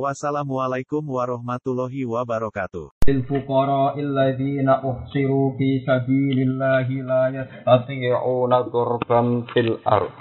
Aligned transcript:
Wassalamualaikum 0.00 1.00
warahmatullahi 1.08 2.04
wabarakatuh. 2.04 2.92
للفقراء 3.08 3.94
الذين 4.00 4.68
أحصروا 4.68 5.46
في 5.58 5.68
سبيل 5.88 6.38
الله 6.48 6.86
لا 7.06 7.24
يستطيعون 7.32 8.52
ضربا 8.60 9.20
في 9.52 9.60
الأرض 9.60 10.14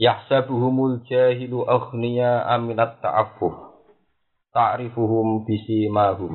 يحسبهم 0.00 0.86
الجاهل 0.86 1.52
أغنياء 1.52 2.58
من 2.58 2.80
التعفف 2.80 3.54
تعرفهم 4.54 5.44
بسيماهم 5.46 6.32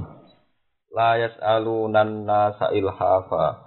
لا 0.97 1.11
يسألون 1.15 1.95
الناس 1.97 2.59
إلحافا 2.63 3.57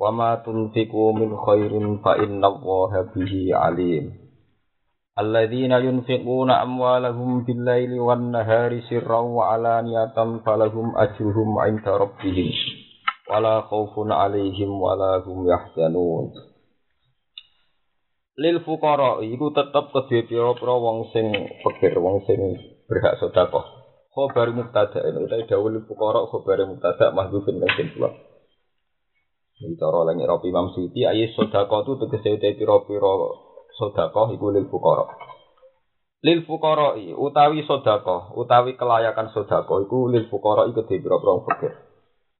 وما 0.00 0.34
تنفقوا 0.34 1.12
من 1.12 1.36
خير 1.36 1.72
فإن 2.04 2.44
الله 2.44 2.92
به 3.16 3.34
عليم 3.52 4.19
alladzina 5.19 5.83
yunfiquna 5.83 6.63
amwalahum 6.63 7.43
bil-laili 7.43 7.99
wan-nahari 7.99 8.85
sirran 8.87 9.35
wa 9.35 9.51
alaniyatan 9.55 10.39
falahum 10.45 10.95
ajruhum 10.95 11.59
'inda 11.59 11.99
rabbihim 11.99 12.51
wala 13.27 13.67
khaufun 13.67 14.11
'alaihim 14.11 14.71
wala 14.79 15.19
hum 15.27 15.47
yahzanun 15.47 16.31
lil 18.39 18.57
fuqara 18.63 19.19
iku 19.21 19.51
tetep 19.51 19.91
kedhe 19.91 20.25
pira-pira 20.25 20.75
wong 20.79 21.11
sing 21.11 21.27
fakir 21.61 21.93
wong 21.99 22.23
sing 22.25 22.39
berhak 22.87 23.19
sedekah. 23.19 23.83
Khabar 24.11 24.51
mubtada 24.51 25.07
ini 25.07 25.23
utawi 25.23 25.47
dawuh 25.47 25.71
lil 25.71 25.83
fuqara 25.87 26.27
khabar 26.27 26.67
mubtada 26.67 27.15
mahdhufun 27.15 27.59
kang 27.59 27.73
sing 27.75 27.87
kula 27.95 28.11
iki 29.61 29.77
cara 29.77 30.09
lan 30.09 30.17
Imam 30.17 30.73
Suyuti 30.73 31.05
ayat 31.05 31.37
sedekah 31.37 31.85
itu 31.85 31.91
tegese 32.01 32.57
pira-pira 32.57 33.13
sedekah 33.81 34.29
iku 34.37 34.53
lil 34.53 34.69
fuqara. 34.69 35.09
Lil 36.21 36.45
fuqara 36.45 36.93
utawi 37.17 37.65
sedekah, 37.65 38.37
utawi 38.37 38.77
kelayakan 38.77 39.33
sedekah 39.33 39.77
iku 39.81 40.05
lil 40.13 40.29
fuqara 40.29 40.69
iku 40.69 40.85
di 40.85 41.01
pira-pira 41.01 41.41
fakir. 41.49 41.73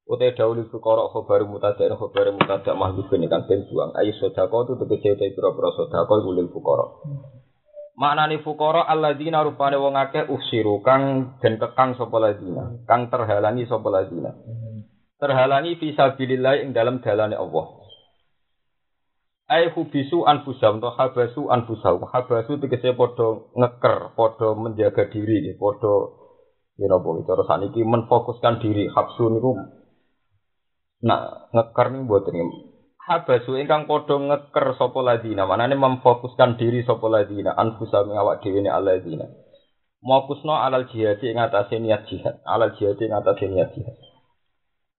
Utai 0.06 0.38
dawuh 0.38 0.53
lil 0.53 0.69
fuqara 0.69 1.09
khabar 1.09 1.42
mutada 1.50 1.81
ing 1.89 1.97
khabar 1.97 2.30
mutada 2.30 2.78
mahdhufun 2.78 3.25
kan 3.25 3.50
buang. 3.50 3.89
Ayo 3.97 4.14
sedekah 4.22 4.62
tu 4.69 4.78
tegese 4.78 5.17
te 5.17 5.34
pira-pira 5.34 5.73
sedekah 5.73 6.06
iku 6.06 6.30
lil 6.30 6.53
fuqara. 6.53 6.86
Maknane 7.97 8.45
fuqara 8.45 8.86
alladzina 8.86 9.42
rupane 9.42 9.81
wong 9.81 9.97
akeh 9.97 10.30
usiru 10.30 10.86
kang 10.86 11.36
den 11.42 11.58
kekang 11.58 11.97
sapa 11.97 12.38
kang 12.86 13.09
terhalangi 13.09 13.66
sapa 13.66 13.89
ladina. 13.89 14.31
Terhalangi 15.17 15.78
fisabilillah 15.78 16.66
ing 16.66 16.73
dalam 16.73 17.02
dalane 17.02 17.38
Allah. 17.38 17.80
Ai 19.52 19.67
hubisu 19.75 20.23
anfusahum 20.23 20.80
atau 20.80 20.95
habasu 20.95 21.52
anfusahum. 21.52 22.07
Habasu 22.07 22.55
tegese 22.63 22.95
padha 22.95 23.52
ngeker, 23.52 24.16
padha 24.16 24.47
menjaga 24.55 25.11
diri, 25.11 25.59
padha 25.59 25.94
ya 26.80 26.88
napa 26.88 27.19
cara 27.27 27.44
saniki 27.44 27.83
menfokuskan 27.83 28.63
diri. 28.63 28.88
Habsu 28.88 29.27
niku 29.27 29.52
nak 31.03 31.52
ngeker 31.52 31.88
niku 31.91 32.03
mboten 32.07 32.35
Habasu 33.02 33.59
ingkang 33.59 33.91
padha 33.91 34.16
ngeker 34.16 34.79
sapa 34.79 34.99
ladina, 35.03 35.44
manane 35.44 35.75
memfokuskan 35.75 36.55
diri 36.55 36.88
sapa 36.88 37.11
ladina 37.11 37.52
anfusahum 37.52 38.16
awak 38.16 38.39
dhewe 38.39 38.63
ne 38.63 38.72
aladina. 38.72 39.27
Mokusno 39.99 40.55
alal 40.55 40.88
jihad 40.88 41.19
ing 41.19 41.35
atase 41.38 41.75
niat 41.75 42.07
jihad, 42.07 42.39
alal 42.47 42.72
jihad 42.79 42.97
ing 43.03 43.12
atase 43.12 43.51
niat 43.51 43.75
jihad. 43.75 44.10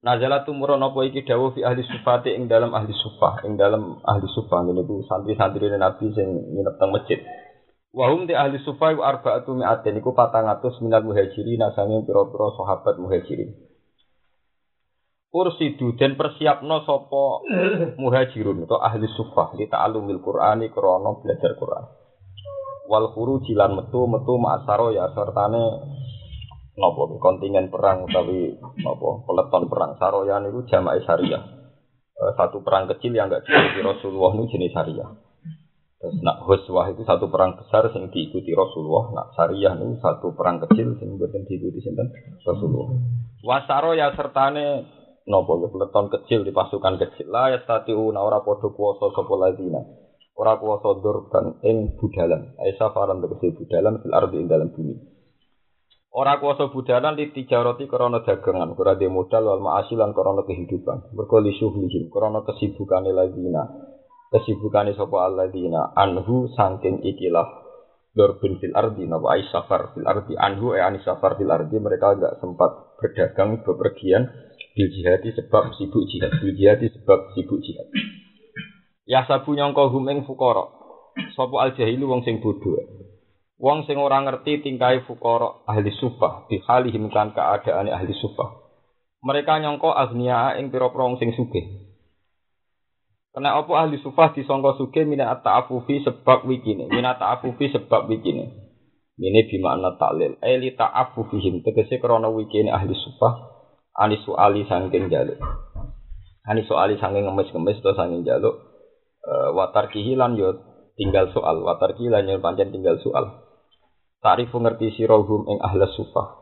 Nazala 0.03 0.43
tumurun 0.43 0.83
apa 0.83 0.99
iki 1.07 1.23
dawuh 1.23 1.55
fi 1.55 1.63
ahli 1.63 1.79
sufati 1.87 2.35
ing 2.35 2.51
dalam 2.51 2.75
ahli 2.75 2.91
sufah, 2.91 3.47
ing 3.47 3.55
dalam 3.55 4.03
ahli 4.03 4.27
sufah 4.35 4.67
ngene 4.67 4.83
iku 4.83 4.99
santri-santri 5.07 5.71
Nabi 5.71 6.11
sing 6.11 6.27
nginep 6.27 6.75
teng 6.75 6.91
masjid. 6.91 7.23
Wa 7.95 8.11
hum 8.11 8.27
ti 8.27 8.35
ahli 8.35 8.59
sufah 8.67 8.91
wa 8.99 9.15
arba'atu 9.15 9.55
mi'atin 9.55 10.03
iku 10.03 10.11
400 10.11 10.83
minal 10.83 11.07
muhajirin 11.07 11.63
sange 11.71 12.03
pira-pira 12.03 12.51
sahabat 12.51 12.99
muhajirin. 12.99 13.55
Ursidu 15.33 15.95
den 15.95 16.19
persiapno 16.19 16.83
sapa 16.83 17.23
muhajirun 18.03 18.67
atau 18.67 18.83
ahli 18.83 19.07
sufah 19.07 19.55
li 19.55 19.71
ta'allumil 19.71 20.19
Qur'ani 20.19 20.67
krana 20.67 21.15
belajar 21.23 21.55
Qur'an. 21.55 21.87
Wal 22.91 23.07
khuruji 23.15 23.55
lan 23.55 23.79
metu 23.79 24.03
metu 24.05 24.35
ma'asaro 24.35 24.91
ya 24.91 25.09
sertane 25.15 25.63
napa 26.73 27.05
kontingen 27.21 27.69
perang 27.69 28.09
utawi 28.09 28.57
napa 28.81 29.09
peleton 29.29 29.63
perang 29.69 29.91
saroyan 30.01 30.49
itu 30.49 30.65
jamaah 30.73 30.97
syariah 31.05 31.43
e, 32.17 32.23
satu 32.33 32.65
perang 32.65 32.89
kecil 32.89 33.13
yang 33.13 33.29
enggak 33.29 33.45
diikuti 33.45 33.79
Rasulullah 33.85 34.31
itu 34.41 34.57
jenis 34.57 34.73
syariah 34.73 35.09
terus 36.01 36.17
nak 36.25 36.41
huswah 36.49 36.89
itu 36.89 37.05
satu 37.05 37.29
perang 37.29 37.61
besar 37.61 37.93
yang 37.93 38.09
diikuti 38.09 38.57
Rasulullah 38.57 39.05
nak 39.13 39.27
syariah 39.37 39.73
itu 39.77 40.01
satu 40.01 40.33
perang 40.33 40.57
kecil 40.65 40.97
yang 40.97 41.15
bukan 41.21 41.45
diikuti 41.45 41.79
sinten? 41.79 42.09
Rasulullah. 42.41 42.89
Wasaro 43.45 43.93
ya 43.93 44.09
sertane 44.17 44.89
napa 45.29 45.53
peleton 45.53 46.05
kecil 46.09 46.41
di 46.41 46.51
pasukan 46.51 46.97
kecil. 46.99 47.29
Lah 47.29 47.53
ya 47.53 47.61
statiu 47.61 48.11
ora 48.11 48.41
padha 48.41 48.67
kuwasa 48.73 49.13
sapa 49.13 49.33
ladina 49.39 49.79
ora 50.33 50.57
kuwasa 50.57 50.99
durban 50.99 51.61
ing 51.61 51.95
budalan. 52.01 52.57
Aisa 52.59 52.89
faran 52.91 53.21
tegese 53.21 53.55
budalan 53.55 54.01
fil 54.01 54.11
ardi 54.11 54.41
ing 54.41 54.49
dalam 54.49 54.73
bumi 54.75 55.12
Ora 56.13 56.37
kuasa 56.37 56.69
budalan 56.69 57.17
di 57.17 57.33
tijaroti 57.33 57.89
korona 57.89 58.21
dagangan, 58.21 58.77
ora 58.77 58.93
de 58.93 59.09
modal 59.09 59.49
wal 59.49 59.65
ma'asilan 59.65 60.13
korona 60.13 60.45
kehidupan. 60.45 61.09
Mergo 61.17 61.41
li 61.41 61.57
syuhlihim 61.57 62.13
korona 62.13 62.45
kesibukane 62.45 63.09
ladina. 63.09 63.65
Kesibukane 64.29 64.93
sapa 64.93 65.25
alladzina 65.25 65.89
anhu 65.97 66.53
saking 66.53 67.01
ikilah. 67.01 67.65
Dorbin 68.13 68.61
fil 68.61 68.77
ardi 68.77 69.09
napa 69.09 69.41
safar 69.49 69.97
fil 69.97 70.05
ardi. 70.05 70.37
Anhu 70.37 70.77
e 70.77 70.85
ani 70.85 71.01
safar 71.01 71.33
fil 71.33 71.49
ardi. 71.49 71.81
Mereka 71.81 72.13
enggak 72.13 72.37
sempat 72.37 72.93
berdagang 73.01 73.65
bepergian. 73.65 74.29
Bil 74.77 74.93
jihadi 74.93 75.33
sebab 75.33 75.73
sibuk 75.81 76.05
jihad. 76.13 76.29
Bil 76.37 76.53
jihadi 76.53 76.93
sebab 76.93 77.33
sibuk 77.33 77.57
jihad. 77.65 77.89
Ya 79.09 79.25
sabu 79.25 79.57
nyangka 79.57 79.89
humeng 79.89 80.29
fukara. 80.29 80.69
Sapa 81.33 81.57
al 81.57 81.73
jahilu 81.73 82.05
wong 82.05 82.21
sing 82.21 82.37
bodho 82.37 83.01
Wong 83.61 83.85
sing 83.85 84.01
ora 84.01 84.17
ngerti 84.25 84.65
tingkai 84.65 85.05
fukara 85.05 85.63
ahli 85.69 85.93
sufah 85.93 86.49
di 86.49 86.57
halihim 86.65 87.13
kan 87.13 87.37
keadaane 87.37 87.93
ahli 87.93 88.13
sufah. 88.17 88.49
Mereka 89.23 89.61
nyangka 89.61 89.93
agnia 89.93 90.57
ing 90.59 90.73
pira-pira 90.73 91.05
wong 91.07 91.21
sing 91.21 91.31
sugih. 91.37 91.93
Kena 93.33 93.55
apa 93.57 93.71
ahli 93.85 94.01
sufah 94.01 94.33
disangka 94.35 94.75
sugih 94.77 95.07
minat 95.07 95.41
ta'afufi 95.45 96.03
sebab 96.03 96.45
wikine, 96.49 96.91
minat 96.91 97.21
ta'afufi 97.21 97.71
sebab 97.71 98.09
wikine. 98.09 98.51
Ini 99.13 99.45
bimakna 99.45 99.95
taklil. 100.01 100.41
Eli 100.41 100.73
ta'afufihim 100.73 101.61
tegese 101.61 102.01
krana 102.01 102.33
wikine 102.33 102.73
ahli 102.73 102.97
sufah 102.97 103.53
ani 103.93 104.17
soali 104.25 104.65
sangking 104.65 105.07
jaluk. 105.13 105.37
Ani 106.43 106.65
soali 106.65 106.97
sangking 106.97 107.29
ngemis-ngemis 107.29 107.79
atau 107.79 107.93
sangking 107.93 108.25
jaluk. 108.25 108.57
Uh, 109.23 109.55
watar 109.55 109.87
kihilan 109.87 110.35
yo 110.35 110.72
tinggal 110.97 111.29
soal. 111.33 111.61
Watar 111.61 111.97
kihilan 111.97 112.29
yo 112.29 112.41
pancen 112.41 112.73
tinggal 112.73 112.97
soal. 113.01 113.43
Ta'rifu 114.23 114.55
ngerti 114.63 114.95
sirahum 114.95 115.45
ing 115.51 115.59
ahlas 115.59 115.91
sufah. 115.99 116.39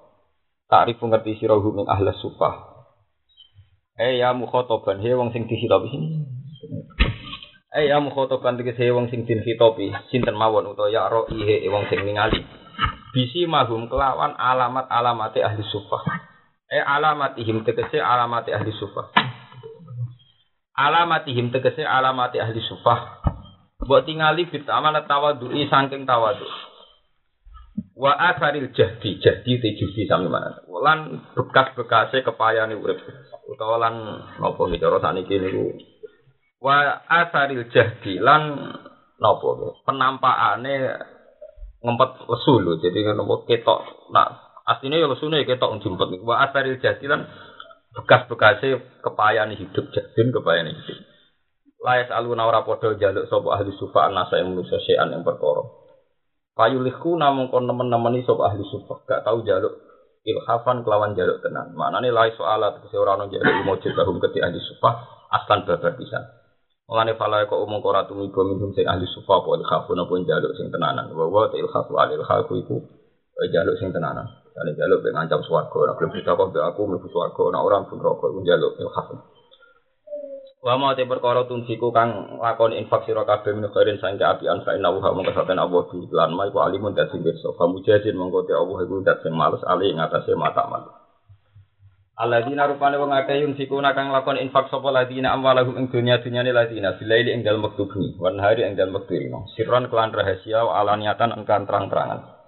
Ta'rifu 0.69 1.09
ngerti 1.09 1.41
sirahum 1.41 1.81
ing 1.81 1.87
ahlas 1.89 2.19
sufah. 2.21 2.71
Eh 3.97 4.21
ya 4.21 4.31
mukhotoban, 4.37 5.01
he 5.01 5.11
wong 5.13 5.33
sing 5.33 5.49
dihitopi. 5.49 5.89
Eh 7.71 7.85
ya 7.89 7.97
mukhotoban 8.03 8.55
tegese 8.57 8.89
wong 8.93 9.09
sing 9.09 9.25
dihitopi, 9.25 9.91
sinten 10.13 10.37
mawon 10.37 10.71
utawa 10.71 10.93
ya 10.93 11.09
ro 11.09 11.27
ihe 11.29 11.67
wong 11.69 11.89
sing 11.89 12.05
ningali. 12.05 12.45
Bisi 13.11 13.43
mahum 13.43 13.91
kelawan 13.91 14.37
alamat-alamate 14.39 15.43
ahli 15.43 15.65
sufah. 15.67 16.01
Eh 16.71 16.79
alamatihim 16.79 17.67
tegese 17.67 17.99
alamate 17.99 18.55
ahli 18.55 18.71
sufah. 18.71 19.11
Alamatihim 20.71 21.51
tegese 21.51 21.83
alamate 21.83 22.39
ahli 22.39 22.63
sufah. 22.63 23.30
Mbok 23.81 24.05
tingali 24.05 24.45
bit 24.45 24.69
amanat 24.69 25.09
tawadui 25.09 25.65
saking 25.65 26.05
tawadu 26.05 26.45
wa 27.97 28.13
asaril 28.17 28.69
jahdi 28.73 29.21
jahdi 29.21 29.61
te 29.61 29.77
judi 29.77 30.09
sami 30.09 30.25
mana 30.25 30.57
lan 30.81 31.21
bekas-bekase 31.37 32.25
kepayane 32.25 32.73
urip. 32.77 32.97
Utawa 33.45 33.77
lan 33.77 33.95
napa 34.41 34.61
iki 34.69 34.81
cara 34.81 34.97
saniki 35.01 35.37
wa 36.61 37.05
asaril 37.09 37.69
jahdi 37.69 38.17
lan 38.21 38.73
napa 39.21 39.49
penampakane 39.85 40.75
ngempet 41.81 42.09
lesu 42.25 42.53
lho 42.61 42.81
jadi 42.81 43.17
napa 43.17 43.45
ketok. 43.49 44.09
Nak 44.13 44.27
asline 44.65 45.01
ya 45.01 45.09
lesune 45.09 45.45
ketok 45.45 45.77
njempet 45.77 46.07
niku. 46.09 46.25
Wa 46.25 46.49
asaril 46.49 46.77
jahdi 46.81 47.05
lan 47.05 47.29
bekas-bekase 47.97 49.01
kepayane 49.03 49.57
hidup 49.57 49.89
jadin 49.93 50.31
kepayane 50.31 50.73
hidup 50.73 51.10
Layas 51.81 52.13
aluna 52.13 52.45
ora 52.45 52.61
padha 52.61 52.93
jaluk 52.93 53.25
sapa 53.25 53.57
ahli 53.57 53.73
sufa 53.73 54.05
anasa 54.05 54.37
yang 54.37 54.53
manusia 54.53 54.77
sean 54.85 55.09
yang 55.09 55.25
perkara. 55.25 55.65
Fayulihku 56.53 57.17
namung 57.17 57.49
kon 57.49 57.65
nemen-nemeni 57.65 58.21
sapa 58.21 58.53
ahli 58.53 58.61
sufa, 58.69 59.01
gak 59.09 59.25
tau 59.25 59.41
jaluk 59.41 59.81
ilhafan 60.21 60.85
kelawan 60.85 61.17
jaluk 61.17 61.41
tenan. 61.41 61.73
Maknane 61.73 62.13
lai 62.13 62.29
soalat 62.37 62.77
tegese 62.77 63.01
ora 63.01 63.17
ono 63.17 63.33
jaluk 63.33 63.65
mujud 63.65 63.97
lahum 63.97 64.21
keti 64.21 64.45
ahli 64.45 64.61
sufa 64.61 65.09
aslan 65.33 65.65
babar 65.65 65.97
pisan. 65.97 66.21
Mulane 66.85 67.17
fala 67.17 67.49
kok 67.49 67.57
umum 67.57 67.81
ora 67.81 68.05
tumiba 68.05 68.45
minhum 68.45 68.77
sing 68.77 68.85
ahli 68.85 69.09
sufa 69.09 69.41
apa 69.41 69.49
ilhafun 69.57 69.97
apa 70.05 70.13
jaluk 70.21 70.53
sing 70.61 70.69
tenanan. 70.69 71.09
Wa 71.17 71.25
wa 71.33 71.49
ilhafu 71.49 71.97
al 71.97 72.13
ilhafu 72.13 72.61
iku 72.61 72.77
jaluk 73.49 73.81
sing 73.81 73.89
tenanan. 73.89 74.29
Jane 74.53 74.77
jaluk 74.77 75.01
ben 75.01 75.17
ngancam 75.17 75.41
swarga, 75.49 75.73
ora 75.73 75.97
gelem 75.97 76.13
kok 76.13 76.53
aku 76.53 76.81
mlebu 76.83 77.07
swarga, 77.09 77.41
ora 77.41 77.57
ora 77.63 77.75
mlebu 77.81 77.95
neraka 77.97 78.25
iku 78.29 78.39
jaluk 78.45 78.73
ilhafun. 78.77 79.17
Wa 80.61 80.77
ma 80.77 80.93
te 80.93 81.09
perkara 81.09 81.49
tunsiku 81.49 81.89
kang 81.89 82.37
lakoni 82.37 82.77
infak 82.77 83.09
sira 83.09 83.25
kabeh 83.25 83.57
min 83.57 83.65
khairin 83.73 83.97
sangke 83.97 84.21
apian 84.21 84.61
fa 84.61 84.77
inna 84.77 84.93
wa 84.93 85.09
mongko 85.09 85.33
saten 85.33 85.57
Allah 85.57 85.89
di 85.89 86.05
lan 86.13 86.37
ma 86.37 86.45
iku 86.45 86.61
alimun 86.61 86.93
dadi 86.93 87.17
pirsa. 87.17 87.57
Fa 87.57 87.65
mujahidin 87.65 88.13
mongko 88.13 88.45
te 88.45 88.53
Allah 88.53 88.77
iku 88.85 89.01
dat 89.01 89.25
sing 89.25 89.33
males 89.33 89.65
ali 89.65 89.89
ing 89.89 89.97
atase 89.97 90.37
mata 90.37 90.69
mal 90.69 91.01
Alladzina 92.21 92.69
rupane 92.69 93.01
wong 93.01 93.09
akeh 93.09 93.41
yun 93.41 93.57
siku 93.57 93.81
kang 93.81 94.13
lakon 94.13 94.37
infak 94.37 94.69
sapa 94.69 94.93
ladina 94.93 95.33
amwalahum 95.33 95.73
ing 95.81 95.89
dunya 95.89 96.21
dunyane 96.21 96.53
ladina 96.53 96.93
bilaili 96.93 97.33
ing 97.33 97.41
dalem 97.41 97.65
wektu 97.65 97.89
bengi 97.89 98.13
wan 98.21 98.37
hari 98.37 98.61
ing 98.61 98.77
dalem 98.77 98.93
wektu 98.93 99.17
rino 99.17 99.49
sirron 99.57 99.89
kelan 99.89 100.13
rahasia 100.13 100.61
wa 100.61 100.77
alaniatan 100.85 101.33
engkan 101.33 101.65
terang-terangan 101.65 102.40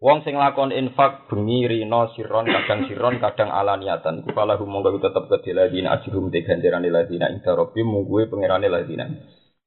Wong 0.00 0.24
sing 0.24 0.32
lakon 0.32 0.72
infak 0.72 1.28
bengi 1.28 1.68
rino 1.68 2.08
siron 2.16 2.48
kadang 2.48 2.88
siron 2.88 3.20
kadang 3.20 3.52
alaniatan 3.52 4.24
iku 4.24 4.32
falahu 4.32 4.64
monggo 4.64 4.96
tetep 4.96 5.28
kedhe 5.28 5.52
ladina 5.52 5.92
ajrum 6.00 6.32
te 6.32 6.40
ganjaran 6.40 6.88
ladina 6.88 7.28
ing 7.28 7.44
darobi 7.44 7.84
mungguwe 7.84 8.24
pangerane 8.32 8.72
ladina. 8.72 9.04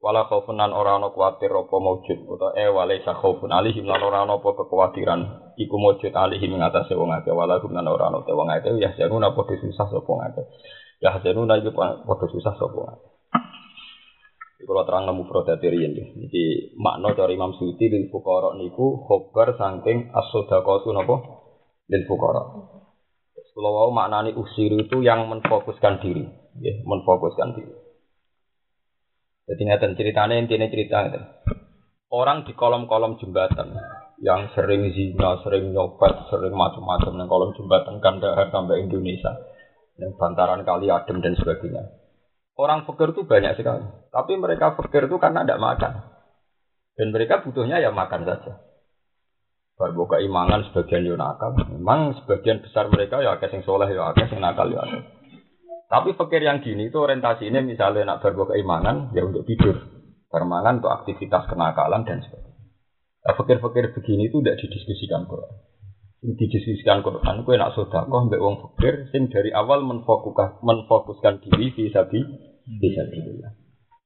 Wala 0.02 0.26
khaufun 0.26 0.58
lan 0.58 0.74
ora 0.74 0.98
ana 0.98 1.14
kuwatir 1.14 1.54
apa 1.54 1.78
maujud 1.78 2.26
utawa 2.26 2.58
e 2.58 2.66
wale 2.66 2.98
sa 3.06 3.14
khaufun 3.14 3.54
alihim 3.54 3.86
lan 3.86 4.02
ora 4.02 4.26
ana 4.26 4.42
apa 4.42 4.58
kekhawatiran. 4.58 5.54
Iku 5.54 5.76
maujud 5.78 6.18
alihim 6.18 6.58
ing 6.58 6.66
atase 6.66 6.98
wong 6.98 7.14
akeh. 7.14 7.30
Wala 7.30 7.62
gum 7.62 7.78
lan 7.78 7.86
ora 7.86 8.10
ana 8.10 8.26
te 8.26 8.34
wong 8.34 8.50
akeh. 8.50 8.74
Ya 8.82 8.90
januna 8.98 9.38
padha 9.38 9.54
susah 9.54 9.86
sapa 9.86 10.10
wong 10.10 10.34
akeh. 10.34 10.46
Ya 10.98 11.14
januna 11.22 11.62
iku 11.62 11.78
padha 11.78 12.26
susah 12.26 12.58
sapa 12.58 12.74
wong 12.74 12.90
akeh 12.90 13.14
kalau 14.64 14.84
terang 14.88 15.06
nemu 15.08 15.24
prodatiri 15.28 15.80
ini, 15.80 16.04
jadi 16.28 16.44
makna 16.80 17.16
dari 17.16 17.36
Imam 17.36 17.54
Suyuti 17.56 17.88
lil 17.88 18.08
fukara 18.10 18.56
niku 18.58 19.04
khobar 19.06 19.56
saking 19.56 20.12
as-sodaqatu 20.12 20.92
napa 20.92 21.16
lil 21.88 22.04
fukara. 22.10 22.44
Kalau 23.54 23.70
mau 23.70 23.92
maknani 23.94 24.34
usiru 24.34 24.82
itu 24.82 25.06
yang 25.06 25.30
menfokuskan 25.30 26.02
diri, 26.02 26.26
ya, 26.58 26.74
menfokuskan 26.90 27.54
diri. 27.54 27.74
Jadi 29.46 29.62
ngeten 29.62 29.94
ceritanya 29.94 30.36
intinya 30.42 30.66
cerita 30.66 31.06
ngeten. 31.06 31.24
Orang 32.10 32.50
di 32.50 32.58
kolom-kolom 32.58 33.22
jembatan 33.22 33.78
yang 34.26 34.50
sering 34.58 34.90
zina, 34.98 35.38
sering 35.46 35.70
nyopet, 35.70 36.34
sering 36.34 36.54
macam-macam 36.58 37.14
yang 37.14 37.30
kolom 37.30 37.52
jembatan 37.54 38.02
Kandahar 38.02 38.50
sampai 38.50 38.82
Indonesia, 38.82 39.38
yang 40.02 40.18
bantaran 40.18 40.66
kali 40.66 40.90
adem 40.90 41.22
dan 41.22 41.38
sebagainya 41.38 42.03
Orang 42.54 42.86
fakir 42.86 43.18
itu 43.18 43.26
banyak 43.26 43.58
sekali. 43.58 43.86
Tapi 44.14 44.34
mereka 44.38 44.78
fakir 44.78 45.10
itu 45.10 45.18
karena 45.18 45.42
tidak 45.42 45.62
makan. 45.62 45.94
Dan 46.94 47.10
mereka 47.10 47.42
butuhnya 47.42 47.82
ya 47.82 47.90
makan 47.90 48.30
saja. 48.30 48.62
Baru 49.74 50.06
keimangan 50.06 50.70
sebagian 50.70 51.10
yo 51.10 51.18
nakal. 51.18 51.58
Memang 51.66 52.14
sebagian 52.22 52.62
besar 52.62 52.94
mereka 52.94 53.26
ya 53.26 53.34
akeh 53.34 53.50
sing 53.50 53.66
soleh 53.66 53.90
ya 53.90 54.14
akeh 54.14 54.30
nakal 54.38 54.70
ya 54.70 54.86
akeh. 54.86 55.02
Tapi 55.90 56.14
fakir 56.14 56.46
yang 56.46 56.62
gini 56.62 56.94
itu 56.94 57.02
orientasi 57.02 57.50
ini 57.50 57.66
misalnya 57.66 58.14
nak 58.14 58.22
baru 58.22 58.54
keimangan 58.54 59.10
ya 59.18 59.26
untuk 59.26 59.50
tidur. 59.50 59.82
Permangan 60.30 60.82
untuk 60.82 60.94
aktivitas 60.94 61.50
kenakalan 61.50 62.06
dan 62.06 62.22
sebagainya. 62.22 62.62
Nah, 63.24 63.34
fakir-fakir 63.38 63.94
begini 63.94 64.30
itu 64.30 64.42
tidak 64.42 64.58
didiskusikan 64.62 65.30
Quran 65.30 65.73
didiskusikan 66.24 67.04
Quran 67.04 67.44
kue 67.44 67.60
nak 67.60 67.76
sedekah 67.76 68.08
mbek 68.08 68.40
wong 68.40 68.56
fakir 68.64 69.12
sing 69.12 69.28
dari 69.28 69.52
awal 69.52 69.84
menfokuskan 69.84 70.64
menfokuskan 70.64 71.44
diri 71.44 71.76
fi 71.76 71.92
sabi 71.92 72.24
fi 72.64 72.88
sabilillah. 72.96 73.52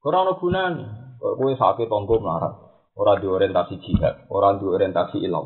Ora 0.01 0.25
ono 0.25 0.33
gunane. 0.41 0.85
Kowe 1.21 1.53
sakit 1.53 1.85
tonggo 1.85 2.17
melarat. 2.17 2.53
Ora 2.97 3.21
di 3.21 3.29
orientasi 3.29 3.77
jihad, 3.77 4.25
ora 4.33 4.57
di 4.57 4.65
orientasi 4.65 5.21
ilang. 5.21 5.45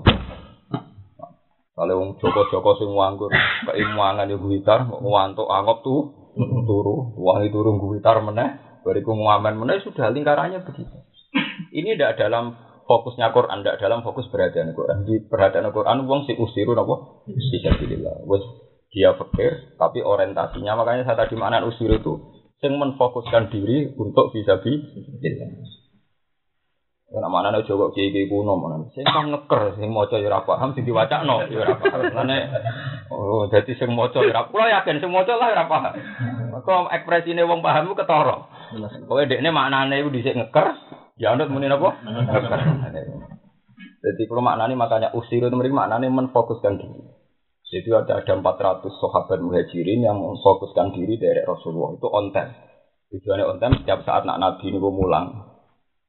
Kalau 1.71 1.97
wong 1.99 2.09
Joko-joko 2.19 2.79
sing 2.79 2.91
nganggur, 2.95 3.31
keimangan 3.67 4.31
yo 4.31 4.39
guitar, 4.39 4.87
ngantuk 4.87 5.49
angop 5.49 5.83
tuh 5.83 6.01
turu, 6.67 7.15
wangi 7.19 7.51
turun 7.51 7.79
guitar 7.79 8.23
meneh, 8.23 8.79
bariku 8.85 9.15
ngamen 9.15 9.55
meneh 9.59 9.83
sudah 9.83 10.11
lingkarannya 10.13 10.63
begitu. 10.63 10.95
Ini 11.71 11.95
tidak 11.95 12.19
dalam 12.19 12.55
fokusnya 12.91 13.31
Quran 13.31 13.63
tidak 13.63 13.79
dalam 13.79 14.03
fokus 14.03 14.27
perhatian 14.27 14.75
Quran. 14.75 15.07
Di 15.07 15.23
perhatian 15.23 15.71
Quran 15.71 16.03
wong 16.03 16.27
si 16.27 16.35
usiru 16.35 16.75
nopo 16.75 17.23
fisabilillah. 17.23 18.27
Wes 18.27 18.43
dia 18.91 19.15
fakir 19.15 19.79
tapi 19.79 20.03
orientasinya 20.03 20.75
makanya 20.75 21.07
saya 21.07 21.23
tadi 21.23 21.39
mana 21.39 21.63
usiru 21.63 21.95
itu 21.95 22.13
yang 22.59 22.75
menfokuskan 22.75 23.47
diri 23.47 23.95
untuk 23.95 24.35
fisabilillah. 24.35 25.79
Karena 27.11 27.27
mana 27.27 27.51
nih 27.51 27.67
coba 27.67 27.91
kiai 27.91 28.07
kiai 28.15 28.31
kuno 28.31 28.55
mana, 28.55 28.87
saya 28.95 29.03
kan 29.03 29.27
ngeker, 29.27 29.75
saya 29.75 29.91
mau 29.91 30.07
coba 30.07 30.31
ora 30.31 30.47
paham, 30.47 30.71
sing 30.71 30.87
diwaca 30.87 31.27
no, 31.27 31.43
ya 31.51 31.67
ora 31.67 31.75
paham. 31.75 32.07
Mana, 32.07 32.47
oh, 33.11 33.51
jadi 33.51 33.67
saya 33.75 33.91
mau 33.91 34.07
coba 34.07 34.31
ora, 34.31 34.47
pulau 34.47 34.71
yakin 34.71 35.03
saya 35.03 35.11
mau 35.11 35.27
coba 35.27 35.43
lah 35.43 35.47
ora 35.51 35.65
paham. 35.67 35.93
Kok 36.63 36.87
ekspresi 36.87 37.35
ini 37.35 37.43
wong 37.43 37.59
paham 37.59 37.91
itu 37.91 37.99
ketoro. 37.99 38.47
Kau 39.11 39.19
dekne 39.27 39.51
maknane 39.51 39.99
itu 39.99 40.07
disek 40.07 40.39
ngeker, 40.39 40.67
Ya 41.19 41.35
anut 41.35 41.51
muni 41.51 41.67
apa? 41.67 41.89
Jadi 44.01 44.21
kalau 44.25 44.41
maknanya 44.41 44.75
makanya 44.75 45.09
usir 45.13 45.41
itu 45.41 45.53
mereka 45.53 45.77
maknanya 45.77 46.09
menfokuskan 46.09 46.81
diri. 46.81 47.01
Jadi 47.71 47.87
ada 47.93 48.19
ada 48.19 48.33
400 48.35 48.83
sahabat 48.83 49.39
muhajirin 49.39 50.03
yang 50.03 50.19
memfokuskan 50.19 50.91
diri 50.91 51.15
dari 51.15 51.39
Rasulullah 51.45 51.95
itu 51.95 52.07
on 52.09 52.35
time. 52.35 52.51
Tujuannya 53.13 53.47
on 53.47 53.57
time 53.61 53.75
setiap 53.79 54.03
saat 54.03 54.27
nak 54.27 54.41
nabi 54.41 54.73
ini 54.73 54.79
mulang, 54.81 55.51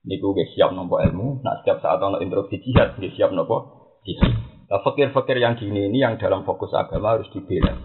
niku 0.03 0.35
gue 0.35 0.47
siap 0.57 0.75
nopo 0.75 0.99
ilmu. 0.99 1.45
Nah 1.45 1.63
setiap 1.63 1.79
saat 1.85 2.03
ono 2.03 2.19
introduksi 2.19 2.59
jihad 2.65 2.99
gue 2.99 3.13
siap 3.15 3.31
nopo 3.31 3.63
jihad. 4.03 4.33
Nah 4.67 4.81
fakir-fakir 4.83 5.39
yang 5.39 5.55
gini 5.55 5.87
ini 5.87 6.03
yang 6.03 6.19
dalam 6.19 6.43
fokus 6.43 6.75
agama 6.75 7.15
harus 7.21 7.31
dibela, 7.31 7.77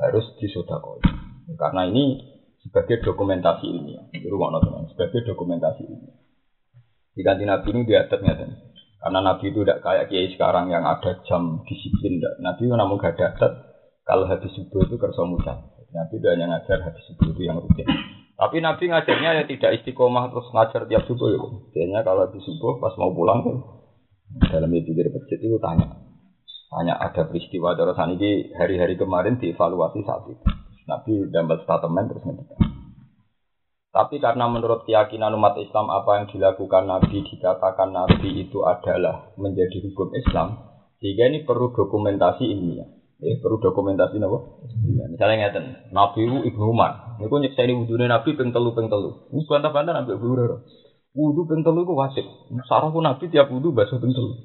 harus 0.00 0.26
disodakoi. 0.42 1.04
Karena 1.54 1.86
ini 1.86 2.18
sebagai 2.62 3.02
dokumentasi 3.02 3.68
ilmiah. 3.68 4.06
Itu 4.14 4.32
teman, 4.32 4.88
sebagai 4.94 5.20
dokumentasi 5.30 5.82
ilmiah. 5.86 6.21
Di 7.12 7.20
kanti 7.20 7.44
Nabi 7.44 7.68
ini 7.76 7.84
diadatnya 7.84 8.32
kan. 8.32 8.50
Karena 9.02 9.20
Nabi 9.20 9.50
itu 9.52 9.60
tidak 9.66 9.82
kayak 9.84 10.06
kiai 10.08 10.32
sekarang 10.32 10.72
yang 10.72 10.86
ada 10.88 11.20
jam 11.28 11.60
disiplin. 11.68 12.22
Enggak. 12.22 12.34
Nabi 12.40 12.62
namun 12.72 12.96
gak 12.96 13.18
ada. 13.20 13.48
Kalau 14.02 14.26
habis 14.26 14.50
subuh 14.56 14.82
itu 14.86 14.96
kerja 14.96 15.22
mudah. 15.22 15.56
Nabi 15.92 16.14
itu 16.16 16.26
hanya 16.26 16.56
ngajar 16.56 16.80
habis 16.80 17.04
subuh 17.10 17.36
itu 17.36 17.42
yang 17.44 17.60
rutin. 17.60 17.84
Tapi 18.32 18.58
Nabi 18.58 18.90
ngajarnya 18.90 19.30
ya 19.38 19.44
tidak 19.46 19.70
istiqomah 19.82 20.32
terus 20.32 20.48
ngajar 20.50 20.82
tiap 20.88 21.04
subuh 21.04 21.28
ya. 21.30 21.38
Biasanya 21.38 22.00
kalau 22.02 22.26
habis 22.26 22.42
subuh 22.42 22.80
pas 22.80 22.96
mau 22.96 23.12
pulang 23.12 23.44
kan 23.44 23.56
dalam 24.48 24.72
pikir 24.72 25.12
masjid 25.12 25.38
itu 25.38 25.60
tanya. 25.60 25.92
Tanya 26.72 26.96
ada 26.96 27.28
peristiwa 27.28 27.76
terus 27.76 28.00
ini 28.00 28.48
hari-hari 28.56 28.96
kemarin 28.96 29.36
dievaluasi 29.36 30.00
saat 30.08 30.24
itu. 30.32 30.42
Nabi 30.88 31.28
dapat 31.28 31.62
statement 31.68 32.06
terus 32.08 32.24
ngerti. 32.24 32.81
Tapi 33.92 34.24
karena 34.24 34.48
menurut 34.48 34.88
keyakinan 34.88 35.36
umat 35.36 35.52
Islam 35.60 35.92
apa 35.92 36.16
yang 36.16 36.26
dilakukan 36.32 36.88
Nabi 36.88 37.28
dikatakan 37.28 37.92
Nabi 37.92 38.40
itu 38.40 38.64
adalah 38.64 39.36
menjadi 39.36 39.84
hukum 39.84 40.16
Islam, 40.16 40.64
sehingga 40.96 41.28
ini 41.28 41.44
perlu 41.44 41.76
dokumentasi 41.76 42.48
ilmiah. 42.56 42.88
Ya, 43.20 43.36
perlu 43.38 43.60
dokumentasi 43.60 44.16
apa? 44.16 44.38
Ya, 44.96 45.04
misalnya 45.12 45.36
ngeten, 45.44 45.64
Nabi 45.92 46.24
itu 46.24 46.40
Ibnu 46.40 46.64
Umar. 46.72 47.20
Ini 47.20 47.28
nyekseni 47.28 47.76
wudune 47.76 48.08
Nabi 48.08 48.32
ping 48.32 48.48
telu 48.48 48.72
ping 48.72 48.88
telu. 48.88 49.28
Ini 49.28 49.44
bantah-bantah 49.44 49.92
Nabi 49.92 50.10
Abu 50.16 50.26
Hurairah. 50.26 50.60
Wudu 51.12 51.44
ping 51.44 51.60
telu 51.60 51.84
itu 51.84 51.92
wajib. 51.92 52.24
Sarah 52.64 52.88
pun 52.88 53.04
Nabi 53.04 53.28
tiap 53.28 53.52
wudu 53.52 53.76
basuh 53.76 54.00
ping 54.00 54.16
telu. 54.16 54.40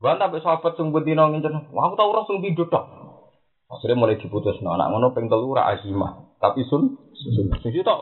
Bantah 0.00 0.32
sampai 0.32 0.40
sahabat 0.40 0.72
sing 0.80 0.88
bendina 0.88 1.28
"Wah, 1.28 1.84
aku 1.92 1.94
tahu 2.00 2.10
Rasul 2.16 2.40
bidu 2.40 2.64
tok." 2.72 2.84
Akhirnya 3.68 3.96
mulai 3.96 4.20
diputus, 4.20 4.60
nah, 4.60 4.76
anak 4.76 4.92
ngono 4.92 5.12
ping 5.12 5.28
telu 5.28 5.52
ra 5.52 5.68
azimah, 5.72 6.36
tapi 6.40 6.64
sun 6.68 6.96
sun. 7.14 7.48
Suci 7.60 7.80
tok 7.80 8.00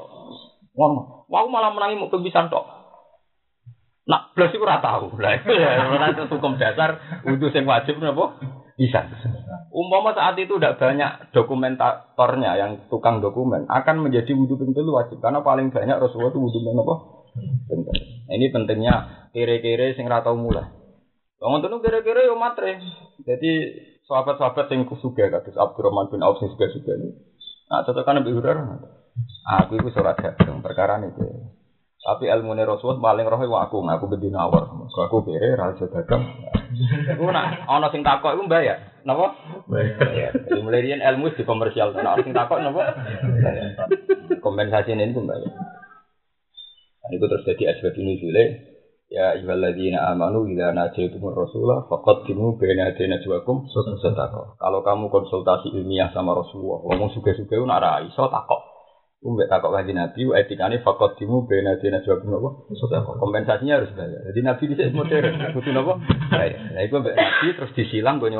Ngono. 0.77 1.29
Wah, 1.29 1.45
malah 1.49 1.73
menangi 1.73 2.01
mau 2.01 2.09
pisan 2.09 2.49
tok. 2.49 2.83
Nak 4.03 4.35
blas 4.35 4.51
iku 4.51 4.67
ora 4.67 4.83
tau. 4.83 5.15
Lah 5.15 5.39
ya 5.63 5.87
ora 5.87 6.11
hukum 6.27 6.59
dasar 6.59 7.23
wudu 7.23 7.55
sing 7.55 7.63
wajib 7.69 8.03
napa? 8.03 8.35
Bisa. 8.75 9.05
Umpama 9.71 10.17
saat 10.17 10.35
itu 10.43 10.59
tidak 10.59 10.81
banyak 10.81 11.31
dokumentatornya 11.31 12.59
yang 12.59 12.71
tukang 12.91 13.23
dokumen 13.23 13.69
akan 13.71 14.03
menjadi 14.03 14.35
wudhu 14.35 14.59
ping 14.59 14.75
telu 14.75 14.97
wajib 14.97 15.23
karena 15.23 15.45
paling 15.45 15.71
banyak 15.71 15.97
Rasulullah 16.03 16.35
itu 16.35 16.41
wudhu 16.41 16.61
ping 16.61 16.77
apa? 16.77 16.95
Nah, 18.29 18.35
ini 18.37 18.47
pentingnya 18.51 18.95
kere-kere 19.31 19.95
sing 19.95 20.11
ora 20.11 20.25
tau 20.25 20.35
mulai. 20.35 20.67
Bangun 21.39 21.63
tuh 21.63 21.81
kere-kere 21.85 22.27
yo 22.27 22.35
matre. 22.35 22.83
Jadi 23.23 23.51
sahabat-sahabat 24.11 24.67
yang 24.73 24.89
kusuga 24.89 25.31
kados 25.31 25.55
Abdurrahman 25.55 26.11
bin 26.11 26.27
Auf 26.27 26.43
sing 26.43 26.51
suga-suga. 26.51 26.99
Nah, 27.71 27.87
cocokan 27.87 28.21
Nabi 28.21 28.31
Hurairah. 28.35 29.02
Aku 29.61 29.77
itu 29.77 29.89
surat 29.93 30.17
dagang 30.17 30.65
perkara 30.65 30.97
itu. 31.03 31.53
Tapi 32.03 32.27
ilmu 32.27 32.59
Rasulullah 32.59 33.15
paling 33.15 33.27
roh 33.31 33.39
itu 33.47 33.55
aku, 33.55 33.79
aku 33.87 34.05
bedina 34.11 34.51
awal. 34.51 34.91
Aku 34.91 35.23
bere 35.23 35.55
raja 35.55 35.87
dagang. 35.87 36.27
Aku 37.15 37.31
nak 37.31 37.63
ana 37.71 37.87
sing 37.95 38.03
takok 38.03 38.35
iku 38.35 38.51
bayar. 38.51 39.03
Napa? 39.07 39.39
Bayar. 39.71 40.35
Jadi 40.35 40.59
mulai 40.59 40.83
riyen 40.83 40.99
ilmu 40.99 41.31
di 41.31 41.47
komersial. 41.47 41.95
Nah, 41.95 42.19
ana 42.19 42.23
sing 42.27 42.35
takok 42.35 42.59
napa? 42.59 42.83
Kompensasi 44.43 44.99
ini 44.99 45.15
pun 45.15 45.31
bayar. 45.31 45.47
Nah, 45.47 47.11
itu 47.15 47.23
terus 47.23 47.47
jadi 47.47 47.77
asbab 47.77 47.95
ini 47.95 48.19
jule. 48.19 48.45
Ya 49.13 49.37
ayyuhalladzina 49.37 50.09
amanu 50.09 50.49
idza 50.49 50.73
najaitumur 50.73 51.37
rasulah 51.37 51.85
faqaddimu 51.85 52.57
baina 52.57 52.91
yaday 52.91 53.13
najwakum 53.13 53.69
sadaqah. 53.69 54.57
Kalau 54.57 54.81
kamu 54.81 55.13
konsultasi 55.13 55.69
ilmiah 55.77 56.09
sama 56.17 56.33
Rasulullah, 56.33 56.81
ngomong 56.81 57.13
suge-suge 57.13 57.61
nak 57.69 57.79
ra 57.85 58.01
iso 58.01 58.25
takok. 58.33 58.72
Umbek 59.23 59.47
takok 59.47 59.71
kanjeng 59.71 60.03
Nabi, 60.03 60.35
etikane 60.35 60.83
fakot 60.83 61.15
dimu 61.15 61.47
bena 61.47 61.79
dina 61.79 62.03
jawab 62.03 62.27
napa? 62.27 62.67
Kompensasinya 63.23 63.79
harus 63.79 63.95
bayar. 63.95 64.19
Jadi 64.27 64.41
Nabi 64.43 64.63
bisa 64.67 64.91
modern, 64.91 65.39
butuh? 65.55 65.95
Bayar. 66.35 66.59
Nah 66.75 66.83
iku 66.83 66.99
mbek 66.99 67.15
Nabi 67.15 67.47
terus 67.55 67.71
disilang 67.79 68.19
gue 68.19 68.35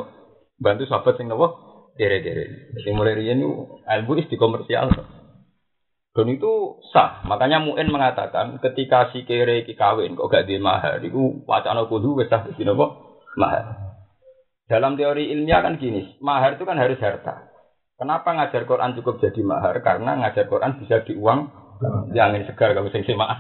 bantu 0.59 0.83
sahabat 0.91 1.15
sing 1.15 1.31
napa? 1.31 1.55
Dere-dere. 1.95 2.75
Jadi 2.75 2.91
mulai 2.99 3.15
riyen 3.15 3.39
ilmu 3.79 4.13
is 4.19 4.27
di 4.27 4.35
komersial. 4.35 4.91
Dan 6.13 6.27
itu 6.35 6.83
sah. 6.91 7.23
Makanya 7.31 7.63
Mu'in 7.63 7.87
mengatakan 7.87 8.59
ketika 8.59 9.07
si 9.15 9.23
kere 9.23 9.63
iki 9.63 9.79
kawin 9.79 10.19
kok 10.19 10.29
gak 10.35 10.51
di 10.51 10.59
mahar, 10.59 10.99
itu 10.99 11.47
wacana 11.47 11.87
kudu 11.87 12.19
wis 12.19 12.27
sah 12.27 12.43
di 12.43 12.67
napa? 12.67 12.91
Mahar. 13.39 13.65
Dalam 14.67 14.99
teori 14.99 15.31
ilmiah 15.31 15.63
kan 15.63 15.79
gini, 15.79 16.19
mahar 16.19 16.59
itu 16.59 16.67
kan 16.67 16.75
harus 16.75 16.99
harta. 16.99 17.52
Kenapa 18.03 18.35
ngajar 18.35 18.67
Quran 18.67 18.99
cukup 18.99 19.23
jadi 19.23 19.47
mahar? 19.47 19.79
Karena 19.79 20.19
ngajar 20.19 20.51
Quran 20.51 20.75
bisa 20.83 21.07
diuang 21.07 21.47
yang 22.11 22.35
ini 22.35 22.43
segar 22.51 22.75
kamu 22.75 22.91
sing 22.91 23.07
simak. 23.07 23.39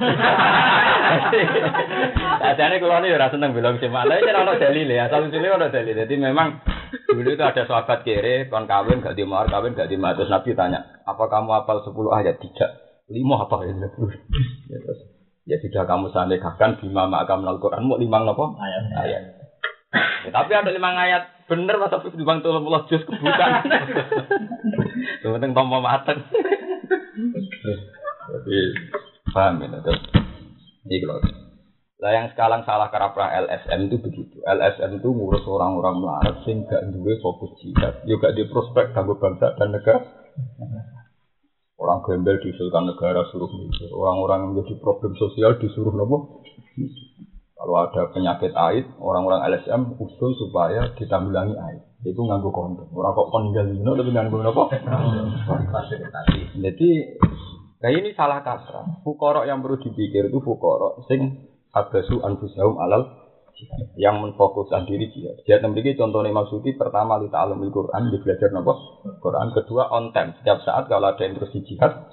Sajane 2.39 2.79
kula 2.83 3.03
ini 3.03 3.11
ora 3.11 3.27
seneng 3.27 3.59
bilang 3.59 3.83
simak. 3.83 4.07
Lah 4.07 4.23
iki 4.23 4.31
ora 4.31 4.55
dalil 4.55 4.87
ya, 4.87 5.11
satu 5.11 5.35
sini 5.35 5.51
ora 5.51 5.67
dalil. 5.67 5.99
Jadi 5.99 6.15
memang 6.15 6.63
dulu 7.11 7.35
itu 7.35 7.43
ada 7.43 7.67
sahabat 7.67 8.07
kere 8.07 8.47
kon 8.47 8.71
kawin 8.71 9.03
gak 9.03 9.19
di 9.19 9.27
mahar, 9.27 9.51
kawin 9.51 9.75
gak 9.75 9.91
di 9.91 9.99
mahar. 9.99 10.15
Terus 10.15 10.31
Nabi 10.31 10.55
tanya, 10.55 10.79
"Apa 11.11 11.27
kamu 11.27 11.59
hafal 11.59 11.83
10 11.83 12.15
ayat?" 12.15 12.39
Tidak. 12.39 12.71
Lima 13.11 13.43
apa 13.43 13.67
ya? 13.67 13.75
ya 14.71 14.79
terus 14.79 14.99
ya 15.43 15.59
sudah 15.59 15.91
kamu 15.91 16.15
sampaikan 16.15 16.79
bima 16.79 17.11
makam 17.11 17.43
Al-Qur'an 17.43 17.83
mau 17.83 17.99
lima 17.99 18.23
apa? 18.23 18.47
Ayat. 18.63 18.83
ayat. 19.11 19.42
Ya, 19.93 20.31
tapi 20.33 20.53
ada 20.57 20.73
lima 20.73 20.97
ayat 20.97 21.45
bener 21.45 21.77
masa 21.77 22.01
di 22.01 22.25
bang 22.25 22.41
tuh 22.41 22.57
mulah 22.65 22.89
jus 22.89 23.05
kebukan. 23.05 23.51
Penting 25.23 25.53
tombol 25.53 25.85
mateng. 25.85 26.25
Jadi 28.33 28.59
paham 29.29 29.61
ya 29.61 29.79
terus. 29.85 30.01
Ini 30.89 30.97
kalau 31.05 31.21
lah 32.03 32.11
yang 32.19 32.27
sekarang 32.35 32.67
salah 32.67 32.91
karena 32.91 33.47
LSM 33.47 33.87
itu 33.87 33.97
begitu. 34.03 34.43
LSM 34.43 34.99
itu 34.99 35.07
ngurus 35.07 35.47
orang-orang 35.47 36.03
melarat 36.03 36.35
sing 36.43 36.67
gak 36.67 36.83
duwe 36.91 37.15
fokus 37.23 37.55
jihad, 37.63 38.03
juga 38.03 38.35
di 38.35 38.43
prospek 38.51 38.91
kanggo 38.91 39.15
bangsa 39.23 39.55
dan 39.55 39.71
negara. 39.71 40.03
Orang 41.79 42.03
gembel 42.03 42.43
diusulkan 42.43 42.91
negara 42.91 43.23
suruh 43.31 43.47
mikir. 43.47 43.87
Orang-orang 43.95 44.39
yang 44.43 44.51
menjadi 44.51 44.75
problem 44.83 45.15
sosial 45.15 45.55
disuruh 45.63 45.95
nopo. 45.95 46.43
Kalau 47.63 47.79
ada 47.79 48.11
penyakit 48.11 48.51
aid, 48.59 48.91
orang-orang 48.99 49.47
LSM 49.55 49.95
usul 50.03 50.35
supaya 50.35 50.91
ditanggulangi 50.99 51.55
aid. 51.55 51.83
Itu 52.03 52.27
nganggu 52.27 52.51
kondom. 52.51 52.91
Orang 52.91 53.15
kok 53.15 53.31
kon 53.31 53.55
tinggal 53.55 53.71
di 53.71 53.79
tapi 53.79 54.11
nganggu 54.11 54.37
apa? 54.51 54.65
Jadi, 56.59 56.89
kayak 57.79 57.97
ini 58.03 58.11
salah 58.19 58.43
kaprah. 58.43 59.07
Fukorok 59.07 59.47
yang 59.47 59.63
perlu 59.63 59.79
dipikir 59.79 60.27
itu 60.27 60.43
fukorok 60.43 61.07
sing 61.07 61.55
abasu 61.71 62.19
anfusahum 62.27 62.83
alal 62.83 63.07
yang 63.95 64.19
menfokuskan 64.19 64.83
diri 64.91 65.07
dia. 65.15 65.31
Dia 65.47 65.63
memiliki 65.63 65.95
contohnya 65.95 66.35
maksudnya 66.35 66.75
pertama 66.75 67.23
kita 67.23 67.47
alamil 67.47 67.71
Quran, 67.71 68.11
di 68.11 68.19
belajar 68.19 68.51
nopo 68.51 68.75
Quran. 69.23 69.55
Kedua 69.55 69.87
on 69.95 70.11
time. 70.11 70.35
Setiap 70.43 70.67
saat 70.67 70.91
kalau 70.91 71.15
ada 71.15 71.23
yang 71.23 71.39
terus 71.39 71.55
jihad, 71.63 72.11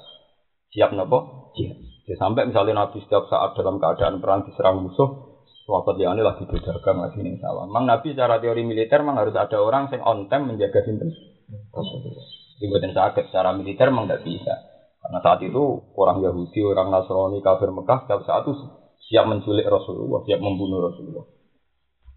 siap 0.70 0.94
nopo 0.94 1.50
jihad. 1.58 1.82
Sampai 2.18 2.46
misalnya 2.46 2.86
Nabi 2.86 3.02
setiap 3.02 3.26
saat 3.30 3.58
dalam 3.58 3.78
keadaan 3.78 4.22
perang 4.22 4.46
diserang 4.46 4.82
musuh, 4.82 5.29
Sahabat 5.70 6.02
ini 6.02 6.26
lagi 6.26 6.50
berdagang 6.50 6.98
lagi 6.98 7.22
nih 7.22 7.38
sawah. 7.38 7.70
Mang 7.70 7.86
Nabi 7.86 8.18
secara 8.18 8.42
teori 8.42 8.66
militer 8.66 9.06
mang 9.06 9.22
harus 9.22 9.38
ada 9.38 9.54
orang 9.62 9.86
yang 9.94 10.02
on 10.02 10.26
time 10.26 10.50
menjaga 10.50 10.82
sinten. 10.82 11.14
Dibuatin 12.58 12.98
sakit 12.98 13.30
secara 13.30 13.54
militer 13.54 13.94
mang 13.94 14.10
tidak 14.10 14.26
bisa. 14.26 14.66
Karena 14.98 15.22
saat 15.22 15.46
itu 15.46 15.94
orang 15.94 16.26
Yahudi, 16.26 16.66
orang 16.66 16.90
Nasrani, 16.90 17.46
kafir 17.46 17.70
Mekah 17.70 18.02
setiap 18.02 18.26
saat 18.26 18.50
itu 18.50 18.58
siap 19.14 19.30
menculik 19.30 19.70
Rasulullah, 19.70 20.26
siap 20.26 20.42
membunuh 20.42 20.90
Rasulullah. 20.90 21.30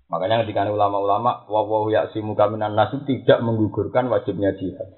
Makanya 0.09 0.49
ketika 0.49 0.73
ulama-ulama 0.73 1.45
wawahu 1.45 1.93
yaksimu 1.93 2.33
kaminan 2.33 2.73
nasu 2.73 3.05
tidak 3.05 3.37
menggugurkan 3.45 4.09
wajibnya 4.09 4.57
jihad. 4.57 4.97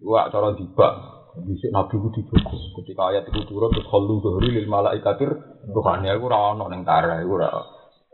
Wah, 0.00 0.32
cara 0.32 0.56
dibak, 0.56 1.17
bisa 1.42 1.68
Nabi 1.74 1.98
itu 1.98 2.08
dijogo. 2.22 2.56
Ketika 2.80 3.10
ayat 3.12 3.26
itu 3.28 3.40
turun 3.44 3.70
terus 3.74 3.88
halu 3.90 4.22
zuhri 4.22 4.54
lil 4.54 4.70
malaikatir 4.70 5.28
Tuhannya 5.68 6.14
itu 6.14 6.24
ora 6.24 6.54
ono 6.54 6.70
ning 6.70 6.86
tare 6.86 7.20
iku 7.20 7.32
ora 7.36 7.50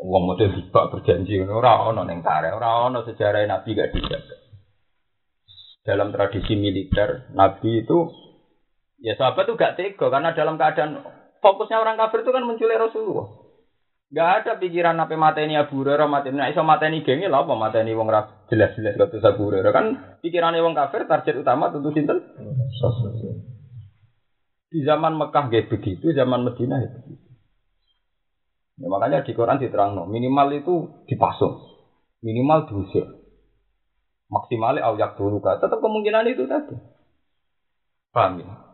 wong 0.00 0.22
model 0.26 0.50
dibak 0.50 0.90
berjanji 0.90 1.38
ono 1.44 2.02
ning 2.02 2.24
tare 2.24 2.50
ora 2.50 2.88
ono 2.88 3.04
sejarah 3.04 3.44
Nabi 3.44 3.70
gak 3.76 3.90
dijaga. 3.92 4.36
Dalam 5.84 6.08
tradisi 6.10 6.56
militer 6.56 7.28
Nabi 7.36 7.84
itu 7.84 8.08
ya 9.04 9.12
sahabat 9.20 9.44
itu 9.44 9.54
gak 9.54 9.76
tega 9.76 10.06
karena 10.08 10.32
dalam 10.32 10.56
keadaan 10.56 11.04
fokusnya 11.44 11.76
orang 11.76 12.00
kafir 12.00 12.24
itu 12.24 12.32
kan 12.32 12.44
menculik 12.48 12.80
Rasulullah. 12.80 13.43
Gak 14.12 14.30
ada 14.44 14.52
pikiran 14.60 15.00
apa 15.00 15.16
mata 15.16 15.40
ini 15.40 15.56
Abu 15.56 15.80
Hurairah 15.80 16.06
mata 16.06 16.28
ini. 16.28 16.38
Nah, 16.38 16.52
iso 16.52 16.60
ini 16.60 17.00
gengnya 17.00 17.32
lah 17.32 17.46
apa 17.46 17.56
mata 17.56 17.80
ini 17.80 17.96
wong 17.96 18.12
jelas-jelas 18.52 18.94
kata 19.00 19.16
Abu 19.32 19.48
Hurairah 19.48 19.72
kan 19.72 19.96
pikirannya 20.20 20.60
wong 20.60 20.76
kafir 20.76 21.08
target 21.08 21.40
utama 21.40 21.72
tentu 21.72 21.90
sinten. 21.90 22.20
Di 24.74 24.82
zaman 24.82 25.14
Mekah 25.14 25.46
kayak 25.48 25.70
begitu, 25.70 26.10
zaman 26.10 26.42
Medina 26.42 26.82
ya 26.82 26.90
begitu. 26.90 27.22
Ya, 28.74 28.90
makanya 28.90 29.22
di 29.22 29.30
Quran 29.30 29.62
diterang 29.62 29.94
no, 29.94 30.02
minimal 30.02 30.50
itu 30.50 30.90
dipasung, 31.06 31.62
minimal 32.26 32.66
diusir, 32.66 33.06
maksimal 34.26 34.74
ayak 34.74 35.14
dulu 35.14 35.38
tetap 35.38 35.78
kemungkinan 35.78 36.26
itu 36.26 36.50
tadi. 36.50 36.74
Paham 38.10 38.42
ya? 38.42 38.73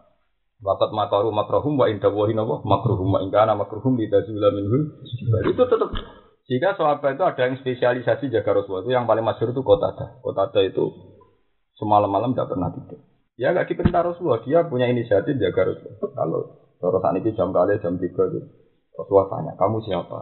Wakat 0.61 0.93
makaru 0.93 1.33
makrohum 1.33 1.81
wa 1.81 1.88
inda 1.88 2.12
wahi 2.12 2.37
nawa 2.37 2.61
makrohum 2.61 3.17
wa 3.17 3.25
ingkana 3.25 3.57
makrohum 3.57 3.97
di 3.97 4.12
tazula 4.12 4.52
minhu. 4.52 4.93
Itu 5.49 5.64
tetap 5.64 5.88
jika 6.50 6.76
sahabat 6.76 7.17
itu 7.17 7.25
ada 7.25 7.40
yang 7.47 7.57
spesialisasi 7.62 8.29
jaga 8.29 8.61
Rasulullah 8.61 8.85
itu 8.85 8.93
yang 8.93 9.07
paling 9.09 9.25
masyur 9.25 9.57
itu 9.57 9.62
kota 9.64 9.95
ada. 9.95 10.21
Kota 10.21 10.50
ada 10.50 10.61
itu 10.61 10.85
semalam-malam 11.81 12.37
tidak 12.37 12.52
pernah 12.52 12.69
tidur. 12.75 13.00
Ya 13.40 13.57
gak 13.57 13.73
diperintah 13.73 14.05
Rasulullah, 14.05 14.45
dia 14.45 14.69
punya 14.69 14.85
inisiatif 14.90 15.40
jaga 15.40 15.73
Rasulullah. 15.73 16.12
Kalau 16.12 16.40
terus 16.76 17.05
ini 17.17 17.31
jam 17.33 17.49
kali 17.57 17.81
jam 17.81 17.97
tiga 17.97 18.23
itu 18.29 18.40
Rasulullah 18.99 19.29
tanya, 19.33 19.52
kamu 19.57 19.79
siapa? 19.81 20.19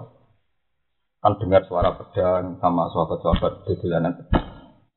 Kan 1.18 1.34
dengar 1.42 1.66
suara 1.66 1.98
pedang 1.98 2.62
sama 2.62 2.86
sahabat-sahabat 2.94 3.66
di 3.66 3.74
jalanan. 3.82 4.14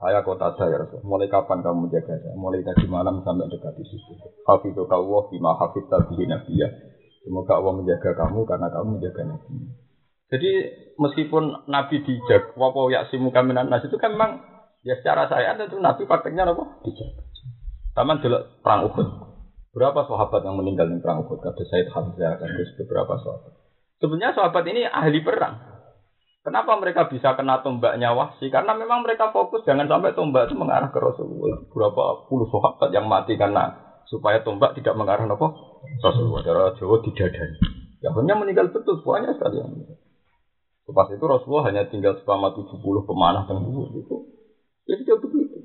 Saya 0.02 0.26
kota 0.26 0.50
saya 0.58 0.82
Rasul. 0.82 1.06
Mulai 1.06 1.30
kapan 1.30 1.62
kamu 1.62 1.86
menjaga 1.86 2.18
saya? 2.18 2.34
Mulai 2.34 2.66
tadi 2.66 2.90
malam 2.90 3.22
sampai 3.22 3.46
dekat 3.54 3.78
di 3.78 3.86
situ. 3.86 4.18
Hafidhu 4.50 4.90
kawah 4.90 5.30
bima 5.30 5.54
hafidh 5.62 5.86
tabihi 5.86 6.26
nabiyah. 6.26 6.72
Semoga 7.22 7.62
Allah 7.62 7.74
menjaga 7.78 8.18
kamu 8.18 8.42
karena 8.50 8.68
kamu 8.74 8.98
menjaga 8.98 9.22
Nabi. 9.30 9.54
Jadi 10.34 10.52
meskipun 10.98 11.70
Nabi 11.70 12.02
dijaga, 12.02 12.50
wapo 12.58 12.90
yaksimu 12.90 13.30
kaminan 13.30 13.70
nas 13.70 13.86
itu 13.86 13.94
kan 14.02 14.18
memang 14.18 14.42
ya 14.82 14.98
secara 14.98 15.30
saya 15.30 15.54
itu 15.54 15.78
Nabi 15.78 16.10
prakteknya 16.10 16.50
apa? 16.50 16.82
Dijaga. 16.82 17.22
Taman 17.94 18.18
dulu 18.26 18.42
perang 18.66 18.90
Uhud. 18.90 19.08
Berapa 19.72 20.02
sahabat 20.10 20.42
yang 20.42 20.58
meninggal 20.58 20.90
di 20.90 20.98
perang 20.98 21.22
Uhud? 21.30 21.46
Kata 21.46 21.62
Said 21.62 21.94
Hamzah, 21.94 22.42
kata 22.42 22.62
beberapa 22.82 23.22
sahabat. 23.22 23.54
Sebenarnya 24.02 24.34
sahabat 24.34 24.64
ini 24.66 24.82
ahli 24.90 25.22
perang. 25.22 25.71
Kenapa 26.42 26.74
mereka 26.82 27.06
bisa 27.06 27.38
kena 27.38 27.62
tombaknya 27.62 28.18
wahsi? 28.18 28.50
Karena 28.50 28.74
memang 28.74 29.06
mereka 29.06 29.30
fokus 29.30 29.62
jangan 29.62 29.86
sampai 29.86 30.18
tombak 30.18 30.50
itu 30.50 30.58
mengarah 30.58 30.90
ke 30.90 30.98
Rasulullah. 30.98 31.62
Berapa 31.70 32.26
puluh 32.26 32.50
sahabat 32.50 32.90
yang 32.90 33.06
mati 33.06 33.38
karena 33.38 33.70
supaya 34.10 34.42
tombak 34.42 34.74
tidak 34.74 34.98
mengarah 34.98 35.30
apa? 35.30 35.48
Rasulullah. 36.02 36.42
Cara 36.42 36.64
Jawa 36.82 36.98
dijadani. 37.06 37.58
Ya 38.02 38.10
hanya 38.10 38.34
meninggal 38.34 38.74
betul 38.74 38.98
banyak 39.06 39.38
sekali 39.38 39.62
yang 39.62 39.70
meninggal. 39.70 40.02
Pas 40.92 41.08
itu 41.14 41.24
Rasulullah 41.24 41.70
hanya 41.70 41.86
tinggal 41.88 42.18
selama 42.26 42.58
70 42.58 42.82
pemanah 43.06 43.46
dan 43.46 43.62
itu. 43.94 44.16
Ya 44.90 44.98
sudah 44.98 45.18
begitu. 45.22 45.58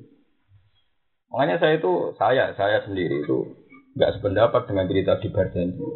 Makanya 1.32 1.56
saya 1.56 1.80
itu 1.80 1.92
saya 2.20 2.52
saya 2.52 2.84
sendiri 2.84 3.24
itu 3.24 3.64
nggak 3.96 4.20
sependapat 4.20 4.68
dengan 4.68 4.84
cerita 4.92 5.16
di 5.24 5.28
itu 5.32 5.86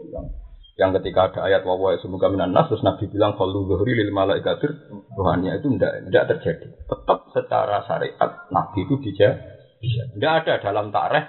yang 0.80 0.96
ketika 0.96 1.28
ada 1.28 1.40
ayat 1.44 1.60
wawa 1.68 1.92
semoga 2.00 2.32
minan 2.32 2.56
nas 2.56 2.72
terus 2.72 2.80
Nabi 2.80 3.04
bilang 3.12 3.36
kalau 3.36 3.68
zuhri 3.68 3.92
lil 3.92 4.16
malaikatir 4.16 4.88
rohaninya 5.12 5.60
itu 5.60 5.76
tidak 5.76 6.08
tidak 6.08 6.24
terjadi. 6.32 6.66
Tetap 6.88 7.18
secara 7.36 7.84
syariat 7.84 8.30
Nabi 8.48 8.88
itu 8.88 8.96
dijaga. 9.04 9.44
Tidak 9.84 10.32
ada 10.40 10.54
dalam 10.64 10.88
tareh 10.88 11.28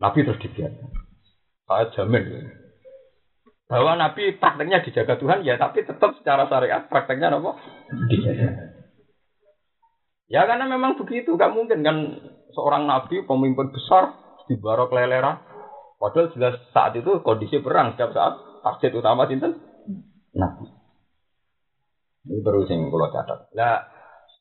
Nabi 0.00 0.24
terus 0.24 0.40
dibiarkan. 0.40 0.88
Saya 1.68 1.84
jamin. 1.92 2.24
Bahwa 3.68 4.00
Nabi 4.00 4.34
prakteknya 4.40 4.80
dijaga 4.82 5.20
Tuhan 5.20 5.44
ya, 5.44 5.60
tapi 5.60 5.84
tetap 5.84 6.16
secara 6.16 6.48
syariat 6.48 6.88
prakteknya 6.88 7.36
apa? 7.36 7.54
Ya 10.26 10.48
karena 10.48 10.66
memang 10.66 10.96
begitu, 10.96 11.36
nggak 11.36 11.52
mungkin 11.52 11.84
kan 11.84 11.96
seorang 12.56 12.88
Nabi 12.88 13.22
pemimpin 13.28 13.70
besar 13.70 14.16
di 14.48 14.56
barok 14.56 14.90
lelera. 14.90 15.38
Padahal 16.00 16.32
jelas 16.32 16.56
saat 16.72 16.96
itu 16.96 17.20
kondisi 17.20 17.60
perang 17.60 17.92
setiap 17.92 18.16
saat 18.16 18.49
target 18.60 18.92
utama 18.96 19.26
sinten 19.26 19.56
Nabi. 20.36 20.66
Ini 22.28 22.40
baru 22.44 22.68
sing 22.68 22.92
kula 22.92 23.08
catat. 23.10 23.48
Nah, 23.56 23.80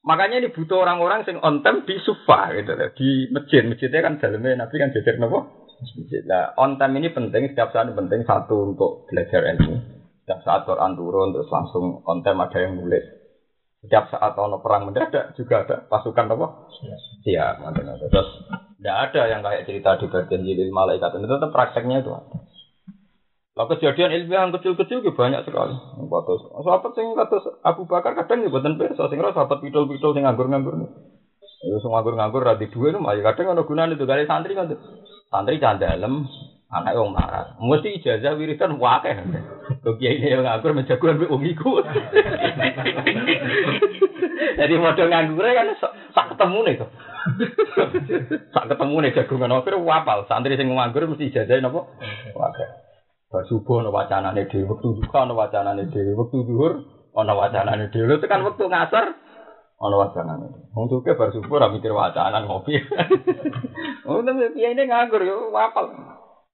makanya 0.03 0.43
ini 0.43 0.51
butuh 0.51 0.83
orang-orang 0.83 1.23
sing 1.23 1.39
on 1.39 1.63
time 1.63 1.87
di 1.87 1.95
sufa 2.03 2.51
gitu 2.53 2.75
di 2.95 3.31
masjid. 3.31 3.63
Masjidnya 3.63 4.03
kan 4.03 4.19
dalamnya 4.19 4.67
Nabi 4.67 4.75
kan 4.77 4.91
jajar 4.91 5.15
nopo 5.17 5.59
Nah, 6.27 6.59
on 6.59 6.75
time 6.75 6.99
ini 6.99 7.07
penting, 7.15 7.55
setiap 7.55 7.71
saat 7.71 7.87
penting 7.95 8.27
satu 8.27 8.75
untuk 8.75 9.07
belajar 9.07 9.47
ilmu. 9.55 9.79
Setiap 10.27 10.39
saat 10.43 10.61
Quran 10.67 10.99
turun, 10.99 11.31
terus 11.31 11.47
langsung 11.47 12.03
on 12.03 12.19
time 12.19 12.43
ada 12.43 12.57
yang 12.59 12.75
nulis. 12.75 13.01
Setiap 13.79 14.11
saat 14.11 14.35
ono 14.35 14.59
perang 14.59 14.91
mendadak 14.91 15.39
juga 15.39 15.63
ada 15.63 15.75
pasukan 15.87 16.35
apa? 16.35 16.47
Siap. 16.67 16.99
Siap. 17.23 17.53
Terus 18.11 18.29
tidak 18.75 18.97
ada 19.07 19.21
yang 19.31 19.39
kayak 19.39 19.63
cerita 19.63 19.95
di 19.95 20.05
berjanji 20.11 20.67
malaikat 20.67 21.15
itu 21.15 21.27
tetap 21.31 21.51
prakteknya 21.55 22.03
itu 22.03 22.11
ada. 22.11 22.37
Lah 23.59 23.67
kejadian 23.67 24.15
ilmiah 24.15 24.47
yang 24.47 24.55
kecil-kecil 24.55 25.03
juga 25.03 25.19
banyak 25.19 25.43
sekali. 25.43 25.75
Kados 26.07 26.47
sahabat 26.63 26.95
sing 26.95 27.11
kados 27.11 27.43
Abu 27.59 27.83
Bakar 27.91 28.15
kadang 28.15 28.39
ya 28.39 28.47
boten 28.47 28.79
pirsa 28.79 29.11
sing 29.11 29.19
sahabat 29.19 29.59
pidol-pidol 29.59 30.15
sing 30.15 30.23
nganggur-nganggur. 30.23 30.79
Itu 31.67 31.77
sing 31.83 31.91
nganggur-nganggur 31.91 32.39
ra 32.39 32.55
di 32.55 32.71
dhuwit 32.71 32.95
malah 32.95 33.19
kadang 33.19 33.51
ono 33.51 33.67
gunane 33.67 33.99
itu 33.99 34.07
kali 34.07 34.23
santri 34.23 34.55
kan 34.55 34.71
santri 35.27 35.59
can 35.59 35.75
dalem 35.75 36.23
anak 36.71 36.95
wong 36.95 37.11
marah. 37.11 37.59
Mesti 37.59 37.99
ijazah 37.99 38.39
wiridan 38.39 38.79
wakeh. 38.79 39.27
Kok 39.83 39.99
kiai 39.99 40.23
yang 40.23 40.47
nganggur 40.47 40.71
mbek 40.71 41.27
wong 41.27 41.43
iku. 41.43 41.83
Jadi 44.55 44.73
model 44.79 45.07
nganggur 45.11 45.43
kan 45.51 45.67
sak 46.15 46.31
ketemu 46.31 46.59
nih 46.63 46.75
kok. 46.79 46.91
sak 48.55 48.65
ketemu 48.71 48.95
nih 49.03 49.11
jagungan 49.19 49.51
oke 49.59 49.75
wapal. 49.83 50.23
Santri 50.31 50.55
sing 50.55 50.71
nganggur 50.71 51.11
mesti 51.11 51.27
ijazah 51.27 51.59
napa? 51.59 51.83
Wakeh. 52.39 52.87
Bar 53.29 53.45
subuh 53.45 53.85
ana 53.85 53.93
wacanane 53.93 54.49
dhewe, 54.49 54.65
wektu 54.65 54.97
duka 54.97 55.21
ana 55.21 55.37
wacanane 55.37 55.85
dhewe, 55.93 56.17
wektu 56.17 56.49
zuhur 56.49 56.81
ana 57.13 57.37
wacanane 57.37 57.93
dhewe. 57.93 58.17
Itu 58.17 58.25
kan 58.25 58.41
wektu 58.41 58.65
ngasar 58.65 59.13
ana 59.77 59.95
wacanane. 60.01 60.73
Wong 60.73 60.89
suke 60.89 61.13
bar 61.13 61.29
subuh 61.29 61.61
ora 61.61 61.69
mikir 61.69 61.93
wacanan 61.93 62.49
ngopi. 62.49 62.81
Oh, 64.09 64.25
tapi 64.25 64.57
kiai 64.57 64.73
ini 64.73 64.89
nganggur 64.89 65.21
yo 65.21 65.53
wapal. 65.53 65.93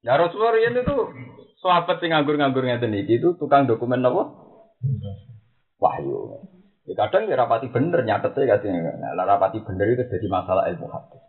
Ya 0.04 0.20
Rasulullah 0.20 0.60
ini 0.60 0.84
tuh 0.84 1.08
sahabat 1.64 2.04
sing 2.04 2.12
nganggur-nganggur 2.12 2.68
ngeten 2.68 2.92
iki 2.92 3.24
itu 3.24 3.40
tukang 3.40 3.66
dokumen 3.66 4.04
apa? 4.04 4.36
Wahyu. 5.80 6.44
Ya 6.86 6.94
kadang 7.00 7.32
ya 7.32 7.40
rapati 7.40 7.72
bener 7.72 8.04
nyatetnya 8.04 8.60
katanya. 8.60 9.16
Nah, 9.16 9.26
rapati 9.26 9.64
bener 9.64 9.96
itu 9.96 10.04
jadi 10.06 10.28
masalah 10.28 10.68
ilmu 10.70 10.92
hadis. 10.92 11.24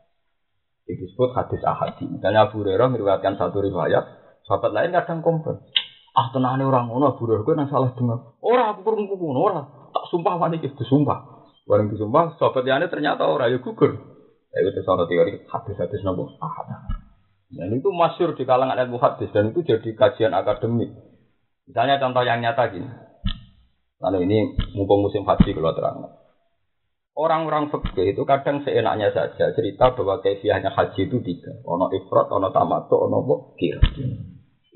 Itu 0.85 1.07
disebut 1.07 1.33
hadis 1.39 1.63
ahadi. 1.63 2.11
Misalnya 2.11 2.51
Abu 2.51 2.61
Hurairah 2.61 2.91
meriwayatkan 2.93 3.39
satu 3.41 3.65
riwayat, 3.65 4.05
sahabat 4.47 4.71
lain 4.73 4.95
kadang 4.95 5.21
komplain. 5.21 5.59
Ah 6.17 6.33
tenane 6.33 6.65
orang 6.65 6.89
ngono 6.89 7.13
Abu 7.13 7.29
Hurairah 7.29 7.45
nang 7.59 7.69
salah 7.69 7.93
dengar. 7.93 8.25
Ora 8.41 8.73
aku 8.73 8.81
kurung 8.87 9.05
ngono 9.11 9.41
ora. 9.43 9.63
Tak 9.93 10.09
sumpah 10.09 10.41
wani 10.41 10.63
iki 10.63 10.73
disumpah. 10.73 11.45
Bareng 11.69 11.93
disumpah 11.93 12.39
sahabat 12.41 12.65
liyane 12.65 12.89
ternyata 12.89 13.29
ora 13.29 13.53
ya 13.53 13.61
gugur. 13.61 13.93
Ya 14.55 14.59
itu 14.65 14.81
salah 14.87 15.05
teori 15.05 15.45
hadis-hadis 15.45 16.01
nopo 16.07 16.33
ahad. 16.41 16.73
Dan 17.53 17.77
itu 17.77 17.93
masyur 17.93 18.33
di 18.33 18.49
kalangan 18.49 18.81
ilmu 18.81 18.97
hadis 18.97 19.29
dan 19.31 19.53
itu 19.53 19.61
jadi 19.61 19.91
kajian 19.93 20.33
akademik. 20.33 20.89
Misalnya 21.67 22.01
contoh 22.01 22.23
yang 22.25 22.41
nyata 22.41 22.71
gini. 22.73 22.89
Lalu 24.01 24.19
ini 24.29 24.39
mumpung 24.77 25.05
musim 25.05 25.27
haji 25.27 25.51
kalau 25.53 25.73
terang. 25.73 25.97
Orang-orang 27.17 27.73
fikih 27.73 28.13
itu 28.13 28.23
kadang 28.29 28.61
seenaknya 28.61 29.09
saja 29.09 29.49
cerita 29.57 29.97
bahwa 29.97 30.21
kefiahnya 30.21 30.69
haji 30.69 31.09
itu 31.09 31.17
tiga. 31.25 31.65
Ono 31.65 31.89
ifrat, 31.89 32.29
ono 32.29 32.53
tamato, 32.53 33.09
ono 33.09 33.25
bokir. 33.25 33.81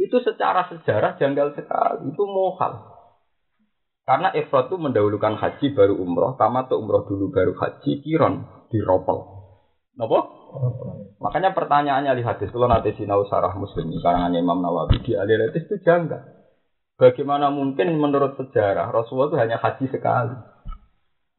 Itu 0.01 0.17
secara 0.25 0.65
sejarah 0.73 1.21
janggal 1.21 1.53
sekali. 1.53 2.09
Itu 2.09 2.25
mohal. 2.25 2.89
Karena 4.09 4.33
ifrat 4.33 4.73
itu 4.73 4.77
mendahulukan 4.81 5.37
haji 5.39 5.77
baru 5.77 5.95
umroh, 5.95 6.35
tamato 6.35 6.81
umroh 6.81 7.05
dulu 7.05 7.31
baru 7.31 7.53
haji, 7.55 8.01
kiron 8.01 8.49
diropel. 8.73 9.23
Napa? 9.95 10.19
Makanya 11.21 11.53
pertanyaannya 11.53 12.17
lihat 12.19 12.41
hadis 12.41 12.51
kalau 12.51 12.67
nanti 12.67 12.97
sinau 12.97 13.23
sarah 13.29 13.53
muslim 13.55 13.93
karangan 14.01 14.35
Imam 14.35 14.59
Nawawi 14.65 15.05
di 15.05 15.15
Alilatis 15.15 15.69
itu 15.69 15.79
janggal. 15.85 16.27
Bagaimana 16.97 17.53
mungkin 17.53 17.93
menurut 18.01 18.35
sejarah 18.41 18.91
Rasulullah 18.91 19.31
itu 19.31 19.39
hanya 19.39 19.57
haji 19.61 19.87
sekali. 19.93 20.37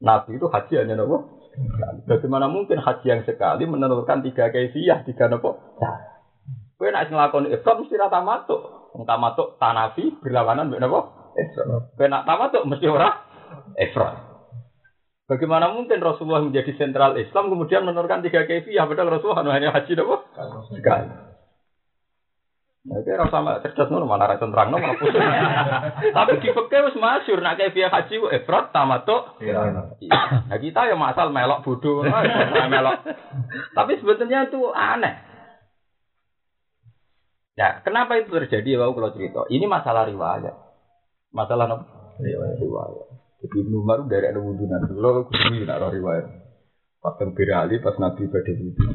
Nabi 0.02 0.38
itu 0.38 0.48
haji 0.48 0.74
hanya 0.80 0.96
nopo. 0.96 1.44
Bagaimana 2.08 2.48
mungkin 2.48 2.80
haji 2.80 3.06
yang 3.06 3.22
sekali 3.28 3.68
menentukan 3.68 4.24
tiga 4.24 4.48
kefiah, 4.48 5.04
tiga 5.04 5.28
nopo? 5.28 5.60
Kue 6.82 6.90
nak 6.90 7.14
ngelakon 7.14 7.46
ifrat 7.54 7.78
mesti 7.78 7.94
rata 7.94 8.26
matuk. 8.26 8.90
Entah 8.98 9.14
matuk 9.22 9.62
tanafi 9.62 10.18
berlawanan 10.18 10.74
dengan 10.74 10.90
nopo? 10.90 11.00
Ifrat. 11.38 11.94
Kue 11.94 12.10
nak 12.10 12.26
tamatuk 12.26 12.66
mesti 12.66 12.90
ora 12.90 13.22
ifrat. 13.78 14.18
Bagaimana 15.30 15.78
mungkin 15.78 16.02
Rasulullah 16.02 16.42
menjadi 16.42 16.74
sentral 16.82 17.14
Islam 17.22 17.54
kemudian 17.54 17.86
menurunkan 17.86 18.26
tiga 18.26 18.50
kefiah 18.50 18.90
padahal 18.90 19.14
Rasulullah 19.14 19.46
hanya 19.54 19.70
haji 19.70 19.94
apa? 19.94 20.16
Sekali. 20.74 21.08
Nah, 22.82 22.98
rasa 22.98 23.30
sama 23.30 23.62
cerdas 23.62 23.94
mana 23.94 24.26
rasa 24.26 24.50
terang 24.50 24.74
malah 24.74 24.98
pusing. 24.98 25.22
Tapi 26.18 26.42
di 26.42 26.50
fakir 26.50 26.82
harus 26.82 26.98
masyur 26.98 27.46
nak 27.46 27.62
kefiah 27.62 27.94
haji 27.94 28.14
ku 28.18 28.26
efrat 28.26 28.74
tamato. 28.74 29.38
Iya. 29.38 29.86
Nah 30.50 30.58
kita 30.58 30.90
ya 30.90 30.98
masal 30.98 31.30
melok 31.30 31.62
bodoh, 31.62 32.02
melok. 32.74 33.06
Tapi 33.78 34.02
sebetulnya 34.02 34.50
itu 34.50 34.66
aneh. 34.74 35.31
Ya, 37.62 37.78
kenapa 37.86 38.18
itu 38.18 38.34
terjadi? 38.34 38.82
Wow, 38.82 38.98
kalau 38.98 39.14
cerita. 39.14 39.46
Ini 39.46 39.70
masalah 39.70 40.10
riwayat. 40.10 40.56
Masalah 41.30 41.70
apa? 41.70 41.86
Riwayat. 42.18 42.58
riwayat. 42.58 43.08
Jadi 43.46 43.56
Ibnu 43.62 43.86
Umar 43.86 44.02
dari 44.10 44.34
ada 44.34 44.42
wudhu 44.42 44.66
nanti. 44.66 44.98
Lo 44.98 45.30
kudu 45.30 45.62
nak 45.70 45.94
riwayat. 45.94 46.26
Pas 47.06 47.22
Ali 47.22 47.78
pas 47.78 47.94
Nabi 48.02 48.26
pada 48.34 48.54
wudhu. 48.58 48.86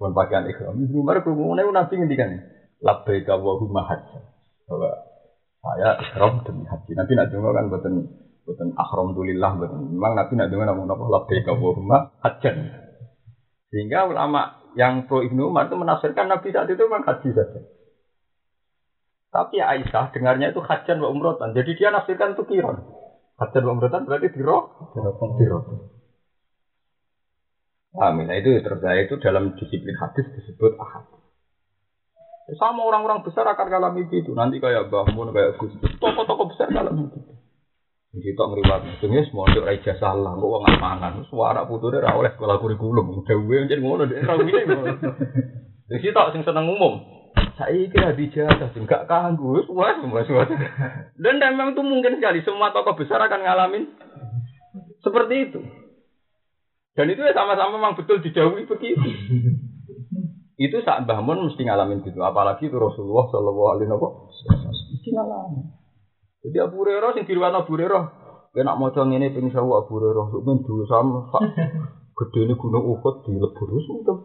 Pun 0.00 0.16
pakaian 0.16 0.48
ikhram. 0.48 0.80
Ibnu 0.80 0.96
Umar 1.04 1.20
kerumunan 1.20 1.60
itu 1.60 1.72
Nabi 1.76 1.92
ngendikan. 2.00 2.40
Labbaika 2.80 3.36
wa 3.36 3.52
huma 3.60 3.84
hajjah. 3.84 4.24
Bahwa 4.64 4.90
saya 5.60 6.00
ikhram 6.00 6.40
demi 6.48 6.64
haji. 6.64 6.92
Nabi 6.96 7.12
nak 7.20 7.28
dengar 7.28 7.52
kan 7.52 7.68
buatan 7.68 7.92
buatan 8.48 8.68
akhram 8.80 9.12
tulillah 9.12 9.60
buatan. 9.60 9.92
Memang 9.92 10.12
Nabi 10.16 10.32
nak 10.40 10.48
dengar 10.48 10.66
namun 10.72 10.88
apa 10.88 11.04
labbaika 11.04 11.52
wa 11.52 11.70
huma 11.76 11.98
hajjah. 12.24 12.56
Sehingga 13.68 14.08
ulama 14.08 14.72
yang 14.72 15.04
pro 15.04 15.20
Ibnu 15.20 15.52
Umar 15.52 15.68
itu 15.68 15.76
menafsirkan 15.76 16.32
Nabi 16.32 16.48
saat 16.48 16.68
itu 16.72 16.80
memang 16.80 17.04
haji 17.04 17.32
saja. 17.36 17.75
Tapi 19.36 19.60
Aisyah 19.60 20.16
dengarnya 20.16 20.56
itu 20.56 20.64
hajan 20.64 20.96
wa 21.04 21.12
umrotan. 21.12 21.52
Jadi 21.52 21.76
dia 21.76 21.92
nafsirkan 21.92 22.32
itu 22.32 22.48
kiron. 22.48 22.80
Hajar 23.36 23.60
pemberontakan 23.60 24.08
berarti 24.08 24.32
diro, 24.32 24.88
diro. 25.36 25.60
Amin. 28.00 28.32
Nah 28.32 28.36
itu 28.40 28.48
terjadi 28.64 29.04
itu 29.04 29.20
dalam 29.20 29.52
disiplin 29.60 29.92
hadis 30.00 30.24
disebut 30.40 30.72
ahad. 30.80 31.04
Sama 32.56 32.80
orang-orang 32.80 33.20
besar 33.20 33.44
akan 33.44 33.68
mengalami 33.68 34.08
itu. 34.08 34.32
Nanti 34.32 34.56
kayak 34.56 34.88
Bahmun, 34.88 35.36
kayak 35.36 35.60
Gus, 35.60 35.76
toko-toko 36.00 36.48
besar 36.48 36.72
mengalami 36.72 37.12
itu. 37.12 37.20
Kita 38.16 38.48
ngeriwat, 38.48 38.96
itu 38.96 39.12
semua 39.28 39.44
untuk 39.52 39.68
raja 39.68 39.92
salah, 40.00 40.32
kok 40.32 40.48
nggak 40.48 40.80
mangan, 40.80 41.20
suara 41.28 41.68
putusnya 41.68 42.00
ora 42.00 42.16
oleh 42.16 42.32
sekolah 42.32 42.56
kurikulum, 42.56 43.12
udah 43.12 43.36
gue 43.36 43.56
jadi 43.68 43.76
ngono, 43.76 44.08
dia 44.08 44.24
rawi 44.24 44.56
ngono. 44.56 44.96
Jadi 45.92 46.00
kita 46.00 46.32
sing 46.32 46.40
seneng 46.40 46.64
umum, 46.64 46.96
saya 47.56 47.88
kira 47.88 48.12
dijajah, 48.12 48.68
enggak 48.76 49.08
kanggu, 49.08 49.64
wah 49.72 49.96
semua 49.96 50.20
semua. 50.28 50.44
Dan 51.16 51.40
memang 51.40 51.72
itu 51.72 51.80
mungkin 51.80 52.20
sekali 52.20 52.44
semua 52.44 52.68
tokoh 52.68 53.00
besar 53.00 53.16
akan 53.24 53.40
ngalamin 53.40 53.84
seperti 55.00 55.34
itu. 55.48 55.60
Dan 56.92 57.12
itu 57.12 57.24
ya 57.24 57.32
sama-sama 57.32 57.80
memang 57.80 57.96
betul 57.96 58.20
dijauhi 58.20 58.68
begitu. 58.68 59.08
itu 60.56 60.76
saat 60.84 61.04
Mbah 61.04 61.20
Mun 61.20 61.48
mesti 61.48 61.64
ngalamin 61.64 62.00
gitu. 62.04 62.20
Apalagi 62.24 62.68
itu 62.68 62.76
Rasulullah 62.76 63.28
Shallallahu 63.28 63.70
Alaihi 63.76 63.88
Wasallam 63.92 64.72
mesti 64.92 65.08
ngalamin. 65.12 65.64
Jadi 66.44 66.56
Abu 66.60 66.84
Hurairah 66.84 67.10
sing 67.16 67.24
diriwayatno 67.24 67.64
Abu 67.64 67.76
Hurairah, 67.76 68.04
kena 68.52 68.76
maca 68.76 69.00
ngene 69.04 69.32
ping 69.32 69.48
sawu 69.48 69.80
Abu 69.80 69.96
Hurairah, 69.96 70.28
men 70.44 70.60
dulu 70.60 70.84
sama 70.88 71.24
gede 72.16 72.48
ini 72.48 72.54
gunung 72.56 72.84
Uhud 72.96 73.28
dilebur 73.28 73.68
sudah 73.76 74.16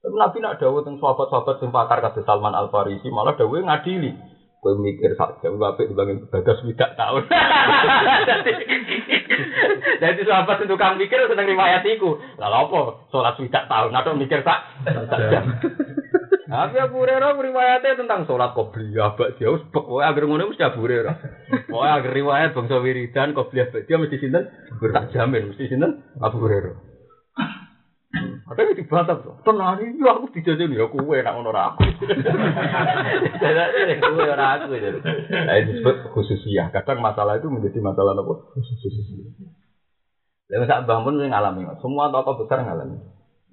tapi 0.00 0.16
Nabi 0.16 0.40
nak 0.40 0.56
dawuh 0.56 0.80
tentang 0.80 0.96
sahabat-sahabat 0.96 1.60
sing 1.60 1.68
pakar 1.68 2.00
kata 2.00 2.24
Salman 2.24 2.56
Al 2.56 2.72
Farisi 2.72 3.12
malah 3.12 3.36
dawuh 3.36 3.60
ngadili. 3.60 4.16
Kowe 4.60 4.76
mikir 4.76 5.16
sak 5.16 5.40
jam 5.40 5.56
apik 5.56 5.88
dibanding 5.88 6.28
bagas 6.28 6.60
widak 6.68 6.92
tahun. 6.92 7.24
Jadi 10.04 10.20
sahabat 10.24 10.60
itu 10.60 10.68
tukang 10.68 11.00
mikir 11.00 11.16
seneng 11.16 11.48
riwayat 11.48 11.80
iku. 11.84 12.20
Lah 12.36 12.68
apa? 12.68 13.08
Salat 13.08 13.40
widak 13.40 13.68
tahun 13.72 13.92
atau 13.96 14.12
mikir 14.16 14.44
sak 14.44 14.60
jam. 15.32 15.44
Tapi 16.50 16.76
Abu 16.82 17.06
Hurairah 17.06 17.38
riwayatnya 17.38 17.94
tentang 17.94 18.26
sholat 18.26 18.58
qobliyah 18.58 19.14
bak 19.14 19.38
dia 19.38 19.54
wis 19.54 19.62
pokoknya 19.70 20.10
agar 20.10 20.22
ngono 20.26 20.50
mesti 20.50 20.66
Abu 20.66 20.82
Hurairah. 20.82 21.14
Pokoknya 21.70 21.92
agar 22.02 22.12
riwayat 22.12 22.50
bangsa 22.52 22.76
wiridan 22.82 23.38
qobliyah 23.38 23.70
bak 23.70 23.86
dia 23.86 23.96
mesti 23.96 24.16
sinten 24.18 24.44
tak 24.92 25.14
jamin 25.14 25.54
mesti 25.54 25.70
sinten 25.70 26.02
Abu 26.18 26.42
Hurairah. 26.42 26.74
Ada 28.10 28.66
yang 28.66 28.74
dibantah 28.74 29.22
tuh, 29.22 29.38
tenang 29.46 29.78
ini 29.78 30.02
aku 30.02 30.34
dijajan 30.34 30.74
ya 30.74 30.90
kue 30.90 31.22
nak 31.22 31.34
ngono 31.38 31.54
aku. 31.54 31.86
Jadi 33.38 33.94
kue 34.02 34.24
orang 34.26 34.66
aku 34.66 34.74
itu. 34.74 34.98
Nah 35.30 35.54
itu 35.54 35.78
disebut 35.78 36.10
khususiyah. 36.10 36.74
Kadang 36.74 36.98
masalah 36.98 37.38
itu 37.38 37.46
menjadi 37.46 37.78
masalah 37.78 38.18
apa? 38.18 38.50
Khususiyah. 38.50 39.30
Lalu 40.50 40.66
saat 40.66 40.82
bangun 40.90 41.22
ngalami, 41.22 41.62
semua 41.78 42.10
tokoh 42.10 42.42
besar 42.42 42.66
ngalami. 42.66 42.98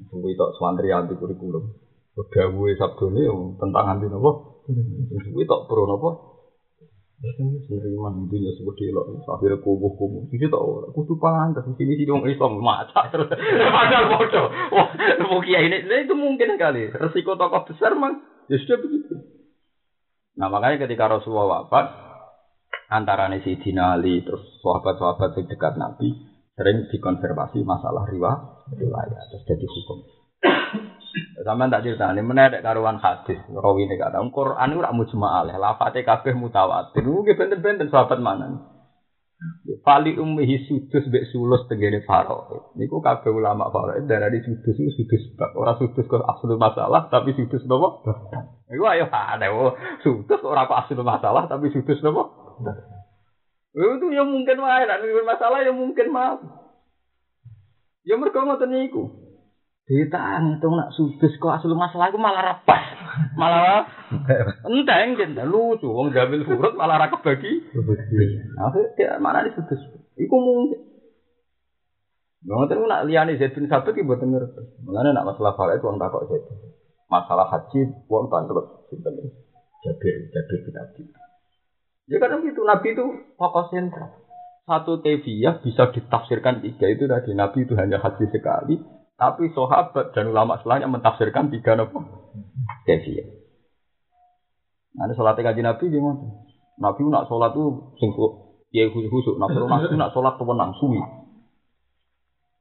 Suwi 0.09 0.33
tok 0.33 0.57
swantri 0.57 0.89
anti 0.89 1.13
kurikulum. 1.13 1.77
Dawuhe 2.17 2.73
sabdone 2.77 3.29
tentang 3.61 3.85
anti 3.85 4.09
nopo? 4.09 4.65
Suwi 5.05 5.45
tok 5.45 5.69
pro 5.69 5.85
nopo? 5.85 6.09
Sendiriman 7.17 8.29
itu 8.29 8.37
ya 8.37 8.53
seperti 8.53 8.93
lo, 8.93 9.01
akhirnya 9.25 9.57
kubuh 9.65 9.89
kubuh. 9.97 10.29
Jadi 10.29 10.53
tak 10.53 10.61
orang, 10.61 10.93
kudu 10.93 11.17
pantas 11.17 11.65
di 11.65 11.73
sini 11.73 11.97
sih 11.97 12.05
dong 12.05 12.21
Islam 12.29 12.61
macet 12.61 13.09
terus. 13.09 13.25
Ada 13.33 13.99
bodoh. 14.13 14.45
Wah, 14.69 14.93
mau 15.25 15.41
kiai 15.41 15.65
ini, 15.65 15.81
itu 15.81 16.13
mungkin 16.13 16.61
kali. 16.61 16.93
Resiko 16.93 17.33
tokoh 17.33 17.65
besar 17.65 17.97
mang, 17.97 18.21
ya 18.45 18.61
sudah 18.61 18.77
begitu. 18.85 19.17
Nah 20.37 20.53
makanya 20.53 20.85
ketika 20.85 21.09
Rasulullah 21.09 21.65
wafat, 21.65 21.85
antara 22.93 23.33
si 23.41 23.57
Ali 23.73 24.21
terus 24.21 24.61
sahabat-sahabat 24.61 25.41
dekat 25.41 25.73
Nabi 25.73 26.13
sering 26.53 26.85
dikonservasi 26.93 27.65
masalah 27.65 28.05
riwayat 28.13 29.23
terus 29.33 29.43
jadi 29.49 29.65
hukum. 29.65 30.16
Sama 31.41 31.69
tak 31.71 31.85
cerita 31.87 32.11
ini 32.11 32.21
menarik 32.25 32.59
karuan 32.65 32.99
hadis 32.99 33.39
rawi 33.49 33.87
ini 33.87 33.95
kata 33.95 34.19
Quran 34.33 34.73
itu 34.73 34.81
ramu 34.83 35.03
cuma 35.07 35.39
aleh 35.41 35.55
lafate 35.55 36.01
kabeh 36.03 36.33
mutawatir 36.35 37.05
mungkin 37.05 37.37
benten-benten 37.37 37.87
sahabat 37.87 38.19
mana 38.19 38.77
Fali 39.85 40.17
ummihi 40.17 40.65
sudus 40.65 41.05
bek 41.13 41.29
sulus 41.29 41.61
tegene 41.69 42.01
faro. 42.09 42.73
Niku 42.73 42.97
kabeh 43.05 43.29
ulama 43.29 43.69
faro 43.69 43.93
darah 44.09 44.33
di 44.33 44.41
sudus 44.41 44.73
itu 44.73 44.89
sudus 44.97 45.23
bab 45.37 45.53
ora 45.53 45.77
sudus 45.77 46.09
kok 46.09 46.25
asli 46.25 46.57
masalah 46.57 47.05
tapi 47.13 47.37
sudus 47.37 47.61
nopo? 47.69 48.01
Iku 48.65 48.83
ayo 48.89 49.05
ada 49.13 49.47
sudus 50.01 50.41
ora 50.41 50.65
kok 50.65 50.81
asli 50.81 50.97
masalah 50.97 51.45
tapi 51.45 51.69
sudus 51.69 52.01
nopo? 52.01 52.33
Itu 53.77 54.09
ya 54.09 54.25
mungkin 54.25 54.57
wae 54.57 54.83
nek 54.89 55.05
masalah 55.21 55.61
ya 55.61 55.69
mungkin 55.69 56.09
mah. 56.09 56.41
Ya 58.09 58.17
mergo 58.17 58.41
niku. 58.41 59.26
Kita 59.87 60.43
ngitung 60.43 60.75
nak 60.75 60.91
sudus 60.99 61.31
kok 61.39 61.55
asal 61.55 61.71
masalah 61.71 62.11
itu 62.11 62.19
malah 62.19 62.43
rapas. 62.43 62.83
Malah 63.39 63.87
enteng 64.67 65.15
kan 65.15 65.31
lucu 65.47 65.87
wong 65.87 66.11
jamil 66.11 66.43
furut 66.43 66.75
malah 66.75 66.99
ra 66.99 67.07
kebagi. 67.07 67.71
Akhirnya 68.59 69.15
mana 69.23 69.47
di 69.47 69.55
sudus. 69.55 69.79
Iku 70.19 70.35
mungkin. 70.35 70.83
Ngerti 72.43 72.83
nak 72.83 73.07
liane 73.07 73.39
Zaid 73.39 73.55
bin 73.55 73.71
Sabit 73.71 73.95
ibu 73.95 74.11
denger. 74.19 74.59
Mengenai 74.83 75.15
nak 75.15 75.31
masalah 75.31 75.55
farid 75.55 75.79
uang 75.79 75.95
takok 76.03 76.35
Zaid. 76.35 76.43
Masalah 77.07 77.47
haji 77.47 77.79
uang 78.11 78.27
tangkrut. 78.27 78.91
Jabir, 79.87 80.15
Jabir 80.35 80.59
bin 80.67 80.75
Abi. 80.83 81.03
Ya 82.11 82.19
kadang 82.19 82.43
gitu 82.43 82.59
Nabi 82.67 82.91
itu 82.91 83.05
fokus 83.39 83.71
sentral. 83.71 84.19
Satu 84.67 84.99
teviyah 84.99 85.63
bisa 85.63 85.95
ditafsirkan 85.95 86.59
tiga 86.59 86.91
itu 86.91 87.07
tadi 87.07 87.31
Nabi 87.31 87.63
itu 87.63 87.71
hanya 87.79 88.03
haji 88.03 88.27
sekali 88.35 88.96
tapi 89.17 89.49
sahabat 89.51 90.13
dan 90.13 90.29
ulama 90.29 90.61
setelahnya 90.61 90.87
mentafsirkan 90.93 91.49
tiga 91.49 91.73
nopo 91.73 92.05
kefiyah. 92.85 93.25
Nah, 94.97 95.13
sholat 95.13 95.37
kaji 95.37 95.61
Nabi 95.61 95.93
gimana? 95.93 96.25
Nabi 96.77 97.05
nak 97.09 97.29
sholat 97.29 97.53
tuh 97.53 97.97
singkuk, 97.97 98.61
ya 98.73 98.89
khusus 98.89 99.09
khusus. 99.09 99.35
Nabi 99.37 99.57
Nabi 99.61 99.93
nak 99.97 100.13
sholat 100.13 100.37
tuh 100.37 100.45
menang 100.45 100.73
suwi. 100.77 101.01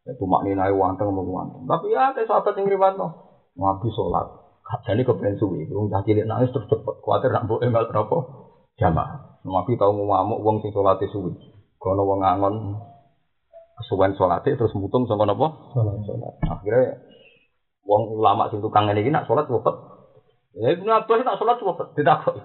Itu 0.09 0.25
maknanya 0.25 0.73
wanteng 0.73 1.13
mau 1.13 1.25
wanteng. 1.25 1.65
Tapi 1.65 1.93
ya 1.93 2.13
kayak 2.17 2.29
sahabat 2.29 2.57
yang 2.57 2.73
riwayat 2.73 2.97
Nabi 3.57 3.89
sholat. 3.93 4.27
Jadi 4.85 5.05
kepengen 5.05 5.37
suwi. 5.41 5.65
Belum 5.69 5.89
tak 5.93 6.05
cilik 6.09 6.29
nangis 6.29 6.53
terus 6.53 6.69
cepet. 6.69 6.95
Kuatir 7.05 7.33
nak 7.33 7.49
bawa 7.49 7.65
email 7.65 7.89
berapa? 7.89 8.17
Jamaah. 8.77 9.41
Nabi 9.47 9.73
tahu 9.79 9.91
mau 9.97 10.17
ngamuk 10.17 10.39
uang 10.45 10.57
sing 10.61 10.73
sholat 10.77 11.01
suwi. 11.09 11.33
Kalau 11.81 12.05
wong 12.05 12.21
ngangon 12.21 12.55
kesuwen 13.77 14.17
sholatnya 14.17 14.57
terus 14.57 14.73
mutung 14.77 15.05
sama 15.05 15.29
napa? 15.29 15.53
Salat. 15.77 16.01
akhirnya 16.49 16.97
wong 17.87 18.19
ulama 18.19 18.51
sing 18.51 18.65
tukang 18.65 18.91
ngene 18.91 19.05
iki 19.05 19.15
nak 19.15 19.29
salat 19.31 19.47
wapet 19.47 19.75
ya 20.59 20.75
ibnu 20.75 20.91
abbas 20.91 21.23
nak 21.23 21.39
salat 21.39 21.61
wapet 21.63 21.87
tidak 21.95 22.27
kok 22.27 22.37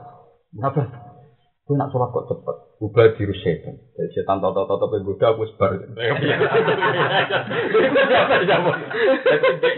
Gue 1.71 1.79
nak 1.79 1.87
sholat 1.87 2.11
kok 2.11 2.27
cepet. 2.27 2.83
Ubah 2.83 3.15
diri 3.15 3.31
setan. 3.39 3.79
Jadi 3.95 4.11
setan 4.11 4.43
tau 4.43 4.51
tau 4.51 4.67
tau 4.67 4.91
goda 4.91 5.31
aku 5.31 5.47
sebar. 5.47 5.79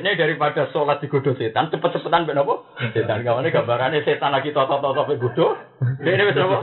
Ini 0.01 0.17
daripada 0.17 0.73
sholat 0.73 1.05
di 1.05 1.13
godo 1.13 1.37
setan 1.37 1.69
cepet-cepetan 1.69 2.25
ben 2.25 2.41
apa? 2.41 2.65
Setan 2.97 3.21
kawane 3.21 3.53
gambarannya 3.53 4.01
setan 4.01 4.33
lagi 4.33 4.49
tau 4.57 4.65
tau 4.65 4.81
tau 4.81 4.97
tau 4.97 5.05
godo. 5.05 5.53
Ini 6.01 6.33
wis 6.33 6.41
apa? 6.41 6.57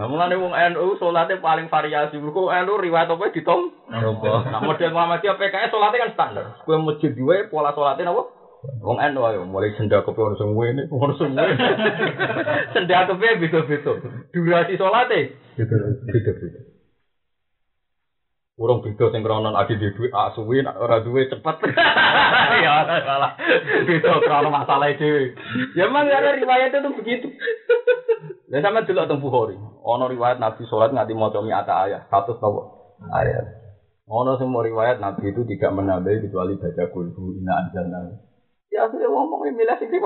Nah, 0.00 0.08
mulane 0.08 0.40
wong 0.40 0.56
NU 0.56 0.96
salate 0.96 1.36
paling 1.36 1.68
variasi. 1.68 2.16
Mergo 2.16 2.48
NU 2.48 2.80
riwayat 2.80 3.12
apa 3.12 3.28
ditom? 3.28 3.76
Nah, 3.92 4.64
model 4.64 4.88
Muhammadiyah 4.88 5.36
PKS 5.36 5.68
salate 5.68 6.00
kan 6.00 6.16
standar. 6.16 6.64
Kowe 6.64 6.80
masjid 6.80 7.12
duwe 7.12 7.44
pola 7.52 7.76
salate 7.76 8.08
napa? 8.08 8.39
Wong 8.60 9.00
NU 9.00 9.20
ayo 9.24 9.48
mulai 9.48 9.72
senda 9.72 10.04
kepe 10.04 10.20
ono 10.20 10.36
sing 10.36 10.52
ngene, 10.52 10.84
ono 10.92 11.16
sing 11.16 11.32
ngene. 11.32 11.56
Senda 12.76 13.08
kepe 13.08 13.40
beda-beda. 13.40 13.92
Durasi 14.36 14.76
salate 14.76 15.32
beda-beda. 15.56 16.60
Urung 18.60 18.84
beda 18.84 19.08
sing 19.08 19.24
krono 19.24 19.56
adi 19.56 19.80
di 19.80 19.88
duit 19.96 20.12
ah 20.12 20.28
suwi 20.36 20.60
nak 20.60 20.76
ora 20.76 21.00
duwe 21.00 21.24
cepet. 21.32 21.56
Ya 22.60 22.84
salah. 22.84 23.32
Beda 23.88 24.20
krono 24.20 24.52
masalah 24.52 24.92
dhewe. 24.92 25.32
Ya 25.72 25.88
memang 25.88 26.12
ada 26.12 26.36
riwayat 26.36 26.76
itu 26.76 26.90
begitu. 27.00 27.28
Lah 28.52 28.60
sama 28.60 28.84
delok 28.84 29.08
teng 29.08 29.24
Bukhari, 29.24 29.56
ana 29.86 30.04
riwayat 30.10 30.36
Nabi 30.36 30.66
salat 30.68 30.90
nganti 30.90 31.14
maca 31.14 31.38
mi'ata 31.38 31.86
ayat, 31.86 32.10
satu 32.10 32.36
nopo 32.36 32.92
ayat. 33.08 33.46
Sing 34.36 34.48
mau 34.52 34.60
riwayat 34.60 35.00
Nabi 35.00 35.32
itu 35.32 35.48
tidak 35.48 35.70
menambah 35.70 36.28
kecuali 36.28 36.60
baca 36.60 36.84
kulhu 36.92 37.40
inna 37.40 37.64
anzalna. 37.64 38.28
Ya 38.70 38.86
saya 38.86 39.10
ngomong 39.10 39.50
ini 39.50 39.66
milah 39.66 39.74
sing 39.82 39.90
sing 39.90 40.00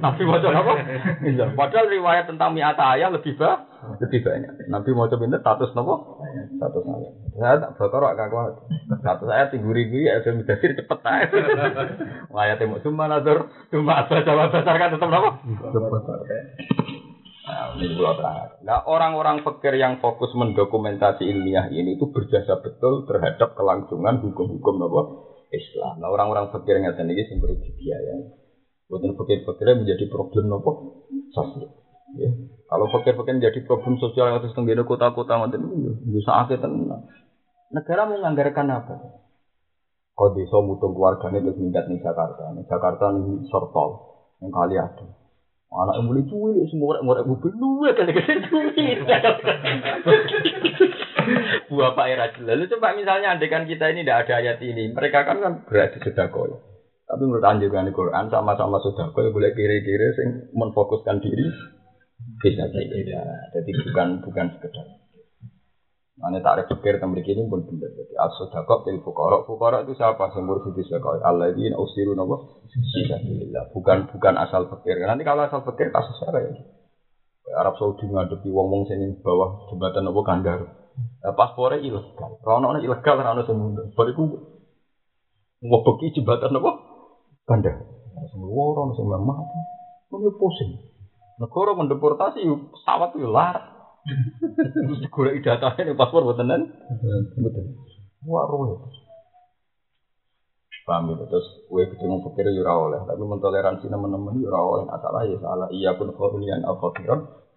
Nabi 0.00 0.24
maca 0.24 0.48
apa? 0.48 0.72
Iya, 1.20 1.52
padahal 1.52 1.84
riwayat 1.92 2.32
tentang 2.32 2.56
mi'ata 2.56 2.96
ayat 2.96 3.12
lebih 3.12 3.36
ba 3.36 3.68
lebih 4.00 4.24
banyak. 4.24 4.72
Nabi 4.72 4.96
maca 4.96 5.20
pinten 5.20 5.36
status 5.44 5.76
nopo? 5.76 6.16
Status 6.56 6.80
ayat. 6.80 7.12
Saya 7.36 7.60
tak 7.60 7.76
bakar 7.76 8.16
gak 8.16 8.32
kuat. 8.32 8.56
Status 9.04 9.28
ayat 9.28 9.52
tinggu 9.52 9.68
ribu 9.76 10.00
ya 10.00 10.24
sudah 10.24 10.32
midasir 10.32 10.72
cepet 10.80 10.98
aja. 11.04 11.38
Ayat 12.32 12.64
mau 12.64 12.80
cuma 12.80 13.04
nazar, 13.04 13.52
cuma 13.68 14.00
asal 14.00 14.24
jawab 14.24 14.48
besar 14.48 14.80
kan 14.80 14.96
tetap 14.96 15.08
nopo? 15.12 15.28
Cepet. 15.44 16.02
Nah, 17.50 17.76
ini 17.76 18.00
Nah, 18.64 18.78
orang-orang 18.88 19.44
fakir 19.44 19.76
yang 19.76 20.00
fokus 20.00 20.32
mendokumentasi 20.32 21.28
ilmiah 21.28 21.68
ini 21.68 22.00
itu 22.00 22.08
berjasa 22.08 22.64
betul 22.64 23.04
terhadap 23.04 23.52
kelangsungan 23.52 24.24
hukum-hukum 24.24 24.88
apa? 24.88 25.29
Islam. 25.50 25.98
Nah, 25.98 26.08
orang-orang 26.10 26.54
fakir 26.54 26.78
ada 26.78 27.02
ini 27.02 27.26
sumber 27.26 27.54
biaya. 27.58 28.14
Bukan 28.90 29.14
fakir-fakirnya 29.14 29.86
menjadi 29.86 30.04
problem 30.10 30.50
apa? 30.50 30.72
Sosial. 31.30 31.70
Ya. 32.18 32.30
Kalau 32.66 32.86
fakir-fakir 32.90 33.38
menjadi 33.38 33.62
problem 33.66 33.98
sosial 34.02 34.30
yang 34.30 34.42
harus 34.42 34.50
tenggine 34.54 34.82
kota-kota 34.82 35.46
itu, 35.46 35.58
bisa 36.10 36.42
akhir 36.42 36.58
tenang. 36.58 37.06
Negara 37.70 38.02
mau 38.06 38.18
menganggarkan 38.18 38.66
apa? 38.66 38.94
Kau 40.18 40.34
desa 40.34 40.58
mutung 40.58 40.92
keluarganya 40.92 41.38
terus 41.38 41.58
minggat 41.62 41.86
nih 41.86 42.02
Jakarta. 42.02 42.50
Nih 42.52 42.66
Jakarta 42.66 43.14
nih 43.14 43.46
sortol 43.46 43.90
yang 44.42 44.50
kali 44.50 44.74
ada. 44.74 45.06
Anak 45.70 46.02
yang 46.02 46.06
mulai 46.10 46.26
cuy, 46.26 46.66
semua 46.66 46.98
orang 46.98 47.06
orang 47.06 47.30
mobil 47.30 47.54
luwe 47.54 47.94
kan 47.94 48.10
ke 48.10 48.18
sini 48.26 48.42
cuy. 48.50 48.90
Buah 51.70 51.92
Pak 51.94 52.06
Era 52.06 52.26
Lalu 52.40 52.64
coba 52.72 52.96
misalnya 52.98 53.36
andekan 53.36 53.64
kita 53.64 53.92
ini 53.92 54.02
tidak 54.02 54.26
ada 54.26 54.34
ayat 54.42 54.58
ini, 54.64 54.90
mereka 54.90 55.26
kan 55.28 55.38
kan 55.38 55.52
berarti 55.66 56.00
sudah 56.02 56.28
koi. 56.32 56.52
Tapi 57.10 57.22
menurut 57.26 57.42
anjuran 57.42 57.90
Quran 57.90 58.30
sama-sama 58.30 58.78
sudah 58.82 59.10
koi 59.10 59.34
boleh 59.34 59.50
kiri-kiri 59.54 60.08
sing 60.14 60.28
menfokuskan 60.54 61.18
diri 61.18 61.46
bisa 62.38 62.64
saja. 62.70 63.20
Jadi 63.56 63.70
bukan 63.84 64.08
bukan 64.24 64.46
sekedar. 64.56 64.86
Mana 66.20 66.36
tak 66.44 66.68
pikir 66.68 67.00
tentang 67.00 67.16
begini 67.16 67.48
pun 67.48 67.64
benar. 67.64 67.96
Jadi 67.96 68.12
asodakot 68.12 68.84
til 68.84 69.00
fukara. 69.00 69.40
Fukara 69.48 69.88
itu 69.88 69.96
siapa? 69.96 70.28
Sumber 70.36 70.60
sisi 70.68 70.84
sekali. 70.84 71.24
Allah 71.24 71.48
ini 71.56 71.72
usiru. 71.72 72.12
Bismillah. 72.12 73.72
Bukan 73.72 74.12
bukan 74.12 74.34
asal 74.36 74.68
pikir. 74.68 75.00
Nanti 75.00 75.24
kalau 75.24 75.48
asal 75.48 75.64
pikir 75.64 75.88
kasus 75.88 76.20
apa 76.28 76.44
ya? 76.44 76.52
Arab 77.56 77.74
Saudi 77.80 78.06
ngadepi 78.06 78.46
wong-wong 78.52 78.86
sini 78.86 79.16
bawah 79.24 79.66
jembatan 79.72 80.06
nopo 80.06 80.22
kandar. 80.22 80.79
Paspornya 81.20 81.82
ilegal. 81.84 82.40
Rono 82.40 82.78
ilegal, 82.80 83.16
rono 83.20 83.42
semua. 83.44 83.84
Bariku 83.92 84.24
mau 85.60 85.84
pergi 85.84 86.20
jembatan 86.20 86.56
nopo 86.56 86.70
kandar. 87.44 87.76
Sing 88.32 88.40
loro, 88.40 88.92
sing 88.96 89.06
mati. 89.06 89.58
Ngono 90.10 90.30
pusing. 90.36 90.70
Negara 91.40 91.72
mendeportasi 91.72 92.44
pesawat 92.44 93.16
itu 93.16 93.28
larat. 93.28 93.64
Terus 94.56 95.04
golek 95.12 95.44
datanya 95.44 95.92
ning 95.92 95.96
paspor 95.96 96.24
nen. 96.40 96.68
Mboten. 97.36 97.64
Wah 98.28 98.44
ruwet. 98.48 98.80
Paham 100.88 101.12
ya, 101.12 101.22
terus 101.28 101.46
gue 101.68 101.84
ketemu 101.92 102.24
pikir 102.24 102.50
ora 102.64 102.72
oleh, 102.74 103.00
tapi 103.04 103.22
mentoleransi 103.22 103.86
teman-teman 103.86 104.32
ora 104.42 104.60
oleh. 104.64 104.84
Nah, 104.88 104.98
salah 104.98 105.22
ya 105.28 105.36
salah. 105.38 105.68
Iya 105.70 105.94
pun 105.94 106.10
khawlian 106.10 106.64
al 106.64 106.80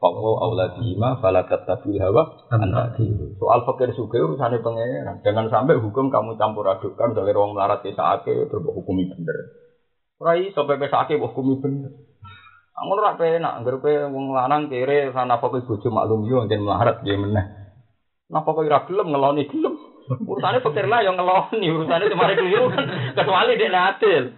fakiran, 0.04 0.20
Fawo 0.20 0.32
auladihima 0.44 1.10
falakat 1.24 1.64
tabil 1.64 2.00
hawa 2.04 2.28
antaki. 2.52 3.08
Soal 3.40 3.64
fakir 3.64 3.96
suge 3.96 4.20
urusannya 4.20 4.60
pengeran. 4.60 5.24
Jangan 5.24 5.48
sampai 5.48 5.80
hukum 5.80 6.12
kamu 6.12 6.36
campur 6.36 6.68
adukkan 6.68 7.16
dari 7.16 7.32
ruang 7.32 7.56
melarat 7.56 7.80
ke 7.80 7.96
saake 7.96 8.52
terus 8.52 8.64
hukumi 8.68 9.08
bener. 9.08 9.38
Rai 10.20 10.52
sampai 10.52 10.80
ke 10.80 10.92
saake 10.92 11.16
hukumi 11.16 11.56
bener. 11.64 11.92
Amun 12.74 13.00
ora 13.00 13.14
penak, 13.14 13.62
anggere 13.62 13.78
kowe 13.78 13.94
wong 14.10 14.34
lanang 14.34 14.66
kere 14.66 15.14
sana 15.14 15.38
apa 15.38 15.46
kowe 15.46 15.62
bojo 15.62 15.88
maklum 15.94 16.26
yo 16.26 16.42
enten 16.42 16.66
melarat 16.66 17.06
dia 17.06 17.16
meneh. 17.22 17.46
Napa 18.34 18.50
kowe 18.50 18.66
ora 18.66 18.84
gelem 18.90 19.14
ngeloni 19.14 19.46
gelem? 19.46 19.76
Urusane 20.04 20.60
pikir 20.60 20.92
lah 20.92 21.00
yang 21.00 21.16
ngeloni, 21.16 21.64
urusane 21.70 22.12
cuma 22.12 22.28
keliru 22.36 22.68
kan 22.76 22.84
kecuali 23.16 23.56
dia 23.56 23.72
adil. 23.72 24.36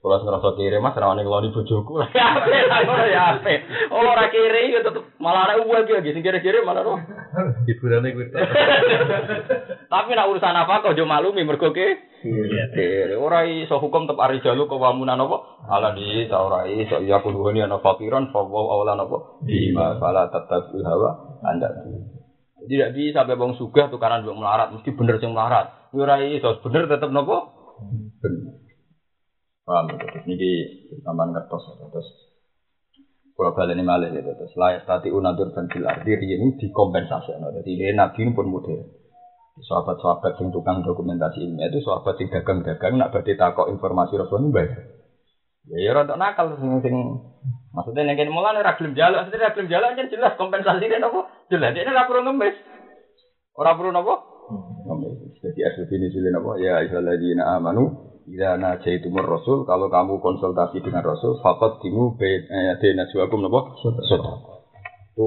Kalau 0.00 0.16
ngerasa 0.16 0.56
kiri 0.56 0.80
mas, 0.80 0.96
rawan 0.96 1.20
ngeloni 1.20 1.52
bojoku 1.52 1.92
lah. 2.00 2.08
Ya 2.16 2.32
ape, 2.32 2.56
lah 2.72 3.04
ya 3.04 3.22
ape. 3.36 3.54
Oh 3.92 4.00
ora 4.00 4.32
kiri 4.32 4.72
ya 4.72 4.80
tetep 4.80 5.04
malah 5.20 5.44
ada 5.44 5.60
uang 5.60 5.84
lagi, 5.84 6.16
sing 6.16 6.24
kiri-kiri 6.24 6.64
malah 6.64 6.80
roh. 6.80 6.96
Hiburannya 7.68 8.16
gue. 8.16 8.32
Tapi 9.92 10.10
nak 10.16 10.28
urusan 10.32 10.56
apa 10.56 10.80
kok 10.80 10.96
jo 10.96 11.04
maklumi 11.04 11.44
mergo 11.44 11.68
ke? 11.76 12.00
Kiri. 12.24 13.12
Ora 13.12 13.44
iso 13.44 13.76
hukum 13.76 14.08
tetep 14.08 14.16
ari 14.24 14.40
jalu 14.40 14.64
ke 14.64 14.80
wamunan 14.80 15.20
apa? 15.20 15.36
Ala 15.68 15.92
di 15.92 16.24
ta 16.32 16.48
ora 16.48 16.64
iso 16.64 17.04
ya 17.04 17.20
kuduhani 17.20 17.60
ana 17.60 17.76
fakiran 17.84 18.32
fa 18.32 18.40
wa 18.40 18.80
awalan 18.80 19.04
apa? 19.04 19.44
Bima 19.44 20.00
fala 20.00 20.32
tatabul 20.32 20.80
hawa 20.80 21.44
anda. 21.44 21.68
Tidak 22.56 22.96
bisa 22.96 23.20
sampai 23.20 23.36
bang 23.36 23.52
sugah 23.52 23.92
tukaran 23.92 24.24
bang 24.24 24.36
melarat, 24.36 24.72
mesti 24.72 24.96
bener 24.96 25.20
sing 25.20 25.36
melarat. 25.36 25.92
Ora 25.92 26.24
iso 26.24 26.56
bener 26.64 26.88
tetep 26.88 27.12
nopo? 27.12 27.52
Bener. 28.24 28.69
Paham 29.70 29.86
ya, 29.86 30.02
terus 30.02 30.26
ini 30.26 30.50
tambahan 31.06 31.30
kertas 31.30 31.62
ya, 31.62 31.86
terus 31.94 32.08
kalau 33.38 33.54
balik 33.54 33.78
ini 33.78 33.86
malah 33.86 34.10
gitu 34.10 34.34
terus 34.34 34.50
layak 34.58 34.82
tadi 34.82 35.14
unatur 35.14 35.54
dan 35.54 35.70
fil 35.70 35.86
ardi 35.86 36.10
ini 36.10 36.58
dikompensasi 36.58 37.38
no. 37.38 37.54
jadi 37.54 37.70
ini 37.70 37.94
nabi 37.94 38.26
ini 38.26 38.34
pun 38.34 38.50
model. 38.50 38.82
Sahabat-sahabat 39.62 40.42
yang 40.42 40.50
tukang 40.50 40.82
dokumentasi 40.82 41.46
ilmiah 41.46 41.70
itu 41.70 41.86
sahabat 41.86 42.18
yang 42.18 42.34
dagang-dagang 42.34 42.98
nak 42.98 43.14
berarti 43.14 43.38
takok 43.38 43.70
informasi 43.70 44.18
rasul 44.18 44.42
ini 44.42 44.50
baik 44.50 44.70
ya 45.70 45.78
ya 45.86 45.90
rontok 45.94 46.18
nakal 46.18 46.50
sing 46.58 46.82
sing 46.82 46.94
maksudnya 47.70 48.10
yang 48.10 48.18
kini 48.18 48.32
mulai 48.32 48.58
gelem 48.58 48.98
jalan 48.98 49.22
maksudnya 49.22 49.54
gelem 49.54 49.70
jalan 49.70 49.94
kan 49.94 50.10
jelas 50.10 50.32
kompensasi 50.34 50.82
ini 50.82 50.98
apa 50.98 51.20
jelas 51.46 51.70
ini 51.78 51.86
ora 51.86 52.08
perlu 52.10 52.22
ngemis. 52.26 52.56
Ora 53.54 53.70
perlu 53.78 53.94
apa 53.94 54.14
ngemis. 54.90 55.38
Jadi 55.38 55.60
asli 55.62 55.84
ini 55.94 56.06
sih 56.10 56.20
apa 56.26 56.50
ya 56.58 56.82
ayyuhalladzina 56.82 57.44
amanu 57.54 58.09
Ila 58.30 58.54
najaitumur 58.62 59.26
rasul, 59.26 59.66
kalau 59.66 59.90
kamu 59.90 60.22
konsultasi 60.22 60.78
dengan 60.78 61.02
rasul, 61.02 61.42
fakat 61.42 61.82
timu 61.82 62.14
bena 62.14 63.04
juakum 63.10 63.42
nopo. 63.42 63.74
Itu 65.10 65.26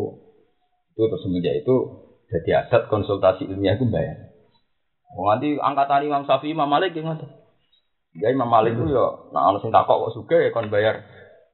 itu 0.94 1.02
terus 1.10 1.22
semenjak 1.26 1.66
itu 1.66 1.76
jadi 2.32 2.63
aset 2.63 2.88
konsultasi 2.88 3.50
ilmiah 3.50 3.76
itu 3.76 3.89
bayar. 3.89 4.32
Oh, 5.13 5.28
nanti 5.30 5.58
angkatan 5.60 6.08
Imam 6.08 6.24
Syafi'i 6.24 6.56
Imam 6.56 6.70
Malik 6.70 6.96
yang 6.96 7.12
ada. 7.12 7.28
Ya 8.13 8.30
Imam 8.30 8.48
Malik 8.48 8.78
itu 8.78 8.94
ya, 8.94 9.06
nah 9.34 9.50
orang 9.50 9.60
sing 9.60 9.74
takok 9.74 10.10
kok 10.10 10.13
suka 10.13 10.38
ya 10.38 10.50
kon 10.54 10.70
bayar 10.70 11.02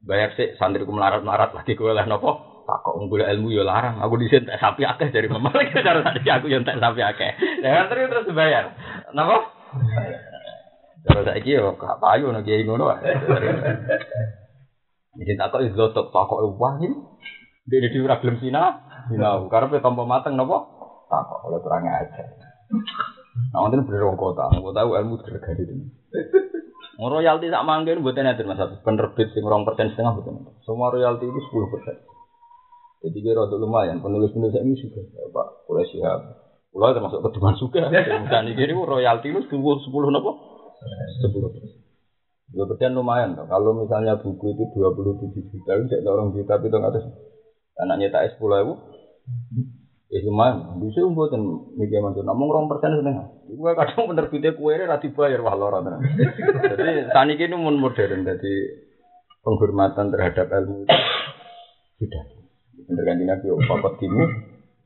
bayar 0.03 0.35
sih 0.35 0.55
santri 0.59 0.83
ku 0.83 0.91
melarat 0.91 1.23
melarat 1.23 1.55
lagi 1.55 1.71
gue 1.75 1.91
lah 1.91 2.03
nopo 2.03 2.63
takok 2.67 2.99
ngumpul 2.99 3.23
ilmu 3.23 3.49
ya 3.51 3.63
larang. 3.63 4.03
Aku 4.03 4.19
di 4.19 4.29
sini 4.29 4.45
tak 4.45 4.59
sapi 4.61 4.83
akeh 4.85 5.09
dari 5.09 5.31
Imam 5.31 5.41
Malik 5.41 5.73
cara 5.87 6.03
tadi 6.03 6.29
aku 6.29 6.45
yang 6.51 6.61
tak 6.61 6.77
sapi 6.77 7.01
akeh. 7.01 7.31
Ya 7.63 7.87
terus 7.89 8.11
terus 8.11 8.27
bayar. 8.35 8.75
Nopo? 9.15 9.39
Kalau 11.07 11.23
saya 11.23 11.39
kira 11.39 11.71
kok 11.79 11.99
payu 12.03 12.31
nih 12.35 12.43
kiai 12.43 12.63
ngono 12.67 12.91
wae. 12.91 12.99
Jadi 15.19 15.31
tak 15.35 15.47
kok 15.51 15.61
itu 15.63 15.85
tak 15.95 16.05
kok 16.11 16.41
wah 16.59 16.75
ini. 16.79 16.97
Dia 17.69 17.85
di 17.85 18.01
ora 18.01 18.17
gelem 18.17 18.41
sina, 18.41 18.81
sina 19.13 19.37
karena 19.45 19.69
pe 19.69 19.77
tanpa 19.77 20.01
mateng 20.01 20.33
napa? 20.33 20.65
Tak 21.07 21.21
kok 21.29 21.39
oleh 21.47 21.59
kurang 21.61 21.85
aja. 21.85 22.23
Nah, 23.53 23.59
wonten 23.61 23.85
bener 23.85 24.09
wong 24.09 24.17
kota, 24.17 24.49
mau 24.57 24.73
tahu 24.73 24.97
ilmu 24.97 25.21
tergadi 25.21 25.63
ini. 25.69 25.85
Royalti 26.99 27.47
sak 27.47 27.63
manggen 27.63 28.03
mboten 28.03 28.27
enten 28.27 28.49
Mas. 28.49 28.59
Penerbit 28.83 29.31
sing 29.31 29.45
2% 29.45 29.95
setengah 29.95 30.11
mboten. 30.11 30.49
Semua 30.67 30.91
royalti 30.91 31.29
itu 31.29 31.39
10%. 31.39 31.95
Jadi 32.99 33.17
kira 33.23 33.47
untuk 33.47 33.63
lumayan, 33.63 34.03
penulis-penulis 34.03 34.59
ini 34.59 34.75
juga, 34.75 34.99
Pak, 35.31 35.47
boleh 35.71 35.87
siap. 35.87 36.19
Pulau 36.75 36.91
termasuk 36.91 37.23
keduman 37.23 37.55
juga. 37.55 37.87
Dan 38.27 38.51
ini 38.51 38.75
royalti 38.75 39.31
itu 39.31 39.39
sepuluh 39.47 39.79
sepuluh 39.79 40.11
nopo 40.11 40.48
sepuluh 41.19 41.49
persen. 41.51 41.79
Dua 42.49 42.65
persen 42.65 42.97
lumayan 42.97 43.37
toh. 43.37 43.45
Kalau 43.45 43.77
misalnya 43.77 44.17
buku 44.17 44.57
itu 44.57 44.63
dua 44.73 44.89
puluh 44.89 45.19
tujuh 45.21 45.43
juta, 45.53 45.77
tidak 45.85 46.09
orang 46.09 46.33
juta 46.33 46.57
itu 46.57 46.75
nggak 46.75 46.93
ada. 46.95 47.01
Anaknya 47.79 48.11
tak 48.11 48.35
sepuluh 48.35 48.55
ribu, 48.59 48.73
ya 50.09 50.19
lumayan. 50.25 50.81
Bisa 50.81 51.05
dan 51.05 51.41
mikir 51.77 52.01
macam, 52.01 52.23
namun 52.25 52.49
orang 52.51 52.67
persen 52.67 52.97
setengah. 52.99 53.27
Gue 53.49 53.71
kadang 53.77 54.09
penerbitnya 54.09 54.57
kue 54.57 54.75
ini 54.75 54.89
rati 54.89 55.07
bayar 55.13 55.39
wah 55.45 55.55
lorot. 55.55 55.85
Jadi 55.85 57.07
tani 57.13 57.33
ini 57.37 57.55
mun 57.55 57.77
modern, 57.79 58.27
jadi 58.27 58.53
penghormatan 59.45 60.11
terhadap 60.11 60.51
ilmu 60.51 60.83
itu 60.83 60.97
sudah. 62.03 62.23
Bener 62.89 63.03
kan 63.05 63.21
nabi, 63.21 63.47
papat 63.69 63.93
timu, 64.01 64.23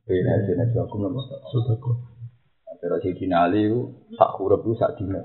bina 0.03 0.34
jenis 0.43 0.75
aku 0.75 0.95
nama 0.99 1.21
sudah 1.49 1.77
kok. 1.79 1.95
Terus 2.84 2.99
si 3.15 3.25
Ali 3.32 3.71
itu 3.71 4.12
sak 4.19 4.36
huruf 4.36 4.67
itu 4.67 4.75
sak 4.75 4.99
dina. 4.99 5.23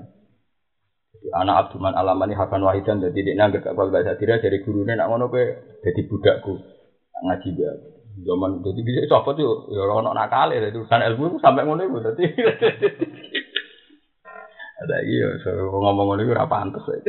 Anak 1.35 1.67
Abdurrahman 1.67 1.95
Alamani 1.99 2.33
Hakan 2.35 2.63
Wahidan 2.63 3.03
jadi 3.03 3.19
dia 3.19 3.35
nangger 3.35 3.59
kapal 3.59 3.91
bahasa 3.91 4.15
tira 4.15 4.39
dari 4.39 4.63
gurunya 4.63 4.95
nak 4.95 5.11
ngono 5.11 5.27
pe 5.27 5.59
jadi 5.83 6.01
budakku 6.07 6.55
ngaji 7.19 7.49
dia 7.59 7.71
zaman 8.23 8.63
jadi 8.63 8.79
bisa 8.83 8.99
sahabat 9.11 9.35
tuh 9.35 9.67
ya 9.71 9.83
orang 9.83 10.11
nak 10.11 10.15
nakal 10.15 10.47
ya 10.55 10.71
urusan 10.71 11.03
ilmu 11.11 11.23
itu 11.35 11.37
sampai 11.43 11.63
ngono 11.67 11.81
itu 11.83 11.99
jadi 11.99 12.25
ada 14.79 14.97
iya 15.11 15.27
ngomong 15.43 16.05
ngono 16.07 16.21
itu 16.23 16.31
apa 16.39 16.55
antus 16.63 16.87
ya. 16.87 16.99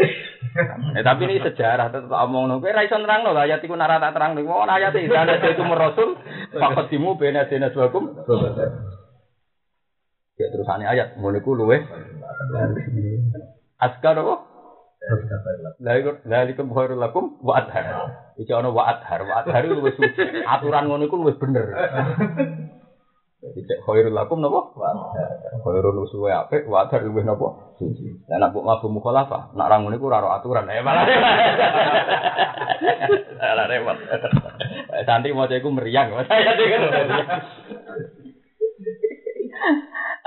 eh, 0.99 1.03
tapi 1.07 1.31
ini 1.31 1.39
sejarah 1.39 1.95
tetap 1.95 2.11
omong 2.11 2.51
ngono. 2.51 2.59
Kowe 2.59 2.75
ra 2.75 2.83
iso 2.83 2.99
nerang 2.99 3.23
lho 3.23 3.39
ayat 3.39 3.63
iku 3.63 3.79
nara 3.79 4.03
tak 4.03 4.19
terang 4.19 4.35
niku 4.35 4.51
ayat 4.51 4.91
iki 4.91 5.15
ana 5.15 5.39
itu 5.39 5.63
rasul 5.63 6.19
fakot 6.51 6.91
timu 6.91 7.15
bena 7.15 7.47
dena 7.47 7.71
suakum 7.71 8.11
ya 10.35 10.47
terusane 10.51 10.83
ayat 10.83 11.15
ngono 11.15 11.39
iku 11.39 11.55
luwe 11.55 11.79
Askar 13.81 14.13
apa? 14.21 14.35
Lalikum 16.29 16.69
khairul 16.77 17.01
lakum 17.01 17.41
wa 17.41 17.57
adhar. 17.57 18.13
Iki 18.37 18.53
ana 18.53 18.69
wa 18.69 18.85
adhar. 18.85 19.25
Wa 19.25 19.41
adhar 19.41 19.65
itu 19.65 19.81
wis. 19.81 19.97
Aturan 20.45 20.93
ngono 20.93 21.09
iku 21.09 21.17
wis 21.25 21.41
bener. 21.41 21.73
Jadi 23.41 23.61
cek 23.65 23.81
khairul 23.89 24.13
lakum 24.13 24.45
napa? 24.45 24.77
Wa 24.77 24.87
adhar. 24.93 25.57
Khairul 25.65 26.05
usuwe 26.05 26.29
apik, 26.29 26.69
wa 26.69 26.85
adhar 26.85 27.01
luwih 27.01 27.25
napa? 27.25 27.73
Suci. 27.81 28.29
Lah 28.29 28.37
nek 28.37 28.53
mbok 28.53 28.69
mabuk 28.69 28.93
mukhalafah, 28.93 29.57
nak 29.57 29.73
ra 29.73 29.81
ngono 29.81 29.97
iku 29.97 30.13
ora 30.13 30.37
aturan. 30.37 30.69
Eh 30.69 30.85
malah. 30.85 31.09
Salah 33.41 33.65
repot. 33.65 33.97
Santri 35.09 35.33
mau 35.33 35.49
iku 35.49 35.73
meriang. 35.73 36.13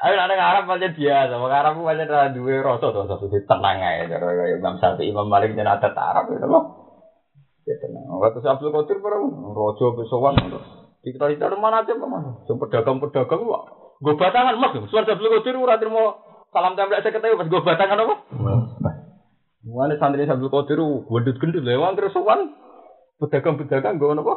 Ayo 0.04 0.20
nek 0.20 0.36
Arab 0.36 0.68
pancen 0.68 1.00
biasa, 1.00 1.40
wong 1.40 1.48
Arab 1.48 1.80
pancen 1.80 2.12
ora 2.12 2.28
duwe 2.36 2.60
rasa 2.60 2.92
to 2.92 3.08
satu 3.08 3.32
tenang 3.32 3.80
ae 3.80 4.04
cara 4.12 4.36
kaya 4.36 4.60
Imam 4.60 4.76
Syafi'i 4.76 5.16
Imam 5.16 5.32
Malik 5.32 5.56
yen 5.56 5.64
ada 5.64 5.96
Arab 5.96 6.28
itu 6.28 6.44
lho. 6.44 6.60
Ya 7.64 7.80
tenang. 7.80 8.12
Waktu 8.12 8.44
Abdul 8.44 8.76
Qadir 8.76 9.00
bareng 9.00 9.32
rojo 9.56 9.96
besowan 9.96 10.36
kita 11.08 11.24
kita 11.36 11.56
mana 11.56 11.88
aja 11.88 11.96
mana, 11.96 12.44
sing 12.48 12.60
pedagang-pedagang 12.60 13.48
kok 13.48 13.64
gue 14.04 14.16
batangan 14.20 14.60
mas, 14.60 14.76
suara 14.92 15.08
Abdul 15.08 15.32
Qadir 15.40 15.56
ora 15.56 15.80
terima 15.80 16.20
salam 16.52 16.76
tempel 16.76 17.00
saya 17.00 17.16
ketemu 17.16 17.40
pas 17.40 17.48
gue 17.48 17.62
batangan 17.64 18.04
apa? 18.04 18.16
Mulane 19.64 19.96
santri 20.04 20.28
Abdul 20.28 20.52
Qadir 20.52 20.80
gendut 20.84 21.40
gendut 21.40 21.64
lewat 21.64 21.96
terus 21.96 22.12
sowan 22.12 22.52
pedagang-pedagang 23.24 23.96
gue 23.96 24.20
apa? 24.20 24.36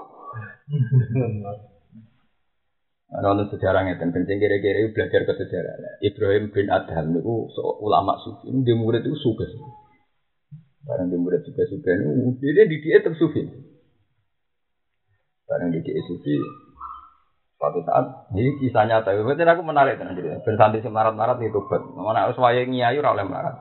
Ana 3.06 3.46
sejarah 3.46 3.86
ngeten 3.86 4.10
kencing 4.10 4.42
kira-kira 4.42 4.90
belajar 4.90 5.22
ke 5.30 5.32
sejarah. 5.38 6.02
Ibrahim 6.02 6.50
bin 6.50 6.66
Adham 6.74 7.14
niku 7.14 7.46
ulama 7.78 8.18
sufi. 8.18 8.50
Dia 8.66 8.74
murid 8.74 9.06
itu 9.06 9.14
suka. 9.22 9.46
Barang 10.82 11.14
dia 11.14 11.18
murid 11.18 11.46
suka 11.46 11.62
suka 11.70 11.90
ini 11.94 12.34
dia 12.42 12.66
di 12.66 12.82
dia 12.82 12.98
tersufi. 12.98 13.46
Barang 15.46 15.70
di 15.70 15.86
dia 15.86 16.02
sufi. 16.10 16.34
Suatu 17.56 17.78
saat 17.86 18.26
ini 18.34 18.58
kisah 18.58 18.90
nyata. 18.90 19.14
Berarti 19.14 19.46
aku 19.46 19.62
menarik 19.62 20.02
tenan 20.02 20.18
jadi. 20.18 20.42
Ben 20.42 20.58
santri 20.58 20.82
semarat 20.82 21.14
marat 21.14 21.38
itu 21.46 21.62
bet. 21.62 21.82
Mana 21.94 22.26
harus 22.26 22.36
wayang 22.42 22.74
ora 22.74 23.14
oleh 23.14 23.22
marat. 23.22 23.54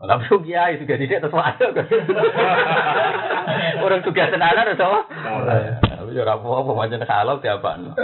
Tapi 0.00 0.30
kiai 0.46 0.78
juga 0.78 0.94
tidak 0.96 1.34
wae. 1.34 1.66
Orang 3.82 4.06
juga 4.06 4.30
tenanan 4.30 4.70
atau 4.70 5.02
Tapi 6.10 6.18
ya 6.18 6.26
ora 6.26 6.42
apa-apa 6.42 6.74
pancen 6.74 7.06
halal 7.06 7.38
diapakno. 7.38 7.94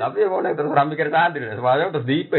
Tapi 0.00 0.16
yang 0.24 0.40
nek 0.40 0.56
terus 0.56 0.72
ora 0.72 0.88
mikir 0.88 1.12
santri, 1.12 1.44
semuanya 1.44 1.92
terus 1.92 2.08
diip. 2.08 2.32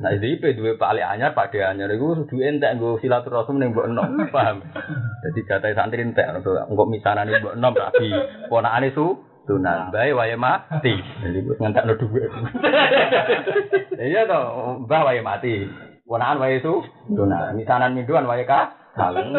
Nah 0.00 0.16
diip 0.16 0.40
duwe 0.56 0.80
Pak 0.80 0.96
Ali 0.96 1.04
Anyar, 1.04 1.36
Pak 1.36 1.52
De 1.52 1.60
Anyar 1.60 1.92
iku 1.92 2.24
duwe 2.24 2.48
entek 2.48 2.80
nggo 2.80 3.04
silaturahim 3.04 3.60
ning 3.60 3.76
mbok 3.76 3.84
enom, 3.92 4.32
paham? 4.32 4.64
Jadi 5.28 5.40
kata 5.44 5.76
santri 5.76 6.00
entek 6.00 6.24
engko 6.40 6.88
misanane 6.88 7.36
mbok 7.36 7.60
enom 7.60 7.76
rabi 7.76 8.08
ponakane 8.48 8.96
su 8.96 9.12
tunan 9.44 9.92
bae 9.92 10.16
wae 10.16 10.40
mati. 10.40 10.96
Jadi 10.96 11.44
gue 11.44 11.60
ngentakno 11.60 12.00
dhuwit. 12.00 12.32
Iya 14.00 14.24
to, 14.24 14.40
mbah 14.88 15.04
wae 15.04 15.20
mati. 15.20 15.68
Ponakan 16.08 16.40
wae 16.40 16.64
su. 16.64 16.80
Misanan 17.52 17.92
minduan 17.92 18.24
wae 18.24 18.48
ka 18.48 18.83
kaleng. 18.94 19.34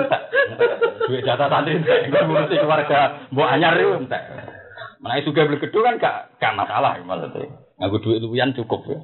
Duit 1.06 1.24
jatah 1.24 1.48
santri 1.48 1.80
entek 1.80 2.12
ngurusi 2.12 2.56
keluarga 2.60 3.30
mbok 3.32 3.50
anyar 3.50 3.80
itu 3.80 3.96
entek. 3.96 4.22
Menawi 5.00 5.26
juga 5.28 5.48
beli 5.48 5.58
kan 5.62 5.96
gak 6.02 6.16
gak 6.40 6.56
masalah 6.58 7.00
maksudnya. 7.02 7.62
Nganggo 7.80 7.98
duit 8.04 8.20
luwian 8.24 8.56
cukup 8.56 8.82
ya. 8.88 8.98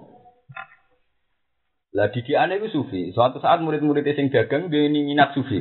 Lah 1.92 2.08
didikane 2.08 2.58
iku 2.58 2.68
sufi. 2.72 3.12
Suatu 3.12 3.44
saat 3.44 3.60
murid-murid 3.60 4.08
sing 4.16 4.32
dagang 4.32 4.72
dia 4.72 4.88
ini 4.88 5.04
minat 5.04 5.36
sufi. 5.36 5.60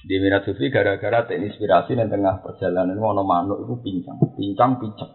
Di 0.00 0.16
minat 0.16 0.48
sufi 0.48 0.72
gara-gara 0.72 1.28
terinspirasi 1.28 1.92
dan 1.92 2.08
tengah 2.08 2.40
perjalanan 2.40 2.96
ono 2.96 3.20
manuk 3.20 3.68
itu 3.68 3.74
pincang, 3.84 4.16
pincang 4.32 4.80
picek. 4.80 5.10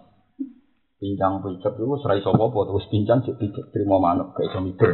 Pincang 1.01 1.41
picek 1.41 1.73
itu 1.73 1.95
serai 2.05 2.21
sopo 2.21 2.53
terus 2.53 2.85
pincang 2.93 3.25
cek 3.25 3.35
picek 3.41 3.65
terima 3.73 3.97
manuk 3.97 4.37
kayak 4.37 4.61
iso. 4.61 4.89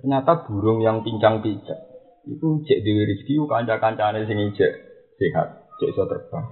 Ternyata 0.00 0.48
burung 0.48 0.80
yang 0.80 1.04
pincang 1.04 1.44
picek 1.44 1.89
itu 2.28 2.48
cek 2.68 2.78
di 2.84 2.90
rezeki 2.92 3.34
kanca-kancane 3.48 4.28
sing 4.28 4.36
ijek 4.36 4.72
sehat, 5.16 5.48
cek 5.80 5.88
iso 5.92 6.04
terbang. 6.04 6.44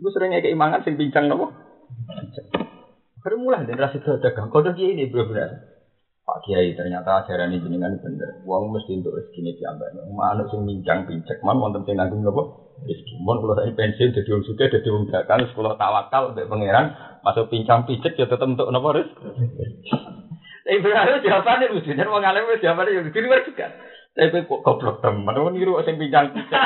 Iku 0.00 0.08
sering 0.16 0.32
kayak 0.32 0.48
imangan 0.56 0.80
sing 0.80 0.96
pincang 0.96 1.28
nopo? 1.28 1.52
Baru 3.20 3.36
mulai 3.36 3.68
dan 3.68 3.76
rasa 3.76 4.00
dagang. 4.00 4.48
Kode 4.48 4.72
dia 4.72 4.96
ini 4.96 5.12
benar-benar. 5.12 5.76
Pak 6.24 6.46
Kiai 6.46 6.72
ternyata 6.72 7.20
ajaran 7.20 7.52
ini 7.52 7.60
jenengan 7.60 8.00
bener. 8.00 8.40
Uang 8.48 8.72
mesti 8.72 8.96
untuk 8.96 9.18
rezeki 9.18 9.44
ini 9.44 9.52
diambil. 9.60 9.92
Manuk 10.08 10.48
sing 10.48 10.64
mincang 10.64 11.04
pincek 11.04 11.42
man 11.44 11.60
wonten 11.60 11.84
sing 11.84 12.00
nanggung 12.00 12.24
nopo 12.24 12.72
rezeki. 12.80 13.20
Mon 13.20 13.44
kalau 13.44 13.60
saya 13.60 13.76
pensiun 13.76 14.16
jadi 14.16 14.28
wong 14.30 14.44
suka 14.48 14.72
jadi 14.72 14.88
wong 14.88 15.04
dagang 15.12 15.44
sekolah 15.52 15.76
tawakal 15.76 16.32
untuk 16.32 16.48
pangeran 16.48 16.96
masuk 17.20 17.52
pincang 17.52 17.84
pincek 17.84 18.16
ya 18.16 18.24
tetap 18.24 18.48
untuk 18.48 18.72
nopo 18.72 18.88
rezeki. 18.96 19.20
Berarti 20.70 21.26
jawabannya 21.28 21.66
lucu. 21.76 21.92
Wong 21.92 22.24
alim 22.24 22.46
jawabannya 22.56 23.04
yang 23.04 23.10
luar 23.10 23.40
juga. 23.44 23.66
Tapi 24.10 24.42
kok 24.42 24.66
goblok 24.66 24.98
teman, 24.98 25.38
oh 25.38 25.54
niru 25.54 25.78
sing 25.86 25.94
pincang 25.94 26.34
pincek. 26.34 26.62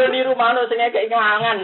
Yo 0.00 0.08
niru 0.08 0.32
manuk 0.32 0.64
sing 0.64 0.80
kayak 0.80 1.12
ngelangan. 1.12 1.60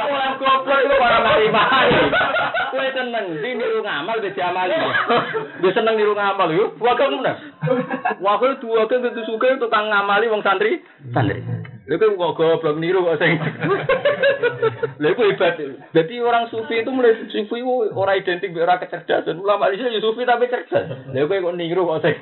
Orang 0.00 0.32
goblok 0.40 0.80
itu 0.80 0.94
orang 0.96 1.20
mari 1.20 1.46
mari. 1.52 2.00
Kue 2.72 2.88
seneng, 2.96 3.36
di 3.44 3.50
niru 3.52 3.84
ngamal 3.84 4.24
wis 4.24 4.32
diamali. 4.32 4.72
Wis 5.60 5.76
seneng 5.76 6.00
niru 6.00 6.16
ngamal 6.16 6.48
yo. 6.48 6.72
Wa 6.80 6.96
kok 6.96 7.12
ngono. 7.12 7.32
Wa 8.24 8.40
kok 8.40 8.64
dua 8.64 8.88
kan 8.88 9.04
tentu 9.04 9.20
suka 9.28 9.60
tukang 9.60 9.92
ngamali 9.92 10.32
wong 10.32 10.40
santri. 10.40 10.80
Santri. 11.12 11.44
Lha 11.82 11.94
kok 11.98 12.14
kok 12.14 12.32
goblok 12.38 12.78
niru 12.78 13.02
kok 13.02 13.18
sing. 13.18 13.34
Lha 15.02 15.08
kok 15.12 15.26
hebat. 15.26 15.54
Jadi 15.90 16.14
orang 16.22 16.46
sufi 16.48 16.82
itu 16.82 16.90
mulai 16.94 17.18
sufi 17.26 17.42
itu 17.42 17.66
ora 17.94 18.14
identik 18.14 18.54
ora 18.54 18.78
kecerdasan. 18.78 19.42
Ulama 19.42 19.70
itu 19.74 19.86
ya 19.86 19.98
sufi 19.98 20.22
tapi 20.22 20.46
cerdas. 20.46 21.10
Lha 21.10 21.26
kok 21.26 21.38
kok 21.42 21.56
niru 21.58 21.82
kok 21.86 22.02
sing 22.06 22.16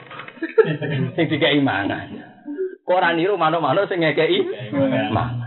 sing 1.16 1.24
dikai 1.28 1.60
mangan. 1.60 2.08
Kok 2.84 2.96
ora 2.96 3.12
niru 3.12 3.36
manuk-manuk 3.36 3.86
sing 3.86 4.00
ngekeki 4.00 4.72
mangan. 4.72 5.38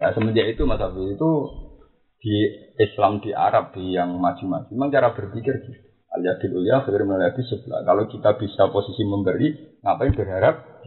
Nah, 0.00 0.16
semenjak 0.16 0.56
itu 0.56 0.64
Mas 0.64 0.80
Abi 0.80 1.12
itu 1.12 1.30
di 2.24 2.32
Islam 2.80 3.20
di 3.20 3.36
Arab 3.36 3.76
di 3.76 3.92
yang 3.92 4.16
maju-maju 4.16 4.72
memang 4.72 4.88
cara 4.88 5.12
berpikir 5.12 5.60
gitu. 5.60 5.89
Alias 6.10 6.42
di 6.42 6.50
ya 6.66 6.82
akhir 6.82 7.06
melalui 7.06 7.42
sebelah. 7.46 7.86
Kalau 7.86 8.02
kita 8.10 8.34
bisa 8.34 8.66
posisi 8.66 9.06
memberi, 9.06 9.78
ngapain 9.78 10.10
berharap? 10.10 10.82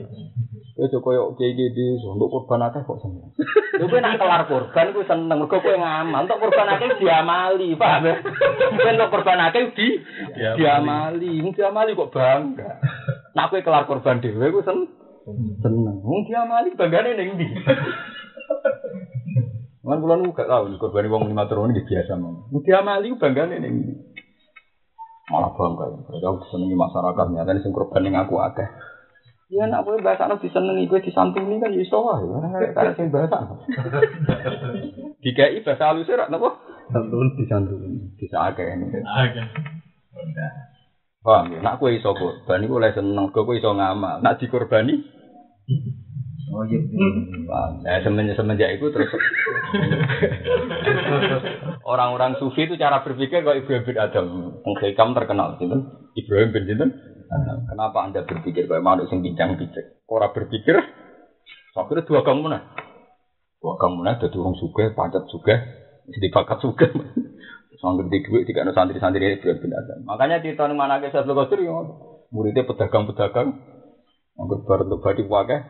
Ya 0.76 0.86
Joko 0.92 1.16
yuk 1.16 1.40
kayak 1.40 1.56
gitu, 1.56 2.12
untuk 2.12 2.28
korban 2.28 2.68
akeh 2.68 2.84
kok 2.84 3.00
seneng. 3.00 3.32
Lu 3.80 3.88
kowe 3.88 4.04
nak 4.04 4.20
kelar 4.20 4.44
korban 4.52 4.92
ku 4.92 5.00
seneng, 5.08 5.40
mergo 5.40 5.64
kowe 5.64 5.76
ngamal. 5.80 6.28
Untuk 6.28 6.44
korban 6.44 6.76
akeh 6.76 7.00
diamali, 7.00 7.72
paham 7.80 8.04
ya? 8.04 8.16
Kowe 8.20 8.92
untuk 9.00 9.12
korban 9.16 9.40
akeh 9.48 9.72
di 9.72 9.88
diamali, 10.60 11.40
mung 11.40 11.56
diamali 11.56 11.96
kok 11.96 12.12
bangga. 12.12 12.84
Nak 13.32 13.48
kowe 13.48 13.64
kelar 13.64 13.88
korban 13.88 14.20
dhewe 14.20 14.52
ku 14.52 14.60
sen 14.60 14.92
seneng. 15.64 16.04
Mung 16.04 16.28
diamali 16.28 16.76
banggane 16.76 17.16
ning 17.16 17.40
ndi? 17.40 17.48
Kan 19.88 20.00
nu 20.04 20.36
gak 20.36 20.52
tau 20.52 20.68
korban 20.76 21.08
wong 21.08 21.32
lima 21.32 21.48
turun 21.48 21.72
biasa 21.72 22.20
mong. 22.20 22.52
Mung 22.52 22.64
diamali 22.66 23.16
banggane 23.16 23.56
ning 23.64 23.74
ndi? 23.88 23.94
Malah 25.32 25.52
bangga. 25.56 25.86
Kalau 26.20 26.44
senengi 26.52 26.76
masyarakat 26.76 27.26
nyata 27.32 27.56
sing 27.64 27.72
korban 27.72 28.04
ning 28.04 28.20
aku 28.20 28.44
akeh. 28.44 28.68
Ya 29.54 29.70
nak 29.70 29.86
kowe 29.86 29.96
bahasa 30.02 30.28
nek 30.28 30.42
disenengi 30.44 30.90
kowe 30.90 31.00
disantuni 31.00 31.62
kan 31.64 31.72
iso 31.72 32.04
wae. 32.04 32.28
Karena 32.76 32.92
sing 32.98 33.08
bahasa. 33.14 33.56
Dikai 35.24 35.64
bahasa 35.64 35.84
halus 35.94 36.12
ora 36.12 36.28
napa? 36.28 36.60
Santun 36.92 37.40
disantuni. 37.40 38.12
Bisa 38.20 38.52
akeh 38.52 38.68
ini. 38.68 38.92
Oke. 39.00 39.42
Paham 41.24 41.56
ya? 41.56 41.60
Nak 41.64 41.80
kowe 41.80 41.88
iso 41.94 42.12
korban 42.12 42.66
iku 42.68 42.84
oleh 42.84 42.92
seneng, 42.92 43.32
kowe 43.32 43.54
iso 43.56 43.72
ngamal. 43.72 44.20
Nak 44.20 44.44
dikorbani 44.44 45.00
Oh 46.54 46.64
iya. 46.70 46.80
Nah, 47.82 47.98
semenjak 48.06 48.38
semenjak 48.38 48.70
itu 48.78 48.86
terus 48.94 49.10
orang-orang 51.92 52.38
sufi 52.38 52.70
itu 52.70 52.78
cara 52.78 53.02
berpikir 53.02 53.42
kok 53.42 53.58
Ibrahim 53.58 53.84
bin 53.84 53.98
Adam. 53.98 54.26
Hikam 54.62 55.18
terkenal 55.18 55.58
gitu. 55.58 55.82
Ibrahim 56.14 56.50
bin 56.54 56.70
Adam. 56.70 56.90
Kenapa 57.66 57.98
Anda 58.06 58.22
berpikir 58.22 58.70
kayak 58.70 58.86
manuk 58.86 59.10
sing 59.10 59.26
bincang 59.26 59.58
picek? 59.58 60.06
Ora 60.06 60.30
berpikir 60.30 60.78
akhirnya 61.74 62.06
dua 62.06 62.22
kamu 62.22 62.46
mana? 62.46 62.62
Dua 63.58 63.74
kamu 63.82 64.06
mana 64.06 64.22
dadi 64.22 64.38
wong 64.38 64.54
sugih, 64.62 64.94
pancet 64.94 65.26
sugih, 65.34 65.58
jadi 66.06 66.28
bakat 66.30 66.62
sugih. 66.62 66.94
Sangger 67.82 68.08
di 68.08 68.24
duit 68.24 68.48
tidak 68.48 68.70
ada 68.70 68.74
santri-santri 68.78 69.34
Ibrahim 69.34 69.60
bin 69.60 69.74
Adam. 69.74 70.06
Makanya 70.06 70.38
di 70.40 70.54
tahun 70.54 70.78
mana 70.78 71.02
ke 71.02 71.10
Sabtu 71.10 71.34
Qadr 71.36 71.66
ya 71.66 71.74
muridnya 72.32 72.64
pedagang-pedagang 72.64 73.74
Anggur 74.34 74.66
bar 74.66 74.82
untuk 74.82 75.06
badi 75.06 75.22
wakeh 75.30 75.62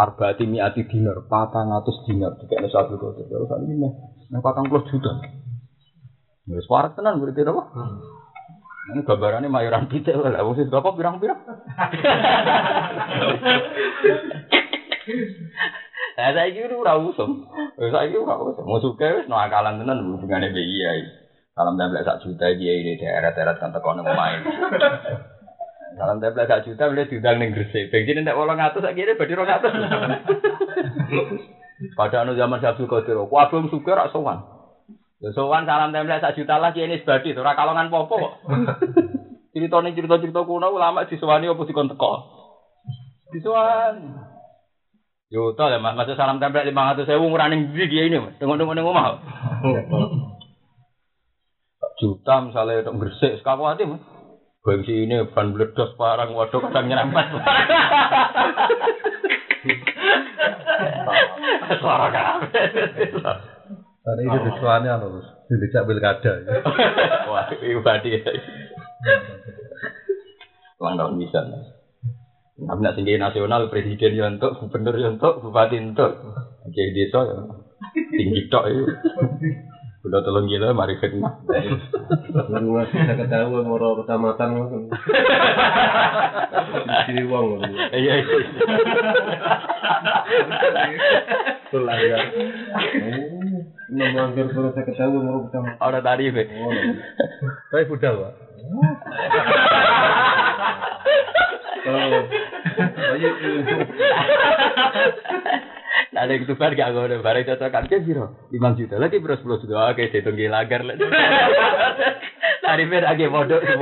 Arbaati 0.00 0.48
miati 0.48 0.88
dinar, 0.88 1.28
patang 1.28 1.76
atus 1.76 2.00
dinar, 2.08 2.32
tiga 2.40 2.56
ada 2.64 2.72
satu 2.72 2.96
kotor. 2.96 3.28
Kalau 3.28 3.44
saat 3.44 3.68
ini 3.68 3.84
nah 4.32 4.40
patang 4.40 4.64
puluh 4.72 4.88
juta. 4.88 5.12
Nggak 6.48 6.64
suara 6.64 6.88
tenan 6.96 7.20
berarti 7.20 7.44
apa? 7.44 7.62
Ini 8.96 9.04
gambarannya 9.04 9.52
mayoran 9.52 9.92
pita 9.92 10.16
lah, 10.16 10.40
wong 10.40 10.56
sih 10.56 10.64
berapa 10.64 10.96
pirang-pirang? 10.96 11.36
Nah, 16.16 16.30
saya 16.36 16.52
kira 16.52 16.74
ora 16.76 16.96
usum. 17.00 17.44
Saya 17.76 18.08
kira 18.08 18.24
ora 18.24 18.40
usum. 18.40 18.64
Mau 18.64 18.80
suka 18.80 19.20
wis 19.20 19.28
no 19.28 19.36
akalan 19.36 19.80
tenan 19.84 20.16
hubungane 20.16 20.48
mbek 20.48 20.64
iya. 20.64 20.90
Salam 21.52 21.76
tempel 21.76 22.02
sak 22.04 22.24
juta 22.24 22.50
dia 22.56 22.72
ini 22.72 22.96
daerah-daerah 22.96 23.56
kan 23.60 23.72
tekono 23.72 24.00
main. 24.04 24.40
Salam 26.00 26.16
tempel 26.16 26.48
sak 26.48 26.64
juta 26.64 26.88
boleh 26.88 27.04
diundang 27.12 27.36
ning 27.36 27.52
Gresik. 27.52 27.92
Bensin 27.92 28.24
nek 28.24 28.32
800 28.32 28.80
sak 28.80 28.96
kira 28.96 29.20
badhe 29.20 29.36
200. 29.36 29.68
Pada 32.00 32.24
anu 32.24 32.32
zaman 32.32 32.64
Sabtu 32.64 32.88
Qadir, 32.88 33.20
kabeh 33.20 33.68
suka 33.68 33.92
rak 33.92 34.08
sowan. 34.08 34.40
Ya 35.20 35.28
sowan 35.36 35.68
salam 35.68 35.92
tempel 35.92 36.16
sak 36.16 36.40
juta 36.40 36.56
lagi 36.56 36.88
ini 36.88 37.04
sebadi 37.04 37.36
ora 37.36 37.52
kalongan 37.52 37.92
popo 37.92 38.16
kok. 38.16 38.48
Ceritane 39.52 39.92
cerita-cerita 39.92 40.40
kuno 40.48 40.72
ulama 40.72 41.04
disewani 41.04 41.52
apa 41.52 41.68
dikon 41.68 41.92
teko. 41.92 42.12
Yo 45.30 45.52
to 45.52 45.64
ya 45.68 45.76
Mas, 45.76 45.92
masa 45.92 46.16
salam 46.16 46.40
tempel 46.40 46.64
500 46.64 47.04
sewu 47.04 47.28
ngurani 47.28 47.60
ndi 47.60 47.92
dia 47.92 48.08
ini, 48.08 48.24
Mas. 48.24 48.40
Tengok-tengok 48.40 48.72
ning 48.72 48.88
omah. 48.88 49.20
Juta 52.00 52.40
misalnya 52.40 52.88
untuk 52.88 53.04
Gresik, 53.04 53.44
sekaku 53.44 53.68
hati 53.68 53.84
Mas. 53.84 54.00
Bensin 54.60 55.08
ini 55.08 55.16
ban 55.32 55.56
meledos 55.56 55.96
parang 55.96 56.36
waduh 56.36 56.60
kadang 56.60 56.92
nyerempet. 56.92 57.26
Suara 61.80 62.06
kabeh. 62.12 62.64
Tadi 64.00 64.22
itu 64.24 64.38
disuanya 64.48 65.00
harus 65.00 65.24
dicak 65.48 65.88
pilkada. 65.88 66.32
Wah, 67.28 67.48
itu 67.56 67.80
badi. 67.80 68.20
Ulang 70.80 70.96
tahun 70.96 71.20
bisa. 71.20 71.40
Tapi 72.60 72.80
nak 72.84 72.96
tinggi 72.96 73.16
nasional, 73.16 73.72
presiden 73.72 74.12
ya 74.12 74.28
untuk, 74.28 74.60
gubernur 74.60 74.92
ya 75.00 75.08
untuk, 75.08 75.40
bupati 75.40 75.80
untuk. 75.80 76.12
Jadi 76.68 76.92
desa 76.92 77.20
ya 77.24 77.36
tinggi 78.12 78.40
tok 78.52 78.64
itu. 78.68 78.84
Udah 80.00 80.24
tolong 80.24 80.48
gila 80.48 80.72
mari 80.72 80.96
moro 83.68 84.00
kecamatan. 84.00 84.48
Jadi 87.04 87.22
uang. 87.28 87.60
Iya 87.92 88.14
iya. 88.24 88.36
Ya. 92.00 92.16
Oh, 93.92 94.48
kalau 94.56 94.72
saya 94.72 94.88
ketahui 94.88 95.20
moro 95.20 95.44
kecamatan. 95.52 96.00
Tadi 96.00 96.32
be. 96.32 96.48
Oh, 96.48 96.72
Saya 97.68 97.84
budal, 97.84 98.14
Pak. 98.24 98.32
Oh, 101.80 101.96
ayo. 101.96 102.20
Nah, 106.10 106.26
ada 106.26 106.34
itu 106.34 106.58
bar 106.58 106.74
gak 106.74 106.90
ngono, 106.90 107.22
bareng 107.22 107.46
cocokan 107.46 107.86
ke 107.86 108.02
piro? 108.02 108.50
5 108.50 108.78
juta 108.82 108.98
lagi 108.98 109.22
bro 109.22 109.38
10 109.38 109.62
juta. 109.62 109.94
Oke, 109.94 110.10
dihitung 110.10 110.34
di 110.34 110.50
lagar 110.50 110.82
lah. 110.88 110.98
Tadi 112.60 112.84
ber 112.90 113.06
lagi 113.06 113.30
modok 113.30 113.62
10. 113.62 113.78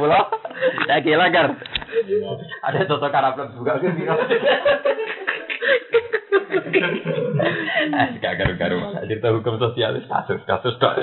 Lagi 0.92 1.12
lagar. 1.16 1.56
Ada 2.68 2.84
cocokan 2.84 3.26
upload 3.32 3.48
juga 3.56 3.80
ke 3.80 3.88
piro? 3.96 4.12
Ah, 7.94 8.10
gak 8.20 8.36
garu-garu. 8.36 8.78
Cerita 9.06 9.32
hukum 9.32 9.56
sosial 9.56 9.96
kasus 10.04 10.40
kasus 10.44 10.74
tok. 10.82 10.94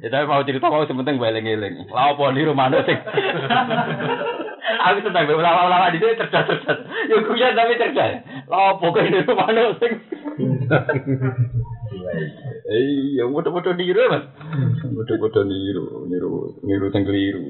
Ya 0.00 0.08
tapi 0.08 0.24
mau 0.24 0.42
cerita 0.46 0.70
mau 0.70 0.86
sementing 0.86 1.20
eling-eling. 1.20 1.90
Lah 1.92 2.14
apa 2.14 2.32
di 2.32 2.42
rumah 2.46 2.70
sing 2.72 2.98
Aku 4.80 5.02
senang 5.02 5.26
ulama-ulama 5.28 5.92
di 5.92 5.98
sini 6.00 6.16
cerdas 6.16 6.46
cerdas. 6.46 6.78
Ya 7.10 7.16
kuya 7.26 7.48
tapi 7.52 7.76
cerdas. 7.76 8.22
Lah 8.48 8.78
apa 8.78 8.84
kok 8.86 9.04
di 9.04 9.20
rumah 9.26 9.48
sing 9.82 9.92
Eh, 12.70 13.18
ya 13.18 13.26
bodoh-bodoh 13.26 13.74
niru 13.74 13.98
mas. 14.08 14.24
Bodoh-bodoh 14.94 15.42
niru, 15.42 16.06
niru, 16.06 16.54
niru 16.62 16.86
sing 16.94 17.02
keliru. 17.02 17.42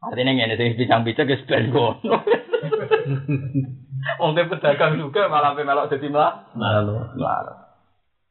Artinya 0.00 0.32
ngene 0.34 0.54
sing 0.58 0.74
bincang-bincang 0.74 1.28
ke 1.30 1.46
ben 1.46 1.70
kono. 1.70 2.16
Wong 4.20 4.32
ke 4.36 4.48
pedagang 4.48 4.96
juga 4.96 5.28
malah 5.28 5.52
pe 5.52 5.62
melok 5.64 5.88
dadi 5.92 6.08
mlah. 6.08 6.52
Lalu. 6.56 6.94
Mlah. 7.20 7.40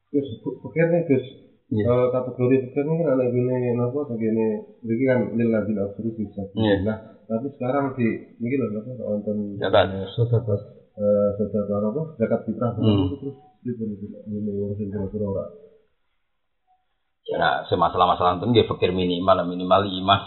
Gus, 0.10 0.28
pikir 0.42 0.86
nih 0.90 1.02
Gus. 1.06 1.26
Iya. 1.70 1.86
Kalau 1.86 2.06
kategori 2.10 2.56
pikir 2.66 2.82
ini 2.82 2.94
kan 2.98 3.08
anak 3.14 3.30
gini, 3.30 3.54
apa 3.78 4.00
begini, 4.10 4.46
begini 4.82 5.06
kan 5.06 5.20
lillah 5.38 5.62
bin 5.70 5.78
absolut 5.78 6.14
bisa. 6.18 6.42
Nah, 6.82 6.98
tapi 7.30 7.48
sekarang 7.54 7.94
di 7.94 8.08
ini 8.42 8.56
loh, 8.58 8.82
apa 8.82 8.90
nonton 8.98 9.38
Zakat. 9.62 9.86
saudara 10.18 10.58
eh 11.00 11.30
saudara 11.38 11.88
apa 11.94 12.02
zakat 12.18 12.42
fitrah 12.50 12.74
Hmm. 12.74 13.14
terus 13.22 13.38
di 13.62 13.72
ini 13.78 14.50
orang 14.50 14.74
sing 14.82 14.90
kira-kira 14.90 15.26
ora. 15.30 15.46
Nah, 17.38 17.62
semasalah-masalah 17.70 18.42
itu 18.42 18.46
nggih 18.50 18.66
fikir 18.66 18.90
minimal 18.90 19.46
minimal 19.46 19.86
imas. 19.86 20.24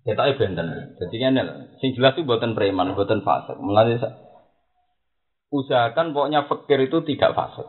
Kita 0.00 0.32
benten. 0.32 0.96
Jadi 0.96 1.16
kan 1.20 1.36
sing 1.80 1.90
jelas 1.96 2.12
itu 2.14 2.28
buatan 2.28 2.52
preman, 2.52 2.92
buatan 2.92 3.24
fasik. 3.24 3.56
Mulai 3.56 3.96
sa- 3.96 4.16
usahakan 5.50 6.14
pokoknya 6.14 6.46
fikir 6.46 6.78
itu 6.86 7.02
tidak 7.02 7.34
fasik. 7.34 7.66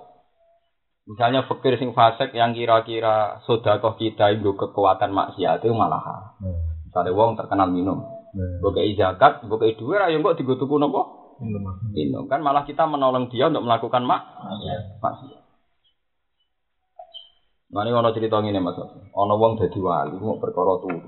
Misalnya 1.09 1.41
fikir 1.49 1.81
sing 1.81 1.97
fasik 1.97 2.29
yang 2.31 2.53
kira-kira 2.53 3.41
sodakoh 3.43 3.97
kita 3.97 4.29
itu 4.31 4.53
kekuatan 4.53 5.09
maksiat 5.09 5.65
itu 5.65 5.73
malah 5.73 5.97
hal. 5.97 6.21
Misalnya 6.85 7.11
wong 7.11 7.33
terkenal 7.33 7.67
minum, 7.67 8.03
bukai 8.61 8.93
zakat, 8.93 9.41
bukai 9.47 9.73
duit, 9.73 9.97
ayo 9.97 10.21
kok 10.21 10.37
digotuku 10.37 10.77
nopo? 10.77 11.01
Minum 11.89 12.29
kan 12.29 12.39
malah 12.39 12.61
kita 12.61 12.85
menolong 12.85 13.27
dia 13.27 13.49
untuk 13.49 13.65
melakukan 13.65 14.05
mak 14.05 14.21
maksiat. 15.01 15.41
Nah 17.71 17.81
ini 17.81 17.95
ono 17.95 18.11
cerita 18.11 18.37
ngene 18.37 18.59
mas, 18.59 18.75
ono 19.15 19.33
wong 19.39 19.55
dadi 19.55 19.79
wali 19.79 20.19
mau 20.19 20.35
perkara 20.37 20.75
turu. 20.77 20.99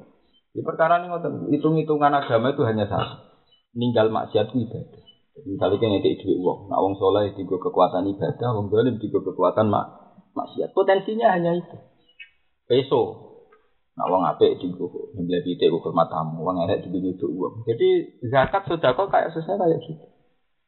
Di 0.53 0.61
perkara 0.61 1.01
ini 1.01 1.09
ngoten, 1.09 1.49
hitung-hitungan 1.49 2.13
agama 2.13 2.53
itu 2.53 2.61
hanya 2.61 2.85
satu, 2.85 3.25
ninggal 3.73 4.13
maksiat 4.13 4.53
ibadah. 4.53 5.03
Jadi 5.33 5.47
misalnya 5.49 5.81
kayak 5.81 5.91
ngekei 5.97 6.17
duit 6.21 6.37
uang, 6.37 6.69
nah 6.69 6.77
wong 6.77 6.93
soleh 6.93 7.33
tiga 7.33 7.57
kekuatan 7.57 8.05
ibadah, 8.05 8.49
wong 8.53 8.69
dolim 8.69 9.01
tiga 9.01 9.17
kekuatan 9.17 9.65
mak 9.65 10.13
maksiat. 10.37 10.69
Potensinya 10.77 11.33
hanya 11.33 11.57
itu. 11.57 11.77
Peso, 12.69 13.01
nah 13.97 14.05
wong 14.13 14.29
apik 14.29 14.61
tiga 14.61 14.85
nyembelih 15.17 15.41
pitik 15.41 15.73
ukur 15.73 15.89
matamu, 15.89 16.45
wong 16.45 16.61
elek 16.69 16.85
tiga 16.85 17.01
nyuduk 17.01 17.29
uang. 17.33 17.65
Jadi 17.65 18.21
zakat 18.29 18.69
sudah 18.69 18.93
kok 18.93 19.09
kayak 19.09 19.33
susah 19.33 19.57
kayak 19.57 19.81
gitu. 19.89 20.05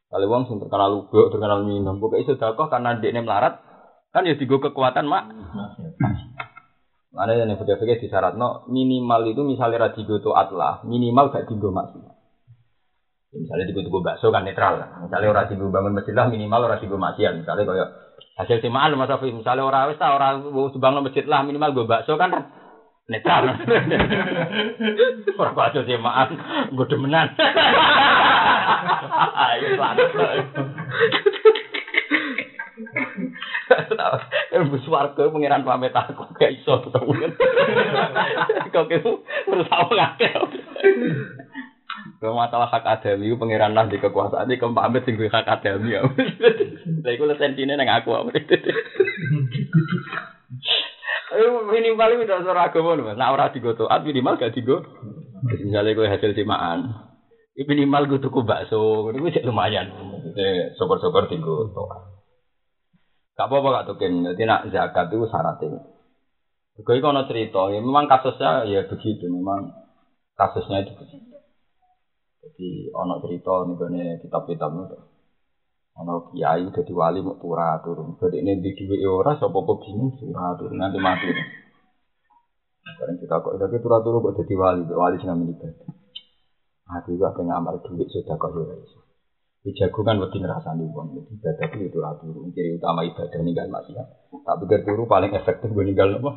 Kalau 0.09 0.25
wong 0.25 0.49
sing 0.49 0.57
terkenal 0.57 0.97
lubuk, 0.97 1.29
terkenal 1.29 1.61
minum, 1.61 2.01
pokoknya 2.01 2.33
sudah 2.33 2.57
kok 2.57 2.73
karena 2.73 2.97
dia 2.97 3.13
melarat, 3.21 3.61
kan 4.09 4.25
ya 4.25 4.33
tiga 4.33 4.57
kekuatan 4.57 5.05
mak 5.05 5.29
Mana 7.16 7.32
yang 7.32 7.55
fikir-fikir 7.55 8.03
di 8.03 8.11
syarat 8.11 8.36
no 8.36 8.68
minimal 8.68 9.24
itu 9.32 9.39
misalnya 9.47 9.88
radigo 9.88 10.20
itu 10.20 10.36
atlah 10.36 10.84
minimal 10.84 11.32
gak 11.32 11.47
tiga 11.47 11.72
maksiat. 11.72 12.11
Ya, 13.32 13.38
misalnya 13.39 13.72
tiga 13.72 13.99
bakso 14.03 14.36
kan 14.36 14.43
netral 14.43 14.84
lah. 14.84 14.99
Misalnya 14.99 15.32
orang 15.32 15.47
tiga 15.47 15.63
bangun 15.72 15.95
masjid 15.95 16.11
lah 16.11 16.28
minimal 16.28 16.68
orang 16.68 16.84
tiga 16.84 16.99
maksiat. 16.99 17.39
Misalnya 17.39 17.63
kayak 17.63 17.88
hasil 18.36 18.59
simaan 18.59 18.99
mas 18.99 19.07
Afi. 19.07 19.32
Misalnya 19.32 19.63
orang 19.63 19.95
wis 19.95 20.01
orang 20.03 20.43
bangun 20.76 21.07
masjid 21.07 21.24
lah 21.24 21.39
minimal 21.47 21.72
gue 21.72 21.88
bakso 21.88 22.20
kan 22.20 22.36
netral. 23.07 23.47
orang 25.39 25.55
bakso 25.55 25.88
simaan 25.88 26.36
gue 26.68 26.86
demenan. 26.91 27.32
Ayo 29.55 29.80
selamat. 29.80 31.32
Ibu 34.55 34.78
swarga 34.86 35.28
pengiran 35.34 35.66
pamit 35.66 35.91
aku 35.91 36.30
gak 36.38 36.53
iso 36.53 36.86
ketemu. 36.86 37.34
Kok 38.72 38.91
itu 38.93 39.11
terus 39.49 39.70
aku 39.70 39.91
ngake. 39.97 40.30
Kalau 42.22 42.38
masalah 42.38 42.70
hak 42.72 42.86
adami 42.86 43.28
itu 43.28 43.36
pengiran 43.36 43.76
lah 43.76 43.89
di 43.89 43.97
kekuasaan 43.99 44.47
ini 44.47 44.61
pamit 44.61 45.03
sing 45.03 45.18
hak 45.18 45.49
adami 45.49 45.97
ya. 45.97 46.05
Lah 46.05 47.11
iku 47.11 47.26
lesentine 47.28 47.76
nang 47.76 47.89
aku. 47.89 48.13
Minimal 51.74 52.09
itu 52.22 52.32
ora 52.32 52.72
agama 52.72 52.95
lho. 52.95 53.11
Nek 53.11 53.32
ora 53.34 53.51
digo 53.51 53.76
taat 53.76 54.05
minimal 54.07 54.39
gak 54.39 54.55
digo. 54.55 54.86
Misalnya 55.45 55.93
gue 55.93 56.07
hasil 56.07 56.32
simaan. 56.34 56.95
Ini 57.55 57.68
minimal 57.68 58.07
gue 58.11 58.20
tuku 58.20 58.43
bakso, 58.43 59.11
itu 59.16 59.32
sih 59.32 59.43
lumayan. 59.47 59.88
Jadi 60.36 60.76
syukur-syukur 60.76 61.28
digo 61.28 61.72
taat. 61.76 62.14
Gak 63.36 63.51
apa-apa 63.51 63.67
gak 63.83 63.88
tuken. 63.91 64.23
Jadi 64.23 64.41
nak 64.47 64.71
zakat 64.71 65.11
itu 65.11 65.27
syaratnya. 65.27 65.79
Gue 66.75 66.99
kono 66.99 67.23
cerita, 67.23 67.71
ya 67.71 67.79
memang 67.79 68.03
kasusnya 68.07 68.67
ya 68.67 68.83
begitu, 68.83 69.31
memang 69.31 69.71
kasusnya 70.36 70.83
itu 70.83 70.91
begitu. 70.99 71.36
Jadi 72.43 72.91
ono 72.91 73.23
cerita 73.23 73.63
nih 73.63 73.75
gue 73.79 74.19
kitab-kitab 74.27 74.71
itu. 74.83 74.97
Ono 75.95 76.27
kiai 76.27 76.67
jadi 76.67 76.91
wali 76.91 77.23
mau 77.23 77.39
pura 77.39 77.79
turun. 77.79 78.19
Jadi 78.19 78.43
ini 78.43 78.59
di 78.59 78.75
duit 78.75 78.99
ora, 79.07 79.39
siapa 79.39 79.55
kok 79.55 79.79
bingung 79.88 80.19
pura 80.19 80.51
turun 80.59 80.75
nanti 80.75 80.99
mati. 80.99 81.31
Sekarang 82.83 83.15
kita 83.23 83.36
kok 83.39 83.55
tapi 83.55 83.75
pura 83.79 84.03
turun 84.03 84.19
kok 84.19 84.36
jadi 84.43 84.53
wali, 84.59 84.83
wali 84.91 85.15
sih 85.23 85.31
ibadah. 85.31 85.71
Aku 86.99 87.15
juga 87.15 87.31
pengen 87.31 87.55
amal 87.55 87.79
duit 87.79 88.11
sudah 88.11 88.36
kok 88.36 88.51
ya 88.51 88.75
Dijago 89.66 90.05
kan 90.05 90.22
wedi 90.22 90.38
ngrasani 90.38 90.86
wong. 90.93 91.18
Jadi 91.18 91.41
ibadah 91.41 91.66
itu 91.74 91.89
itu 91.89 91.97
ratu. 91.97 92.30
Ciri 92.53 92.78
utama 92.78 93.01
ibadah 93.01 93.41
ninggal 93.41 93.66
maksiat. 93.74 94.07
Tak 94.45 94.55
pikir 94.61 94.86
turu 94.86 95.09
paling 95.09 95.34
efektif 95.34 95.74
gue 95.74 95.82
ninggal 95.89 96.22
apa? 96.22 96.32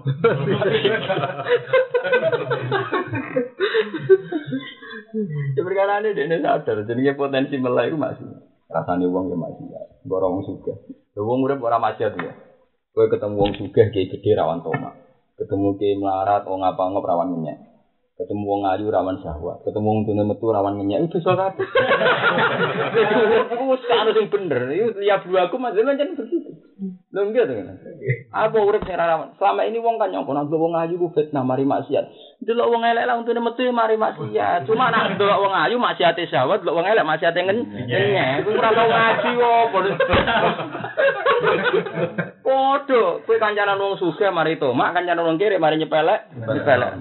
Ya 5.53 6.25
ini 6.25 6.37
sadar. 6.41 6.89
Jadi 6.89 7.01
potensi 7.13 7.61
melek 7.61 7.93
itu 7.93 8.01
masih. 8.01 8.25
Rasani 8.73 9.05
wong 9.05 9.29
ya 9.29 9.37
masih. 9.37 9.77
Borong 10.09 10.41
suka. 10.49 10.81
Ya 11.13 11.21
wong 11.21 11.45
urip 11.45 11.61
ora 11.61 11.77
maksiat 11.77 12.17
ya. 12.17 12.33
Kowe 12.97 13.13
ketemu 13.13 13.45
wong 13.45 13.53
sugih 13.61 13.93
kiai 13.93 14.09
gede 14.09 14.41
rawan 14.41 14.65
tomak. 14.65 14.97
Ketemu 15.37 15.77
kiai 15.77 16.01
melarat 16.01 16.49
wong 16.49 16.65
apa 16.65 16.81
ngop 16.81 17.05
rawan 17.05 17.29
minyak. 17.37 17.61
Ketemu 18.19 18.51
wong 18.51 18.67
ayu 18.67 18.91
rawan 18.91 19.23
syahwat, 19.23 19.63
ketemu 19.63 19.87
wong 19.87 20.01
tune 20.03 20.27
metu 20.27 20.51
rawan 20.51 20.75
minyak 20.75 21.07
itu 21.07 21.23
kabeh. 21.23 21.63
Iku 23.47 23.65
wis 23.71 23.87
anu 23.95 24.11
sing 24.11 24.27
bener. 24.27 24.75
Iku 24.75 24.99
liya 24.99 25.23
blu 25.23 25.39
aku 25.39 25.55
mas 25.55 25.79
jan 25.79 26.19
begitu. 26.19 26.51
Enggak 27.15 27.47
to 27.47 27.55
kan. 27.55 27.79
Apa 28.35 28.59
urip 28.59 28.83
rawan? 28.83 29.39
Selama 29.39 29.63
ini 29.71 29.79
wong 29.79 30.03
kan 30.03 30.11
nyongko 30.11 30.35
nang 30.35 30.51
wong 30.51 30.75
ayu 30.75 30.99
ku 30.99 31.15
fitnah 31.15 31.47
mari 31.47 31.63
maksiat. 31.63 32.11
Delok 32.43 32.67
wong 32.75 32.83
elek 32.83 33.07
lah 33.07 33.23
untune 33.23 33.39
metu 33.39 33.63
ya 33.63 33.71
mari 33.71 33.95
maksiat. 33.95 34.67
Cuma 34.67 34.91
nak 34.91 35.15
delok 35.15 35.39
wong 35.39 35.55
ayu 35.55 35.79
maksiate 35.79 36.27
syahwat, 36.27 36.67
delok 36.67 36.75
wong 36.75 36.91
elek 36.91 37.07
maksiate 37.07 37.39
ngenyek. 37.39 38.43
Ku 38.43 38.51
ora 38.51 38.75
tau 38.75 38.87
ngaji 38.91 39.31
opo. 39.39 39.79
Podo, 42.43 43.23
kowe 43.23 43.37
kancanan 43.39 43.79
wong 43.79 43.95
sugih 44.03 44.35
mari 44.35 44.59
tomak, 44.59 44.91
kancanan 44.91 45.23
wong 45.23 45.39
kiri 45.39 45.63
mari 45.63 45.79
nyepelek, 45.79 46.35
nyepelek. 46.35 46.99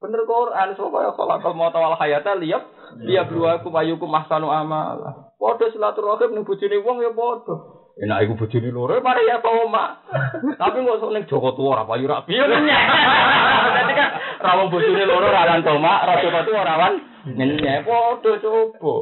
Bener 0.00 0.24
Quran, 0.24 0.72
so 0.80 0.88
kaya 0.88 1.12
khalaqal 1.12 1.52
mauta 1.52 1.76
wal 1.76 1.92
hayata 2.00 2.32
liyab 2.40 2.64
liyab 3.04 3.28
luakum 3.28 3.76
ayyukum 3.76 4.08
ahsanu 4.16 4.48
amala. 4.48 5.28
Padha 5.36 5.68
silaturahim 5.68 6.40
ning 6.40 6.44
bojone 6.48 6.80
wong 6.80 7.04
ya 7.04 7.12
padha. 7.12 7.54
Enak 8.00 8.24
iku 8.24 8.32
bojone 8.40 8.72
loro 8.72 8.96
mari 9.04 9.28
ya 9.28 9.44
toma. 9.44 10.00
Tapi 10.56 10.88
kok 10.88 10.98
sok 11.04 11.12
ning 11.12 11.28
Joko 11.28 11.52
Tua 11.52 11.76
ora 11.76 11.84
payu 11.84 12.08
ra 12.08 12.24
piye 12.24 12.40
nyenyek. 12.40 12.80
Dadi 13.76 13.92
kan 13.92 14.08
rawon 14.40 14.72
bojone 14.72 15.04
loro 15.04 15.28
rawan 15.28 15.60
toma, 15.68 15.92
ra 16.00 16.14
Joko 16.24 16.40
Tua 16.48 16.60
rawan 16.64 16.94
nyenyek 17.36 17.84
padha 17.84 18.32
coba. 18.40 18.94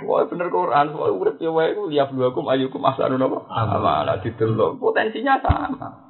Wah 0.00 0.24
bener 0.32 0.48
Quran, 0.48 0.96
wah 0.96 1.12
urip 1.12 1.36
ya 1.44 1.52
wae 1.52 1.76
ku 1.76 1.92
ya 1.92 2.08
bluakum 2.08 2.48
ayyukum 2.48 2.80
ahsanu 2.88 3.20
napa? 3.20 3.44
Amala 3.52 4.16
didelok 4.24 4.80
potensinya 4.80 5.36
sama. 5.44 6.07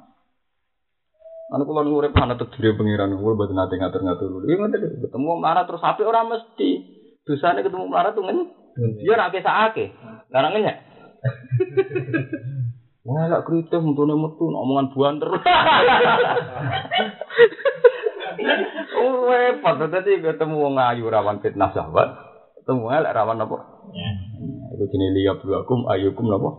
Anu 1.49 1.65
kula 1.65 1.81
urip 1.81 2.13
ana 2.13 2.37
tedire 2.37 2.77
pangeran, 2.77 3.17
kula 3.17 3.33
mboten 3.33 3.57
nate 3.57 3.81
ngatur-ngatur. 3.81 4.45
Iki 4.45 4.53
ngoten 4.53 5.01
ketemu 5.01 5.25
wong 5.33 5.41
melarat 5.41 5.65
terus 5.65 5.81
apik 5.81 6.05
ora 6.05 6.21
mesti. 6.21 6.85
Dosane 7.25 7.65
ketemu 7.65 7.89
melarat 7.89 8.13
tuh 8.13 8.21
ngen. 8.21 8.45
Dia 9.01 9.17
ra 9.17 9.33
kesake. 9.33 9.97
Lah 10.29 10.49
ngenyek. 10.53 10.77
Wah, 13.09 13.25
lak 13.25 13.41
kritis 13.47 13.81
mentune 13.81 14.13
metu 14.13 14.53
omongan 14.53 14.93
buan 14.93 15.17
terus. 15.17 15.41
Oh, 18.99 19.27
repot 19.27 19.79
tadi 19.89 20.21
ketemu 20.21 20.55
wong 20.59 20.75
ayu 20.77 21.07
rawan 21.07 21.41
fitnah 21.41 21.71
sahabat. 21.73 22.13
Ketemu 22.61 22.85
elek 23.01 23.15
rawan 23.15 23.41
apa? 23.41 23.57
Itu 24.75 24.85
jenis 24.85 25.11
liya 25.17 25.33
bluakum 25.39 25.89
ayukum 25.89 26.29
napa? 26.29 26.49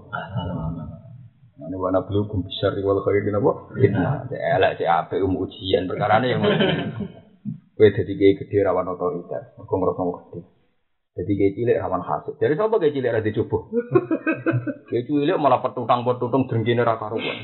Ini 1.60 1.76
wana 1.76 2.00
bluakum 2.00 2.40
besar 2.40 2.72
wal 2.80 3.04
khairi 3.04 3.28
napa? 3.28 3.68
Fitnah. 3.76 4.24
Elek 4.32 4.80
si 4.80 4.84
ape 4.88 5.20
um 5.20 5.36
ujian 5.36 5.84
perkara 5.84 6.16
yang 6.24 6.40
Kowe 7.80 7.88
dadi 7.96 8.12
kiai 8.12 8.36
gede 8.36 8.60
rawan 8.60 8.92
otoritas, 8.92 9.56
kok 9.56 9.64
ngrasa 9.72 10.04
gede. 10.04 10.40
Jadi 11.16 11.32
kayak 11.32 11.52
cilik 11.56 11.80
rawan 11.80 12.04
hasud. 12.04 12.36
Dari 12.36 12.52
siapa 12.52 12.76
kayak 12.76 12.92
cilik 12.92 13.08
ada 13.08 13.24
dicoba? 13.24 13.58
Kayak 14.92 15.04
cilik 15.08 15.40
malah 15.40 15.64
petutang 15.64 16.04
petutang 16.04 16.44
drengkine 16.44 16.84
ra 16.84 17.00
karuan. 17.00 17.40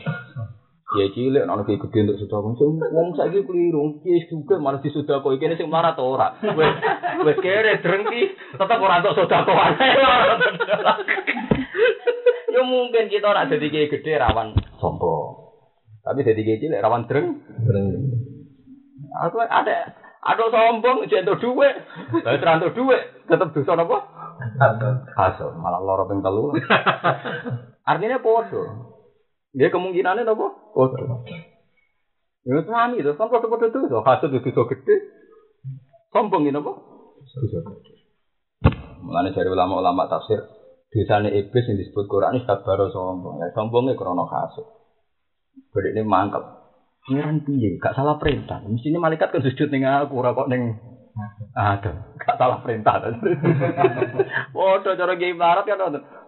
Kayak 0.92 1.12
cilik 1.16 1.40
ana 1.40 1.64
kayak 1.64 1.80
gede 1.88 1.98
untuk 2.04 2.18
sudah 2.20 2.38
wong 2.44 2.56
wong 2.78 3.08
saiki 3.16 3.48
keliru. 3.48 3.96
Kiai 4.04 4.28
juga 4.28 4.60
malah 4.60 4.84
disudakoi 4.84 5.40
kene 5.40 5.56
sing 5.56 5.72
marah 5.72 5.96
to 5.96 6.04
ora. 6.04 6.36
Wes 7.24 7.36
kere 7.40 7.80
drengki 7.80 8.36
tetep 8.60 8.76
ora 8.76 9.00
entuk 9.00 9.16
sedakoan. 9.16 9.72
Ya 12.56 12.64
mungkin 12.64 13.12
kita 13.12 13.28
ora 13.28 13.44
jadi 13.44 13.68
kayak 13.68 14.00
gede 14.00 14.16
rawan 14.16 14.56
sombong. 14.80 15.52
Tapi 16.00 16.24
jadi 16.24 16.40
kayak 16.40 16.60
cilik 16.64 16.80
rawan 16.80 17.04
dreng. 17.04 17.44
Aku 19.28 19.36
ada 19.44 19.92
ada 20.24 20.44
sombong 20.48 21.04
jentuk 21.04 21.36
duit. 21.36 21.76
Lah 22.24 22.32
terantuk 22.40 22.72
duit 22.72 23.28
tetep 23.28 23.52
dosa 23.52 23.76
napa? 23.76 24.08
Hasud. 25.20 25.52
Malah 25.60 25.84
loro 25.84 26.08
ping 26.08 26.24
telu. 26.24 26.56
Artinya 27.84 28.24
podo. 28.24 28.62
Dia 29.52 29.68
kemungkinannya 29.68 30.24
napa? 30.24 30.48
Podo. 30.72 31.28
Ya 32.46 32.62
sami 32.62 33.02
itu, 33.02 33.10
kan 33.18 33.28
podo-podo 33.28 33.68
itu. 33.68 34.00
Hasud 34.00 34.32
itu 34.32 34.48
dosa 34.48 34.64
gede. 34.72 34.96
Sombong 36.08 36.48
ini 36.48 36.56
napa? 36.56 36.72
Dosa 37.20 37.58
gede. 37.60 37.92
Mulane 39.04 39.36
dari 39.36 39.46
ulama-ulama 39.52 40.08
tafsir, 40.08 40.40
dosane 40.96 41.28
iblis 41.36 41.68
yang 41.68 41.76
disebut 41.76 42.08
Quran 42.08 42.40
ini 42.40 42.48
sabaro 42.48 42.88
sombong. 42.88 43.44
Ya 43.44 43.52
sombongnya 43.52 43.92
krono 43.92 44.24
hasud. 44.24 44.64
Berarti 45.72 45.92
ini 45.92 46.02
mangkep. 46.08 46.44
Pangeran 47.06 47.38
piye? 47.46 47.78
Gak 47.78 47.94
salah 47.94 48.18
perintah. 48.18 48.58
Mestinya 48.66 49.06
malaikat 49.06 49.30
kan 49.30 49.38
sujud 49.38 49.70
ning 49.70 49.86
aku 49.86 50.18
ora 50.18 50.34
kok 50.34 50.50
ning 50.50 50.74
ada. 51.54 52.02
Gak 52.18 52.34
salah 52.34 52.58
perintah. 52.64 52.98
Waduh 54.56 54.98
cara 54.98 55.14
kiai 55.14 55.38
barat 55.38 55.62
kan. 55.68 55.78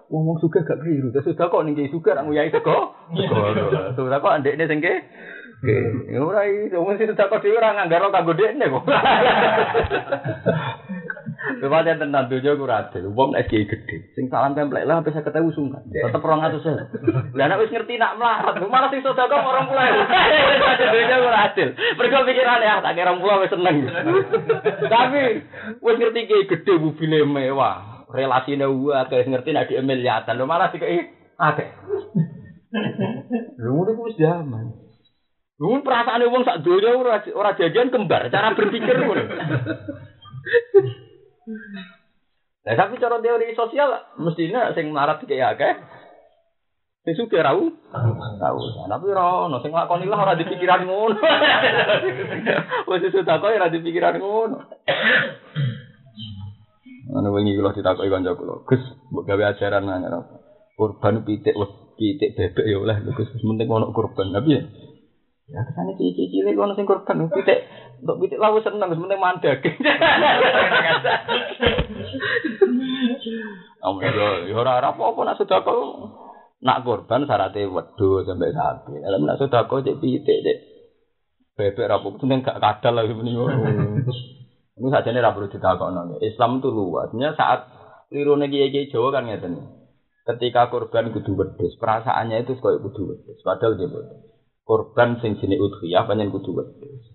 Wong 0.06 0.22
wong 0.22 0.38
suka 0.38 0.62
gak 0.62 0.78
keliru. 0.78 1.10
Terus 1.10 1.34
sudah 1.34 1.50
kok 1.50 1.66
ning 1.66 1.74
kiai 1.74 1.90
suka 1.90 2.14
nang 2.14 2.30
nguyai 2.30 2.54
sego. 2.54 2.94
Sudah 3.98 4.22
kok 4.22 4.38
ndekne 4.38 4.70
sing 4.70 4.78
ke 4.78 5.02
Ya 5.58 6.22
ora 6.22 6.46
iso 6.46 6.86
mesti 6.86 7.10
sudah 7.10 7.26
kok 7.26 7.42
dhewe 7.42 7.58
ora 7.58 7.74
nganggar 7.74 8.06
kanggo 8.14 8.38
dekne 8.38 8.70
kok. 8.70 8.86
Kepada 11.59 11.98
tentang 11.98 12.30
dunia 12.30 12.54
gue 12.54 12.70
adil, 12.70 13.04
uang 13.11 13.34
nek 13.34 13.50
kiai 13.50 13.66
gede, 13.66 14.14
sing 14.14 14.30
salam 14.30 14.54
template 14.54 14.86
lah 14.86 15.02
saya 15.02 15.26
ketemu 15.26 15.50
sungkan, 15.50 15.82
tetep 15.90 16.22
orang 16.22 16.46
atus 16.46 16.62
saya. 16.62 16.86
Lah 17.34 17.44
nek 17.50 17.59
wis 17.59 17.74
ngerti 17.74 17.98
nak 17.98 18.14
melarat, 18.14 18.62
malah 18.62 18.88
sing 18.94 19.02
sedekah 19.02 19.42
orang 19.42 19.66
pulau. 19.66 19.82
Dunia 20.94 21.16
gue 21.18 21.34
adil, 21.34 21.68
mereka 21.74 22.26
pikiran 22.26 22.62
ya, 22.62 22.74
tak 22.78 22.94
kira 22.94 23.11
orang 23.11 23.18
pulau 23.18 23.42
wis 23.42 23.50
seneng. 23.50 23.76
Tapi 24.94 25.22
wis 25.82 25.96
ngerti 25.98 26.20
kiai 26.30 26.50
gede 26.50 26.74
mobilnya 26.78 27.26
mewah, 27.26 28.06
relasine 28.11 28.66
kayak 29.11 29.26
ngerti 29.26 29.50
nak 29.50 29.66
di 29.66 29.74
miliatan, 29.82 30.38
lo 30.38 30.46
malah 30.46 30.70
sih 30.70 30.78
kayak 30.78 31.11
akeh. 31.36 31.70
Lu 33.59 33.82
ngono 33.82 33.90
ku 33.98 34.02
wis 34.06 34.16
zaman. 34.16 34.88
Lu 35.59 35.82
perasaan 35.82 36.22
wong 36.30 36.46
sak 36.46 36.62
donya 36.62 36.94
ora 36.94 37.18
ora 37.34 37.50
jajan 37.59 37.90
kembar, 37.90 38.30
cara 38.30 38.54
berpikir 38.54 38.94
ngono. 38.94 39.26
Nah, 42.68 42.74
tapi 42.76 43.01
cara 43.01 43.16
teori 43.24 43.57
sosial 43.57 43.88
mestinya 44.20 44.76
sing 44.76 44.92
melarat 44.92 45.24
kayak 45.24 45.57
akeh. 45.57 45.74
Sing 47.09 47.14
suka 47.16 47.40
rau, 47.40 47.72
rau. 47.72 48.59
Tapi 48.84 49.05
ora 49.09 49.49
ono 49.49 49.57
sing 49.64 49.72
lakoni 49.72 50.05
lah 50.05 50.20
ora 50.20 50.36
dipikiran 50.36 50.84
ngono. 50.84 51.16
Wis 52.92 53.09
sudah 53.09 53.40
kok 53.40 53.49
ora 53.49 53.72
dipikiran 53.72 54.20
ngono. 54.20 54.59
Ana 57.09 57.32
wingi 57.32 57.57
kula 57.57 57.72
ditakoki 57.72 58.12
kanca 58.12 58.36
kula, 58.36 58.68
Gus, 58.68 58.84
mbok 59.09 59.24
gawe 59.24 59.57
ajaran 59.57 59.88
nang? 59.88 60.28
Kurban 60.76 61.24
pitik 61.24 61.57
pitik 61.96 62.36
bebek 62.36 62.68
ya 62.68 62.76
oleh 62.76 63.01
Gus, 63.16 63.32
penting 63.32 63.64
ono 63.72 63.88
kurban. 63.96 64.28
Tapi 64.36 64.53
ya 64.53 64.62
Ya 65.49 65.64
kesane 65.64 65.96
cici-cici 65.96 66.44
lek 66.44 66.61
ono 66.61 66.76
sing 66.76 66.84
kurban 66.84 67.24
pitik 67.32 67.64
untuk 68.05 68.20
pitik 68.20 68.36
lawu 68.36 68.61
seneng 68.61 68.92
penting 68.92 69.16
mandek. 69.16 69.64
Amun 73.80 74.05
yo 74.05 74.28
yo 74.53 74.61
ora 74.61 74.84
apa-apa 74.84 75.20
nak 75.24 75.40
sedekah 75.40 75.80
nak 76.61 76.84
kurban 76.84 77.24
syaratnya 77.24 77.64
wedhus 77.64 78.28
sampai 78.28 78.53
sapi. 78.53 79.01
Lah 79.01 79.16
nak 79.16 79.40
sedekah 79.40 79.80
cek 79.80 79.96
pitik 80.05 80.36
cek 80.44 80.59
bebek 81.57 81.88
ra 81.88 81.96
apa 81.96 82.09
penting 82.20 82.44
gak 82.44 82.61
kadal 82.61 83.01
lagi 83.01 83.16
ngono. 83.16 84.05
Ini 84.78 84.88
saja 84.94 85.11
ini 85.11 85.18
perlu 85.18 85.49
ditakokno. 85.51 86.22
Islam 86.22 86.62
itu 86.62 86.68
luasnya 86.70 87.34
saat 87.34 87.66
lirune 88.14 88.46
kiai-kiai 88.46 88.92
Jawa 88.92 89.11
kan 89.11 89.26
ngeten. 89.26 89.59
Ketika 90.22 90.68
kurban 90.68 91.11
kudu 91.11 91.34
wedhus, 91.34 91.72
perasaannya 91.80 92.44
itu 92.44 92.61
koyo 92.61 92.84
kudu 92.84 93.16
wedhus. 93.16 93.40
Padahal 93.42 93.80
dia 93.80 93.88
boten. 93.88 94.27
Kurban 94.68 95.16
sing 95.24 95.40
jenis 95.40 95.56
udhiyah 95.56 96.04
panjen 96.04 96.28
kudu. 96.28 96.60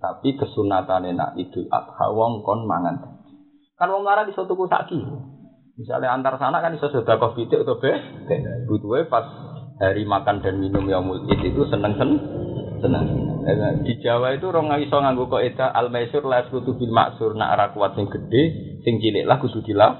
Tapi 0.01 0.33
kesunatane 0.33 1.13
nak 1.13 1.37
Idul 1.37 1.69
Adha 1.69 2.09
wong 2.09 2.41
kon 2.41 2.65
mangan. 2.65 2.97
Kan 3.77 3.93
wong 3.93 4.01
lara 4.01 4.25
iso 4.25 4.49
tuku 4.49 4.65
sak 4.65 4.89
kilo. 4.89 5.21
Misalnya 5.77 6.17
antar 6.17 6.41
sana 6.41 6.65
kan 6.65 6.73
iso 6.73 6.89
sedekah 6.89 7.29
pitik 7.37 7.61
atau 7.61 7.77
be. 7.77 7.93
Butuhe 8.65 9.05
pas 9.05 9.29
hari 9.77 10.01
makan 10.01 10.41
dan 10.41 10.57
minum 10.57 10.81
yaumul 10.89 11.29
id 11.29 11.45
itu 11.45 11.61
seneng 11.69 11.93
seneng 11.93 12.17
seneng. 12.81 13.05
Di 13.85 13.93
Jawa 14.01 14.33
itu 14.33 14.49
orang 14.49 14.81
iso 14.81 14.97
nganggo 14.97 15.29
kaidah 15.29 15.69
al 15.71 15.93
maisur 15.93 16.25
la 16.25 16.43
kutu 16.49 16.73
bil 16.73 16.89
maksur 16.89 17.37
nak 17.37 17.77
kuat 17.77 17.93
sing 17.93 18.09
gede, 18.09 18.43
sing 18.81 18.97
cilik 18.97 19.29
lah 19.29 19.37
kudu 19.37 19.61
dilah. 19.61 19.93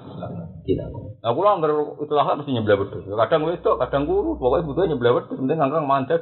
Dilah. 0.66 1.13
Nah, 1.24 1.32
kula 1.32 1.56
anggar 1.56 1.72
itu 2.04 2.12
lah 2.12 2.36
mesti 2.36 2.52
nyebelah 2.52 2.84
wedhus. 2.84 3.08
Kadang 3.08 3.48
wedok, 3.48 3.80
kadang 3.80 4.04
guru, 4.04 4.36
pokoknya 4.36 4.68
butuh 4.68 4.84
nyebelah 4.92 5.14
wedhus, 5.16 5.40
penting 5.40 5.56
ngangkang 5.56 5.88
mandek. 5.88 6.20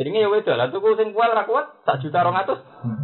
Jadinya 0.00 0.24
ya 0.24 0.28
wedok 0.32 0.56
lah, 0.56 0.72
tuku 0.72 0.96
sing 0.96 1.12
kuat 1.12 1.36
ra 1.36 1.44
kuat, 1.44 1.84
sak 1.84 2.00
juta 2.00 2.24
rong 2.24 2.32
atus. 2.32 2.56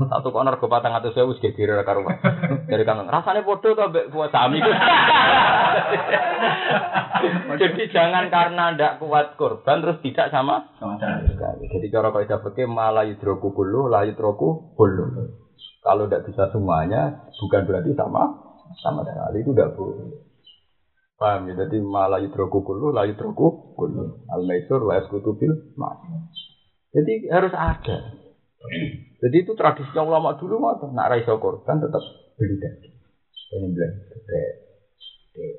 Tak 0.09 0.25
tuku 0.25 0.41
nergo 0.41 0.73
patang 0.73 0.97
atus 0.97 1.13
sewu 1.13 1.37
wis 1.37 1.45
geger 1.45 1.77
ra 1.77 1.85
karuan. 1.85 2.17
Dari 2.65 2.89
kangkang, 2.89 3.13
rasanya 3.13 3.45
bodoh 3.45 3.77
kok 3.77 3.93
mbek 3.93 4.09
kuat 4.09 4.33
sami. 4.33 4.57
Jadi 7.61 7.83
jangan 7.93 8.33
karena 8.33 8.73
ndak 8.73 9.05
kuat 9.05 9.37
korban 9.37 9.85
terus 9.85 10.01
tidak 10.01 10.33
sama. 10.33 10.65
Jadi 11.61 11.87
cara 11.93 12.09
kaidah 12.09 12.41
fikih 12.41 12.65
malah 12.73 13.05
yudroku 13.05 13.53
kullu 13.53 13.93
la 13.93 14.09
yudroku 14.09 14.73
kullu. 14.81 15.29
Kalau 15.85 16.09
tidak 16.09 16.25
bisa 16.25 16.49
semuanya 16.57 17.29
bukan 17.37 17.69
berarti 17.69 17.93
sama 17.93 18.33
sama 18.81 19.05
sekali 19.05 19.45
itu 19.45 19.53
tidak 19.53 19.77
boleh. 19.77 20.33
Paham 21.25 21.49
ya? 21.49 21.65
Jadi 21.65 21.81
malah 21.81 22.21
yudroku 22.21 22.61
kullu 22.61 22.93
la 22.93 23.09
yudroku 23.09 23.73
kullu. 23.73 24.29
Al 24.29 24.45
maisur 24.45 24.85
wa 24.85 25.01
yaskutu 25.01 25.33
bil 25.41 25.57
mas. 25.73 25.97
Jadi 26.93 27.33
harus 27.33 27.57
ada. 27.57 28.13
Jadi 29.25 29.37
itu 29.41 29.57
tradisinya 29.57 30.05
ulama 30.05 30.37
dulu 30.37 30.61
mah 30.61 30.85
nak 30.93 31.17
raiso 31.17 31.41
korban 31.41 31.81
tetap 31.81 32.05
beli 32.37 32.61
daging. 32.61 32.93
Ini 33.57 33.67
bilang, 33.73 33.95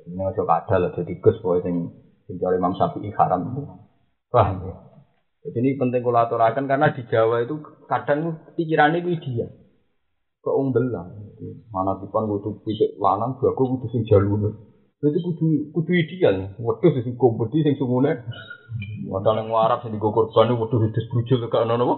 ini 0.06 0.22
ojo 0.22 0.42
kadal 0.46 0.86
lah 0.86 0.90
jadi 0.94 1.12
gus 1.18 1.34
boy 1.42 1.58
sing 1.66 1.90
cari 2.30 2.62
Imam 2.62 2.78
Syafi'i 2.78 3.10
haram. 3.18 3.42
Paham 4.30 4.70
ya? 4.70 4.74
Jadi 5.46 5.56
ini 5.66 5.70
penting 5.74 6.06
aturakan 6.06 6.70
karena 6.70 6.94
di 6.94 7.02
Jawa 7.10 7.42
itu 7.42 7.58
kadang 7.90 8.38
pikirannya 8.54 9.02
itu 9.02 9.18
dia 9.18 9.50
keungbelan. 10.46 11.10
Mana 11.74 11.98
tipan 11.98 12.30
butuh 12.30 12.54
pitik 12.62 12.94
lanang, 13.02 13.34
bagus 13.34 13.66
butuh 13.66 13.90
sing 13.90 14.06
jalur. 14.06 14.54
Jadi 14.96 15.18
kudu 15.20 15.76
kudu 15.76 15.92
ideal. 15.92 16.56
Wedhus 16.56 17.04
sing 17.04 17.20
kompeti 17.20 17.60
sing 17.60 17.76
sungune. 17.76 18.16
Padahal 19.12 19.44
yang 19.44 19.52
warap 19.52 19.84
sing 19.84 19.92
digo 19.92 20.08
korban 20.08 20.56
wedhus 20.56 20.88
wedhus 20.88 21.04
brujul 21.12 21.44
gak 21.52 21.68
ono 21.68 21.76
napa? 21.76 21.94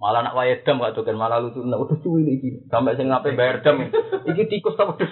Malah 0.00 0.20
nak 0.22 0.38
wae 0.38 0.54
dam 0.62 0.78
gak 0.78 0.94
doken 0.94 1.18
malah 1.18 1.42
lucu 1.42 1.66
nek 1.66 1.82
wedhus 1.82 1.98
cuwi 1.98 2.30
iki. 2.30 2.62
Sampai 2.70 2.94
sing 2.94 3.10
ngape 3.10 3.34
bayar 3.34 3.58
dam. 3.66 3.90
Iki 4.30 4.42
tikus 4.54 4.78
ta 4.78 4.86
wedhus. 4.86 5.10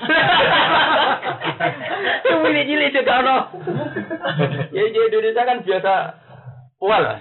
Cuwi 2.22 2.62
iki 2.62 2.78
cilik 2.78 2.95
gak 3.03 3.20
ono. 3.26 3.36
Ya 4.70 4.86
di 4.86 4.99
Indonesia 5.03 5.43
kan 5.43 5.66
biasa 5.66 5.93
pual 6.78 7.03
lah. 7.03 7.18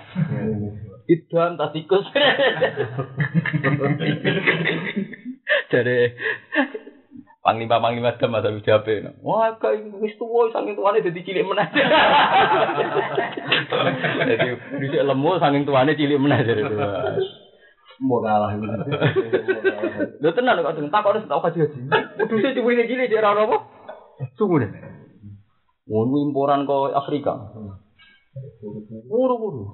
Tas 1.33 1.73
tikus. 1.73 2.05
Jadi 5.67 5.97
Panglima 7.47 7.79
panglima 7.79 8.11
dam 8.19 8.35
atau 8.35 8.59
bijabe. 8.59 9.07
Wah, 9.23 9.55
kayak 9.55 9.87
wis 10.03 10.19
tuwa 10.19 10.51
saking 10.51 10.75
tuane 10.75 10.99
dadi 10.99 11.23
cilik 11.23 11.47
meneh. 11.47 11.63
Jadi 14.35 14.47
bisa 14.83 15.07
lemu 15.07 15.31
saking 15.39 15.63
tuane 15.63 15.95
cilik 15.95 16.19
meneh 16.19 16.43
jadi 16.43 16.67
Mau 18.03 18.19
kalah 18.19 18.51
gitu. 18.51 18.67
Lho 20.19 20.29
tenan 20.35 20.59
kok 20.59 20.75
tak 20.75 21.01
kok 21.07 21.23
tau 21.31 21.39
kaji 21.39 21.59
haji. 21.63 21.79
Kudu 22.19 22.35
sih 22.35 22.51
cilik 22.51 22.83
cilik 22.83 23.07
dia 23.07 23.23
ora 23.23 23.47
apa? 23.47 23.57
Sungguh 24.35 24.67
deh. 24.67 24.71
Ngono 25.87 26.19
imporan 26.27 26.67
kok 26.67 26.91
Afrika. 26.99 27.31
Buru-buru. 29.07 29.71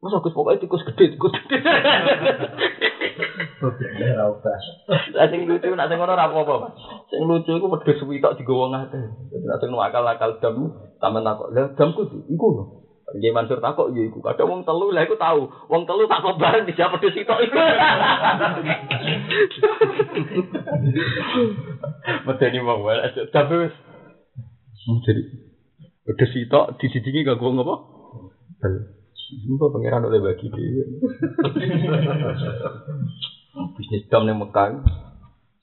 Masa 0.00 0.24
Gus 0.24 0.32
pokoknya 0.32 0.64
tikus 0.64 0.80
gede, 0.88 1.12
tikus 1.12 1.28
gede. 1.28 1.60
Lah 5.16 5.26
sing 5.28 5.44
lucu 5.44 5.68
nak 5.76 5.92
sing 5.92 6.00
ngono 6.00 6.16
ora 6.16 6.32
apa-apa. 6.32 6.72
Sing 7.12 7.20
lucu 7.28 7.52
iku 7.52 7.68
wedhus 7.68 8.00
suwi 8.00 8.24
tok 8.24 8.40
digowo 8.40 8.72
ngate. 8.72 8.96
Dadi 9.28 9.44
nak 9.44 9.60
sing 9.60 9.68
akal-akal 9.76 10.40
dam, 10.40 10.72
sampean 10.96 11.24
takok, 11.28 11.52
"Lah 11.52 11.68
damku 11.76 12.08
di 12.08 12.16
iku 12.32 12.46
lho." 12.56 12.64
Nggih 13.10 13.34
Mansur 13.34 13.58
takok 13.58 13.90
ya 13.90 14.06
iku. 14.06 14.22
Kadang 14.22 14.48
wong 14.48 14.62
telu 14.62 14.94
lah 14.94 15.02
iku 15.04 15.18
tahu. 15.18 15.50
Wong 15.68 15.82
telu 15.84 16.06
tak 16.06 16.22
bareng 16.24 16.64
di 16.64 16.72
siapa 16.72 16.96
wedhus 16.96 17.12
sitok 17.12 17.42
iku. 17.42 17.58
Medeni 22.30 22.62
wong 22.62 22.86
wae. 22.86 23.02
Tapi 23.34 23.54
wis 23.66 23.74
jadi 25.04 25.22
wedhus 26.06 26.30
sitok 26.32 26.78
disidiki 26.78 27.26
gak 27.26 27.36
gua 27.36 27.50
ngapa? 27.52 27.74
Sumpah 29.30 29.70
pangeran 29.70 30.10
oleh 30.10 30.18
bagi 30.18 30.50
dia. 30.50 30.84
Bisnis 33.78 34.06
dam 34.10 34.26
nih 34.26 34.34
Mekah. 34.34 34.82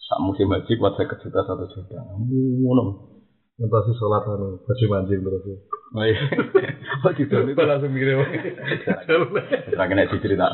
Sak 0.07 0.19
musim 0.23 0.47
haji 0.55 0.71
buat 0.79 0.95
saya 0.95 1.11
juta 1.19 1.43
satu 1.43 1.67
juta. 1.67 1.99
Ngono. 2.23 3.17
Ngentasi 3.57 3.91
sholat 3.97 4.23
anu, 4.29 4.61
baju 4.63 4.85
mancing 4.87 5.19
terus. 5.19 5.43
Oh 5.97 6.05
iya. 6.05 6.21
Oh 6.97 7.13
gitu, 7.13 7.29
itu 7.45 7.61
langsung 7.61 7.93
mikir 7.93 8.17
Ora 8.17 9.85
kena 9.85 10.09
dicerita. 10.09 10.49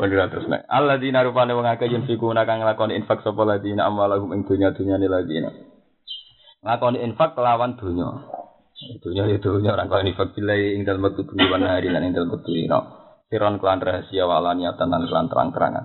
Bener 0.00 0.28
terus 0.32 0.48
nek. 0.48 0.64
Alladzina 0.64 1.20
rupane 1.20 1.52
wong 1.52 1.68
akeh 1.68 1.92
yen 1.92 2.08
fiku 2.08 2.32
kang 2.32 2.64
nglakoni 2.64 2.96
infak 2.96 3.20
sapa 3.20 3.44
ladina 3.44 3.84
amwalahum 3.84 4.32
ing 4.32 4.48
dunya-dunyane 4.48 5.04
ladina. 5.12 5.52
Nglakoni 6.64 7.04
infak 7.04 7.36
kelawan 7.36 7.76
dunya. 7.76 8.08
Dunya 8.76 9.24
itu 9.32 9.40
dunya 9.40 9.72
orang 9.72 9.88
kau 9.88 10.04
infak 10.04 10.36
bilai 10.36 10.76
ing 10.76 10.84
dalem 10.84 11.08
wektu 11.08 11.24
bengi 11.24 11.48
wan 11.48 11.64
hari 11.64 11.88
lan 11.88 12.04
ing 12.04 12.12
dalem 12.12 12.28
wektu 12.36 12.52
dina. 12.52 12.84
Siron 13.32 13.56
kelan 13.56 13.80
rahasia 13.80 14.28
walaniatan 14.28 14.86
lan 14.92 15.08
kelan 15.08 15.26
terang-terangan. 15.32 15.84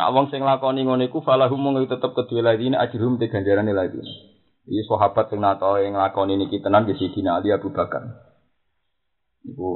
Nah, 0.00 0.08
wong 0.10 0.32
sing 0.32 0.42
lakoni 0.42 0.82
ngono 0.82 1.06
iku 1.06 1.22
falahum 1.22 1.60
mung 1.60 1.76
tetep 1.86 2.10
kedue 2.16 2.42
ladina 2.42 2.82
ajrum 2.82 3.20
te 3.20 3.30
ganjarane 3.30 3.70
ladina. 3.70 4.10
Iki 4.66 4.82
sahabat 4.90 5.30
sing 5.30 5.38
nato 5.38 5.76
yang 5.78 5.94
nglakoni 5.94 6.34
niki 6.34 6.58
tenan 6.58 6.88
di 6.88 6.98
Sidina 6.98 7.38
Ali 7.38 7.54
Abu 7.54 7.70
Bakar. 7.70 8.02
Iku 9.46 9.68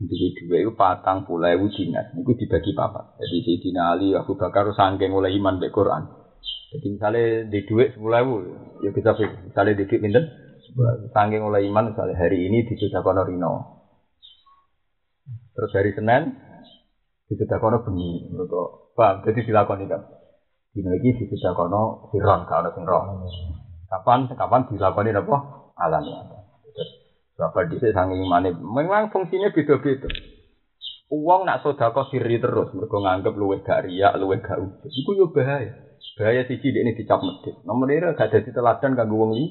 duwe 0.00 0.26
duwe 0.40 0.56
iku 0.64 0.72
patang 0.74 1.28
puluh 1.28 1.52
ewu 1.52 1.68
dinar. 1.70 2.16
Dibagi 2.16 2.72
papat. 2.72 3.18
Jadi 3.20 3.38
Sidina 3.44 3.94
Ali 3.94 4.16
Abu 4.16 4.34
Bakar 4.34 4.72
saking 4.72 5.12
oleh 5.14 5.30
iman 5.36 5.60
be 5.60 5.68
Quran. 5.68 6.06
Jadi 6.74 6.86
misalnya 6.98 7.46
di 7.46 7.60
duit 7.62 7.94
sepuluh 7.94 8.42
ya 8.82 8.90
kita 8.90 9.14
misalnya 9.46 9.78
di 9.78 9.84
duit 9.86 10.00
pinten, 10.02 10.24
saking 11.14 11.42
oleh 11.46 11.62
iman 11.70 11.94
misalnya 11.94 12.18
hari 12.18 12.50
ini 12.50 12.66
di 12.66 12.74
Sudakono 12.74 13.22
Rino. 13.22 13.52
Terus 15.54 15.70
hari 15.70 15.94
Senin 15.94 16.34
di 17.30 17.34
Sudakono 17.38 17.86
Bengi. 17.86 18.34
Mereka 18.34 18.60
paham, 18.98 19.22
jadi 19.22 19.40
dilakoni 19.46 19.86
kan. 19.86 20.02
Dino 20.74 20.90
iki 20.98 21.14
di 21.14 21.24
Sudakono 21.30 22.10
Siron, 22.10 22.42
kalau 22.50 22.74
sing 22.74 22.82
roh. 22.82 23.22
Kapan 23.86 24.26
kapan 24.34 24.66
dilakoni 24.66 25.14
apa? 25.14 25.36
Alamiah. 25.78 26.42
Berapa 27.34 27.66
di 27.66 27.76
saking 27.82 28.26
imane 28.26 28.54
memang 28.54 29.10
fungsinya 29.10 29.50
beda-beda. 29.50 30.06
Uang 31.14 31.46
nak 31.46 31.62
sodako 31.62 32.08
siri 32.10 32.42
terus, 32.42 32.74
mereka 32.74 32.96
nganggep 32.98 33.34
luwih 33.38 33.60
gak 33.62 33.86
riak, 33.86 34.18
luwih 34.18 34.40
gak 34.40 34.58
ujub. 34.58 34.90
Iku 34.90 35.10
yo 35.14 35.26
bahaya. 35.30 35.70
Bahaya 36.18 36.42
siji 36.46 36.74
ini 36.74 36.94
dicap 36.96 37.22
medit. 37.22 37.58
Nomor 37.62 37.90
ini 37.90 38.14
gak 38.14 38.34
ada 38.34 38.38
teladan 38.40 38.98
kanggo 38.98 39.14
wong 39.20 39.30
li. 39.36 39.46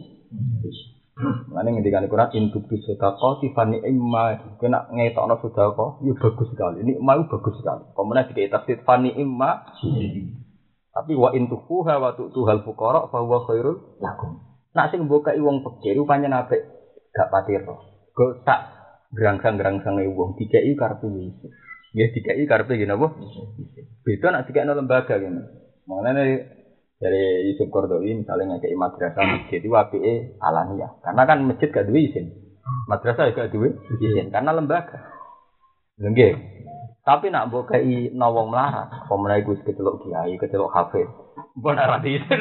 Mana 1.13 1.69
ngendikan 1.69 2.09
Quran 2.09 2.33
induk 2.33 2.65
di 2.65 2.81
sodako 2.81 3.37
tifani 3.37 3.77
imma. 3.85 4.33
Kena 4.57 4.89
ngetokno 4.89 5.37
sodako, 5.45 6.01
yo 6.01 6.17
bagus 6.17 6.49
sekali. 6.49 6.81
Ini 6.81 6.97
mau 6.97 7.21
bagus 7.29 7.53
sekali. 7.61 7.85
Kemudian 7.93 8.25
di 8.33 8.49
tafsir 8.49 8.81
fani 8.81 9.13
imma. 9.13 9.61
Tapi 10.93 11.13
wa 11.17 11.33
intufuha 11.33 11.97
wa 11.97 12.13
tu'tuhal 12.13 12.61
fuqara 12.65 13.09
fa 13.09 13.17
huwa 13.21 13.45
khairul 13.45 13.97
lakum. 13.97 14.45
Nak 14.73 14.89
sing 14.93 15.05
mbokai 15.05 15.41
wong 15.41 15.61
pikir 15.61 15.97
rupane 15.97 16.29
apik 16.29 16.61
gak 17.13 17.29
patiro. 17.29 17.81
Go 18.13 18.41
tak 18.45 18.73
gerangsang-gerangsang 19.13 19.97
wong 20.13 20.37
dikei 20.37 20.73
karepe 20.77 21.09
wis. 21.09 21.37
Ya 21.93 22.09
dikei 22.09 22.45
karepe 22.49 22.77
ngene 22.77 22.93
apa? 22.93 23.09
Beda 24.01 24.27
nak 24.33 24.45
dikekno 24.49 24.73
lembaga 24.73 25.17
ngene. 25.17 25.41
Makanya 25.85 26.21
dari 27.01 27.51
Yusuf 27.51 27.67
Kordowi 27.67 28.23
misalnya 28.23 28.57
ngekei 28.57 28.77
madrasah 28.77 29.23
masjid 29.23 29.59
itu 29.59 29.73
apike 29.73 30.37
alamiah. 30.39 30.93
Karena 31.03 31.23
kan 31.27 31.43
masjid 31.43 31.69
gak 31.73 31.89
duwe 31.89 32.09
izin. 32.09 32.31
Madrasah 32.87 33.33
gak 33.35 33.51
duwe 33.51 33.75
izin 33.99 34.31
karena 34.31 34.55
lembaga. 34.55 35.03
Nggih. 35.99 36.33
Tapi 37.03 37.27
nak 37.27 37.51
mbok 37.51 37.67
kei 37.67 38.15
nawong 38.15 38.47
melarat, 38.47 38.87
apa 38.87 39.11
meneh 39.19 39.43
iku 39.43 39.59
kecelok 39.59 40.07
kiai, 40.07 40.39
kecelok 40.39 40.71
hafiz. 40.71 41.11
Mbok 41.59 41.75
ora 41.75 41.99
izin. 41.99 42.39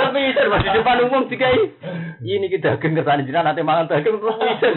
Tapi 0.00 0.18
izin 0.32 0.48
masih 0.48 0.70
di 0.72 0.78
depan 0.80 1.04
umum 1.04 1.28
dikai. 1.28 1.76
Ini 2.24 2.48
kita 2.48 2.80
akan 2.80 2.96
ke 2.96 3.04
sana 3.04 3.20
jinak 3.20 3.44
nanti 3.44 3.60
malam 3.60 3.84
daging 3.84 4.16
terus 4.16 4.40
izin. 4.40 4.74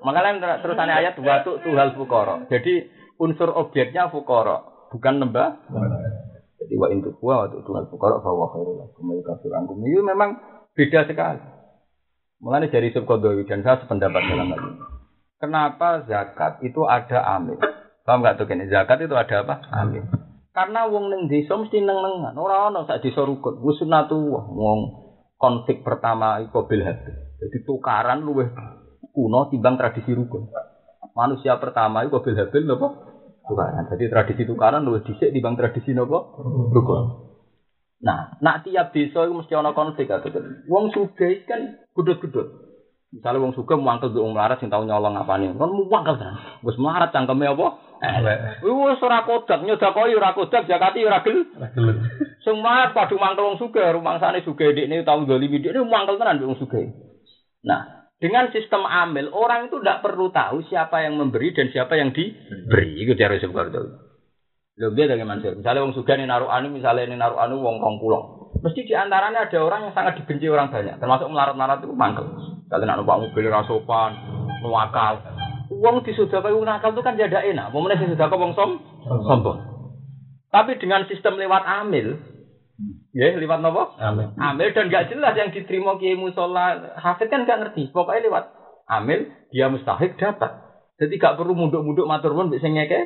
Makanya 0.00 0.64
terusannya 0.64 0.96
ayat 0.96 1.20
watu 1.20 1.60
tuhal 1.60 1.92
fukoro. 1.92 2.48
Jadi 2.48 2.88
unsur 3.20 3.52
objeknya 3.52 4.08
fukoro, 4.08 4.73
bukan 4.94 5.18
lembah. 5.18 5.58
Jadi 6.62 6.74
wa 6.78 6.88
intu 6.94 7.10
wa 7.18 7.44
watu 7.44 7.66
tuhal 7.66 7.90
fukoro 7.90 8.22
bahwa 8.22 8.46
khairul 8.54 8.78
lakum 8.78 9.10
kafir 9.26 9.50
angkum. 9.50 9.82
Itu 9.82 10.06
memang 10.06 10.38
beda 10.78 11.10
sekali. 11.10 11.42
Mengenai 12.38 12.70
dari 12.70 12.94
subkodowi 12.94 13.44
dan 13.50 13.66
saya 13.66 13.82
sependapat 13.82 14.22
dalam 14.30 14.54
hal 14.54 14.60
ini. 14.62 14.82
Kenapa 15.42 16.06
zakat 16.06 16.62
itu 16.62 16.86
ada 16.86 17.20
amil? 17.36 17.58
Paham 18.04 18.20
nggak 18.24 18.36
tuh 18.40 18.46
kini 18.48 18.70
zakat 18.70 19.02
itu 19.02 19.12
ada 19.12 19.44
apa? 19.44 19.64
Amil. 19.72 20.04
Karena 20.54 20.86
wong 20.86 21.10
neng 21.10 21.22
desa 21.26 21.58
mesti 21.58 21.82
neng 21.82 21.98
nengan. 21.98 22.36
Orang 22.38 22.72
orang 22.72 22.86
sak 22.86 23.02
desa 23.02 23.26
rukun. 23.26 23.58
Wusunatu 23.58 24.16
wong 24.30 24.80
konflik 25.36 25.82
pertama 25.82 26.40
iku 26.40 26.64
bil. 26.64 26.80
Jadi 27.40 27.56
tukaran 27.66 28.22
luweh 28.22 28.48
kuno 29.12 29.50
timbang 29.50 29.76
tradisi 29.76 30.14
rukun. 30.14 30.48
Manusia 31.12 31.60
pertama 31.60 32.06
iku 32.08 32.22
bil 32.24 32.38
habil 32.38 32.64
nopo? 32.64 33.13
Tukaran. 33.44 33.84
Jadi 33.92 34.04
tradisi 34.08 34.42
tukaran 34.48 34.88
luweh 34.88 35.04
dhisik 35.04 35.28
timbang 35.28 35.54
tradisi 35.60 35.92
nopo? 35.92 36.40
Rukun. 36.72 37.24
Nah, 38.04 38.36
nak 38.44 38.64
tiap 38.68 38.92
desa 38.92 39.24
itu 39.24 39.32
mesti 39.32 39.56
ana 39.56 39.72
konflik 39.72 40.12
atau 40.12 40.28
Wong 40.68 40.92
sugih 40.92 41.44
kan 41.48 41.80
gudut-gudut. 41.96 42.64
Misalnya 43.14 43.40
wong 43.40 43.54
sugih 43.56 43.78
mangkel 43.80 44.10
nduk 44.10 44.20
wong 44.26 44.34
melarat 44.34 44.58
sing 44.60 44.68
tau 44.68 44.84
nyolong 44.84 45.16
apane. 45.16 45.54
Kon 45.56 45.72
mangkel 45.88 46.20
kan. 46.20 46.36
Wis 46.66 46.76
melarat 46.76 47.14
cangkeme 47.14 47.48
apa? 47.48 47.66
Wis 48.60 49.00
ora 49.00 49.24
kodak 49.24 49.64
nyodakoi 49.64 50.12
ora 50.12 50.36
kodak 50.36 50.68
zakati 50.68 51.00
ora 51.06 51.24
gel. 51.24 51.48
Sing 52.44 52.60
melarat 52.60 52.92
padha 52.92 53.16
mangkel 53.16 53.44
wong 53.48 53.56
sugih, 53.56 53.88
rumangsane 53.94 54.44
sugih 54.44 54.76
ndekne 54.76 55.00
tau 55.06 55.24
ndolimi 55.24 55.64
ndekne 55.64 55.80
mangkel 55.88 56.20
tenan 56.20 56.44
wong 56.44 56.60
sugih. 56.60 56.92
Nah, 57.64 58.03
dengan 58.22 58.48
sistem 58.54 58.86
amil 58.86 59.30
orang 59.34 59.68
itu 59.68 59.82
tidak 59.82 60.00
perlu 60.06 60.30
tahu 60.30 60.62
siapa 60.70 61.02
yang 61.02 61.18
memberi 61.18 61.50
dan 61.50 61.68
siapa 61.74 61.98
yang 61.98 62.14
diberi. 62.14 63.02
Itu 63.02 63.18
cara 63.18 63.36
seperti 63.36 63.78
Lho 64.74 64.90
dia 64.90 65.06
dari 65.06 65.22
Mansur. 65.22 65.54
Misalnya 65.54 65.86
wong 65.86 65.94
sugih 65.94 66.18
ning 66.18 66.26
naruh 66.26 66.50
anu, 66.50 66.66
misalnya 66.74 67.06
ning 67.06 67.22
naruh 67.22 67.38
anu 67.38 67.62
wong 67.62 67.78
kong 67.78 68.02
pulau. 68.02 68.50
Mesti 68.58 68.82
di 68.82 68.94
antaranya 68.96 69.46
ada 69.46 69.58
orang 69.62 69.86
yang 69.86 69.94
sangat 69.94 70.18
dibenci 70.18 70.50
orang 70.50 70.74
banyak, 70.74 70.98
termasuk 70.98 71.30
melarat-melarat 71.30 71.78
itu 71.78 71.94
mangkel. 71.94 72.26
Misalnya 72.66 72.86
nak 72.90 72.96
numpak 72.98 73.18
mobil 73.22 73.46
rasopan, 73.54 74.10
nuwakal. 74.66 75.22
Wong 75.70 76.02
disodakoi 76.02 76.58
wong 76.58 76.66
nakal 76.66 76.90
itu 76.90 77.06
kan 77.06 77.14
jadi 77.14 77.54
enak. 77.54 77.70
Mau 77.70 77.86
meneh 77.86 78.02
disodakoi 78.02 78.34
wong 78.34 78.52
som 78.58 78.82
sombong. 79.06 79.62
Tapi 80.50 80.74
dengan 80.82 81.06
sistem 81.06 81.38
lewat 81.38 81.62
amil, 81.62 82.18
ya 83.14 83.34
lewat 83.38 83.58
nopo? 83.62 83.94
Amin. 84.02 84.34
Amil 84.34 84.74
dan 84.74 84.90
gak 84.90 85.10
jelas 85.10 85.34
yang 85.38 85.54
diterima 85.54 85.94
kiai 85.98 86.18
musola 86.18 86.94
hafid 86.98 87.30
kan 87.30 87.46
gak 87.46 87.60
ngerti. 87.62 87.94
Pokoknya 87.94 88.26
lewat 88.26 88.44
amil 88.90 89.30
dia 89.54 89.70
mustahik 89.70 90.18
dapat. 90.18 90.50
Jadi 90.98 91.18
gak 91.18 91.38
perlu 91.38 91.54
munduk-munduk 91.54 92.06
matur 92.06 92.34
mbek 92.34 92.62
sing 92.62 92.74
ngeke. 92.74 93.00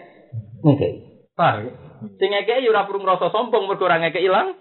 Ngeke. 0.65 0.89
Paham 1.37 1.69
ya? 1.69 1.73
Sing 2.17 2.29
ngeke 2.33 2.65
ya 2.65 2.69
ora 2.73 2.89
perlu 2.89 3.05
ngrasa 3.05 3.29
sombong 3.29 3.69
mergo 3.69 3.85
ora 3.85 4.01
ngeke 4.01 4.21
ilang 4.21 4.57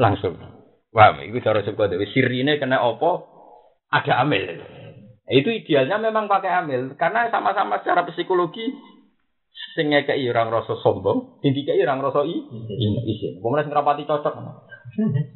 langsung. 0.00 0.36
Wah, 0.88 1.12
itu 1.20 1.38
cara 1.44 1.60
sebut 1.60 1.92
dewe 1.92 2.08
sirine 2.08 2.56
kena 2.56 2.80
opo 2.80 3.28
ada 3.92 4.24
amil. 4.24 4.56
Itu 5.28 5.52
idealnya 5.52 6.00
memang 6.00 6.24
pakai 6.24 6.48
amil 6.64 6.96
karena 6.96 7.28
sama-sama 7.28 7.84
secara 7.84 8.08
psikologi 8.08 8.72
sing 9.76 9.94
ngekeki 9.94 10.26
orang 10.30 10.50
rasa 10.50 10.74
sombong, 10.82 11.38
sing 11.42 11.54
dikeki 11.54 11.82
orang 11.86 12.02
rasa 12.02 12.26
i 12.26 12.34
isin. 13.06 13.38
Kemudian 13.38 13.66
sing 13.68 13.74
rapati 13.74 14.04
cocok. 14.08 14.34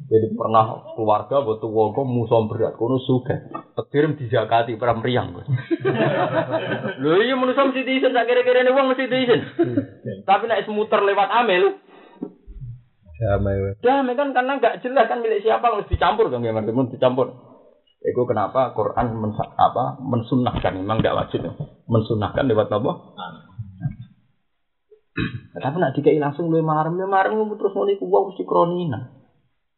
Jadi 0.09 0.27
pernah 0.33 0.81
keluarga 0.97 1.45
butuh 1.45 1.69
wong 1.69 1.93
musom 2.09 2.49
berat, 2.49 2.75
kono 2.75 2.99
suka. 2.99 3.47
Petir 3.77 4.11
dizakati 4.17 4.75
para 4.75 4.97
meriang. 4.97 5.31
Lho 7.01 7.21
iya 7.21 7.37
manusa 7.37 7.69
mesti 7.69 7.85
diisin, 7.85 8.11
sak 8.11 8.25
kira-kira 8.27 8.65
wong 8.73 8.91
mesti 8.91 9.05
diisin. 9.07 9.41
Tapi 10.25 10.43
nek 10.49 10.65
semuter 10.65 10.99
lewat 11.05 11.29
amil, 11.29 11.79
Damai 13.13 13.77
damai 13.79 14.19
kan 14.19 14.35
karena 14.35 14.59
nggak 14.59 14.83
jelas 14.83 15.07
kan 15.07 15.23
milik 15.23 15.45
siapa 15.45 15.71
harus 15.71 15.87
dicampur 15.87 16.27
dong 16.27 16.43
ya, 16.43 16.51
teman 16.51 16.91
dicampur. 16.91 17.31
Itu 18.03 18.27
kenapa 18.27 18.75
Quran 18.75 19.15
mensa- 19.15 19.55
apa 19.55 19.95
mensunahkan 20.03 20.75
memang 20.75 20.99
tidak 20.99 21.23
wajib 21.23 21.39
ya. 21.47 21.55
mensunahkan 21.87 22.43
lewat 22.51 22.67
apa? 22.67 22.91
Tapi 25.63 25.77
nak 25.77 25.93
dikai 25.93 26.17
langsung 26.17 26.49
lu 26.49 26.61
marem 26.65 26.97
lu 26.97 27.05
marem 27.05 27.37
lu 27.37 27.53
terus 27.53 27.73
mau 27.77 27.85
iku 27.85 28.05
wong 28.09 28.33
mesti 28.33 28.43
kronina. 28.45 28.99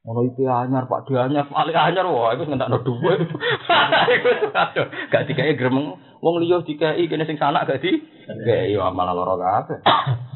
Ono 0.06 0.22
IP 0.22 0.46
anyar 0.46 0.86
Pak 0.86 1.10
Di 1.10 1.18
anyar 1.18 1.50
paling 1.50 1.74
anyar 1.76 2.06
wah 2.08 2.32
iku 2.32 2.46
ngentakno 2.46 2.86
dhuwit. 2.86 3.26
Iku 4.16 4.30
aduh 4.54 4.86
gak 5.10 5.26
dikai 5.26 5.58
gremeng 5.58 5.98
wong 6.22 6.36
liya 6.40 6.62
dikai 6.62 7.10
kene 7.10 7.26
sing 7.26 7.42
sanak 7.42 7.66
gak 7.68 7.82
di. 7.82 8.00
Kayak 8.46 8.70
yo 8.72 8.86
malah 8.94 9.18
lara 9.18 9.36
kabeh. 9.36 9.80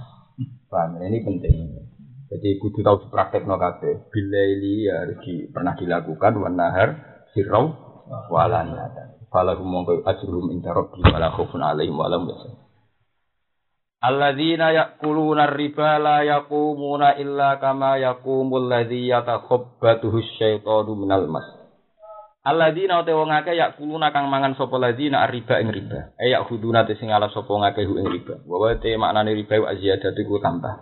Paham 0.74 1.02
ini 1.02 1.22
penting. 1.22 1.56
Jadi 2.30 2.62
kudu 2.62 2.86
tahu 2.86 3.10
dipraktekno 3.10 3.58
kabeh. 3.58 4.10
Bila 4.14 4.42
ini 4.58 4.86
ya 4.86 5.06
harus 5.06 5.18
di, 5.26 5.50
pernah 5.50 5.74
dilakukan 5.74 6.34
wan 6.38 6.58
nahar 6.58 6.90
sirau 7.34 7.74
walan 8.30 8.74
yatan. 8.74 9.08
Falahu 9.30 9.62
mongko 9.66 10.02
ajrum 10.06 10.50
inda 10.50 10.74
rabbi 10.74 11.02
wala 11.06 11.30
khaufun 11.34 11.62
alaihim 11.62 11.98
wa 11.98 12.10
lahum 12.10 12.30
yahzanun. 12.30 12.69
Alladzina 14.00 14.72
ya'kuluna 14.72 15.52
riba 15.52 16.00
la 16.00 16.24
yaqumuna 16.24 17.20
illa 17.20 17.60
kama 17.60 18.00
yaqumul 18.00 18.72
ladzi 18.72 19.12
yatakhabbathu 19.12 20.24
syaitanu 20.40 20.96
minal 20.96 21.28
mas. 21.28 21.44
Alladzina 22.48 23.04
te 23.04 23.12
wong 23.12 23.28
akeh 23.28 23.60
ya'kuluna 23.60 24.16
kang 24.16 24.32
mangan 24.32 24.56
sapa 24.56 24.80
ladzina 24.80 25.28
riba 25.28 25.60
ing 25.60 25.76
riba. 25.76 26.16
Eh 26.16 26.32
ya'khuduna 26.32 26.88
te 26.88 26.96
sing 26.96 27.12
ala 27.12 27.28
sapa 27.28 27.52
ngakeh 27.52 27.84
ing 27.84 28.08
riba. 28.08 28.40
Wa 28.48 28.72
te 28.80 28.96
maknane 28.96 29.36
riba 29.36 29.60
wa 29.60 29.76
ziyadatu 29.76 30.24
ku 30.24 30.40
tambah. 30.40 30.74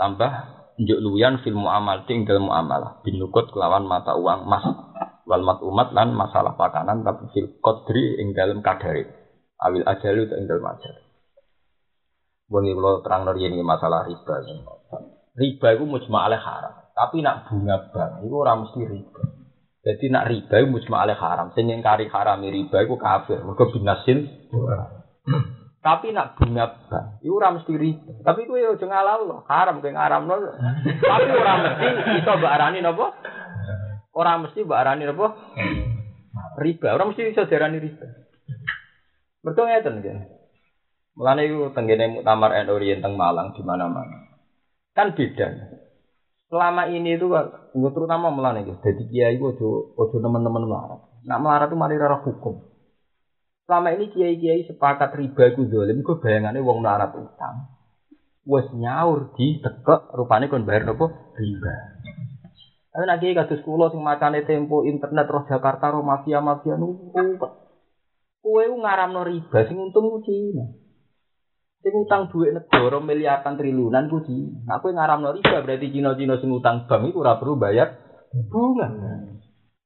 Tambah 0.00 0.32
njuk 0.80 1.00
luyan 1.04 1.44
fil 1.44 1.56
muamal 1.56 2.08
ting 2.08 2.24
dalam 2.24 2.48
muamalah 2.48 3.04
binukut 3.04 3.52
kelawan 3.52 3.84
mata 3.84 4.16
uang 4.16 4.48
mas 4.48 4.64
wal 5.28 5.44
mat 5.44 5.60
umat 5.60 5.92
lan 5.92 6.16
masalah 6.16 6.56
pakanan 6.56 7.04
tapi 7.04 7.28
fil 7.36 7.48
qadri 7.60 8.18
ing 8.18 8.32
dalam 8.32 8.64
kadare 8.64 9.04
awil 9.60 9.84
ajali 9.84 10.26
ing 10.32 10.48
dalam 10.48 10.64
ajal 10.72 10.96
Boni 12.52 12.76
kalau 12.76 13.00
terang 13.00 13.24
dari 13.24 13.48
ini 13.48 13.64
masalah 13.64 14.04
riba. 14.04 14.44
Riba 15.32 15.68
itu 15.72 15.84
mujma 15.88 16.28
alaih 16.28 16.36
haram. 16.36 16.84
Tapi 16.92 17.24
nak 17.24 17.48
bunga 17.48 17.88
bank 17.88 18.20
itu 18.20 18.36
orang 18.36 18.68
mesti 18.68 18.80
riba. 18.84 19.22
Jadi 19.80 20.04
nak 20.12 20.28
riba 20.28 20.54
itu 20.60 20.68
mujma 20.68 21.08
alaih 21.08 21.16
haram. 21.16 21.56
Sing 21.56 21.72
kari 21.80 22.12
haram 22.12 22.44
riba 22.44 22.76
itu 22.84 22.94
kafir. 23.00 23.40
Mereka 23.40 23.72
binasin. 23.72 24.28
Tapi 25.80 26.12
nak 26.12 26.36
bunga 26.36 26.64
bank 26.92 27.24
itu 27.24 27.32
orang 27.32 27.56
mesti 27.56 27.72
riba. 27.72 28.12
Tapi 28.20 28.40
itu 28.44 28.52
ya 28.60 28.76
jangan 28.76 29.00
halal. 29.00 29.20
Haram 29.48 29.80
kayak 29.80 29.96
haram 29.96 30.28
loh. 30.28 30.52
Tapi 30.84 31.28
orang 31.32 31.58
mesti 31.64 31.86
itu 32.20 32.30
arani 32.44 32.78
nopo. 32.84 33.06
Orang 34.12 34.44
mesti 34.44 34.60
mbak 34.60 34.80
arani 34.84 35.08
nopo. 35.08 35.32
Riba. 36.60 36.92
Orang 36.92 37.16
mesti 37.16 37.32
bisa 37.32 37.48
diarani 37.48 37.80
riba. 37.80 38.06
Ngeten 39.42 40.04
kan? 40.04 40.18
Mulane 41.12 41.44
iku 41.44 41.68
tenggene 41.76 42.08
muktamar 42.08 42.56
NU 42.64 42.76
yen 42.80 43.04
teng 43.04 43.20
Malang 43.20 43.52
di 43.52 43.60
mana-mana. 43.60 44.32
Kan 44.96 45.12
beda. 45.12 45.48
Selama 46.48 46.84
ini 46.88 47.16
itu 47.16 47.32
kan, 47.32 47.48
terutama 47.72 48.28
mulane 48.28 48.64
iki, 48.64 48.76
dadi 48.80 49.04
kiai 49.08 49.36
ojo 49.40 49.96
ojo 49.96 50.16
nemen-nemen 50.20 50.68
melarat. 50.68 51.00
Nak 51.24 51.40
melarat 51.40 51.68
itu 51.72 51.76
mari 51.80 51.96
ora 51.96 52.20
hukum. 52.20 52.60
Selama 53.64 53.88
ini 53.96 54.12
kiai-kiai 54.12 54.68
sepakat 54.68 55.16
riba 55.16 55.48
iku 55.48 55.64
zalim, 55.68 56.00
iku 56.04 56.20
bayangane 56.20 56.60
wong 56.60 56.84
melarat 56.84 57.16
utang. 57.16 57.72
Wes 58.44 58.68
nyaur 58.74 59.32
di 59.38 59.56
tekek 59.64 60.12
rupane 60.12 60.52
kon 60.52 60.68
bayar 60.68 60.84
nopo 60.84 61.08
riba. 61.36 61.74
Tapi 62.92 63.04
nak 63.08 63.20
kiai 63.24 63.32
kados 63.32 63.64
kula 63.64 63.88
sing 63.88 64.04
macane 64.04 64.44
tempo 64.44 64.84
internet 64.84 65.24
roh 65.24 65.48
Jakarta 65.48 65.88
roh 65.88 66.04
mafia-mafia 66.04 66.76
niku 66.76 67.16
kowe 68.44 68.64
ngaramno 68.66 69.24
riba 69.24 69.58
sing 69.64 69.80
untung 69.80 70.20
Cina. 70.20 70.81
Sing 71.82 71.98
utang 71.98 72.30
duit 72.30 72.54
negara 72.54 73.02
miliaran 73.02 73.58
triliunan 73.58 74.06
ku 74.06 74.22
Cina. 74.22 74.54
Nah, 74.70 74.78
kowe 74.78 74.94
ngaramno 74.94 75.34
riba 75.34 75.66
berarti 75.66 75.90
Cina-Cina 75.90 76.38
sing 76.38 76.54
utang 76.54 76.86
bank 76.86 77.10
iku 77.10 77.26
ora 77.26 77.34
perlu 77.42 77.58
bayar 77.58 77.90
bunga. 78.46 78.86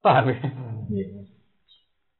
Paham 0.04 0.28
ya? 0.28 0.38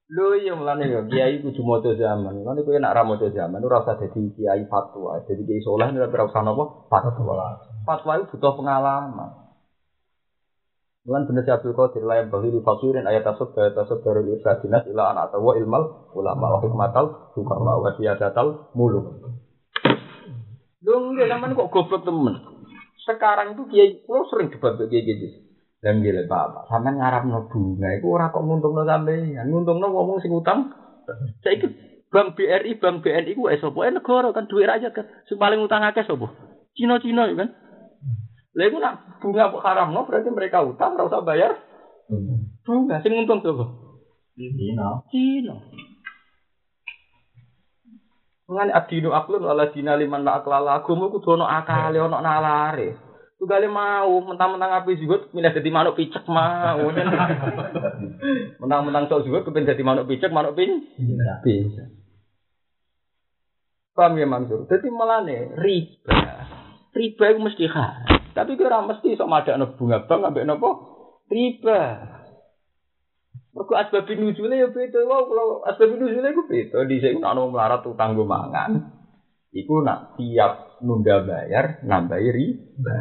Lho 0.06 0.38
iya 0.38 0.56
mulane 0.56 0.88
ya 0.88 1.04
kiai 1.04 1.44
kudu 1.44 1.60
maca 1.60 1.92
zaman. 1.92 2.40
Mulane 2.40 2.64
kowe 2.64 2.72
nek 2.72 2.88
ora 2.88 3.04
maca 3.04 3.28
zaman 3.28 3.60
ora 3.60 3.84
usah 3.84 4.00
dadi 4.00 4.32
kiai 4.32 4.64
fatwa. 4.64 5.20
Dadi 5.28 5.44
kiai 5.44 5.60
saleh 5.60 5.92
ora 5.92 6.24
usah 6.24 6.40
napa 6.40 6.64
fatwa. 6.88 7.60
Fatwa 7.84 8.12
itu 8.16 8.32
butuh 8.32 8.52
pengalaman. 8.56 9.46
Mulan 11.06 11.22
bener 11.22 11.46
si 11.46 11.54
Abdul 11.54 11.70
Qadir 11.70 12.02
layam 12.02 12.34
bahiri 12.34 12.58
fakirin 12.66 13.06
ayat 13.06 13.22
tasuk 13.22 13.54
ayat 13.54 13.78
dari 13.78 14.26
irsyadinas 14.26 14.90
ila 14.90 15.14
anak 15.14 15.30
tawa 15.30 15.54
ilmal 15.54 16.10
ulama 16.10 16.58
wa 16.58 16.58
hikmatal 16.58 17.30
hukama 17.30 17.78
wa 17.78 17.94
siyadatal 17.94 18.74
muluk. 18.74 19.25
Dong, 20.86 21.18
dia 21.18 21.26
zaman 21.26 21.58
kok 21.58 21.74
goblok 21.74 22.06
temen. 22.06 22.38
Sekarang 23.02 23.58
itu 23.58 23.66
kiai, 23.66 24.06
lo 24.06 24.22
sering 24.30 24.54
debat 24.54 24.78
dengan 24.78 24.86
kiai 24.94 25.02
gitu. 25.02 25.26
Dan 25.82 25.98
gila 26.02 26.24
bapak, 26.30 26.70
sama 26.70 26.94
ngarap 26.94 27.26
no 27.26 27.46
bunga, 27.50 27.90
itu 27.94 28.06
orang 28.08 28.32
kok 28.32 28.42
nguntung 28.42 28.72
no 28.74 28.82
sampean, 28.86 29.46
nguntung 29.50 29.82
no 29.82 29.92
ngomong 29.92 30.18
sing 30.22 30.32
utang. 30.32 30.72
Saya 31.42 31.58
ikut 31.58 31.72
Bank 32.10 32.38
BRI, 32.38 32.78
Bank 32.78 33.04
BNI, 33.04 33.36
ku 33.36 33.50
esopo, 33.50 33.82
eh 33.82 33.92
negara 33.92 34.30
kan 34.30 34.46
duit 34.46 34.66
rakyat 34.66 34.94
kan, 34.94 35.06
sing 35.26 35.36
paling 35.36 35.60
utang 35.62 35.84
akeh 35.84 36.06
sopo. 36.06 36.32
Cina-Cina 36.78 37.28
kan. 37.34 37.50
Lah 38.56 38.64
iku 38.66 38.78
nak 38.80 39.20
bunga 39.20 39.52
kok 39.52 39.62
haram 39.66 39.92
no, 39.92 40.08
berarti 40.08 40.32
mereka 40.32 40.64
utang, 40.64 40.96
ora 40.96 41.10
usah 41.10 41.22
bayar. 41.26 41.54
Bunga, 42.62 43.02
sing 43.04 43.12
untung 43.14 43.44
sopo. 43.44 43.64
Cina. 44.34 45.02
Cina. 45.12 45.54
Mengan 48.46 48.70
adinu 48.70 49.10
aklun 49.10 49.42
wala 49.42 49.74
dina 49.74 49.98
liman 49.98 50.22
la 50.22 50.38
aklala 50.38 50.78
agama 50.78 51.10
kudu 51.10 51.34
ono 51.34 51.50
akale 51.50 51.98
ono 51.98 52.22
nalare. 52.22 53.06
Tugale 53.36 53.68
mau 53.68 54.16
mentang-mentang 54.24 54.80
api 54.80 54.96
juga 54.96 55.28
milih 55.34 55.52
dadi 55.52 55.68
manuk 55.68 55.98
picek 56.00 56.24
mau. 56.24 56.88
Mentang-mentang 58.64 59.12
sok 59.12 59.28
juga 59.28 59.44
kepen 59.44 59.68
dadi 59.68 59.84
manuk 59.84 60.08
picek 60.08 60.32
manuk 60.32 60.56
pin. 60.56 60.80
Bisa. 61.44 61.84
Paham 63.92 64.16
ya 64.16 64.24
Mansur? 64.24 64.64
Jadi 64.68 64.88
melane 64.88 65.52
riba. 65.52 66.20
Riba 66.96 67.24
itu 67.28 67.40
mesti 67.44 67.64
haram. 67.68 68.24
Tapi 68.32 68.56
kira 68.56 68.80
mesti 68.84 69.16
sok 69.20 69.28
madakno 69.28 69.76
bunga 69.76 70.08
bank 70.08 70.32
ambek 70.32 70.44
napa? 70.48 70.70
Riba. 71.28 71.80
Mergo 73.56 73.72
asbab 73.72 74.04
nuzule 74.04 74.52
ya 74.52 74.68
beda 74.68 75.00
wae 75.08 75.24
kalau 75.24 75.64
asbab 75.64 75.96
nuzule 75.96 76.28
iku 76.28 76.44
beda. 76.44 76.84
Dhisik 76.84 77.16
nek 77.16 77.32
ana 77.32 77.48
melarat 77.48 77.80
utang 77.88 78.12
go 78.12 78.28
mangan. 78.28 78.92
Iku 79.56 79.80
nak 79.80 80.20
tiap 80.20 80.76
nunda 80.84 81.24
bayar 81.24 81.80
nambahi 81.80 82.28
riba. 82.36 82.98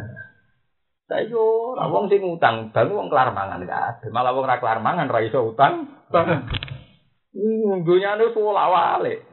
Saiki 1.12 1.36
ora 1.36 1.92
wong 1.92 2.08
sing 2.08 2.24
utang 2.24 2.72
bang 2.72 2.88
wong 2.88 3.12
kelar 3.12 3.36
mangan 3.36 3.68
kabeh. 3.68 4.08
Malah 4.08 4.32
wong 4.32 4.48
ora 4.48 4.56
kelar 4.56 4.80
mangan 4.80 5.12
ra 5.12 5.20
iso 5.20 5.44
utang. 5.44 5.92
Hmm, 6.08 7.84
dunyane 7.84 8.32
seolah 8.32 8.66
wale. 8.72 9.28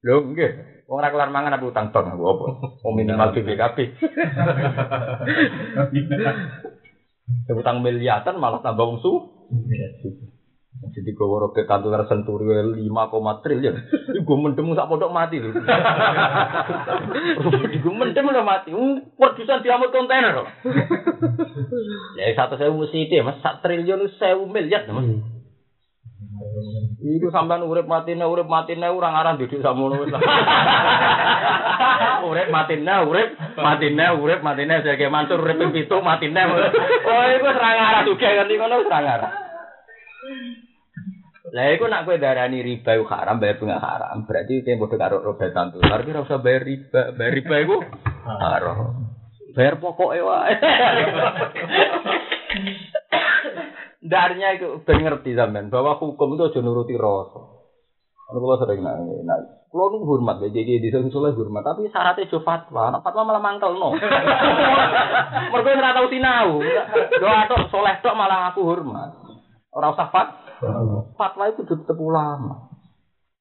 Lho 0.00 0.32
nggih. 0.32 0.52
Wong 0.88 0.96
ora 0.96 1.12
kelar 1.12 1.28
mangan 1.28 1.60
apa 1.60 1.64
utang 1.68 1.92
bang 1.92 2.08
apa 2.08 2.24
apa. 2.24 2.46
Wong 2.80 2.92
minimal 2.96 3.36
BPKB. 3.36 3.78
Utang 7.52 7.84
miliaran 7.84 8.40
malah 8.40 8.64
tambah 8.64 8.88
wong 8.88 9.04
su. 9.04 9.12
Jadi 10.74 11.10
gue 11.14 11.26
robek 11.26 11.70
kantor 11.70 12.02
senturi 12.10 12.50
5, 12.50 12.90
triliun. 13.46 13.74
Gue 14.26 14.36
mendem 14.36 14.74
sak 14.74 14.90
pondok 14.90 15.14
mati 15.14 15.38
lho. 15.38 15.54
Gue 17.82 17.94
mendem 17.94 18.26
udah 18.26 18.44
mati. 18.44 18.74
Produsen 19.14 19.62
diamut 19.62 19.94
kontainer. 19.94 20.34
loh. 20.34 20.46
Ya 22.18 22.34
satu 22.34 22.58
saya 22.58 22.74
mesti 22.74 23.06
itu 23.06 23.22
mas. 23.22 23.38
Sak 23.40 23.62
triliun 23.62 24.10
saya 24.18 24.34
miliar 24.38 24.86
mas. 24.90 25.06
Iku 27.04 27.30
sampean 27.30 27.62
urip 27.62 27.86
matine 27.86 28.26
urip 28.26 28.50
matine 28.50 28.90
ora 28.90 29.14
ngarah 29.14 29.38
didik 29.38 29.62
samono 29.62 30.02
wis. 30.02 30.10
Urip 32.24 32.48
matine 32.48 33.04
urip 33.04 33.36
matine 33.60 34.06
urip 34.16 34.40
matine 34.40 34.80
sege 34.80 35.12
mansur 35.12 35.38
urip 35.38 35.60
pitu 35.70 36.00
matine. 36.00 36.40
Oh 37.04 37.24
iku 37.30 37.46
ora 37.46 37.70
ngarah 37.76 38.02
juga 38.08 38.26
ngerti 38.26 38.54
ngono 38.56 38.74
ora 38.82 38.98
ngarah. 39.04 39.43
Lah 41.54 41.70
iku 41.70 41.86
nak 41.86 42.02
kowe 42.02 42.18
darani 42.18 42.66
riba 42.66 42.98
iku 42.98 43.06
haram 43.06 43.38
bayar 43.38 43.62
bunga 43.62 43.78
haram. 43.78 44.26
Berarti 44.26 44.66
itu 44.66 44.74
padha 44.74 44.96
karo 44.98 45.22
roda 45.22 45.46
tantu. 45.54 45.78
Tapi 45.78 46.10
ora 46.10 46.26
usah 46.26 46.42
bayar 46.42 46.66
riba. 46.66 47.14
Bayar 47.14 47.32
riba 47.38 47.56
iku 47.62 47.76
haram. 48.26 48.76
Bayar 49.54 49.78
pokoke 49.78 50.18
wae. 50.18 50.54
Darnya 54.04 54.58
itu 54.58 54.82
ben 54.82 55.00
ngerti 55.00 55.32
sampean 55.38 55.70
bahwa 55.70 55.96
hukum 55.96 56.34
itu 56.34 56.50
aja 56.50 56.58
nuruti 56.60 56.98
rasa. 56.98 57.54
Kalau 58.24 58.40
kalau 58.40 58.56
sering 58.56 58.80
nak, 58.80 59.04
nah, 59.28 59.36
kalau 59.68 59.92
nu 59.92 60.08
hormat 60.08 60.40
ya, 60.40 60.48
jadi 60.48 60.80
di 60.80 60.88
sana 60.88 61.12
soleh 61.12 61.36
hormat, 61.36 61.60
tapi 61.60 61.92
syaratnya 61.92 62.24
jo 62.32 62.40
fatwa, 62.40 62.88
nak 62.88 63.04
fatwa 63.04 63.28
malah 63.28 63.44
mangkel 63.44 63.76
no. 63.76 63.92
Mereka 65.52 65.76
nggak 65.76 65.92
tahu 65.92 66.08
sinau, 66.08 66.64
doa 67.20 67.40
tok 67.44 67.68
soleh 67.68 68.00
tok 68.00 68.16
malah 68.16 68.48
aku 68.48 68.64
hormat. 68.64 69.12
Orang 69.76 69.92
usah 69.92 70.08
fat, 70.08 70.40
fatwa 71.18 71.44
itu 71.50 71.62
tetap 71.66 71.98
ulama. 71.98 72.72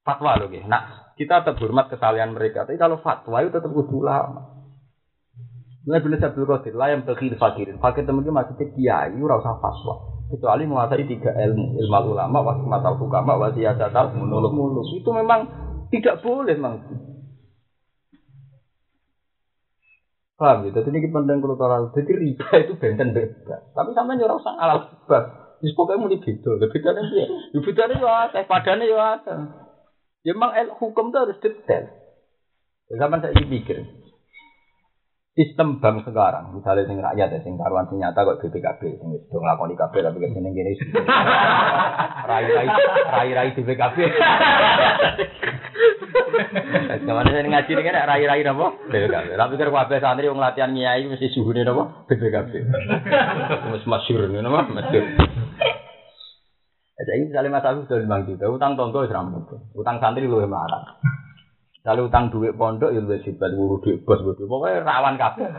Fatwa 0.04 0.36
loh, 0.36 0.52
nah 0.68 1.14
kita 1.16 1.48
tetap 1.48 1.56
hormat 1.64 1.88
kesalahan 1.88 2.36
mereka, 2.36 2.68
tapi 2.68 2.76
kalau 2.76 3.00
fatwa 3.00 3.40
itu 3.40 3.56
tetap 3.56 3.72
kudu 3.72 4.04
ulama. 4.04 4.52
Mulai 5.84 6.00
bener 6.00 6.20
Abdul 6.24 6.48
Qadir, 6.48 6.80
lah 6.80 6.96
yang 6.96 7.04
berkir 7.04 7.36
fakirin. 7.36 7.76
Fakir 7.76 8.08
temen 8.08 8.24
maksudnya 8.24 8.72
kiai, 8.72 9.20
ora 9.20 9.36
usah 9.40 9.60
fatwa. 9.60 10.24
Kecuali 10.32 10.64
menguasai 10.64 11.04
tiga 11.04 11.36
ilmu 11.36 11.76
ilmu 11.76 12.16
ulama 12.16 12.40
wasmatal 12.40 12.96
hukama 12.96 13.36
wasiyasatal 13.36 14.16
muluk 14.16 14.56
muluk. 14.56 14.88
Itu 14.96 15.12
memang 15.12 15.44
tidak 15.92 16.24
boleh 16.24 16.56
memang 16.56 16.82
paham 20.34 20.66
gitu 20.66 20.82
jadi 20.82 20.98
ini 21.00 21.14
pandang 21.14 21.40
kultural 21.40 21.94
jadi 21.94 22.12
riba 22.18 22.48
itu 22.66 22.74
benten 22.80 23.14
bebas. 23.14 23.62
Tapi 23.76 23.90
sampai 23.94 24.18
nyuruh 24.18 24.42
sang 24.42 24.58
alat 24.58 24.90
bebas 24.90 25.43
Jadi 25.64 25.80
pokoknya 25.80 26.00
mau 26.04 26.12
beda, 26.12 26.50
lebih 26.60 26.76
bedanya 26.76 27.02
dia, 27.08 27.26
ya 27.56 27.60
bedanya 27.64 27.96
ya 27.96 28.12
ada, 28.28 28.40
padanya 28.44 28.84
ya 28.84 29.00
ada. 29.16 29.36
Ya 30.28 30.36
memang 30.36 30.52
hukum 30.76 31.08
itu 31.08 31.18
harus 31.24 31.40
detail. 31.40 31.88
Sama 32.92 33.24
saya 33.24 33.32
pikir, 33.32 33.80
sistem 35.34 35.82
bank 35.82 36.06
sekarang, 36.06 36.54
misalnya 36.54 36.86
sing 36.86 37.02
rakyat 37.02 37.34
ya, 37.34 37.40
sing 37.42 37.58
karuan 37.58 37.90
sing 37.90 37.98
nyata 37.98 38.22
kok 38.22 38.38
BPKB, 38.46 39.02
sing 39.02 39.08
wis 39.18 39.26
do 39.34 39.42
nglakoni 39.42 39.74
kabeh 39.74 40.06
tapi 40.06 40.22
ke 40.22 40.30
sini 40.30 40.54
gini 40.54 40.78
rai-rai 42.30 42.68
rai-rai 43.10 43.50
BPKB. 43.58 43.98
Ke 47.02 47.10
mana 47.10 47.30
saya 47.34 47.50
ngaji 47.50 47.72
ini 47.74 47.82
kan 47.82 47.96
rai-rai 48.06 48.46
apa? 48.46 48.68
BPKB. 48.94 49.30
Tapi 49.34 49.52
pikir 49.58 49.70
kabeh 49.74 49.98
santri 49.98 50.30
wong 50.30 50.38
latihan 50.38 50.70
nyai 50.70 51.02
mesti 51.10 51.34
suhune 51.34 51.66
apa? 51.66 52.06
BPKB. 52.14 52.52
Wis 53.74 53.86
masyhur 53.90 54.30
ngono 54.30 54.54
mah 54.54 54.70
masyhur. 54.70 55.18
Jadi 57.04 57.26
misalnya 57.26 57.58
Mas 57.58 57.66
Agus 57.66 57.90
sudah 57.90 58.06
lima 58.06 58.22
juta, 58.22 58.48
utang 58.54 58.78
tonggo 58.78 59.10
seram 59.10 59.34
utang 59.74 59.98
santri 59.98 60.30
lu 60.30 60.46
marah. 60.46 61.02
Kalau 61.84 62.08
utang 62.08 62.32
duit 62.32 62.56
pondok 62.56 62.96
ya 62.96 63.04
luwih 63.04 63.20
hebat 63.20 63.52
guru 63.52 63.84
duit 63.84 64.08
bos 64.08 64.24
bodoh. 64.24 64.48
Pokoknya 64.48 64.88
rawan 64.88 65.20
kabeh. 65.20 65.52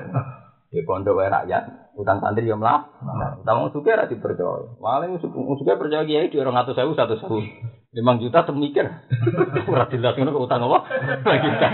Di 0.73 0.81
pondok 0.89 1.21
wae 1.21 1.29
rakyat, 1.29 1.93
utang 2.01 2.25
santri 2.25 2.49
ya 2.49 2.57
mlah. 2.57 2.81
Utang 3.45 3.61
wong 3.61 3.71
sugih 3.77 3.93
ora 3.93 4.09
dipercaya. 4.09 4.73
Paling 4.81 5.21
wong 5.21 5.57
sugih 5.61 5.77
percaya 5.77 6.09
kiai 6.09 6.33
di 6.33 6.41
200.000 6.41 6.97
100.000. 6.97 7.85
5 7.95 8.23
juta 8.27 8.43
temikir. 8.43 8.91
Ora 9.71 9.87
jelas 9.87 10.19
ngono 10.19 10.35
utang 10.43 10.67
apa? 10.67 10.83
Kita. 11.23 11.69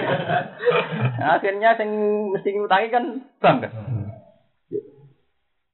Akhirnya 1.16 1.80
sing 1.80 1.88
mesti 2.28 2.60
ngutangi 2.60 2.92
kan 2.92 3.04
bank 3.40 3.56
kan. 3.64 3.72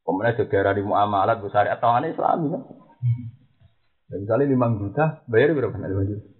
Kemudian 0.06 0.38
saudara 0.38 0.70
di 0.70 0.86
muamalat 0.86 1.42
besar 1.42 1.66
atau 1.66 1.90
aneh 1.90 2.14
Islami 2.14 2.54
kan. 2.54 2.62
misalnya 4.06 4.46
5 4.46 4.80
juta, 4.86 5.04
bayar 5.26 5.50
berapa? 5.50 5.74
5 5.82 6.10
juta. 6.14 6.35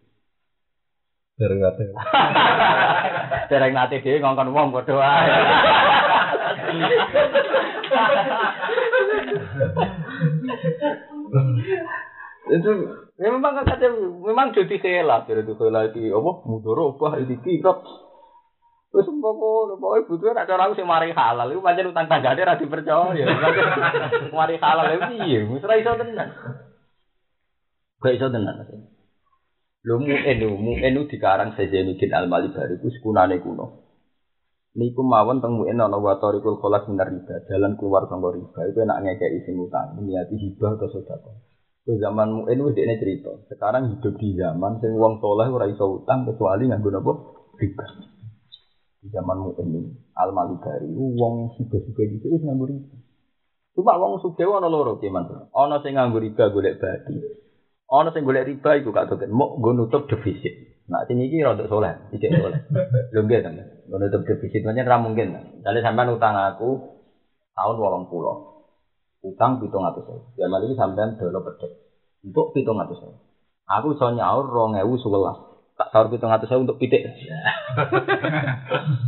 Dereng 1.37 1.61
nate. 1.61 1.85
Dereng 3.53 3.73
nate 3.77 4.01
dhewe 4.01 4.25
ngongkon 4.25 4.57
wong 4.57 4.73
padha 4.73 4.93
wae. 4.97 5.29
itu 12.47 12.71
ya 13.19 13.29
memang 13.35 13.59
kan 13.59 13.67
ada 13.69 13.91
memang 13.99 14.55
jadi 14.55 14.79
khilaf 14.79 15.27
jadi 15.27 15.43
khilaf 15.45 15.93
itu 15.93 16.15
apa 16.15 16.31
mudoro 16.49 16.97
apa 16.97 17.21
ini 17.21 17.37
kira. 17.45 17.85
Terus 18.89 19.13
apa 19.13 19.29
pokoknya 19.77 20.09
butuh 20.09 20.33
ada 20.33 20.53
orang 20.57 20.73
sing 20.73 20.89
mari 20.89 21.13
halal. 21.13 21.53
Itu 21.53 21.61
macam 21.61 21.93
utang 21.93 22.09
tangga 22.09 22.33
dia 22.33 22.49
rasa 22.49 22.65
percaya 22.65 23.29
mari 24.33 24.57
halal 24.57 24.89
itu 24.89 25.05
iya 25.21 25.45
misal 25.45 25.77
iso 25.77 26.01
tenan. 26.01 26.33
Gak 28.01 28.17
iso 28.17 28.33
tenan 28.33 28.96
Lho 29.87 30.03
mu'en 30.03 30.43
lho, 30.43 30.59
mu'en 30.59 30.99
itu 30.99 31.15
dikarang 31.15 31.55
Zainuddin 31.55 32.11
Al-Malibari 32.11 32.75
itu 32.83 32.91
sekunane 32.99 33.39
kuno. 33.39 33.87
Niku 34.75 35.07
mawon 35.07 35.39
teng 35.39 35.55
mu'en 35.63 35.79
ana 35.79 35.95
wa 35.95 36.19
tariqul 36.19 36.59
kholas 36.59 36.91
minar 36.91 37.07
riba, 37.07 37.47
jalan 37.47 37.79
keluar 37.79 38.11
sangka 38.11 38.35
riba. 38.35 38.61
Itu 38.67 38.83
enak 38.83 38.99
ngekeki 38.99 39.47
sing 39.47 39.55
utang, 39.63 39.95
niati 40.03 40.35
hibah 40.35 40.75
atau 40.75 40.91
sedekah. 40.91 41.39
Ke 41.87 42.03
zaman 42.03 42.35
mu'en 42.35 42.59
wis 42.67 42.75
dekne 42.75 42.99
cerita. 42.99 43.31
Sekarang 43.47 43.95
hidup 43.95 44.19
di 44.19 44.35
zaman 44.35 44.83
sing 44.83 44.91
wong 44.99 45.23
soleh 45.23 45.47
ora 45.55 45.71
iso 45.71 46.03
utang 46.03 46.27
kecuali 46.27 46.67
nganggo 46.67 46.91
napa? 46.91 47.13
Riba. 47.55 47.87
Di 49.01 49.09
zaman 49.15 49.39
mu'en 49.39 49.71
Al-Malibari 50.19 50.91
wong 50.99 51.55
sugih-sugih 51.55 52.19
iki 52.19 52.27
wis 52.27 52.43
nganggo 52.43 52.67
riba. 52.75 52.91
Cuma 53.79 53.95
wong 54.03 54.19
sugih 54.19 54.51
ana 54.51 54.67
loro 54.67 54.99
ki, 54.99 55.15
Mas. 55.15 55.31
Ana 55.55 55.79
sing 55.79 55.95
nganggo 55.95 56.19
riba 56.19 56.51
golek 56.51 56.83
badi. 56.83 57.46
Ono 57.87 58.11
sing 58.11 58.27
golek 58.27 58.51
riba 58.51 58.83
iku 58.83 58.91
gak 58.91 59.07
doken, 59.07 59.31
mau 59.31 59.55
nggo 59.55 59.71
nutup 59.71 60.11
defisit. 60.11 60.83
Nah, 60.91 61.07
sing 61.07 61.23
iki 61.23 61.39
rada 61.39 61.71
soleh, 61.71 62.11
iki 62.11 62.27
soleh. 62.27 62.67
Lho 63.15 63.21
nggih 63.23 63.47
to, 63.47 63.51
nggo 63.55 63.97
nutup 64.03 64.27
defisit 64.27 64.67
pancen 64.67 64.91
ra 64.91 64.99
mungkin. 64.99 65.63
Dale 65.63 65.79
sampean 65.87 66.11
utang 66.11 66.35
aku 66.35 66.99
tahun 67.55 67.75
80. 67.79 68.11
Utang 69.23 69.63
700. 69.63 70.35
Ya 70.35 70.51
malah 70.51 70.67
iki 70.67 70.75
sampean 70.75 71.15
dolo 71.15 71.47
pedet. 71.47 71.79
Untuk 72.27 72.51
700. 72.59 73.07
Aku 73.67 73.95
iso 73.95 74.07
nyaur 74.15 74.51
2011. 74.51 75.47
Tak 75.77 75.93
sahur 75.93 76.09
700 76.11 76.49
untuk 76.59 76.83
pitik. 76.83 77.07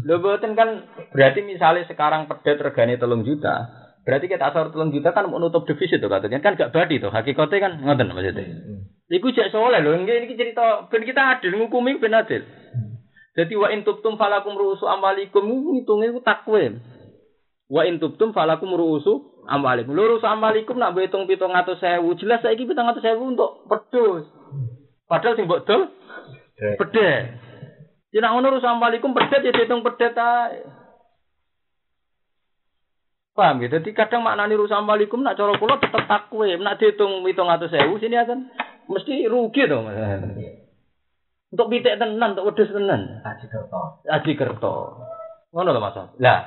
Lho 0.06 0.22
boten 0.22 0.54
kan 0.54 0.86
berarti 1.10 1.42
misalnya 1.42 1.82
sekarang 1.90 2.30
pedet 2.30 2.62
regane 2.62 2.94
3 2.94 3.26
juta, 3.26 3.54
Berarti 4.08 4.24
kita 4.24 4.48
asal 4.48 4.72
telung 4.72 4.88
juta 4.88 5.12
kan 5.12 5.28
menutup 5.28 5.68
defisit 5.68 6.00
tuh 6.00 6.08
katanya 6.08 6.40
kan 6.40 6.56
gak 6.56 6.72
badi 6.72 6.96
tuh 6.96 7.12
hakikatnya 7.12 7.60
kan 7.60 7.72
ngoten 7.76 8.08
maksudnya. 8.08 8.56
Iku 9.12 9.36
cek 9.36 9.52
soleh 9.52 9.84
loh, 9.84 10.00
ini 10.00 10.32
cerita 10.32 10.88
ben 10.88 11.04
kita 11.04 11.36
adil 11.36 11.60
ngukumi 11.60 12.00
ben 12.00 12.16
adil. 12.16 12.40
Jadi 13.36 13.52
wa 13.52 13.68
in 13.68 13.84
tubtum 13.84 14.16
falakum 14.16 14.56
ruusu 14.56 14.88
amalikum 14.88 15.44
ngitungnya 15.44 16.16
itu 16.16 16.24
takwim. 16.24 16.80
Wa 17.68 17.84
in 17.84 18.00
tubtum 18.00 18.32
falakum 18.32 18.72
ruusu 18.72 19.44
amalikum. 19.44 19.92
Lurus 19.92 20.24
amalikum 20.24 20.80
nak 20.80 20.96
hitung 20.96 21.28
pitung 21.28 21.52
atau 21.52 21.76
sewu 21.76 22.16
jelas 22.16 22.40
saya 22.40 22.56
pitung 22.56 22.88
atau 22.88 23.04
sewu 23.04 23.28
untuk 23.28 23.68
pedus. 23.68 24.24
Padahal 25.04 25.36
sing 25.36 25.44
mbok 25.44 25.68
dol 25.68 25.84
pedet. 26.56 27.36
Jadi 28.08 28.24
ngono 28.24 28.56
urus 28.56 28.64
amalikum 28.64 29.12
pedet 29.12 29.44
ya 29.44 29.52
hitung 29.52 29.84
pedet 29.84 30.16
ae. 30.16 30.77
Paham 33.38 33.62
ya? 33.62 33.78
Jadi 33.78 33.94
kadang 33.94 34.26
maknani 34.26 34.58
rusak 34.58 34.82
amalikum 34.82 35.22
nak 35.22 35.38
cara 35.38 35.54
kula 35.54 35.78
tetep 35.78 36.10
takwe, 36.10 36.58
nak 36.58 36.82
dihitung 36.82 37.22
700.000 37.22 38.02
sini 38.02 38.18
akan 38.18 38.50
mesti 38.90 39.30
rugi 39.30 39.62
to 39.70 39.78
Mas. 39.78 39.94
Untuk 41.54 41.70
pitik 41.70 42.02
tenan, 42.02 42.34
untuk 42.34 42.50
wedhus 42.50 42.74
tenan. 42.74 43.22
Aji 43.22 43.46
kerto. 43.46 44.02
Aji 44.10 44.32
kerto. 44.34 44.74
Ngono 45.54 45.70
lho 45.70 45.78
Mas. 45.78 45.94
Lah. 46.18 46.40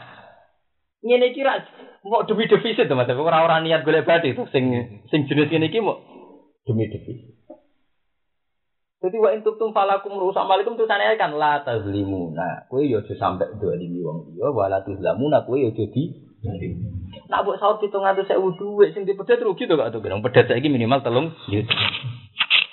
Ngene 1.00 1.32
iki 1.32 1.48
ra 1.48 1.64
mau 2.04 2.28
demi 2.28 2.52
defisit 2.52 2.92
to 2.92 3.00
Mas. 3.00 3.08
Ora 3.08 3.40
ora 3.40 3.64
niat 3.64 3.88
golek 3.88 4.04
bati 4.04 4.36
to 4.36 4.52
sing 4.52 4.76
sing 5.08 5.32
jenis 5.32 5.48
ngene 5.48 5.72
iki 5.72 5.80
mau 5.80 5.96
demi 6.68 6.92
defisit. 6.92 7.40
Jadi 9.00 9.16
wa 9.16 9.32
in 9.32 9.48
tubtum 9.48 9.72
falakum 9.72 10.20
rusak 10.20 10.44
malikum 10.44 10.76
tulisane 10.76 11.16
kan 11.16 11.40
la 11.40 11.64
tazlimuna. 11.64 12.68
Kowe 12.68 12.84
yo 12.84 13.00
aja 13.00 13.16
sampe 13.16 13.48
dolimi 13.64 14.04
wong 14.04 14.36
liya 14.36 14.52
wala 14.52 14.84
tuzlamuna 14.84 15.48
kowe 15.48 15.56
yo 15.56 15.72
aja 15.72 15.88
di 15.88 16.31
Nak 16.42 17.46
buat 17.46 17.62
sahur 17.62 17.78
pitung 17.78 18.02
atau 18.02 18.26
saya 18.26 18.42
duit 18.42 18.98
sing 18.98 19.06
dipedet 19.06 19.46
rugi 19.46 19.70
tuh 19.70 19.78
gak 19.78 19.94
tuh 19.94 20.02
gedung 20.02 20.26
pedet 20.26 20.50
saya 20.50 20.58
minimal 20.58 21.06
telung. 21.06 21.30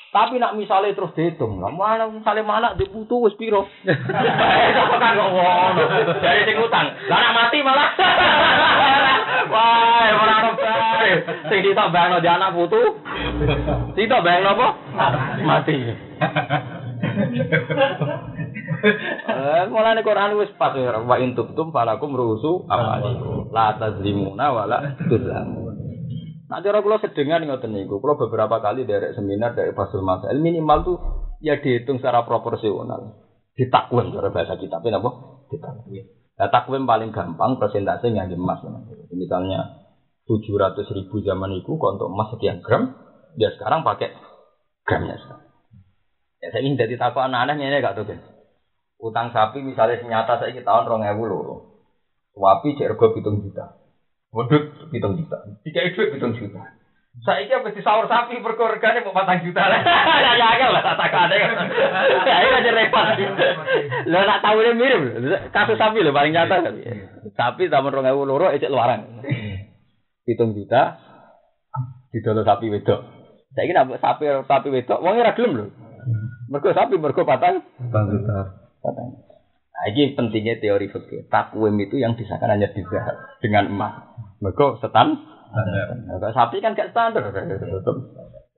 Tapi 0.09 0.41
nak 0.41 0.57
misalnya 0.57 0.97
terus 0.97 1.13
dihitung, 1.13 1.61
lah 1.61 1.69
mana 1.69 2.09
misalnya 2.09 2.41
mana 2.41 2.69
di 2.73 2.89
putu 2.89 3.21
wis 3.29 3.37
piro? 3.37 3.69
Itu 3.85 4.83
kan 4.89 5.15
kok 5.21 5.31
ngono. 5.37 5.83
Dari 6.17 6.49
sing 6.49 6.57
utang. 6.65 6.97
Lah 7.13 7.19
nak 7.21 7.33
mati 7.37 7.59
malah. 7.61 7.89
Wah, 9.53 10.09
ora 10.17 10.35
ono 10.41 10.53
bae. 10.57 11.13
Sing 11.53 11.61
ditambahno 11.61 12.25
di 12.25 12.29
anak 12.29 12.57
putu. 12.57 12.81
Ditambahno 14.01 14.49
apa? 14.57 14.69
Mati. 15.45 15.77
Eh, 19.29 19.63
mulane 19.73 20.05
Quran 20.05 20.37
wis 20.37 20.53
pas 20.61 20.77
ya, 20.77 21.01
wa 21.01 21.17
in 21.19 21.33
tubtum 21.33 21.73
falakum 21.73 22.13
rusu 22.13 22.69
amalikum. 22.69 23.49
La 23.51 23.75
tazlimuna 23.81 24.53
wala 24.53 24.97
tuzlamun. 25.09 25.75
Nah, 26.49 26.65
cara 26.65 26.81
kula 26.81 26.97
sedengan 27.01 27.45
ngoten 27.45 27.77
niku, 27.77 28.01
kula 28.01 28.17
beberapa 28.17 28.57
kali 28.65 28.89
dari 28.89 29.13
seminar 29.13 29.53
dari 29.53 29.77
Fasul 29.77 30.01
Masail 30.01 30.41
minimal 30.41 30.79
tuh 30.81 30.97
ya 31.45 31.61
dihitung 31.61 32.01
secara 32.01 32.25
proporsional. 32.25 33.21
Ditakwim 33.53 34.15
cara 34.17 34.33
bahasa 34.33 34.57
kita, 34.57 34.81
apa? 34.81 35.11
Ditakwim. 35.53 36.09
Nah, 36.39 36.49
takwim 36.49 36.89
paling 36.89 37.11
gampang 37.13 37.61
persentase 37.61 38.09
yang 38.09 38.33
emas. 38.33 38.65
Misalnya 39.13 39.85
700 40.25 40.89
ribu 40.89 41.21
zaman 41.21 41.53
itu 41.53 41.77
untuk 41.77 42.09
emas 42.09 42.33
sekian 42.33 42.65
gram, 42.65 42.97
dia 43.37 43.53
sekarang 43.53 43.85
pakai 43.85 44.15
gramnya 44.89 45.21
sekarang. 45.21 45.49
Ya 46.39 46.49
saya 46.55 46.63
ingin 46.63 46.79
jadi 46.79 46.95
takut 46.97 47.27
anak-anaknya 47.27 47.67
ini 47.67 47.83
gak 47.83 47.99
tuh 47.99 48.07
kan. 48.07 48.38
Utang 48.99 49.31
sapi 49.31 49.63
misalnya 49.63 50.03
senyata 50.03 50.43
saya 50.43 50.59
tahun 50.59 50.91
rong 50.91 51.07
ewu 51.07 51.25
loro. 51.31 51.57
Wapi 52.35 52.75
cek 52.75 52.95
rego 52.95 53.15
pitung 53.15 53.47
juta. 53.47 53.79
Waduh, 54.35 54.91
pitung 54.91 55.15
juta. 55.15 55.39
Tiga 55.63 55.87
itu 55.87 56.11
pitung 56.11 56.35
juta. 56.35 56.79
Saya 57.19 57.43
ini 57.43 57.51
apa 57.51 57.75
sahur 57.83 58.07
sapi 58.07 58.39
berkorgane 58.39 59.03
mau 59.03 59.15
patang 59.15 59.43
juta 59.43 59.67
lah. 59.67 59.83
Ya 60.39 60.55
ya 60.55 60.67
lah 60.71 60.83
tak 60.83 60.99
ada. 60.99 61.35
Ya 62.27 62.37
ini 62.43 62.57
aja 62.59 62.71
repot. 62.75 63.07
Lo 64.07 64.19
nak 64.23 64.43
tahu 64.43 64.63
dia 64.63 64.75
mirip. 64.75 65.03
Kasus 65.51 65.79
sapi 65.79 66.03
lo 66.03 66.15
paling 66.15 66.35
nyata 66.35 66.63
kan. 66.63 66.75
Sapi 67.35 67.71
tahun 67.71 67.91
rong 67.91 68.07
ewu 68.07 68.23
loro 68.27 68.51
ecek 68.55 68.71
luaran. 68.71 69.23
Pitung 70.27 70.55
juta. 70.55 70.99
Didolo 72.15 72.47
sapi 72.47 72.71
wedok. 72.71 73.01
Saya 73.55 73.67
ini 73.67 73.99
sapi 73.99 74.27
sapi 74.47 74.69
wedok. 74.71 75.03
Wongnya 75.03 75.35
ragilem 75.35 75.53
loh. 75.59 75.69
Mergo 76.51 76.71
sapi 76.71 76.95
mergo 76.99 77.27
patang. 77.27 77.67
Patang 77.79 78.05
juta. 78.15 78.68
Patang. 78.89 79.09
Nah, 79.79 79.85
ini 79.95 80.17
pentingnya 80.17 80.59
teori 80.59 80.89
fikih. 80.89 81.29
Takwim 81.29 81.77
itu 81.79 82.01
yang 82.01 82.17
disahkan 82.17 82.51
hanya 82.51 82.73
di 82.73 82.83
zahab 82.89 83.15
dengan 83.45 83.69
emas. 83.71 83.95
Mergo 84.41 84.81
setan. 84.81 85.15
Nah, 85.53 86.33
sapi 86.33 86.65
kan 86.65 86.75
gak 86.75 86.91
standar. 86.91 87.31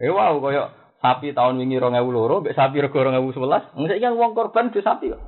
Eh 0.00 0.08
wow, 0.08 0.40
koyo 0.40 0.72
sapi 1.04 1.36
tahun 1.36 1.60
wingi 1.60 1.76
2002, 1.76 2.40
mbek 2.40 2.56
sapi 2.56 2.80
rego 2.80 3.04
2011. 3.04 3.76
Mesti 3.76 4.00
kan 4.00 4.16
wong 4.16 4.32
korban 4.32 4.72
di 4.72 4.80
sapi 4.80 5.12
kok. 5.12 5.20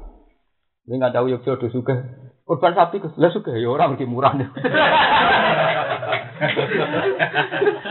Ini 0.89 0.97
nggak 0.97 1.13
tahu 1.13 1.29
yuk 1.29 1.45
jodoh 1.45 1.69
suka. 1.69 1.93
Korban 2.49 2.73
sapi 2.73 2.99
lah 3.01 3.31
suka 3.31 3.53
ya 3.53 3.69
orang 3.69 3.95
lebih 3.97 4.09
murah 4.09 4.33
nih. 4.33 4.49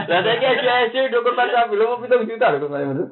Lah 0.09 0.19
saya 0.25 0.35
kira 0.41 0.89
sih 0.89 1.05
korban 1.13 1.49
sapi, 1.53 1.73
lu 1.77 1.85
mau 1.85 2.01
pitung 2.01 2.25
juta 2.25 2.49
lho 2.49 2.65
korban 2.65 2.97
itu. 2.97 3.05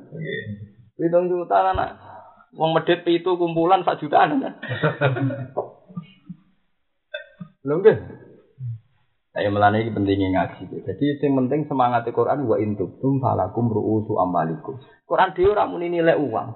Pitung 0.97 1.29
juta 1.29 1.77
anak. 1.77 2.08
Wong 2.57 2.73
medit 2.73 3.05
itu 3.05 3.29
kumpulan 3.37 3.85
sak 3.85 4.01
jutaan 4.01 4.41
kan. 4.41 4.53
Lho 7.61 7.75
nggih. 7.77 7.97
Saya 9.29 9.53
melani 9.53 9.85
ini 9.85 9.93
pentingnya 9.93 10.27
ngaji. 10.33 10.89
Jadi 10.89 11.03
yang 11.21 11.45
penting 11.45 11.69
semangat 11.69 12.09
Quran 12.09 12.49
wa 12.49 12.57
intum 12.57 13.21
falakum 13.21 13.69
ru'usu 13.69 14.17
amalikum. 14.17 14.81
Quran 15.05 15.37
dia 15.37 15.53
orang 15.53 15.69
muni 15.69 15.93
nilai 15.93 16.17
uang. 16.17 16.47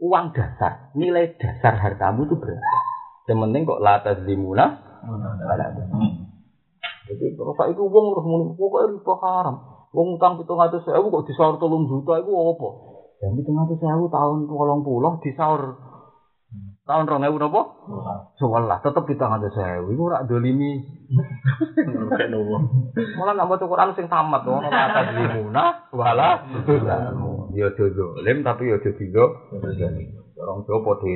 Uang 0.00 0.32
dasar, 0.32 0.90
nilai 0.96 1.36
dasar 1.36 1.76
hartamu 1.76 2.24
itu 2.24 2.40
berapa? 2.40 2.78
Yang 3.28 3.38
penting 3.44 3.60
kok 3.68 3.82
latas 3.84 4.16
dimuna. 4.24 4.66
Jadi 7.04 7.36
kalau 7.36 7.52
itu 7.68 7.82
uang 7.84 8.06
harus 8.16 8.24
muni 8.24 8.44
pokoknya 8.56 8.86
riba 8.96 9.14
haram. 9.20 9.56
Uang 9.92 10.16
utang 10.16 10.40
pitung 10.40 10.58
atus 10.64 10.82
sewu 10.88 11.12
kok 11.12 11.24
disaur 11.28 11.60
tolong 11.60 11.84
juta 11.84 12.16
itu 12.16 12.32
apa? 12.32 12.68
Yang 13.24 13.40
pitung 13.40 13.56
atus 13.56 13.80
sewu 13.80 14.12
tahun 14.12 14.44
tolong 14.44 14.84
pulau 14.84 15.16
disaur 15.24 15.80
tahun 16.84 17.08
rong 17.08 17.24
ewu 17.24 17.40
nopo? 17.40 17.62
Sebelah 18.36 18.84
tetep 18.84 19.08
pitung 19.08 19.32
atus 19.32 19.56
sewu. 19.56 19.96
Iku 19.96 20.04
rak 20.12 20.28
dolimi. 20.28 20.84
Malah 23.16 23.32
nggak 23.32 23.48
mau 23.48 23.56
Quran 23.56 23.96
sing 23.96 24.12
tamat. 24.12 24.44
Ono 24.44 24.68
atas 24.92 25.16
limuna 25.16 25.88
wala. 25.96 26.44
Ya 27.56 27.72
jojo 27.72 28.20
lim 28.20 28.44
tapi 28.44 28.68
ya 28.68 28.76
jojo 28.76 29.24
Orang 30.36 30.68
tua 30.68 30.84
podo. 30.84 31.08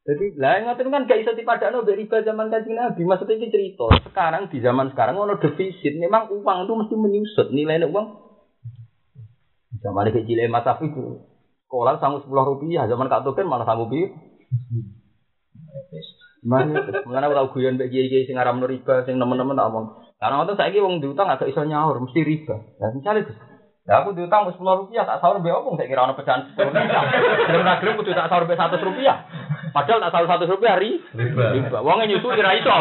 Jadi 0.00 0.26
lah 0.40 0.64
ngoten 0.64 0.88
kan 0.88 1.04
gak 1.04 1.20
iso 1.20 1.36
dipadakno 1.36 1.84
mbek 1.84 1.98
riba 1.98 2.24
zaman 2.24 2.48
Kanjeng 2.48 2.78
Nabi. 2.78 3.04
Maksudnya 3.04 3.36
ini 3.36 3.52
cerita. 3.52 3.84
Sekarang 4.06 4.48
di 4.48 4.62
zaman 4.62 4.94
sekarang 4.94 5.18
ono 5.18 5.36
defisit. 5.36 5.98
Memang 5.98 6.32
uang 6.32 6.64
itu 6.64 6.72
mesti 6.72 6.94
menyusut. 6.96 7.46
Nilainya 7.52 7.90
uang 7.90 8.29
zaman 9.80 10.12
kecil 10.12 10.38
Mas 10.52 10.64
Safi 10.64 10.92
itu 10.92 11.24
sekolah 11.66 11.96
sanggup 12.00 12.24
sepuluh 12.24 12.44
rupiah. 12.44 12.84
Zaman 12.86 13.08
Kak 13.08 13.24
Token 13.24 13.48
malah 13.48 13.64
sanggup 13.68 13.88
bir. 13.90 14.12
Mana 16.40 16.80
tahu 17.28 17.52
guyon 17.56 17.76
mbek 17.76 17.92
kiai-kiai 17.92 18.24
sing 18.24 18.40
aram 18.40 18.64
riba 18.64 19.04
sing 19.04 19.20
nemen-nemen 19.20 19.56
tak 19.56 19.68
omong. 19.68 19.86
Karena 20.20 20.40
waktu 20.44 20.56
saya 20.56 20.80
wong 20.84 21.00
diutang 21.00 21.28
agak 21.28 21.48
iso 21.48 21.64
nyaur 21.64 22.00
mesti 22.00 22.20
riba. 22.24 22.56
Nah 22.80 22.90
misalnya 22.92 23.28
Gus, 23.28 23.38
Ya 23.88 24.04
aku 24.04 24.12
diutang 24.12 24.44
sepuluh 24.52 24.84
rupiah 24.84 25.08
tak 25.08 25.24
sahur 25.24 25.40
mbek 25.40 25.56
opung 25.56 25.74
saya 25.80 25.88
kira 25.88 26.04
ono 26.04 26.12
pecahan 26.12 26.44
sepuluh 26.46 26.70
rupiah. 26.70 27.02
Belum 27.48 27.64
gelem 27.80 27.94
kudu 27.96 28.10
tak 28.12 28.28
sahur 28.28 28.44
mbek 28.44 28.60
satu 28.60 28.76
rupiah. 28.76 29.16
Padahal 29.70 30.02
tak 30.02 30.12
sahur 30.14 30.26
satu 30.26 30.44
rupiah 30.50 30.76
ri 30.78 30.98
Riba. 31.14 31.54
riba. 31.54 31.78
Wongnya 31.82 32.10
nyusu 32.16 32.28
kira 32.34 32.58
iso. 32.58 32.70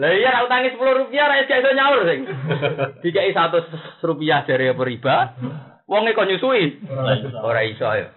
Lah 0.00 0.10
iya 0.12 0.28
nak 0.32 0.44
utangi 0.48 0.72
sepuluh 0.72 1.04
rupiah 1.04 1.26
ra 1.28 1.40
iso 1.40 1.70
nyaur 1.72 2.00
sing. 2.04 2.20
Dikai 3.00 3.32
satu 3.32 3.64
rupiah 4.04 4.44
dari 4.44 4.68
apa 4.68 4.82
riba. 4.84 5.16
Wongnya 5.86 6.18
kok 6.18 6.28
nyusui. 6.28 6.82
Ora 7.40 7.62
iso 7.64 7.86
ya. 7.86 8.08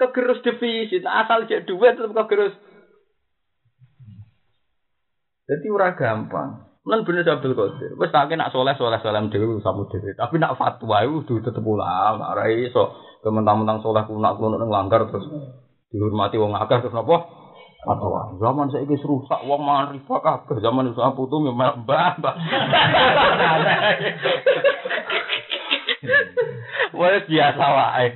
Kegerus 0.00 0.42
defisit, 0.42 1.06
asal 1.06 1.46
cek 1.46 1.68
duit 1.68 1.94
tetep 1.94 2.10
kegerus. 2.10 2.54
Jadi 5.46 5.66
ora 5.70 5.94
gampang. 5.94 6.71
Lan 6.82 7.06
bener 7.06 7.22
Abdul 7.22 7.54
Qadir. 7.54 7.94
Wis 7.94 8.10
tak 8.10 8.34
nak 8.34 8.50
soleh 8.50 8.74
soleh 8.74 8.98
soleh 8.98 9.22
dhewe 9.30 9.62
samu 9.62 9.86
dhewe. 9.86 10.18
Tapi 10.18 10.34
nak 10.42 10.58
fatwa 10.58 11.06
iku 11.06 11.22
kudu 11.22 11.46
tetep 11.46 11.62
ulama. 11.62 12.34
Ora 12.34 12.50
iso 12.50 12.98
kementang-mentang 13.22 13.86
soleh 13.86 14.02
kunak 14.02 14.34
kuno 14.34 14.58
nang 14.58 14.66
langgar 14.66 15.06
terus 15.06 15.22
dihormati 15.94 16.42
wong 16.42 16.58
akeh 16.58 16.82
terus 16.82 16.90
napa? 16.90 17.22
Fatwa. 17.86 18.34
Zaman 18.34 18.74
saiki 18.74 18.98
rusak 18.98 19.46
wong 19.46 19.62
mangan 19.62 19.94
riba 19.94 20.16
kabeh. 20.26 20.58
Zaman 20.58 20.90
wis 20.90 20.98
putu 21.14 21.36
mbah 21.38 21.78
mbah. 21.86 22.34
Wes 26.98 27.24
biasa 27.30 27.62
wae. 27.62 28.06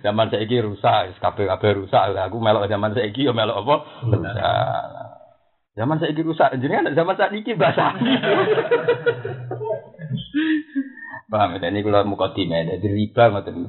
Zaman 0.00 0.32
saiki 0.32 0.64
rusak, 0.64 1.12
wis 1.12 1.20
kabeh-kabeh 1.20 1.84
rusak. 1.84 2.16
Aku 2.16 2.40
melok 2.40 2.64
zaman 2.64 2.96
saiki 2.96 3.28
yo 3.28 3.36
melok 3.36 3.60
apa? 3.60 3.76
Rusak. 4.08 5.15
Zaman 5.76 6.00
saiki 6.00 6.24
rusak, 6.24 6.56
jenengan 6.56 6.88
zaman 6.96 7.20
saiki 7.20 7.52
basah. 7.52 7.92
Paham 11.30 11.58
ya? 11.58 11.68
Ini 11.68 11.84
kalau 11.84 12.08
mukadimah, 12.08 12.80
jadi 12.80 12.86
riba 12.86 13.34
ngoten. 13.34 13.68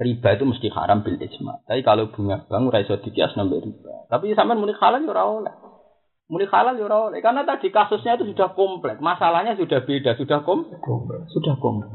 Riba 0.00 0.28
itu 0.34 0.44
mesti 0.48 0.66
haram 0.74 1.06
bil 1.06 1.20
ijma. 1.20 1.62
Tapi 1.68 1.86
kalau 1.86 2.10
bunga 2.10 2.42
bank 2.50 2.72
ora 2.72 2.82
iso 2.82 2.98
dikias 2.98 3.38
nambah 3.38 3.62
riba. 3.62 4.10
Tapi 4.10 4.34
sampean 4.34 4.58
muni 4.58 4.74
halal 4.74 5.04
ya 5.04 5.12
ora 5.14 5.22
oleh. 5.28 5.54
Muni 6.26 6.48
halal 6.50 6.74
ya 6.74 6.88
ora 6.88 7.12
oleh. 7.12 7.22
Karena 7.22 7.46
tadi 7.46 7.70
kasusnya 7.70 8.18
itu 8.18 8.26
sudah 8.32 8.56
kompleks. 8.56 8.98
Masalahnya 8.98 9.54
sudah 9.54 9.84
beda, 9.86 10.18
sudah 10.18 10.42
kom 10.42 10.66
sudah 11.30 11.54
kompleks. 11.60 11.94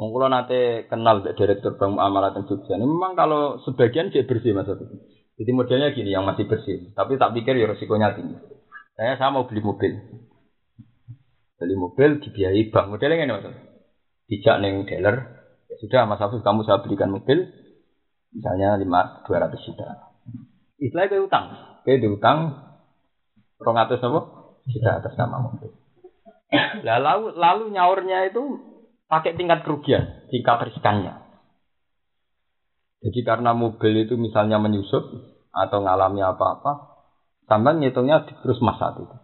Wong 0.00 0.16
kula 0.16 0.32
nate 0.32 0.88
kenal 0.88 1.20
Direktur 1.24 1.76
Bank 1.76 1.96
Muamalat 1.96 2.32
yang 2.36 2.44
Jogja. 2.48 2.76
Ini 2.76 2.88
memang 2.88 3.12
kalau 3.16 3.60
sebagian 3.64 4.08
dia 4.08 4.24
bersih 4.24 4.56
Mas. 4.56 4.68
Jadi 5.40 5.56
modelnya 5.56 5.96
gini 5.96 6.12
yang 6.12 6.28
masih 6.28 6.44
bersih. 6.44 6.92
Tapi 6.92 7.16
tak 7.16 7.32
pikir 7.32 7.56
ya 7.56 7.72
resikonya 7.72 8.12
tinggi. 8.12 8.36
Saya 8.92 9.16
saya 9.16 9.32
mau 9.32 9.48
beli 9.48 9.64
mobil. 9.64 9.96
Beli 11.56 11.74
mobil 11.80 12.20
dibiayai 12.20 12.68
bank. 12.68 12.92
Modelnya 12.92 13.24
ini 13.24 13.32
Mas. 13.32 13.48
Dijak 14.28 14.60
neng 14.60 14.84
dealer. 14.84 15.16
Ya 15.72 15.74
sudah 15.80 16.04
Mas 16.04 16.20
Afif 16.20 16.44
kamu 16.44 16.68
saya 16.68 16.84
belikan 16.84 17.08
mobil. 17.08 17.48
Misalnya 18.36 18.76
lima 18.76 19.24
dua 19.24 19.48
ratus 19.48 19.64
juta. 19.64 20.12
Istilahnya 20.76 21.08
kayak 21.08 21.24
utang. 21.24 21.44
Kayak 21.88 22.04
diutang 22.04 22.38
rong 23.64 23.78
atas 23.80 24.04
apa? 24.04 24.20
Juta 24.68 24.90
atas 25.00 25.16
nama 25.16 25.40
mobil. 25.40 25.72
Lalu, 26.84 27.32
lalu 27.38 27.64
nyaurnya 27.72 28.28
itu 28.28 28.60
pakai 29.08 29.40
tingkat 29.40 29.64
kerugian, 29.64 30.28
tingkat 30.28 30.68
riskannya. 30.68 31.29
Jadi 33.00 33.20
karena 33.24 33.56
mobil 33.56 34.04
itu 34.04 34.20
misalnya 34.20 34.60
menyusut 34.60 35.04
atau 35.50 35.78
ngalami 35.80 36.20
apa-apa, 36.20 37.00
sampai 37.48 37.80
ngitungnya 37.80 38.28
terus 38.44 38.60
mas 38.60 38.76
saat 38.76 39.00
itu. 39.00 39.16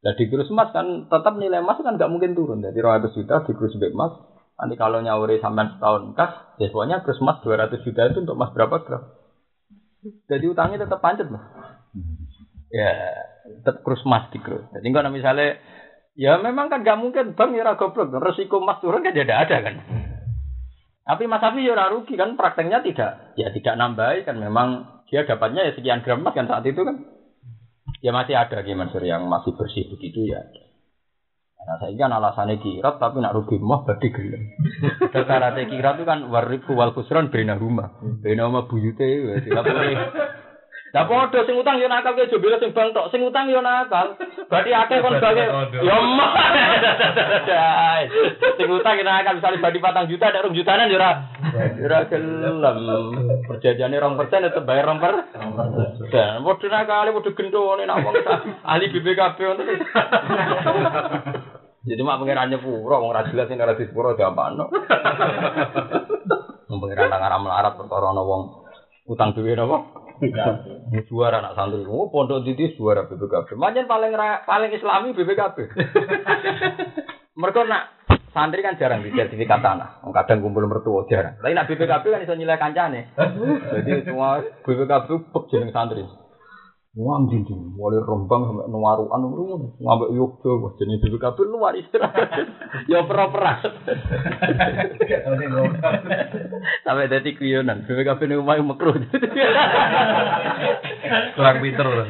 Nah 0.00 0.12
di 0.16 0.24
krus 0.32 0.48
emas 0.48 0.72
kan 0.72 1.08
tetap 1.12 1.36
nilai 1.36 1.60
emas 1.60 1.76
kan 1.80 1.96
nggak 1.96 2.08
mungkin 2.08 2.32
turun. 2.32 2.64
Jadi 2.64 2.76
200 2.76 3.16
juta 3.16 3.44
di 3.44 3.52
krus 3.52 3.76
emas. 3.76 4.16
Nanti 4.60 4.76
kalau 4.76 5.00
nyauri 5.00 5.40
sampai 5.40 5.72
setahun 5.72 6.12
kas, 6.12 6.32
ya 6.60 6.68
pokoknya 6.68 7.00
krus 7.00 7.20
emas 7.20 7.40
200 7.40 7.80
juta 7.84 8.00
itu 8.12 8.18
untuk 8.20 8.36
emas 8.36 8.52
berapa 8.52 8.76
gram? 8.84 9.02
Jadi 10.28 10.44
utangnya 10.48 10.84
tetap 10.84 11.00
pancet 11.04 11.28
mas. 11.28 11.44
Ya, 12.72 12.92
tetap 13.60 13.84
krus 13.84 14.04
emas 14.04 14.28
di 14.32 14.38
krus. 14.40 14.64
Jadi 14.72 14.88
kalau 14.92 15.12
misalnya, 15.12 15.56
ya 16.16 16.40
memang 16.40 16.72
kan 16.72 16.80
nggak 16.80 17.00
mungkin 17.00 17.36
bank 17.36 17.50
ya 17.56 17.76
goblok. 17.76 18.12
Resiko 18.20 18.60
emas 18.60 18.80
turun 18.80 19.04
kan 19.04 19.12
tidak 19.16 19.48
ada 19.48 19.56
kan. 19.64 19.74
Tapi 21.10 21.26
Mas 21.26 21.42
Afi 21.42 21.66
ya 21.66 21.90
rugi 21.90 22.14
kan 22.14 22.38
prakteknya 22.38 22.86
tidak 22.86 23.34
ya 23.34 23.50
tidak 23.50 23.74
nambah 23.74 24.22
kan 24.22 24.38
memang 24.38 24.86
dia 25.10 25.26
dapatnya 25.26 25.66
ya 25.66 25.74
sekian 25.74 26.06
gram 26.06 26.22
kan 26.22 26.46
saat 26.46 26.62
itu 26.62 26.86
kan. 26.86 27.02
Ya 27.98 28.14
masih 28.14 28.38
ada 28.38 28.62
gimana 28.62 28.94
Sur 28.94 29.02
yang 29.02 29.26
masih 29.26 29.50
bersih 29.58 29.90
begitu 29.90 30.30
ya. 30.30 30.38
Nah, 31.60 31.76
saya 31.82 31.92
kan 31.98 32.14
alasannya 32.14 32.62
kirat 32.62 33.02
tapi 33.02 33.18
nak 33.18 33.34
rugi 33.34 33.58
mah 33.58 33.82
berarti 33.82 34.08
gelem. 34.14 34.54
Syaratnya 35.12 35.66
kirat 35.66 35.98
itu 35.98 36.06
kan 36.06 36.30
warifu 36.30 36.78
wal 36.78 36.94
khusran 36.94 37.26
bena 37.26 37.58
rumah. 37.58 37.90
Bena 38.22 38.46
rumah 38.46 38.70
buyute 38.70 39.02
ya 39.02 39.42
tidak 39.42 39.66
boleh. 39.66 39.98
Lah 40.90 41.06
padha 41.06 41.46
sing 41.46 41.54
utang 41.54 41.78
yo 41.78 41.86
nakal 41.86 42.18
ke 42.18 42.26
jebule 42.26 42.58
sing 42.58 42.74
bang 42.74 42.90
tok, 42.90 43.14
sing 43.14 43.22
utang 43.22 43.46
yo 43.46 43.62
nakal. 43.62 44.18
Berarti 44.50 44.74
akeh 44.74 44.98
kon 44.98 45.22
bagi 45.22 45.46
yo 45.86 45.96
mah. 46.18 46.30
Sing 48.58 48.66
utang 48.66 48.98
yo 48.98 49.06
nakal 49.06 49.38
misale 49.38 49.62
badi 49.62 49.78
4 49.78 50.10
juta 50.10 50.34
ada 50.34 50.42
2 50.50 50.50
jutaan 50.50 50.90
yo 50.90 50.98
ora 50.98 51.30
ora 51.78 51.98
gelem. 52.10 52.78
Perjanjiane 53.46 54.02
2% 54.02 54.18
tetep 54.50 54.66
bayar 54.66 54.90
2 54.90 54.98
per. 54.98 55.14
Dan 56.10 56.42
padha 56.42 56.66
nakal 56.66 57.14
padha 57.14 57.30
gendone 57.38 57.86
nak 57.86 58.02
wong 58.02 58.14
ahli 58.66 58.90
BPKB 58.90 59.38
ngono. 59.46 59.62
Jadi 61.80 62.02
mak 62.04 62.20
pengirannya 62.20 62.60
pura, 62.60 63.00
wong 63.00 63.14
ra 63.14 63.24
jelas 63.30 63.48
ini 63.48 63.62
ra 63.62 63.78
disepuro 63.78 64.18
diapakno. 64.18 64.68
Wong 66.66 66.78
pengiran 66.82 67.14
nang 67.14 67.22
arah 67.22 67.38
melarat 67.38 67.78
perkara 67.78 68.10
ana 68.10 68.26
wong 68.26 68.66
utang 69.06 69.32
duwe 69.38 69.54
napa? 69.54 70.09
Suara 71.08 71.40
anak 71.40 71.56
santri, 71.56 71.88
oh 71.88 72.12
pondok 72.12 72.44
titi 72.44 72.76
suara 72.76 73.08
BPKB. 73.08 73.56
Macam 73.56 73.88
paling 73.88 74.12
paling 74.44 74.70
Islami 74.76 75.16
BPKB. 75.16 75.56
Mereka 77.40 77.60
nak 77.64 77.82
santri 78.36 78.60
kan 78.60 78.76
jarang 78.76 79.00
di 79.00 79.16
sertifikat 79.16 79.64
tanah. 79.64 80.04
Kadang 80.12 80.44
kumpul 80.44 80.68
mertua 80.68 81.08
jarang. 81.08 81.40
Tapi 81.40 81.56
nak 81.56 81.66
BPKB 81.72 82.04
kan 82.04 82.20
bisa 82.20 82.36
nilai 82.36 82.60
kancane. 82.60 83.16
Jadi 83.80 83.90
semua 84.04 84.44
BPKB 84.66 85.08
pek 85.32 85.44
jeneng 85.48 85.72
santri. 85.72 86.04
Wah, 87.00 87.16
anjing 87.16 87.48
mulai 87.80 87.96
rembang 88.04 88.44
sampai 88.44 88.68
nuaruan, 88.68 89.24
ngambil 89.80 90.08
yogyo, 90.12 90.60
wah 90.60 90.76
jenis 90.76 91.00
BPKB 91.00 91.48
luar 91.48 91.72
istirahat. 91.72 92.28
ya 92.92 93.00
pera-pera. 93.08 93.56
Sampai 96.84 97.08
dari 97.08 97.32
kuyonan, 97.40 97.88
BPKB 97.88 98.20
ini 98.28 98.36
umai 98.36 98.60
makruh. 98.60 98.92
Kurang 101.40 101.56
pinter 101.64 101.88
loh. 101.88 102.04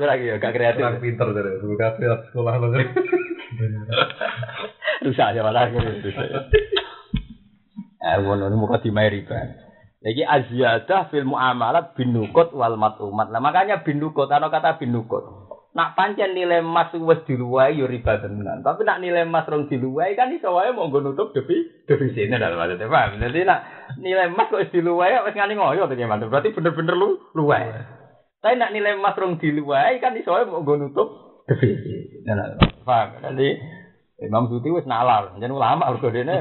Kurang 0.00 0.18
ya, 0.24 0.40
gak 0.40 0.54
kreatif. 0.56 0.80
Kurang 0.80 1.04
pinter 1.04 1.28
dari 1.36 1.60
BPKB 1.60 2.00
sekolah 2.32 2.54
loh. 2.56 2.72
Rusak 5.04 5.28
aja 5.28 5.44
malah. 5.44 5.68
Eh, 8.00 8.16
wono 8.24 8.48
ini 8.48 8.56
muka 8.56 8.80
dimai 8.80 9.12
riba. 9.12 9.65
Jadi 10.06 10.22
aziyadah 10.22 11.10
fil 11.10 11.26
muamalat 11.26 11.98
binukut 11.98 12.54
wal 12.54 12.78
matumat. 12.78 13.26
Nah 13.26 13.42
makanya 13.42 13.82
binukut, 13.82 14.30
ana 14.30 14.46
kata 14.54 14.78
binukut. 14.78 15.26
Nak 15.74 15.98
pancen 15.98 16.30
nilai 16.32 16.62
emas 16.62 16.94
wis 16.94 17.26
diluwai 17.26 17.74
yo 17.74 17.90
riba 17.90 18.22
tenan. 18.22 18.62
Tapi 18.62 18.86
nak 18.86 19.02
nilai 19.02 19.26
emas 19.26 19.50
rong 19.50 19.66
diluwai 19.66 20.14
kan 20.14 20.30
iso 20.30 20.54
wae 20.54 20.70
mau 20.70 20.86
nggo 20.86 21.02
nutup 21.02 21.34
defi 21.34 21.84
defisitnya 21.90 22.38
dalam 22.38 22.56
maksudnya 22.56 22.86
paham. 22.86 23.18
Jadi 23.18 23.44
nak 23.44 23.60
nilai 23.98 24.30
emas 24.30 24.46
kok 24.46 24.62
diluwai 24.70 25.26
wis 25.26 25.34
ngani 25.34 25.58
ngoyo 25.58 25.90
to 25.90 25.98
gimana? 25.98 26.30
Berarti 26.30 26.54
bener-bener 26.54 26.94
lu 26.94 27.18
luwai. 27.34 27.66
Tapi 28.40 28.54
nak 28.62 28.72
nilai 28.72 28.94
emas 28.94 29.18
rong 29.18 29.42
diluwai 29.42 29.98
kan 29.98 30.14
iso 30.14 30.32
wae 30.32 30.46
mau 30.46 30.62
nggo 30.62 30.86
nutup 30.86 31.08
defisit. 31.50 32.22
Nah, 32.30 32.56
paham. 32.86 33.20
Jadi 33.26 33.58
Imam 34.22 34.48
Suti 34.48 34.72
wis 34.72 34.88
nalar, 34.88 35.36
jeneng 35.36 35.60
ulama 35.60 35.92
mergo 35.92 36.08
dene 36.08 36.40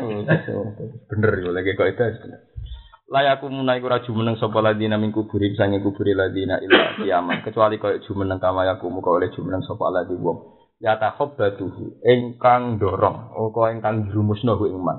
bener 1.11 1.31
yo 1.43 1.51
lagi 1.51 1.75
kok 1.75 1.91
itu 1.91 2.07
bener. 2.23 2.54
Layaku 3.05 3.53
munai 3.53 3.81
ora 3.85 4.01
jumeneng 4.01 4.37
sapa 4.41 4.61
ladina 4.65 4.97
ming 4.97 5.13
kuburi 5.13 5.53
sange 5.53 5.81
kuburi 5.81 6.17
ladina 6.17 6.57
ila 6.57 6.97
kiamat. 7.01 7.45
Kecuali 7.45 7.77
kaya 7.77 8.01
jumeneng 8.01 8.41
kama 8.41 8.65
yaku 8.65 8.89
muka 8.89 9.13
oleh 9.13 9.29
jumeneng 9.33 9.61
sapa 9.65 9.93
ladi 9.93 10.17
wong. 10.17 10.57
Ya 10.81 10.99
takhabbatuhu 10.99 12.03
ingkang 12.03 12.81
dorong 12.81 13.31
utawa 13.37 13.71
ingkang 13.71 14.11
jurumusno 14.11 14.59
ing 14.67 14.81
man. 14.81 14.97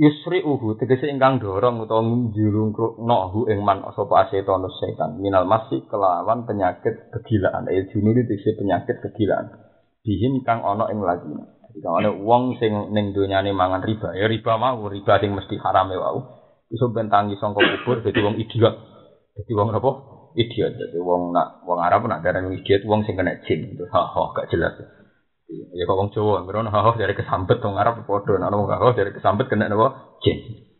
Yusri 0.00 0.40
uhu 0.40 0.80
tegese 0.80 1.06
ingkang 1.12 1.38
dorong 1.38 1.84
utawa 1.84 2.00
njulungno 2.02 3.18
hu 3.30 3.40
ing 3.52 3.60
man 3.60 3.84
sapa 3.92 4.26
asetan 4.26 4.64
setan. 4.80 5.20
Minal 5.20 5.44
masih 5.44 5.84
kelawan 5.86 6.48
penyakit 6.48 7.12
kegilaan. 7.12 7.68
Eh 7.68 7.92
junuri 7.92 8.24
tegese 8.24 8.56
penyakit 8.56 8.98
kegilaan. 9.04 9.52
Bihin 10.00 10.40
kang 10.42 10.64
ana 10.64 10.88
ing 10.88 11.04
ladina. 11.04 11.44
Jadi 11.70 11.86
kalau 11.86 12.18
uang 12.26 12.58
sing 12.58 12.90
ning 12.90 13.14
donyane 13.14 13.54
mangan 13.54 13.84
riba, 13.86 14.10
ya 14.18 14.26
riba 14.26 14.58
mau 14.58 14.90
riba 14.90 15.22
sing 15.22 15.30
mesti 15.36 15.54
haram 15.62 15.86
ya 15.92 16.02
wau. 16.02 16.39
Iso 16.70 16.86
bentangi 16.94 17.34
sangka 17.36 17.60
kubur 17.60 18.00
dadi 18.00 18.20
wong 18.22 18.38
idiot. 18.38 18.74
Dadi 19.34 19.52
wong 19.58 19.74
apa? 19.74 19.90
Idiot. 20.38 20.72
Dadi 20.78 20.98
wong 21.02 21.34
nak 21.34 21.66
wong 21.66 21.78
Arab 21.82 22.06
nak 22.06 22.22
darani 22.22 22.56
idiot 22.56 22.86
wong 22.86 23.02
sing 23.02 23.18
kena 23.18 23.36
jin. 23.44 23.74
Ha 23.90 24.00
ha 24.00 24.22
gak 24.32 24.48
jelas. 24.54 24.78
Ya 25.50 25.82
kok 25.82 25.98
wong 25.98 26.14
Jawa 26.14 26.46
ngrono 26.46 26.70
ha 26.70 26.80
ha 26.86 26.90
dari 26.94 27.18
kesambet 27.18 27.58
wong 27.58 27.74
Arab 27.74 28.06
padha 28.06 28.38
nek 28.38 28.54
wong 28.54 28.94
dari 28.94 29.10
kesambet 29.10 29.50
kena 29.50 29.66
napa? 29.66 30.18
Jin. 30.22 30.70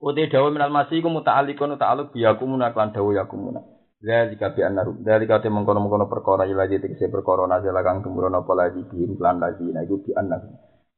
Uti 0.00 0.32
dawa 0.32 0.48
minal 0.48 0.72
masih 0.72 1.04
iku 1.04 1.12
muta'alliqun 1.12 1.76
ta'alluq 1.76 2.16
biyaku 2.16 2.48
munaklan 2.48 2.88
dawa 2.88 3.20
yaku 3.20 3.36
munak. 3.36 3.64
Dari 4.00 4.32
kabi 4.40 4.64
anarum, 4.64 5.04
dari 5.04 5.28
kate 5.28 5.52
mengkono 5.52 5.84
mengkono 5.84 6.08
perkara 6.08 6.48
ilaji 6.48 6.80
tegese 6.80 7.12
perkara 7.12 7.44
nazala 7.44 7.84
kang 7.84 8.00
tumurun 8.00 8.32
apa 8.32 8.48
lagi 8.56 8.80
bihin 8.88 9.12
lan 9.20 9.36
lagi, 9.44 9.68
nah 9.68 9.84
iku 9.84 10.00
bi. 10.00 10.16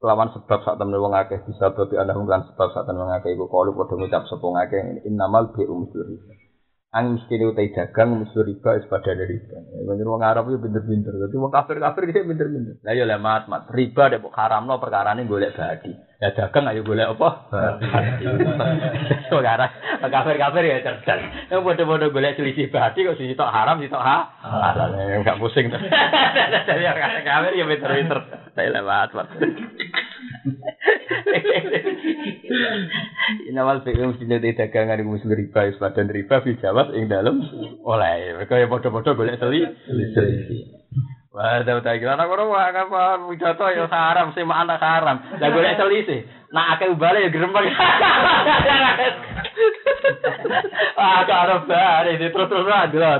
Kelawan 0.02 0.34
sebab 0.34 0.58
saat 0.66 0.82
temen 0.82 0.98
wong 0.98 1.14
akeh 1.14 1.38
bisa 1.46 1.70
babi 1.70 1.94
anda 1.94 2.18
lan 2.18 2.42
sebab 2.50 2.68
saat 2.74 2.90
temen 2.90 3.06
wong 3.06 3.14
akeh 3.14 3.38
iku 3.38 3.46
kalu 3.46 3.70
padha 3.70 3.94
ngucap 3.94 4.26
sapa 4.26 4.42
ngakeh 4.42 5.06
innamal 5.06 5.54
bi 5.54 5.62
umsul 5.62 6.02
riba 6.02 6.41
ang 6.92 7.16
mesti 7.16 7.40
utai 7.40 7.72
dagang 7.72 8.20
musuh 8.20 8.44
riba 8.44 8.76
is 8.76 8.84
pada 8.84 9.16
dari 9.16 9.40
riba. 9.40 9.56
Bener 9.88 10.04
wong 10.04 10.20
Arab 10.20 10.52
itu 10.52 10.60
pinter-pinter. 10.60 11.16
Tapi 11.16 11.40
wong 11.40 11.48
kafir-kafir 11.48 12.12
dia 12.12 12.20
pinter-pinter. 12.20 12.84
Lah 12.84 12.92
ya 12.92 13.08
lah 13.08 13.16
mat 13.16 13.48
riba 13.72 14.12
dek 14.12 14.20
haramno 14.28 14.76
perkara 14.76 15.16
ini 15.16 15.24
golek 15.24 15.56
badi. 15.56 15.88
Ya 16.20 16.36
dagang 16.36 16.68
ayo 16.68 16.84
golek 16.84 17.16
apa? 17.16 17.28
Sekarang 19.32 19.72
kafir-kafir 20.04 20.62
ya 20.68 20.84
cerdas. 20.84 21.20
Yang 21.48 21.64
bodoh-bodoh 21.64 22.12
golek 22.12 22.36
selisih 22.36 22.68
badi 22.68 23.08
kok 23.08 23.16
sih 23.16 23.32
tok 23.32 23.48
haram 23.48 23.80
sih 23.80 23.88
tok 23.88 24.04
ha? 24.04 24.28
Halal. 24.44 24.92
Enggak 25.16 25.40
pusing. 25.40 25.72
Jadi 26.68 26.82
kafir 27.24 27.56
ya 27.56 27.64
pinter-pinter. 27.72 28.18
Saya 28.52 28.68
lewat 28.68 29.16
mat 29.16 29.32
Ina 33.48 33.62
mal 33.64 33.80
pegem 33.86 34.14
sinyo 34.18 34.38
de 34.42 34.56
dagangan 34.56 35.00
iku 35.00 35.16
mesti 35.16 35.32
riba 35.32 35.70
wis 35.70 35.80
padha 35.80 36.02
riba 36.04 36.42
fi 36.44 36.58
jawab 36.58 36.92
ing 36.94 37.08
dalem 37.08 37.40
oleh 37.86 38.36
mereka 38.36 38.58
ya 38.60 38.66
padha-padha 38.68 39.16
golek 39.16 39.38
seli. 39.38 39.66
Wah, 41.32 41.64
dah 41.64 41.80
tak 41.80 41.96
kira 41.96 42.12
nak 42.12 42.28
orang 42.28 42.52
wah 42.52 42.68
apa 42.68 43.24
mujato 43.24 43.64
ya 43.72 43.88
haram 43.88 44.36
sih 44.36 44.44
mak 44.44 44.68
anak 44.68 44.84
haram. 44.84 45.16
Lah 45.40 45.48
golek 45.48 45.80
seli 45.80 46.04
Nah 46.52 46.76
akeh 46.76 46.92
ubale 46.92 47.24
ya 47.24 47.32
gerembak. 47.32 47.64
Ah, 51.02 51.24
karo 51.26 51.66
bare 51.66 52.18
di 52.18 52.30
terus-terusan 52.30 52.94
dulu. 52.94 53.10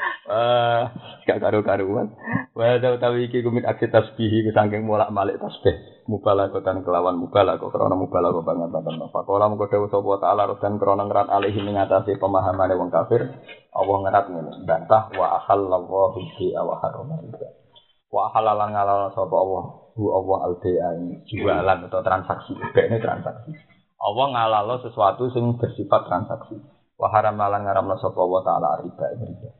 Tak. 0.00 0.14
Ah, 0.32 0.82
gak 1.28 1.38
karu-karuan. 1.44 2.16
Wa 2.56 2.80
da 2.80 2.96
utawi 2.96 3.28
iki 3.28 3.44
kumit 3.44 3.68
aksi 3.68 3.92
tasbih 3.92 4.30
iku 4.30 4.50
saking 4.56 4.88
molak-malik 4.88 5.36
tasbih. 5.36 5.76
Mubalaghatan 6.08 6.82
kelawan 6.82 7.20
mubalagha 7.20 7.68
krana 7.68 7.94
mubalagha 7.94 8.40
banget 8.42 8.68
banget. 8.72 9.12
Pakola 9.12 9.46
mung 9.46 9.60
dewe 9.60 9.86
sapa 9.92 10.18
taala 10.18 10.50
dan 10.58 10.80
krana 10.80 11.04
ngrat 11.06 11.28
alih 11.30 11.54
ing 11.54 11.76
ngatasi 11.76 12.18
pemahamane 12.18 12.74
wong 12.74 12.90
kafir. 12.90 13.30
Allah 13.70 13.96
ngerat 14.02 14.26
ngene, 14.32 14.52
bantah 14.66 15.12
wa 15.14 15.38
ahallallahu 15.38 16.18
bi 16.18 16.50
wa 16.56 16.74
harama 16.82 17.16
Wa 18.10 18.26
halalan 18.34 18.74
ngalal 18.74 19.14
sapa 19.14 19.36
Allah, 19.38 19.64
hu 19.94 20.10
Allah 20.10 20.38
al-bai'a 20.50 20.88
jualan 21.30 21.78
atau 21.86 22.02
transaksi. 22.02 22.58
Ini 22.58 22.98
transaksi. 22.98 23.54
Allah 24.00 24.26
ngalalo 24.34 24.82
sesuatu 24.82 25.30
sing 25.30 25.54
bersifat 25.60 26.10
transaksi. 26.10 26.58
Wa 26.98 27.12
haram 27.14 27.38
lan 27.38 27.62
ngaramna 27.62 27.96
sapa 28.02 28.18
Allah 28.18 28.40
taala 28.42 28.68
riba 28.82 29.06
riba. 29.14 29.59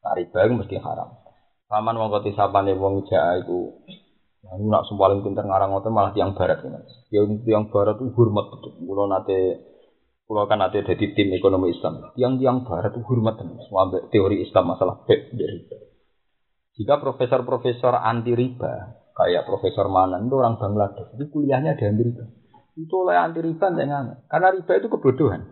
Nah, 0.00 0.12
riba 0.16 0.38
itu 0.48 0.54
mesti 0.56 0.76
haram. 0.80 1.08
Paman 1.70 1.96
koti 2.10 2.34
sapane 2.34 2.74
wong 2.74 3.06
jaa 3.06 3.38
iku 3.38 3.78
Nah, 4.40 4.56
nak 4.56 4.88
paling 4.88 5.20
pinter 5.20 5.44
ngarang 5.44 5.68
ngoten 5.76 5.92
malah 5.92 6.16
tiang 6.16 6.32
barat 6.32 6.64
ini. 6.64 6.80
Yang 7.12 7.44
tiang 7.44 7.68
barat 7.68 8.00
itu 8.00 8.08
hormat 8.16 8.48
betul. 8.48 8.72
Kulo 8.88 9.04
nate 9.04 9.38
kulo 10.24 10.48
kan 10.48 10.64
nate 10.64 10.80
jadi 10.80 11.12
tim 11.12 11.28
ekonomi 11.36 11.76
Islam. 11.76 12.16
Tiang 12.16 12.40
tiang 12.40 12.64
barat 12.64 12.96
itu 12.96 13.04
hormat 13.04 13.36
tenan. 13.36 13.60
Sampai 13.60 14.08
teori 14.08 14.40
Islam 14.40 14.72
masalah 14.72 15.04
dari 15.04 15.60
Jika 16.80 16.96
profesor-profesor 16.96 17.92
anti 17.92 18.32
riba, 18.32 19.04
kayak 19.12 19.44
Profesor 19.44 19.92
Manan 19.92 20.32
itu 20.32 20.40
orang 20.40 20.56
Bangladesh, 20.56 21.12
itu 21.12 21.28
kuliahnya 21.28 21.76
di 21.76 21.84
Amerika. 21.84 22.24
Itu 22.72 23.04
oleh 23.04 23.20
anti 23.20 23.44
riba. 23.44 23.68
Karena 24.24 24.48
riba 24.48 24.72
itu 24.80 24.88
kebodohan. 24.88 25.44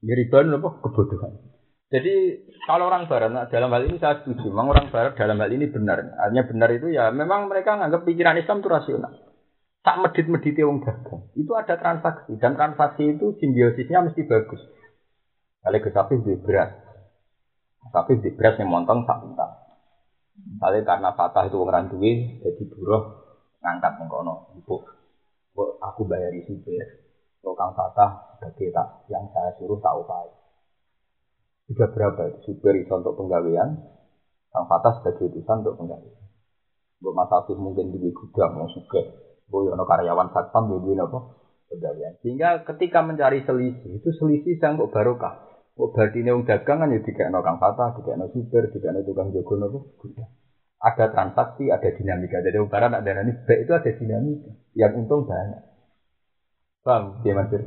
Ya, 0.00 0.14
riba 0.16 0.36
itu 0.40 0.56
apa? 0.56 0.70
Kebodohan. 0.80 1.53
Jadi 1.94 2.42
kalau 2.66 2.90
orang 2.90 3.06
Barat 3.06 3.30
nah, 3.30 3.46
dalam 3.46 3.70
hal 3.70 3.86
ini 3.86 4.02
saya 4.02 4.18
setuju. 4.18 4.50
Memang 4.50 4.74
orang 4.74 4.90
Barat 4.90 5.14
dalam 5.14 5.38
hal 5.38 5.46
ini 5.54 5.70
benar. 5.70 6.02
Artinya 6.02 6.42
benar 6.42 6.68
itu 6.74 6.90
ya 6.90 7.14
memang 7.14 7.46
mereka 7.46 7.78
menganggap 7.78 8.02
pikiran 8.02 8.34
Islam 8.34 8.58
itu 8.58 8.66
rasional. 8.66 9.14
Tak 9.86 10.02
medit-medit 10.02 10.58
wong 10.66 10.82
dagang. 10.82 11.22
Itu 11.38 11.54
ada 11.54 11.78
transaksi 11.78 12.34
dan 12.42 12.58
transaksi 12.58 13.14
itu 13.14 13.38
simbiosisnya 13.38 14.02
mesti 14.10 14.26
bagus. 14.26 14.58
Kalau 15.62 15.78
ke 15.78 15.90
sapi 15.94 16.18
di 16.18 16.34
beras, 16.42 16.74
sapi 17.94 18.18
di 18.18 18.34
beras 18.34 18.58
yang 18.58 18.74
montong 18.74 19.06
tak 19.06 19.22
minta. 19.22 19.46
Misalnya 20.34 20.82
karena 20.82 21.10
fatah 21.14 21.46
itu 21.46 21.62
orang 21.62 21.94
duwe, 21.94 22.42
jadi 22.42 22.62
buruh 22.74 23.02
ngangkat 23.62 24.02
yang 24.02 24.10
kono. 24.10 24.50
Ibu, 24.58 24.76
aku 25.78 26.02
bayar 26.10 26.34
beras. 26.34 26.90
Tukang 27.38 27.70
fatah 27.78 28.34
sebagai 28.34 28.74
tak 28.74 28.88
yang 29.06 29.30
saya 29.30 29.54
suruh 29.62 29.78
tak 29.78 29.94
upaya. 29.94 30.43
Sudah 31.64 31.88
berapa 31.92 32.20
itu? 32.28 32.38
Super 32.52 32.76
itu 32.76 32.92
untuk 32.92 33.16
penggawaian, 33.16 33.80
Kang 34.52 34.66
Fatah 34.68 35.00
sebagai 35.00 35.32
utusan 35.32 35.64
untuk 35.64 35.80
penggawaian. 35.80 36.24
Buat 37.00 37.14
Mas 37.16 37.32
Afif 37.32 37.56
mungkin 37.56 37.92
di 37.92 38.12
gudang, 38.12 38.56
mau 38.56 38.68
suka. 38.68 39.00
Buat 39.48 39.76
ono 39.76 39.84
karyawan 39.84 40.32
satpam, 40.32 40.68
di 40.68 40.76
duit 40.84 41.00
apa? 41.00 41.18
Penggawaian. 41.72 42.12
Sehingga 42.20 42.68
ketika 42.68 43.00
mencari 43.00 43.44
selisih, 43.48 43.96
itu 43.96 44.08
selisih 44.20 44.60
yang 44.60 44.76
kok 44.76 44.92
barokah. 44.92 45.44
Kok 45.74 45.90
berarti 45.90 46.22
ini 46.22 46.30
dagang 46.46 46.78
kan 46.86 46.94
ya 46.94 47.00
tiga 47.02 47.32
Kang 47.32 47.58
Fatah, 47.58 47.96
tiga 47.98 48.14
super, 48.30 48.70
tiga 48.70 48.94
tukang 49.02 49.32
jago 49.32 49.54
nopo 49.58 49.78
gudang. 49.98 50.30
Ada 50.84 51.10
transaksi, 51.16 51.72
ada 51.72 51.88
dinamika. 51.96 52.44
Jadi 52.44 52.60
barang 52.60 52.92
ada 52.92 53.10
ini 53.24 53.32
baik 53.48 53.60
itu 53.64 53.72
ada 53.72 53.90
dinamika. 53.90 54.52
Yang 54.76 54.92
untung 55.00 55.24
banyak. 55.24 55.64
Bang, 56.84 57.24
dia 57.24 57.32
masih. 57.32 57.64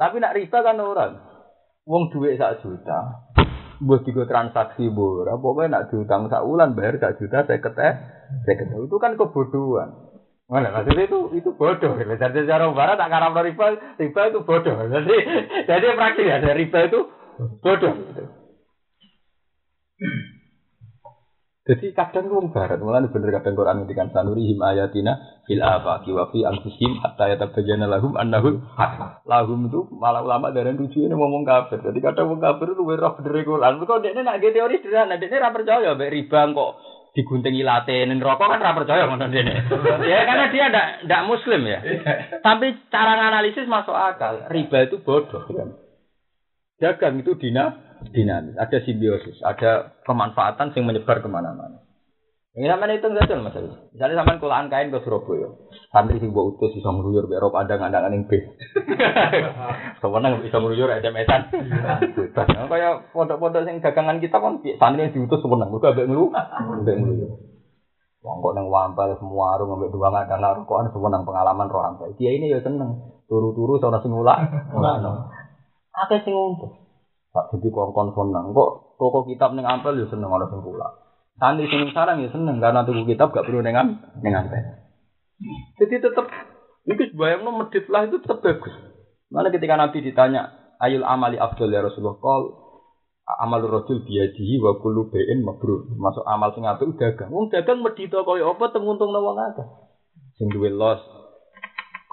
Tapi 0.00 0.16
nak 0.16 0.32
riba 0.32 0.58
kan 0.64 0.80
orang. 0.80 1.12
Wong 1.84 2.08
duit 2.08 2.40
sak 2.40 2.64
juta, 2.64 3.28
buat 3.84 4.02
tiga 4.02 4.24
transaksi 4.24 4.88
bor, 4.88 5.28
pokoknya 5.28 5.68
nak 5.68 5.84
diutang 5.92 6.32
sak 6.32 6.42
ulan 6.42 6.72
bayar 6.72 6.96
sak 6.96 7.20
juta 7.20 7.44
saya 7.44 7.60
keteh, 7.60 7.92
saya 8.48 8.54
keteh 8.56 8.78
itu 8.80 8.96
kan 8.96 9.14
kebodohan. 9.14 9.92
Mana 10.44 10.68
maksudnya 10.68 11.08
itu 11.08 11.32
itu 11.32 11.56
bodoh. 11.56 11.96
Jadi 11.96 12.44
secara 12.44 12.68
barat 12.72 13.00
tak 13.00 13.08
karam 13.08 13.32
riba, 13.32 13.96
riba 13.96 14.20
itu 14.28 14.40
bodoh. 14.44 14.76
Jadi 14.76 15.16
jadi 15.64 15.86
praktis 15.96 16.28
ya, 16.28 16.36
riba 16.52 16.78
itu 16.84 17.00
bodoh. 17.64 17.92
Jadi 21.64 21.96
kadang 21.96 22.28
wong 22.28 22.52
barat, 22.52 22.76
malah 22.76 23.08
bener 23.08 23.32
kadang 23.40 23.56
Quran 23.56 23.80
ngendikan 23.80 24.12
sanurihim 24.12 24.60
ayatina 24.60 25.16
fil 25.48 25.64
afaqi 25.64 26.12
wa 26.12 26.28
fi 26.28 26.44
anfusihim 26.44 27.00
hatta 27.00 27.32
yatabayyana 27.32 27.88
lahum 27.88 28.12
annahu 28.20 28.60
haq. 28.76 29.24
Lahum 29.24 29.72
itu 29.72 29.88
malah 29.96 30.20
ulama 30.20 30.52
dari 30.52 30.76
tujuan 30.76 31.16
ngomong 31.16 31.48
kafir. 31.48 31.80
Jadi 31.80 32.04
kadang 32.04 32.36
wong 32.36 32.44
kafir 32.44 32.68
itu 32.68 32.84
roh 32.84 33.12
bener 33.16 33.48
Quran. 33.48 33.80
Kok 33.80 34.00
dekne 34.04 34.20
nak 34.20 34.44
teori 34.44 34.76
sederhana, 34.84 35.16
dekne 35.16 35.40
ra 35.40 35.56
percaya 35.56 35.96
mbek 35.96 36.12
riba 36.12 36.40
kok 36.52 36.70
diguntingi 37.16 37.64
latte 37.64 37.96
ning 38.12 38.20
rokok 38.20 38.44
kan 38.44 38.60
ra 38.60 38.76
percaya 38.76 39.08
ngono 39.08 39.24
dene. 39.32 39.64
ya 40.04 40.20
karena 40.28 40.44
dia 40.52 40.68
ndak 40.68 40.86
ndak 41.08 41.24
muslim 41.24 41.64
ya. 41.64 41.80
Tapi 42.44 42.92
cara 42.92 43.16
nganalisis 43.16 43.64
masuk 43.64 43.96
akal. 43.96 44.52
Riba 44.52 44.84
itu 44.84 45.00
bodoh. 45.00 45.48
Dagang 46.82 47.22
itu 47.22 47.38
dina 47.38 47.94
dinamis, 48.10 48.58
ada 48.58 48.78
simbiosis, 48.82 49.38
ada 49.40 49.94
kemanfaatan 50.04 50.74
yang 50.74 50.84
menyebar 50.90 51.22
ke 51.22 51.28
mana-mana. 51.30 51.84
Ini 52.54 52.70
sama 52.70 52.86
itu 52.86 53.10
enggak 53.10 53.34
mas 53.42 53.58
Misalnya 53.90 54.22
sama 54.22 54.38
kulaan 54.38 54.70
kain 54.70 54.94
ke 54.94 55.02
Surabaya, 55.02 55.58
santri 55.90 56.22
sing 56.22 56.30
buat 56.30 56.54
utus 56.54 56.70
be 56.78 57.34
Eropa 57.34 57.66
ada 57.66 57.74
nggak 57.74 57.90
ada 57.90 58.14
yang 58.14 58.30
B. 58.30 58.38
Sebenarnya 60.02 60.38
bisa 60.38 60.62
meruyur 60.62 60.86
SMS-an. 60.86 61.50
Bebas. 62.14 62.46
Kayak 62.46 63.10
pondok-pondok 63.10 63.66
yang 63.66 63.82
dagangan 63.82 64.22
kita 64.22 64.38
kan 64.38 64.62
santri 64.62 65.02
yang 65.02 65.10
diutus 65.10 65.42
sebenarnya, 65.42 65.74
bukan 65.74 65.90
ambek 65.98 66.06
ngelu, 66.06 66.26
ambek 66.30 66.94
ngeluyur. 66.94 67.30
Wong 68.22 68.38
kok 68.40 68.54
nang 68.54 68.70
wampal 68.70 69.18
semua 69.18 69.58
warung 69.58 69.74
ambek 69.74 69.90
dua 69.90 70.14
ada 70.14 70.54
rokokan 70.54 70.94
sebenarnya 70.94 71.26
pengalaman 71.26 71.66
roh 71.66 71.82
ampe. 71.82 72.14
Dia 72.22 72.38
ini 72.38 72.54
ya 72.54 72.62
seneng 72.62 73.18
turu-turu 73.26 73.82
sono 73.82 73.98
sing 73.98 74.14
ulak. 74.14 74.38
Akeh 75.94 76.18
sing. 76.26 76.34
Pak 77.34 77.50
jadi 77.50 77.66
kongkon 77.70 78.14
seneng 78.14 78.54
kok 78.54 78.70
toko 78.94 79.26
kitab 79.26 79.54
neng 79.58 79.66
ampel 79.66 79.98
ya 79.98 80.06
seneng 80.06 80.30
orang 80.30 80.50
sing 80.50 80.62
pula. 80.62 80.86
Santri 81.34 81.66
sing 81.66 81.90
sarang 81.90 82.22
ya 82.22 82.30
seneng 82.30 82.62
karena 82.62 82.86
tuku 82.86 83.02
kitab 83.10 83.34
gak 83.34 83.46
perlu 83.46 83.58
nengan 83.58 84.02
neng 84.22 84.34
ampel. 84.34 84.62
Jadi 85.82 85.94
tetap 85.98 86.30
itu 86.86 87.02
bayang 87.18 87.42
medit 87.46 87.90
lah 87.90 88.06
itu 88.06 88.22
tetap 88.22 88.38
bagus. 88.38 88.74
Mana 89.34 89.50
ketika 89.50 89.74
Nabi 89.74 89.98
ditanya 89.98 90.54
ayul 90.78 91.02
amali 91.02 91.34
abdul 91.34 91.74
ya 91.74 91.82
Rasulullah 91.82 92.22
kal 92.22 92.42
amal 93.42 93.66
rojul 93.66 94.06
biadihi 94.06 94.62
wa 94.62 94.78
kullu 94.78 95.10
bain 95.10 95.42
mabrur. 95.42 95.90
Masuk 95.98 96.22
amal 96.22 96.54
sing 96.54 96.70
apik 96.70 96.94
dagang. 96.94 97.34
Wong 97.34 97.50
dagang 97.50 97.82
medhito 97.82 98.22
kaya 98.22 98.46
apa 98.46 98.70
tenguntung 98.70 99.10
wong 99.10 99.38
akeh. 99.42 99.66
Sing 100.38 100.54
duwe 100.54 100.70
los 100.70 101.02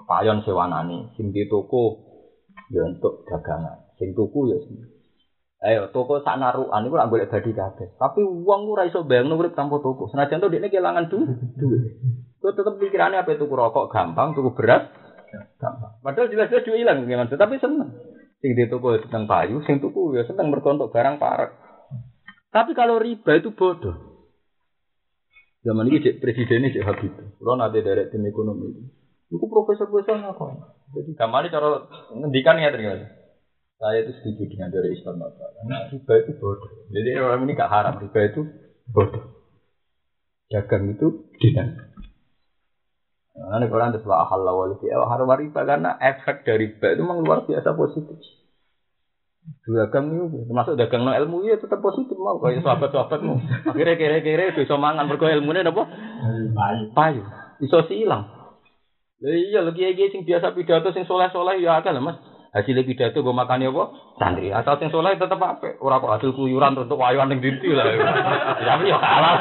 kepayon 0.02 0.42
sewanane, 0.42 1.14
sing 1.14 1.30
di 1.30 1.46
toko 1.46 2.11
ya 2.72 2.82
untuk 2.88 3.28
dagangan. 3.28 3.92
Sing 4.00 4.16
tuku 4.16 4.50
ya 4.50 4.58
sing 4.66 4.82
Ayo 5.62 5.94
toko 5.94 6.26
sak 6.26 6.42
narukan 6.42 6.90
iku 6.90 6.98
ora 6.98 7.06
golek 7.06 7.30
badi 7.30 7.54
kabeh. 7.54 7.94
Tapi 7.94 8.26
uang 8.26 8.62
ora 8.74 8.90
iso 8.90 9.06
bayangno 9.06 9.38
urip 9.38 9.54
tanpa 9.54 9.78
toko. 9.78 10.10
Senajan 10.10 10.42
to 10.42 10.50
dekne 10.50 10.74
kelangan 10.74 11.06
duit. 11.06 11.30
Kok 12.42 12.58
tetep 12.58 12.82
pikirane 12.82 13.22
apa 13.22 13.38
tuku 13.38 13.54
rokok 13.54 13.94
gampang, 13.94 14.34
tuku 14.34 14.58
beras 14.58 14.90
gampang. 15.62 16.02
Padahal 16.02 16.34
jelas-jelas 16.34 16.66
duit 16.66 16.82
ilang 16.82 17.06
gimana, 17.06 17.30
tapi 17.30 17.62
seneng. 17.62 17.94
Sing 18.42 18.58
di 18.58 18.66
toko 18.66 18.98
seneng 18.98 19.30
payu, 19.30 19.62
sing 19.62 19.78
tuku 19.78 20.18
ya 20.18 20.26
seneng 20.26 20.50
mergo 20.50 20.74
barang 20.74 21.22
parek. 21.22 21.52
Tapi 22.50 22.74
kalau 22.74 22.98
riba 22.98 23.38
itu 23.38 23.54
bodoh. 23.54 24.12
Zaman 25.62 25.94
ini 25.94 26.18
presidennya 26.18 26.74
Habib. 26.90 27.14
Kalau 27.38 27.54
nanti 27.54 27.86
dari 27.86 28.10
tim 28.10 28.26
ekonomi 28.26 28.66
itu, 28.74 28.82
itu 29.32 29.46
profesor-profesor 29.48 30.20
ngapain? 30.20 30.60
Jadi 30.92 31.16
gambarnya 31.16 31.56
cara 31.56 31.88
ngendikan 32.12 32.60
ya 32.60 32.70
ternyata. 32.76 33.08
Saya 33.82 34.06
itu 34.06 34.12
setuju 34.22 34.44
dengan 34.54 34.70
dari 34.70 34.94
Islam 34.94 35.26
Karena 35.26 35.90
riba 35.90 36.14
itu 36.22 36.32
bodoh. 36.38 36.70
Jadi 36.92 37.10
orang 37.18 37.42
ini 37.48 37.58
gak 37.58 37.72
haram, 37.72 37.98
riba 37.98 38.20
itu 38.28 38.42
bodoh. 38.92 39.24
Dagang 40.52 40.92
itu 40.92 41.32
dinamik. 41.40 41.90
Nah, 43.32 43.58
ini 43.58 43.72
Quran 43.72 43.96
itu 43.96 44.12
ahal 44.12 44.44
lawal 44.44 44.76
itu 44.76 44.92
haram 44.92 45.32
riba 45.32 45.62
karena 45.64 45.96
efek 45.98 46.44
dari 46.44 46.76
riba 46.76 46.94
itu 46.94 47.02
memang 47.02 47.24
luar 47.24 47.48
biasa 47.48 47.72
positif. 47.74 48.20
Dagang 49.66 50.12
itu 50.12 50.46
termasuk 50.46 50.76
dagang 50.78 51.08
no 51.08 51.16
ilmu 51.16 51.48
ya 51.48 51.58
tetap 51.58 51.80
positif 51.82 52.14
mau 52.20 52.38
kayak 52.38 52.62
sahabat-sahabatmu. 52.62 53.34
Akhirnya 53.72 53.96
kira-kira 53.98 54.54
bisa 54.54 54.76
mangan 54.78 55.10
berko 55.10 55.26
ilmunya 55.26 55.66
apa? 55.66 55.84
Payu. 56.54 56.86
Payu. 56.94 57.24
Iso 57.64 57.82
silang. 57.90 58.41
Lah 59.22 59.38
iya 59.38 59.62
lagi 59.62 59.86
iki 59.86 60.10
sing 60.10 60.26
biasa 60.26 60.58
pidato 60.58 60.90
sing 60.90 61.06
soleh-soleh 61.06 61.62
ya 61.62 61.78
akeh 61.78 61.94
lah 61.94 62.02
Mas 62.02 62.18
hasil 62.58 62.74
pidato 62.84 63.22
gue 63.22 63.30
makan 63.30 63.70
apa? 63.70 63.84
Santri. 64.18 64.50
Asal 64.50 64.82
sing 64.82 64.90
soleh 64.90 65.14
tetep 65.14 65.38
apa? 65.38 65.78
Ora 65.78 66.02
kok 66.02 66.10
hasil 66.10 66.34
kuyuran 66.34 66.74
untuk 66.74 66.98
wayuan 66.98 67.30
ning 67.30 67.38
dinti 67.38 67.70
lah. 67.70 67.86
Tapi 68.58 68.90
ya 68.92 68.98
halal. 68.98 69.36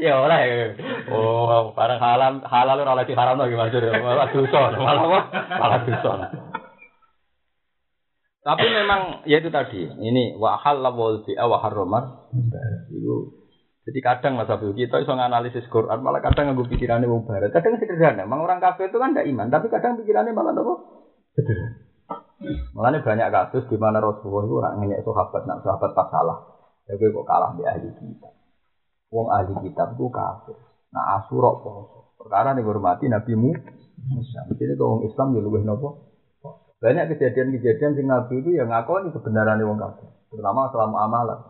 ya 0.08 0.12
ora 0.16 0.36
ya. 0.48 0.72
Oh, 1.12 1.76
barang 1.76 2.00
halal 2.00 2.40
halal 2.40 2.76
ora 2.80 2.96
lagi 2.96 3.12
haram 3.12 3.36
lagi 3.36 3.52
maksud 3.52 3.84
malah 4.00 4.28
dosa, 4.32 4.60
malah 4.80 5.04
apa? 5.04 5.20
Malah 5.60 5.80
dosa. 5.84 6.12
Tapi 8.40 8.64
memang 8.72 9.28
ya 9.28 9.44
itu 9.44 9.52
tadi. 9.52 9.84
Ini 9.84 10.40
wa 10.40 10.56
halal 10.56 10.96
wal 10.96 11.20
bi'a 11.28 11.44
wa 11.44 11.60
harramar. 11.60 12.32
Itu 12.88 13.39
jadi 13.80 13.98
kadang 14.04 14.36
Mas 14.36 14.52
Abdul 14.52 14.76
kita 14.76 15.00
iso 15.00 15.16
nganalisis 15.16 15.64
Quran 15.72 16.04
malah 16.04 16.20
kadang 16.20 16.52
nganggo 16.52 16.68
pikirannya 16.68 17.08
wong 17.08 17.24
barat. 17.24 17.48
Kadang 17.48 17.80
sederhana. 17.80 18.28
Memang 18.28 18.44
orang 18.44 18.60
kafir 18.60 18.92
itu 18.92 19.00
kan 19.00 19.16
tidak 19.16 19.32
iman, 19.32 19.48
tapi 19.48 19.72
kadang 19.72 19.96
pikirannya 19.96 20.36
malah 20.36 20.52
apa? 20.52 20.74
Sederhana. 21.32 21.88
Malah 22.76 23.00
banyak 23.00 23.28
kasus 23.32 23.64
di 23.72 23.76
mana 23.80 24.00
Rasulullah 24.04 24.44
itu 24.44 24.54
orang 24.60 24.74
ngenyek 24.80 25.00
sahabat, 25.04 25.42
nak 25.48 25.60
sahabat 25.64 25.90
pas 25.96 26.08
salah. 26.12 26.38
Ya 26.88 26.96
kok 26.96 27.24
kalah 27.24 27.56
di 27.56 27.62
ahli 27.64 27.88
kitab. 27.88 28.32
Wong 29.08 29.28
ahli 29.32 29.52
kitab 29.64 29.96
itu 29.96 30.08
kafir. 30.12 30.56
Nah 30.92 31.04
asurok 31.20 31.54
poso. 31.64 31.98
Perkara 32.20 32.52
nih 32.52 32.64
hormati 32.64 33.08
Nabi 33.08 33.32
Musa. 33.32 34.40
Jadi 34.52 34.76
kalau 34.76 35.00
orang 35.00 35.08
Islam 35.08 35.26
ya 35.36 35.40
lebih 35.40 35.64
nopo. 35.64 35.88
Banyak 36.80 37.16
kejadian-kejadian 37.16 37.92
sing 37.96 38.06
Nabi 38.08 38.44
itu 38.44 38.56
yang 38.56 38.68
ngakoni 38.68 39.12
kebenaran 39.12 39.60
wong 39.64 39.80
kafir. 39.80 40.08
Terutama 40.28 40.68
selama 40.68 40.96
amalan. 41.08 41.40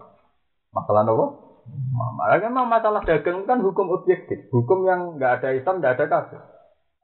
Masalah 0.70 1.02
nopo? 1.07 1.50
Malah 1.91 2.39
kan 2.41 2.53
masalah 2.55 3.03
dagang 3.03 3.45
kan 3.45 3.59
hukum 3.61 3.91
objektif, 3.93 4.47
hukum 4.55 4.87
yang 4.87 5.19
nggak 5.19 5.43
ada 5.43 5.49
Islam, 5.57 5.83
nggak 5.83 5.95
ada 5.99 6.07
kafir. 6.07 6.41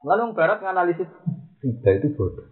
Lalu 0.05 0.37
Barat 0.37 0.61
menganalisis 0.61 1.09
riba 1.61 1.89
itu 1.97 2.07
bodoh. 2.13 2.47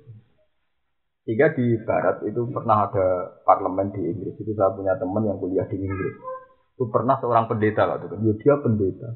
Sehingga 1.25 1.57
di 1.57 1.73
Barat 1.81 2.21
itu 2.21 2.37
pernah 2.53 2.85
ada 2.85 3.41
parlemen 3.41 3.89
di 3.89 4.01
Inggris. 4.13 4.37
Itu 4.37 4.53
saya 4.53 4.77
punya 4.77 4.93
teman 4.93 5.25
yang 5.25 5.41
kuliah 5.41 5.65
di 5.65 5.81
Inggris. 5.81 6.15
Itu 6.77 6.85
pernah 6.93 7.17
seorang 7.17 7.49
pendeta 7.49 7.89
lah, 7.89 7.97
kan. 7.97 8.21
Ya, 8.21 8.33
dia 8.37 8.55
pendeta. 8.61 9.09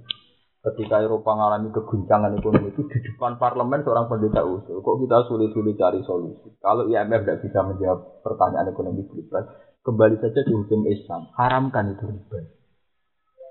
Ketika 0.59 0.99
Eropa 1.05 1.37
mengalami 1.37 1.71
keguncangan 1.71 2.35
ekonomi 2.35 2.75
itu 2.75 2.83
di 2.91 2.99
depan 2.99 3.39
parlemen 3.39 3.85
seorang 3.85 4.11
pendeta 4.11 4.43
usul. 4.43 4.81
Kok 4.83 4.97
kita 5.05 5.17
sulit-sulit 5.29 5.77
cari 5.77 6.01
solusi? 6.03 6.51
Kalau 6.59 6.89
IMF 6.89 7.23
tidak 7.23 7.39
bisa 7.45 7.59
menjawab 7.63 8.25
pertanyaan 8.25 8.67
ekonomi 8.73 9.07
global, 9.07 9.55
kembali 9.87 10.15
saja 10.19 10.39
di 10.43 10.51
hukum 10.51 10.83
Islam. 10.89 11.31
Haramkan 11.37 11.95
itu 11.95 12.03
riba. 12.09 12.58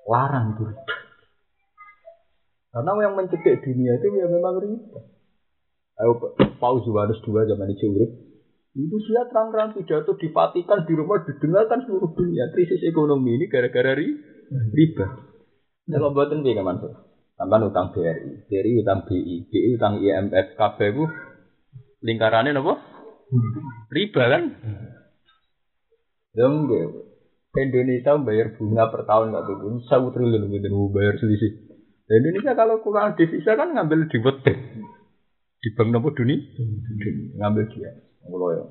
Larang 0.09 0.57
itu 0.57 0.63
riba. 0.65 0.95
Karena 2.73 2.91
yang 3.05 3.15
mencegah 3.17 3.57
dunia 3.61 3.93
itu 4.01 4.07
ya 4.17 4.27
memang 4.33 4.57
riba. 4.57 5.01
Ayo 6.01 6.13
Paus 6.57 6.87
Yohanes 6.89 7.21
II 7.29 7.37
zaman 7.45 7.69
itu 7.77 7.93
urip. 7.93 8.11
Itu 8.73 8.97
dia 9.05 9.27
terang-terang 9.29 9.75
pidato 9.77 10.15
di 10.17 10.31
Vatikan 10.31 10.87
di 10.87 10.95
rumah 10.97 11.21
didengarkan 11.27 11.85
seluruh 11.85 12.15
dunia. 12.17 12.49
Krisis 12.55 12.81
ekonomi 12.89 13.37
ini 13.37 13.51
gara-gara 13.53 13.93
riba. 13.93 15.07
Kalau 15.89 16.13
buatin 16.13 16.45
piye 16.45 16.57
kaman 16.57 16.81
Sampai 17.39 17.63
utang 17.63 17.95
BRI, 17.95 18.51
BRI 18.51 18.83
utang 18.83 19.07
BI, 19.07 19.47
BI 19.47 19.79
utang 19.79 20.03
IMF, 20.03 20.59
KB 20.59 20.79
itu 20.91 21.07
lingkarannya 22.03 22.51
apa? 22.51 22.75
Riba 23.95 24.23
kan? 24.27 24.43
Ya 26.35 26.47
enggak. 26.51 27.08
Indonesia 27.57 28.13
bayar 28.21 28.53
bunga 28.61 28.93
per 28.93 29.09
tahun 29.09 29.33
nggak 29.33 29.45
tuh, 29.49 29.81
satu 29.89 30.13
triliun 30.13 30.53
gitu 30.53 30.93
bayar 30.93 31.17
selisih. 31.17 31.69
Indonesia 32.09 32.53
kalau 32.53 32.81
kurang 32.85 33.17
devisa 33.17 33.57
kan 33.57 33.73
ngambil 33.73 34.09
di 34.09 34.19
wetek 34.21 34.57
di 35.59 35.69
bank 35.75 35.89
nopo 35.91 36.09
dunia 36.15 36.39
ngambil 37.37 37.65
dia. 37.73 37.91
Kalau 38.23 38.49
ya. 38.55 38.65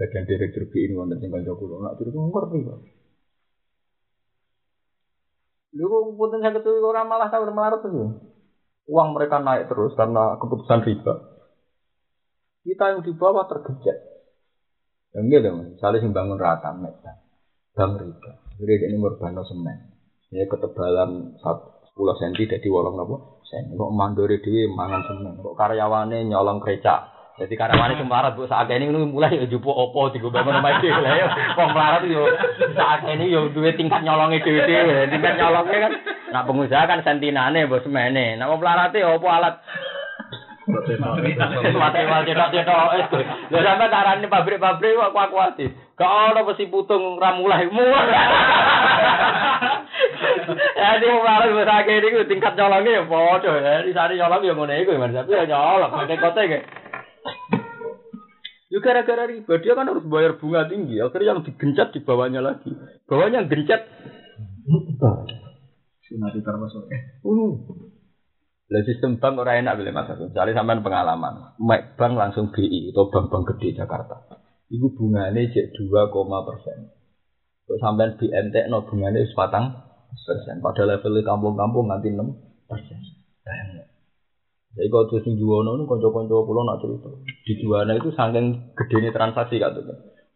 Bagian 0.00 0.24
direktur 0.26 0.66
BI 0.72 0.88
ini 0.90 0.98
wonten 0.98 1.20
sing 1.20 1.30
kanca 1.30 1.52
kula. 1.54 1.78
Nak 1.84 1.94
terus 2.00 2.16
ngerti 2.16 2.58
kok 2.64 2.80
Lu 5.72 5.88
kok 5.88 6.02
punten 6.18 6.44
saya 6.44 6.52
ketemu 6.52 6.84
orang 6.84 7.06
malah 7.08 7.28
tahu 7.32 7.48
melarat 7.48 7.80
tuh. 7.80 8.18
Uang 8.90 9.08
mereka 9.14 9.40
naik 9.40 9.70
terus 9.70 9.94
karena 9.96 10.36
keputusan 10.36 10.84
riba. 10.84 11.14
Kita 12.66 12.84
yang 12.92 13.00
di 13.06 13.12
bawah 13.14 13.46
tergejek. 13.48 13.98
Yang 15.16 15.24
gitu, 15.28 15.48
misalnya 15.76 15.98
sing 16.02 16.12
bangun 16.12 16.40
rata, 16.40 16.72
bank 17.72 17.92
riba. 18.00 18.30
Jadi 18.60 18.72
ini 18.92 18.96
merbano 19.00 19.42
semen. 19.48 19.78
Ini 20.32 20.44
ketebalan 20.48 21.40
10 21.40 21.96
cm 21.96 22.34
dari 22.48 22.68
wolong 22.68 22.94
nopo 22.96 23.16
sen. 23.48 23.72
Kok 23.72 23.92
mandori 23.92 24.40
dhewe 24.44 24.68
mangan 24.72 25.02
seneng. 25.08 25.40
Kok 25.40 25.56
karyawane 25.56 26.24
nyolong 26.28 26.60
krecak. 26.60 27.08
Jadi 27.40 27.56
karyawane 27.56 27.96
semarat 27.96 28.36
bu 28.36 28.44
saat 28.44 28.68
ini 28.68 28.92
mulai 28.92 29.40
ya 29.40 29.48
jupo 29.48 29.72
opo 29.72 30.12
tiga 30.12 30.28
bangun 30.28 30.60
rumah 30.60 30.72
itu 30.76 30.92
lah 30.92 31.16
ya. 31.16 31.28
Yo 32.04 32.22
saat 32.76 33.08
ini 33.08 33.32
yo 33.32 33.48
dua 33.52 33.72
tingkat 33.72 34.04
nyolongnya 34.04 34.44
dhewe 34.44 34.60
dhewe. 34.68 35.08
Tingkat 35.08 35.34
nyolongnya 35.40 35.78
kan. 35.88 35.92
Nah 36.32 36.42
pengusaha 36.44 36.84
kan 36.84 37.00
sentinane 37.00 37.68
bos 37.68 37.88
mene. 37.88 38.36
Nah 38.36 38.52
melarat 38.52 38.92
yo 38.92 39.16
opo 39.16 39.32
alat 39.32 39.64
Material 40.62 42.22
cetok-cetok. 42.22 42.86
Lha 43.50 43.60
sampe 43.66 43.86
tarane 43.90 44.26
pabrik-pabrik 44.30 44.94
kok 44.94 45.10
kuat-kuati. 45.10 45.66
Ono 46.02 46.40
besi 46.50 46.66
putung 46.66 47.16
ra 47.22 47.38
mulai 47.38 47.70
muar. 47.70 48.06
Ya 50.52 50.98
di 50.98 51.06
malah 51.06 51.46
wis 51.46 51.68
akeh 51.68 52.02
niku 52.02 52.26
tingkat 52.26 52.58
nyolonge 52.58 52.90
ya 52.90 53.02
padha 53.06 53.52
ya. 53.62 53.86
Di 53.86 53.92
sari 53.94 54.18
nyolong 54.18 54.42
ya 54.42 54.54
ngene 54.54 54.74
iku 54.82 54.98
Mas. 54.98 55.14
Tapi 55.14 55.30
ya 55.30 55.46
nyolong 55.46 55.92
nek 55.94 56.18
kote 56.18 56.42
ge. 56.50 56.60
Yo 58.72 58.78
gara-gara 58.80 59.28
riba 59.28 59.54
dia 59.62 59.78
kan 59.78 59.86
harus 59.86 60.04
bayar 60.08 60.40
bunga 60.42 60.66
tinggi. 60.66 60.98
Akhirnya 60.98 61.36
yang 61.36 61.46
digencet 61.46 61.94
di 61.94 62.00
bawahnya 62.02 62.40
lagi. 62.42 62.72
Bawahnya 63.06 63.44
yang 63.44 63.48
gencet. 63.52 63.86
Sunati 66.08 66.40
termasuk. 66.42 66.82
Uh. 67.22 67.52
Lah 68.72 68.82
sistem 68.88 69.20
bank 69.20 69.36
ora 69.36 69.60
enak 69.60 69.76
boleh 69.76 69.92
mas. 69.92 70.08
Misalnya 70.16 70.56
sampean 70.56 70.80
pengalaman, 70.80 71.60
bank 72.00 72.12
langsung 72.16 72.48
BI 72.56 72.88
atau 72.88 73.12
bank-bank 73.12 73.52
gede 73.52 73.84
Jakarta. 73.84 74.41
Iku 74.72 74.88
bunganya 74.96 75.44
cek 75.52 75.76
dua 75.76 76.08
koma 76.08 76.48
persen. 76.48 76.88
Kok 77.68 77.76
sampean 77.76 78.16
BNT 78.16 78.72
no 78.72 78.88
bunganya 78.88 79.20
sepatang 79.28 79.68
persen. 80.16 80.64
Pada 80.64 80.88
level 80.88 81.20
kampung-kampung 81.20 81.92
nanti 81.92 82.08
enam 82.08 82.32
persen. 82.64 82.96
Jadi 84.72 84.88
kalau 84.88 85.04
terus 85.04 85.28
di 85.28 85.36
Juwono 85.36 85.76
itu 85.76 85.84
konco-konco 85.84 86.48
pulau 86.48 86.64
nak 86.64 86.80
cerita. 86.80 87.12
Di 87.44 87.52
Juwana 87.60 87.92
itu 87.92 88.08
saking 88.16 88.72
gede 88.72 89.12
transaksi 89.12 89.60
kan 89.60 89.76
tuh. 89.76 89.84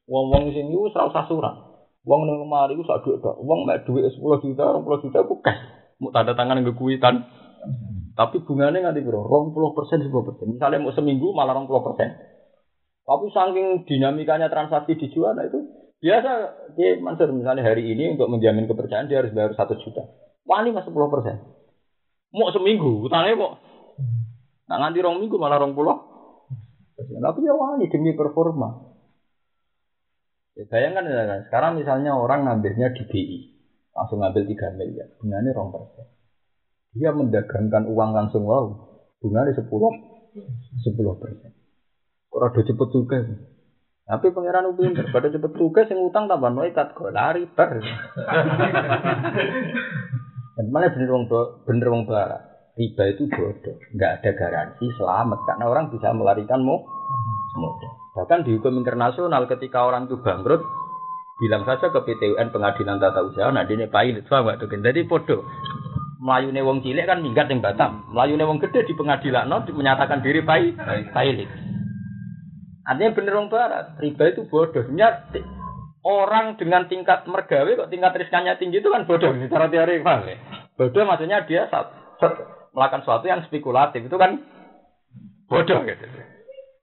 Wong-wong 0.04 0.52
sini 0.52 0.76
itu 0.76 0.92
serau 0.92 1.08
sasuran. 1.08 1.56
Wong 2.04 2.28
neng 2.28 2.44
kemari 2.44 2.76
itu 2.76 2.84
sak 2.86 3.02
duit 3.02 3.18
Wong 3.24 3.66
mek 3.66 3.82
duit 3.88 4.06
sepuluh 4.12 4.38
juta, 4.38 4.76
sepuluh 4.76 5.00
juta 5.00 5.18
aku 5.24 5.40
cash. 5.40 5.58
Mau 5.98 6.12
tanda 6.12 6.36
tangan 6.36 6.60
ngekuitan. 6.62 7.24
Tapi 8.12 8.44
bunganya 8.44 8.92
nggak 8.92 8.96
dikira, 9.00 9.20
rong 9.20 9.56
puluh 9.56 9.72
persen, 9.72 10.04
sepuluh 10.04 10.24
persen. 10.28 10.52
Misalnya 10.52 10.84
mau 10.84 10.92
seminggu 10.92 11.32
malah 11.32 11.56
rong 11.56 11.66
puluh 11.66 11.82
persen. 11.82 12.35
Tapi 13.06 13.30
saking 13.30 13.86
dinamikanya 13.86 14.50
transaksi 14.50 14.98
di 14.98 15.06
Juwana 15.14 15.46
itu 15.46 15.62
biasa 16.02 16.30
dia 16.74 16.98
mansur 16.98 17.30
misalnya 17.30 17.62
hari 17.62 17.86
ini 17.86 18.18
untuk 18.18 18.26
menjamin 18.26 18.66
kepercayaan 18.66 19.06
dia 19.06 19.22
harus 19.22 19.30
bayar 19.30 19.54
satu 19.54 19.78
juta. 19.78 20.02
Wani 20.42 20.74
mas 20.74 20.82
sepuluh 20.82 21.06
persen. 21.06 21.38
Mau 22.34 22.50
seminggu, 22.50 23.06
utangnya 23.06 23.38
kok. 23.38 23.52
Nah 24.66 24.76
nganti 24.82 24.98
rong 24.98 25.22
minggu 25.22 25.38
malah 25.38 25.62
rong 25.62 25.78
puluh. 25.78 25.94
Tapi 26.98 27.40
ya 27.46 27.54
wani 27.54 27.86
demi 27.86 28.10
performa. 28.18 28.96
Ya, 30.56 30.64
bayangkan 30.72 31.04
ya, 31.04 31.44
sekarang 31.46 31.76
misalnya 31.76 32.16
orang 32.16 32.48
ngambilnya 32.48 32.88
di 32.96 33.04
BI, 33.04 33.38
langsung 33.92 34.24
ngambil 34.24 34.48
3 34.48 34.72
miliar, 34.72 35.12
bunganya 35.20 35.52
rong 35.52 35.68
persen. 35.68 36.08
Dia 36.96 37.12
mendagangkan 37.12 37.84
uang 37.84 38.16
langsung 38.16 38.48
wow, 38.48 38.64
bunganya 39.20 39.52
sepuluh, 39.52 39.92
sepuluh 40.80 41.12
persen. 41.20 41.52
Kok 42.30 42.40
rada 42.42 42.60
cepet 42.62 42.88
juga. 42.92 43.18
Tapi 44.06 44.30
pangeran 44.30 44.70
pinter, 44.78 45.10
pada 45.10 45.26
cepet 45.26 45.50
tugas 45.58 45.90
yang 45.90 46.06
utang 46.06 46.30
tambah 46.30 46.46
noikat 46.46 46.94
kok 46.94 47.10
lari 47.10 47.42
bar. 47.50 47.74
Dan 50.56 50.72
mana 50.72 50.94
bener 50.94 51.10
wong 51.10 51.26
bener 51.66 51.88
wong 51.90 52.06
barat. 52.06 52.38
Riba 52.78 53.08
itu 53.10 53.26
bodoh, 53.26 53.76
nggak 53.96 54.20
ada 54.20 54.30
garansi 54.36 54.86
selamat 55.00 55.48
karena 55.48 55.64
orang 55.64 55.88
bisa 55.90 56.12
melarikan 56.12 56.60
mau 56.62 56.78
modal. 57.56 57.92
Bahkan 58.14 58.44
di 58.44 58.54
hukum 58.54 58.78
internasional 58.78 59.48
ketika 59.48 59.82
orang 59.82 60.06
itu 60.06 60.20
bangkrut, 60.20 60.60
bilang 61.40 61.64
saja 61.64 61.88
ke 61.88 61.98
PTUN 62.04 62.52
pengadilan 62.52 63.00
tata 63.00 63.24
usaha, 63.26 63.48
nah 63.48 63.64
ini 63.64 63.88
pilot, 63.88 64.28
paham 64.28 64.48
nggak 64.48 64.56
tuh? 64.60 64.68
Jadi 64.70 65.00
bodoh. 65.08 65.42
Melayu 66.16 66.52
wong 66.52 66.80
cilik 66.80 67.04
kan 67.04 67.20
minggat 67.20 67.50
yang 67.52 67.60
Batam. 67.60 68.06
Melayu 68.12 68.40
wong 68.40 68.60
gede 68.60 68.88
di 68.88 68.94
pengadilan 68.96 69.48
no, 69.48 69.64
menyatakan 69.66 70.20
diri 70.20 70.44
baik 70.44 70.76
pilot. 71.12 71.65
Artinya 72.86 73.18
bener 73.18 73.34
wong 73.34 73.48
barat, 73.50 73.98
riba 73.98 74.24
itu 74.30 74.46
bodoh. 74.46 74.86
Sebenarnya 74.86 75.26
orang 76.06 76.54
dengan 76.54 76.86
tingkat 76.86 77.26
mergawe 77.26 77.66
kok 77.66 77.90
tingkat 77.90 78.14
riskannya 78.14 78.54
tinggi 78.62 78.78
itu 78.78 78.94
kan 78.94 79.10
bodoh 79.10 79.34
secara 79.34 79.66
teori 79.66 80.06
paham 80.06 80.30
ya? 80.30 80.36
Bodoh 80.78 81.02
maksudnya 81.02 81.42
dia 81.50 81.66
saat, 81.66 81.90
melakukan 82.70 83.02
sesuatu 83.02 83.26
yang 83.26 83.42
spekulatif 83.42 84.06
itu 84.06 84.14
kan 84.14 84.38
bodoh 85.50 85.82
gitu. 85.82 86.04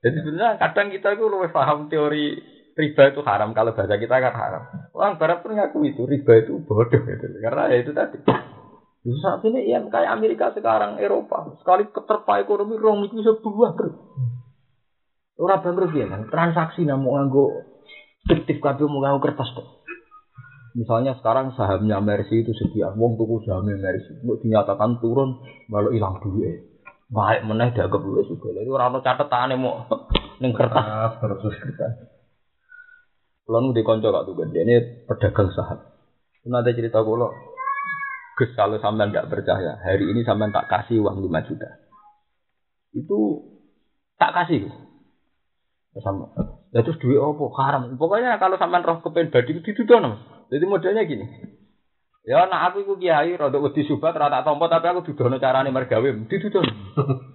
Jadi 0.04 0.18
sebenarnya 0.20 0.60
kadang 0.60 0.92
kita 0.92 1.16
itu 1.16 1.24
lebih 1.32 1.56
paham 1.56 1.88
teori 1.88 2.36
riba 2.76 3.04
itu 3.16 3.22
haram 3.24 3.56
kalau 3.56 3.72
bahasa 3.72 3.96
kita 3.96 4.16
kan 4.20 4.34
haram. 4.36 4.64
Orang 4.92 5.16
barat 5.16 5.40
pun 5.40 5.56
ngaku 5.56 5.88
itu 5.88 6.04
riba 6.04 6.44
itu 6.44 6.60
bodoh 6.68 7.00
gitu. 7.00 7.26
Karena 7.40 7.72
ya 7.72 7.80
itu 7.80 7.96
tadi. 7.96 8.20
Di 9.04 9.12
saat 9.20 9.44
ini 9.44 9.68
ya 9.68 9.84
kayak 9.84 10.16
Amerika 10.16 10.52
sekarang, 10.56 10.96
Eropa, 10.96 11.60
sekali 11.60 11.92
keterpa 11.92 12.40
ekonomi 12.40 12.80
rong 12.80 13.04
itu 13.04 13.20
bisa 13.20 13.36
bangkrut. 13.36 13.96
Orang 15.34 15.66
bangkrut 15.66 15.98
ya 15.98 16.06
kan, 16.06 16.30
transaksi 16.30 16.86
namu 16.86 17.18
nganggo 17.18 17.50
fiktif 18.30 18.62
kabeh 18.62 18.86
mau 18.86 19.02
nganggo 19.02 19.20
kertas 19.24 19.50
kok. 19.50 19.84
Misalnya 20.74 21.14
sekarang 21.22 21.54
sahamnya 21.54 22.02
Mercy 22.02 22.42
itu 22.42 22.54
sekian, 22.54 22.98
wong 22.98 23.18
tuku 23.18 23.46
sahamnya 23.46 23.78
Mercy, 23.78 24.14
mau 24.26 24.38
dinyatakan 24.42 24.98
turun, 25.02 25.38
malu 25.70 25.94
hilang 25.94 26.18
duit. 26.22 26.66
Baik 27.14 27.46
meneh 27.46 27.70
dianggap 27.74 28.02
duit 28.02 28.26
juga. 28.26 28.58
Jadi 28.58 28.70
orang 28.74 28.90
ono 28.94 29.00
catetane 29.06 29.54
mau 29.54 29.86
ning 30.42 30.50
kertas 30.54 31.14
terus 31.22 31.56
kertas. 31.62 31.94
Kulo 33.44 33.58
nu 33.60 33.70
dikonco 33.76 34.08
kak 34.10 34.24
tuh 34.26 34.34
ini 34.50 35.06
pedagang 35.06 35.52
saham. 35.54 35.78
Nanti 36.48 36.76
cerita 36.76 37.06
kulo, 37.06 37.30
Gus 38.34 38.50
kalau 38.58 38.82
sampean 38.82 39.14
tidak 39.14 39.30
percaya, 39.30 39.78
hari 39.78 40.10
ini 40.10 40.26
sampean 40.26 40.50
tak 40.50 40.66
kasih 40.66 41.06
uang 41.06 41.22
5 41.22 41.48
juta. 41.54 41.70
Itu 42.98 43.46
tak 44.18 44.34
kasih. 44.34 44.74
Sama. 46.02 46.26
Ya 46.74 46.82
terus 46.82 46.98
duit 46.98 47.22
opo 47.22 47.54
haram. 47.54 47.94
Pokoknya 48.02 48.42
kalau 48.42 48.58
sampean 48.58 48.82
roh 48.82 49.06
kepen 49.06 49.30
badi 49.30 49.62
ditudono. 49.62 50.18
Jadi 50.50 50.66
modelnya 50.66 51.06
gini. 51.06 51.26
Ya 52.24 52.50
nak 52.50 52.72
aku 52.72 52.88
iku 52.88 52.94
kiai 52.98 53.36
rada 53.36 53.60
wedi 53.62 53.84
subat 53.86 54.16
rata 54.16 54.42
tompo 54.42 54.66
tapi 54.72 54.90
aku 54.90 55.06
dudono 55.06 55.38
carane 55.38 55.70
mergawe 55.70 56.10
ditudono. 56.26 56.72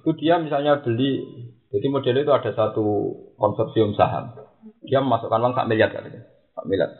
Itu 0.03 0.11
dia 0.19 0.43
misalnya 0.43 0.83
beli 0.83 1.23
jadi 1.69 1.87
modelnya 1.93 2.25
itu 2.25 2.33
ada 2.33 2.51
satu 2.57 2.87
konsorsium 3.37 3.93
saham. 3.95 4.33
Dia 4.83 5.05
memasukkan 5.05 5.39
uang 5.39 5.55
sak 5.55 5.69
miliar 5.69 5.93
katanya. 5.93 6.25
Sak 6.57 6.65
miliar. 6.65 6.91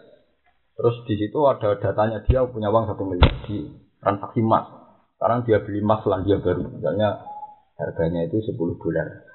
Terus 0.79 0.95
di 1.11 1.15
situ 1.19 1.41
ada 1.49 1.75
datanya 1.81 2.23
dia 2.23 2.45
punya 2.47 2.71
uang 2.71 2.87
satu 2.87 3.03
miliar 3.03 3.35
di 3.49 3.67
transaksi 3.99 4.45
emas. 4.45 4.69
Sekarang 5.19 5.43
dia 5.43 5.59
beli 5.59 5.83
emas 5.83 6.07
Selandia 6.07 6.39
Baru, 6.39 6.71
misalnya 6.71 7.19
harganya 7.75 8.31
itu 8.31 8.39
10 8.39 8.55
dolar. 8.55 9.28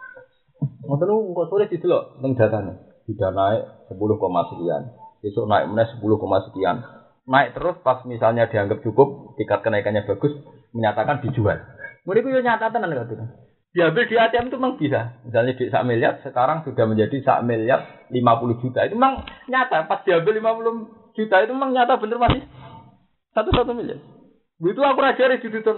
Niku 0.83 1.35
kok 1.35 1.49
tulis 1.51 1.69
itu 1.71 1.85
loh, 1.85 2.17
ning 2.19 2.33
datanya. 2.35 2.79
Sudah 3.03 3.31
naik 3.35 3.91
10, 3.91 3.99
sekian. 4.51 4.81
Besok 5.19 5.45
naik 5.47 5.65
meneh 5.71 5.87
10, 5.99 6.43
sekian. 6.51 6.77
Naik 7.23 7.55
terus 7.55 7.75
pas 7.83 8.03
misalnya 8.03 8.51
dianggap 8.51 8.83
cukup, 8.83 9.35
tingkat 9.39 9.63
kenaikannya 9.63 10.03
bagus, 10.07 10.31
menyatakan 10.75 11.23
dijual. 11.23 11.59
Mereka 12.03 12.27
itu 12.27 12.41
nyata 12.43 12.67
tenan 12.71 12.91
katanya. 12.91 13.27
Diambil 13.73 14.05
di 14.05 14.15
ATM 14.19 14.53
itu 14.53 14.57
memang 14.61 14.77
bisa. 14.77 15.17
Misalnya 15.25 15.57
di 15.57 15.65
sak 15.65 15.83
miliar, 15.87 16.21
sekarang 16.21 16.61
sudah 16.61 16.85
menjadi 16.85 17.17
sak 17.25 17.41
miliar 17.41 18.05
50 18.13 18.61
juta. 18.61 18.85
Itu 18.85 18.93
memang 18.93 19.25
nyata. 19.49 19.89
Pas 19.89 20.05
diambil 20.05 20.37
50 20.37 21.17
juta 21.17 21.35
itu 21.41 21.51
memang 21.57 21.73
nyata 21.73 21.97
bener 21.97 22.21
masih 22.21 22.45
satu 23.33 23.49
satu 23.49 23.73
miliar. 23.73 23.97
Begitu 24.61 24.77
aku 24.77 24.99
rajari 25.01 25.41
di 25.41 25.49
Twitter. 25.49 25.73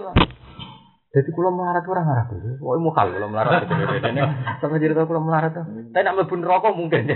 Jadi 1.16 1.32
kalau 1.32 1.48
melarat 1.48 1.80
orang 1.88 2.12
Arab 2.12 2.28
itu, 2.36 2.60
oh 2.60 2.76
mau 2.76 2.92
kalau 2.92 3.16
kalau 3.16 3.32
melarat 3.32 3.64
itu, 3.64 3.72
sama 4.60 4.76
cerita 4.76 5.08
kalau 5.08 5.24
melarat 5.24 5.56
tuh. 5.56 5.64
Tapi 5.64 6.04
nak 6.04 6.12
mlebu 6.12 6.44
rokok 6.44 6.76
mungkin. 6.76 7.08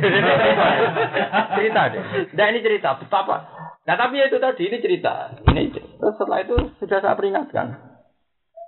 cerita 1.60 1.81
deh. 1.93 2.02
Nah 2.32 2.47
ini 2.48 2.64
cerita 2.64 2.97
betapa. 2.97 3.44
Nah 3.85 3.94
tapi 4.01 4.24
itu 4.24 4.40
tadi 4.40 4.72
ini 4.72 4.81
cerita. 4.81 5.36
Ini 5.52 5.77
terus 5.77 6.16
setelah 6.16 6.40
itu 6.40 6.56
sudah 6.81 6.98
saya 7.05 7.12
peringatkan. 7.12 7.77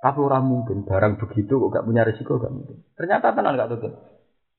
Tapi 0.05 0.19
orang 0.21 0.45
mungkin 0.45 0.85
barang 0.85 1.17
begitu 1.17 1.57
kok 1.57 1.81
gak 1.81 1.87
punya 1.89 2.05
risiko 2.05 2.37
gak 2.37 2.53
mungkin. 2.53 2.85
Ternyata 2.93 3.33
tenang 3.33 3.57
gak 3.57 3.73
tuh. 3.73 3.95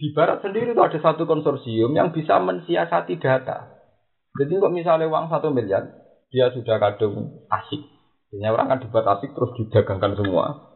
Di 0.01 0.09
barat 0.09 0.41
sendiri 0.41 0.73
itu 0.73 0.81
ada 0.81 0.97
satu 0.97 1.29
konsorsium 1.29 1.93
yang 1.93 2.09
bisa 2.09 2.41
mensiasati 2.41 3.21
data. 3.21 3.77
Jadi 4.41 4.57
kok 4.57 4.73
misalnya 4.73 5.05
uang 5.05 5.29
satu 5.29 5.53
miliar, 5.53 5.85
dia 6.33 6.49
sudah 6.49 6.81
kadung 6.81 7.45
asik. 7.45 7.92
Biasanya 8.33 8.49
orang 8.49 8.65
kan 8.65 8.81
dibuat 8.81 9.05
asik 9.13 9.37
terus 9.37 9.53
didagangkan 9.61 10.17
semua. 10.17 10.73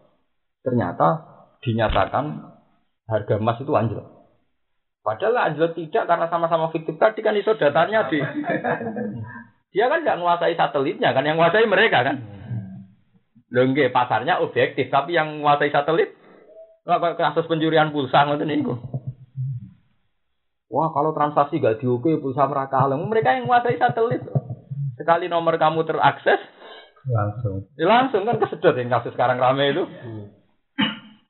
Ternyata 0.61 1.07
dinyatakan 1.65 2.53
harga 3.09 3.33
emas 3.41 3.57
itu 3.57 3.73
anjlok. 3.73 4.05
Padahal 5.01 5.49
anjlok 5.49 5.73
tidak 5.73 6.05
karena 6.05 6.29
sama-sama 6.29 6.69
fiktif 6.69 7.01
tadi 7.01 7.25
kan 7.25 7.33
iso 7.33 7.57
datanya 7.57 8.05
di. 8.13 8.21
Dia 9.73 9.89
kan 9.89 10.05
nggak 10.05 10.21
menguasai 10.21 10.53
satelitnya 10.53 11.17
kan, 11.17 11.25
yang 11.25 11.41
menguasai 11.41 11.65
mereka 11.65 12.05
kan. 12.05 12.21
Lengge 13.49 13.89
pasarnya 13.89 14.37
objektif, 14.37 14.93
tapi 14.93 15.17
yang 15.17 15.41
menguasai 15.41 15.73
satelit 15.73 16.13
kasus 16.85 17.49
pencurian 17.49 17.89
pulsa 17.89 18.29
ngoten 18.29 18.53
niku. 18.53 18.77
Wah, 20.69 20.93
kalau 20.93 21.09
transaksi 21.17 21.57
gak 21.57 21.81
diukur 21.81 22.21
pulsa 22.21 22.45
mereka 22.45 22.85
mereka 22.85 23.33
yang 23.33 23.49
menguasai 23.49 23.81
satelit. 23.81 24.21
Sekali 24.93 25.25
nomor 25.25 25.57
kamu 25.57 25.89
terakses, 25.89 26.37
langsung. 27.07 27.67
Ya 27.79 27.85
langsung 27.87 28.23
kan 28.27 28.37
kesedot 28.39 28.75
yang 28.75 28.91
kasus 28.91 29.15
sekarang 29.15 29.39
rame 29.39 29.71
itu. 29.71 29.83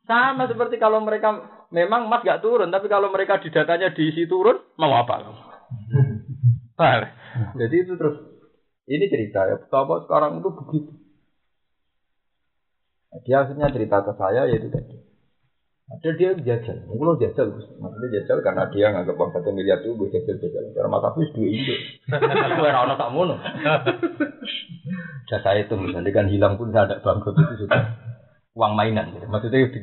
Sama 0.07 0.47
seperti 0.47 0.79
kalau 0.79 1.03
mereka 1.03 1.35
memang 1.69 2.07
emas 2.07 2.23
gak 2.23 2.39
turun, 2.39 2.71
tapi 2.71 2.87
kalau 2.87 3.11
mereka 3.11 3.43
di 3.43 3.51
datanya 3.51 3.91
diisi 3.91 4.23
turun, 4.23 4.55
mau 4.79 4.95
apa? 4.95 5.19
Nah, 6.79 7.11
jadi 7.59 7.75
itu 7.83 7.99
terus 7.99 8.15
ini 8.87 9.11
cerita 9.11 9.43
ya, 9.43 9.59
betapa 9.59 10.07
sekarang 10.07 10.39
itu 10.39 10.49
begitu. 10.63 10.91
Dia 13.27 13.43
akhirnya 13.43 13.67
cerita 13.73 14.05
ke 14.05 14.13
saya 14.15 14.47
yaitu 14.47 14.71
tadi. 14.71 15.06
Ada 15.87 16.19
dia 16.19 16.35
jajal, 16.35 16.83
mungkin 16.91 17.15
jajal, 17.15 17.47
maksudnya 17.79 18.19
jajal 18.19 18.43
karena 18.43 18.67
dia 18.75 18.91
nggak 18.91 19.07
uang 19.15 19.31
satu 19.31 19.55
miliar 19.55 19.79
itu 19.79 19.95
gue 19.95 20.11
jajal 20.11 20.35
jajal. 20.35 20.67
Karena 20.75 20.91
mata 20.91 21.15
aku 21.15 21.23
dua 21.31 21.47
indo, 21.47 21.75
gue 22.59 22.67
rana 22.67 22.99
tak 22.99 23.11
mono. 23.15 23.39
Jasa 25.31 25.55
itu 25.55 25.79
misalnya 25.79 26.11
kan 26.11 26.27
hilang 26.27 26.59
pun 26.59 26.75
tidak 26.75 26.99
bangkrut 27.03 27.39
itu 27.39 27.63
sudah 27.63 27.95
uang 28.51 28.75
mainan. 28.75 29.15
Gitu. 29.15 29.31
Maksudnya 29.31 29.71
di 29.71 29.79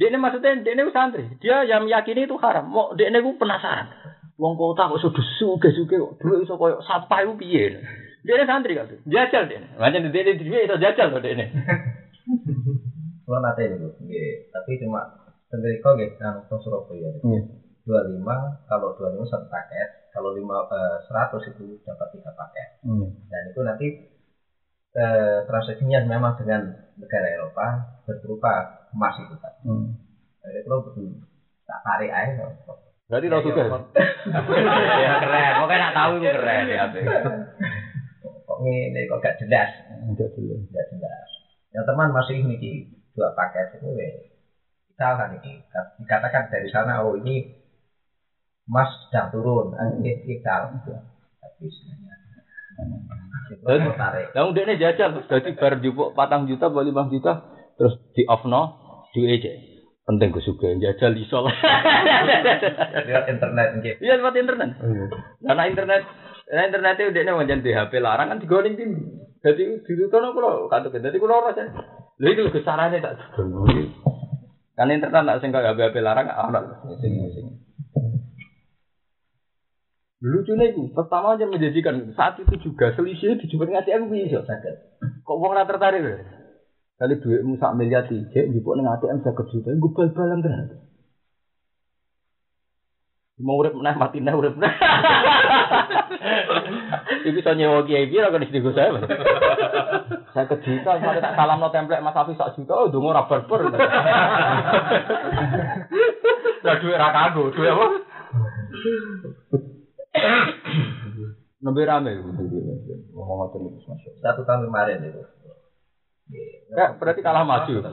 dia 0.00 0.06
ini 0.08 0.16
maksudnya 0.16 0.56
dia 0.64 0.72
ini 0.72 0.88
santri, 0.96 1.28
dia 1.44 1.68
yang 1.68 1.84
meyakini 1.84 2.24
itu 2.24 2.40
haram. 2.40 2.64
Mau 2.64 2.96
dia 2.96 3.12
ini 3.12 3.20
gue 3.20 3.36
penasaran. 3.36 3.92
Uang 4.40 4.56
kota 4.56 4.88
kok 4.88 5.00
sudah 5.04 5.24
suge 5.36 5.76
suge 5.76 6.00
kok 6.00 6.16
dulu 6.24 6.40
iso 6.40 6.56
koyo 6.56 6.80
sampai 6.80 7.28
gue 7.28 7.36
piye. 7.36 7.84
Dia 8.24 8.40
ini 8.40 8.48
santri 8.48 8.80
kan, 8.80 8.88
jajal 9.04 9.44
dia. 9.44 9.60
Macam 9.76 10.08
dia 10.08 10.22
ini 10.24 10.40
dia 10.40 10.60
itu 10.64 10.76
jajal 10.80 11.12
loh 11.12 11.20
dia 11.20 11.36
ini. 11.36 11.46
Kalau 13.24 13.40
nanti 13.40 13.64
ini 13.64 13.76
bu, 13.80 13.88
tapi 14.52 14.70
cuma 14.84 15.00
sendiri 15.48 15.80
kok 15.80 15.96
gitu, 15.96 16.14
kan 16.20 16.44
Surabaya. 16.44 17.08
Dua 17.84 18.00
lima, 18.08 18.64
kalau 18.64 18.96
dua 18.96 19.12
lima 19.12 19.24
satu 19.28 19.44
paket, 19.48 20.08
kalau 20.08 20.32
lima 20.32 20.64
eh, 20.72 20.96
seratus 21.04 21.52
itu 21.52 21.76
dapat 21.84 22.08
tiga 22.16 22.32
paket. 22.32 22.68
Hmm. 22.80 23.12
Dan 23.28 23.42
itu 23.52 23.60
nanti 23.60 23.86
eh, 24.96 25.38
transaksinya 25.44 26.04
memang 26.08 26.32
dengan 26.40 26.64
negara 26.96 27.28
Eropa 27.28 27.66
berberupa 28.08 28.52
emas 28.92 29.14
itu 29.20 29.36
kan. 29.36 29.52
Hmm. 29.68 30.00
Jadi 30.44 30.64
kalau 30.64 30.84
betul 30.84 31.12
tak 31.64 31.80
tarik 31.84 32.12
aja. 32.12 32.44
Berarti 33.04 33.26
tahu 33.28 33.42
juga. 33.52 33.84
Ya 35.00 35.12
keren, 35.20 35.52
pokoknya 35.60 35.80
nak 35.80 35.94
tahu 35.96 36.12
itu 36.20 36.28
keren 36.32 36.64
ya. 36.72 36.84
Kok 38.44 38.58
ini 38.64 39.00
kok 39.08 39.20
gak 39.20 39.36
jelas? 39.44 39.68
Gak 40.16 40.30
jelas. 40.36 40.60
Gak 40.72 40.86
jelas. 40.88 41.28
Yang 41.72 41.84
teman 41.90 42.08
masih 42.16 42.36
ini 42.40 42.88
dua 43.14 43.30
paket 43.32 43.78
itu 43.78 43.88
ya 43.94 44.08
kita 44.94 45.06
kan 45.18 45.30
ini 45.38 45.62
dikatakan 46.02 46.50
dari 46.50 46.68
sana 46.70 47.02
oh 47.02 47.18
ini 47.18 47.50
emas 48.70 48.90
sedang 49.08 49.30
turun 49.34 49.74
ini 50.02 50.22
kita 50.26 50.70
tapi 51.40 51.66
sebenarnya. 51.70 52.34
Yang 54.34 54.46
udah 54.50 54.62
ini 54.66 54.74
jajal, 54.82 55.10
jadi 55.30 55.50
bar 55.54 55.78
jupuk 55.78 56.16
patang 56.18 56.50
juta, 56.50 56.72
bali 56.72 56.90
lima 56.90 57.06
juta, 57.06 57.44
terus 57.78 57.94
di 58.16 58.26
off 58.26 58.42
no, 58.48 58.62
di 59.14 59.30
aja. 59.30 59.52
Penting 60.04 60.36
gue 60.36 60.44
suka 60.44 60.68
jajal 60.76 61.16
isol. 61.16 61.48
Lihat 63.08 63.24
internet 63.30 63.68
gitu. 63.80 63.98
Iya 64.04 64.20
lewat 64.20 64.36
internet. 64.36 64.76
Karena 65.40 65.62
internet, 65.64 66.02
karena 66.44 66.62
internetnya 66.68 67.08
udah 67.08 67.20
ini 67.24 67.32
wajan 67.32 67.60
di 67.64 67.70
HP 67.72 67.92
larang 68.04 68.28
kan 68.28 68.42
digoreng 68.42 68.76
tim. 68.76 68.90
Jadi 69.40 69.80
di 69.80 69.92
situ 69.96 70.12
no 70.12 70.36
kalau 70.36 70.68
kata 70.68 70.92
jadi 70.92 71.16
kalau 71.16 71.46
rasa 71.46 71.72
Lha 72.22 72.28
itu 72.30 72.50
kesarane 72.54 73.02
tak 73.02 73.18
dulu. 73.34 73.66
Kan 74.74 74.90
internet 74.90 75.22
nak 75.22 75.38
sing 75.42 75.50
kaya 75.50 75.74
HP 75.74 75.98
larang 75.98 76.30
ana 76.30 76.82
sing 77.02 77.12
sing. 77.34 77.46
Lucunya 80.24 80.72
itu, 80.72 80.88
pertama 80.96 81.36
aja 81.36 81.44
menjadikan 81.44 82.00
saat 82.16 82.40
itu 82.40 82.56
juga 82.56 82.96
selisih 82.96 83.36
dijumpai 83.44 83.76
ngasih 83.76 83.92
aku 83.92 84.16
sakit. 84.48 84.74
Kok 85.20 85.36
uang 85.36 85.52
rata 85.52 85.76
tertarik 85.76 86.00
ya? 86.00 86.16
Kali 86.96 87.20
duitmu 87.20 87.60
sak 87.60 87.76
miliar 87.76 88.08
tiga, 88.08 88.48
jupuk 88.48 88.72
neng 88.80 88.88
ATM 88.88 89.20
sakit 89.20 89.46
juta, 89.52 89.76
gue 89.76 89.92
bal-balan 89.92 90.40
terus. 90.40 90.80
Mau 93.42 93.60
urip 93.60 93.76
meneh 93.76 93.98
mati 93.98 94.24
neh 94.24 94.32
urip 94.32 94.56
meneh. 94.56 94.72
Iku 97.28 97.38
iso 97.44 97.52
nyewa 97.52 97.84
kiai 97.84 98.08
piro 98.08 98.30
kan 98.30 98.46
istigo 98.46 98.72
saya. 98.72 98.94
Saya 100.34 100.50
ke 100.50 100.58
juta, 100.66 100.98
tak 100.98 101.38
salam 101.38 101.62
no 101.62 101.70
template 101.70 102.02
Mas 102.02 102.18
Hafiz 102.18 102.34
sak 102.34 102.58
juta, 102.58 102.74
oh 102.74 102.90
dungo 102.90 103.14
ora 103.14 103.22
berber. 103.30 103.70
Lah 106.66 106.74
duit 106.82 106.98
ra 106.98 107.14
kanggo, 107.14 107.54
duit 107.54 107.70
apa? 107.70 107.86
Nembe 111.62 111.86
rame 111.86 112.18
ngomong 112.18 113.46
ngoten 113.46 113.62
iki 113.62 113.86
Mas. 113.86 114.02
Satu 114.18 114.42
tahun 114.42 114.66
kemarin 114.66 115.06
itu. 115.06 115.22
Ya, 116.74 116.98
berarti 116.98 117.22
kalah 117.22 117.46
maju. 117.46 117.86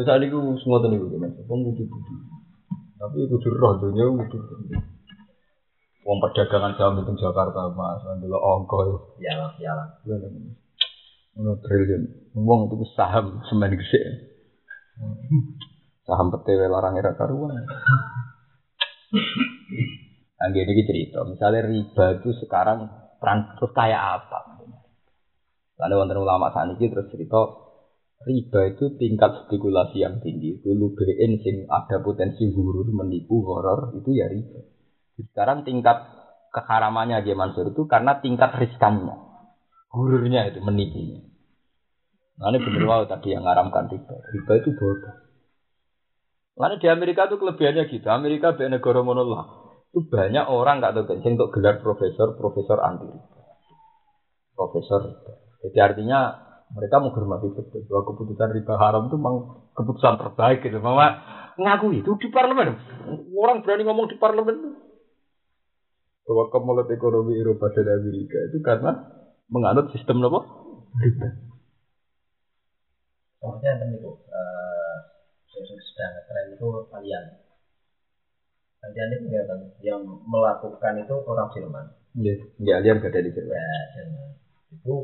Saat 0.00 0.16
ini 0.16 0.32
gue 0.32 0.56
semua 0.64 0.80
nih 0.80 0.96
gue 0.96 1.12
wong 1.44 1.60
kudu 1.60 1.84
kudu. 1.84 2.14
Tapi 2.96 3.28
kudu 3.28 3.48
roh 3.52 3.76
dunia 3.84 4.08
kudu. 4.16 4.38
Wong 6.06 6.22
perdagangan 6.22 6.78
saham 6.78 7.02
itu 7.02 7.18
Jakarta 7.18 7.66
mas, 7.74 8.06
dulu 8.22 8.38
ongko. 8.38 8.78
Ya 9.18 9.34
lah, 9.34 9.50
ya 9.58 9.74
lah. 9.74 9.90
Ono 11.42 11.58
triliun. 11.58 12.30
Wong 12.38 12.70
itu 12.70 12.86
saham 12.94 13.42
semen 13.50 13.74
gede. 13.74 14.00
Saham 16.06 16.30
PTW 16.30 16.70
larang 16.70 16.94
era 16.94 17.10
karuan. 17.18 17.58
Angge 20.38 20.62
ini 20.62 20.86
cerita, 20.86 21.26
misalnya 21.26 21.66
riba 21.66 22.22
itu 22.22 22.30
sekarang 22.38 22.86
terus 23.58 23.72
kayak 23.74 24.22
apa? 24.22 24.62
Lalu 25.82 25.94
wonten 25.98 26.22
ulama 26.22 26.54
saat 26.54 26.70
ini 26.70 26.86
terus 26.86 27.10
cerita 27.10 27.50
riba 28.22 28.60
itu 28.70 28.94
tingkat 28.94 29.42
spekulasi 29.42 30.06
yang 30.06 30.22
tinggi. 30.22 30.62
Dulu 30.62 30.94
BN 30.94 31.42
sing 31.42 31.66
ada 31.66 31.98
potensi 31.98 32.46
huruf 32.46 32.86
menipu 32.94 33.42
horor 33.42 33.90
itu 33.98 34.14
ya 34.14 34.30
riba. 34.30 34.75
Sekarang 35.16 35.64
tingkat 35.64 36.04
keharamannya 36.52 37.24
aja 37.24 37.32
Mansur 37.32 37.72
itu 37.72 37.88
karena 37.88 38.20
tingkat 38.20 38.52
riskannya. 38.56 39.16
Hururnya 39.92 40.52
itu 40.52 40.60
menipunya. 40.60 41.24
Nah 42.36 42.52
ini 42.52 42.60
bener 42.60 42.84
wow 42.84 43.08
tadi 43.08 43.32
yang 43.32 43.48
ngaramkan 43.48 43.88
riba. 43.88 44.12
Riba 44.12 44.52
itu 44.60 44.76
bodoh. 44.76 45.14
Lalu 46.56 46.80
di 46.80 46.88
Amerika 46.88 47.28
itu 47.28 47.36
kelebihannya 47.40 47.88
gitu. 47.88 48.08
Amerika 48.12 48.56
be 48.56 48.68
negara 48.68 49.00
monollah. 49.00 49.64
itu 49.96 50.12
banyak 50.12 50.44
orang 50.52 50.84
nggak 50.84 50.92
tahu 50.92 51.04
kencing 51.08 51.40
untuk 51.40 51.56
gelar 51.56 51.80
profesor, 51.80 52.36
profesor 52.36 52.84
anti 52.84 53.08
riba. 53.08 53.40
Profesor. 54.52 55.00
Jadi 55.64 55.78
artinya 55.80 56.36
mereka 56.76 57.00
menghormati 57.00 57.48
betul 57.56 57.80
bahwa 57.88 58.02
keputusan 58.12 58.48
riba 58.52 58.74
haram 58.76 59.08
itu 59.08 59.16
memang 59.16 59.36
keputusan 59.72 60.20
terbaik 60.20 60.60
gitu. 60.60 60.76
Mama 60.84 61.16
ngaku 61.56 62.04
itu 62.04 62.12
di 62.20 62.28
parlemen. 62.28 62.76
Orang 63.32 63.64
berani 63.64 63.88
ngomong 63.88 64.12
di 64.12 64.20
parlemen 64.20 64.85
bahwa 66.26 66.50
kemulut 66.50 66.90
ekonomi 66.90 67.38
Eropa 67.38 67.70
dan 67.70 68.02
Amerika 68.02 68.38
itu 68.50 68.58
karena 68.58 68.98
menganut 69.46 69.94
sistem 69.94 70.26
apa? 70.26 70.42
Riba. 70.98 71.28
Contohnya 73.38 73.78
kan 73.78 73.88
itu, 73.94 74.10
sedang 75.54 76.14
tren 76.26 76.46
itu 76.50 76.66
kalian. 76.90 77.24
Kalian 78.82 79.08
itu 79.14 79.24
kelihatan 79.30 79.60
yang 79.86 80.02
melakukan 80.26 80.98
itu 80.98 81.14
orang 81.14 81.48
Jerman. 81.54 81.86
Iya. 82.18 82.34
Ya, 82.58 82.74
alien 82.82 82.98
gak 82.98 83.14
ada 83.14 83.22
di 83.22 83.30
Jerman. 83.30 83.54
Ya, 83.54 83.70
Jerman. 83.94 84.30
Itu 84.74 84.94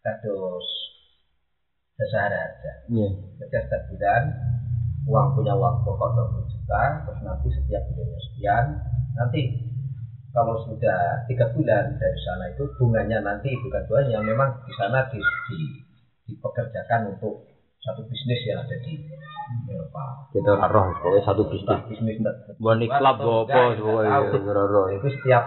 kados 0.00 0.66
jasa 2.00 2.18
harga. 2.24 2.72
Iya. 2.88 3.08
Kerja 3.36 3.58
setiap 3.68 3.82
bulan, 3.92 4.22
uang 5.04 5.28
punya 5.36 5.52
uang 5.60 5.84
pokok 5.84 6.08
20 6.16 6.52
juta, 6.56 6.82
terus 7.04 7.20
nanti 7.20 7.48
setiap 7.52 7.82
bulannya 7.92 8.20
sekian, 8.32 8.66
nanti 9.18 9.40
kalau 10.30 10.54
sudah 10.62 11.26
tiga 11.26 11.50
bulan 11.50 11.98
dari 11.98 12.18
sana 12.22 12.46
itu 12.54 12.62
bunganya 12.78 13.18
nanti 13.24 13.50
bukan 13.58 13.82
bunganya 13.90 14.22
memang 14.22 14.54
di 14.62 14.72
sana 14.78 15.02
di, 15.10 15.18
di- 15.50 15.82
dipekerjakan 16.28 17.16
untuk 17.16 17.42
satu 17.82 18.04
bisnis 18.04 18.40
yang 18.44 18.60
ada 18.62 18.76
di 18.84 19.00
Eropa. 19.66 20.28
Kita 20.30 20.60
roh 20.60 20.86
pokoknya 21.00 21.20
satu 21.24 21.42
bisnis. 21.48 21.80
Bisnis 21.88 22.16
Buat 22.60 22.78
klub 23.00 23.16
apa 23.18 23.74
pokoknya 23.80 24.38
itu 24.98 25.08
setiap 25.18 25.42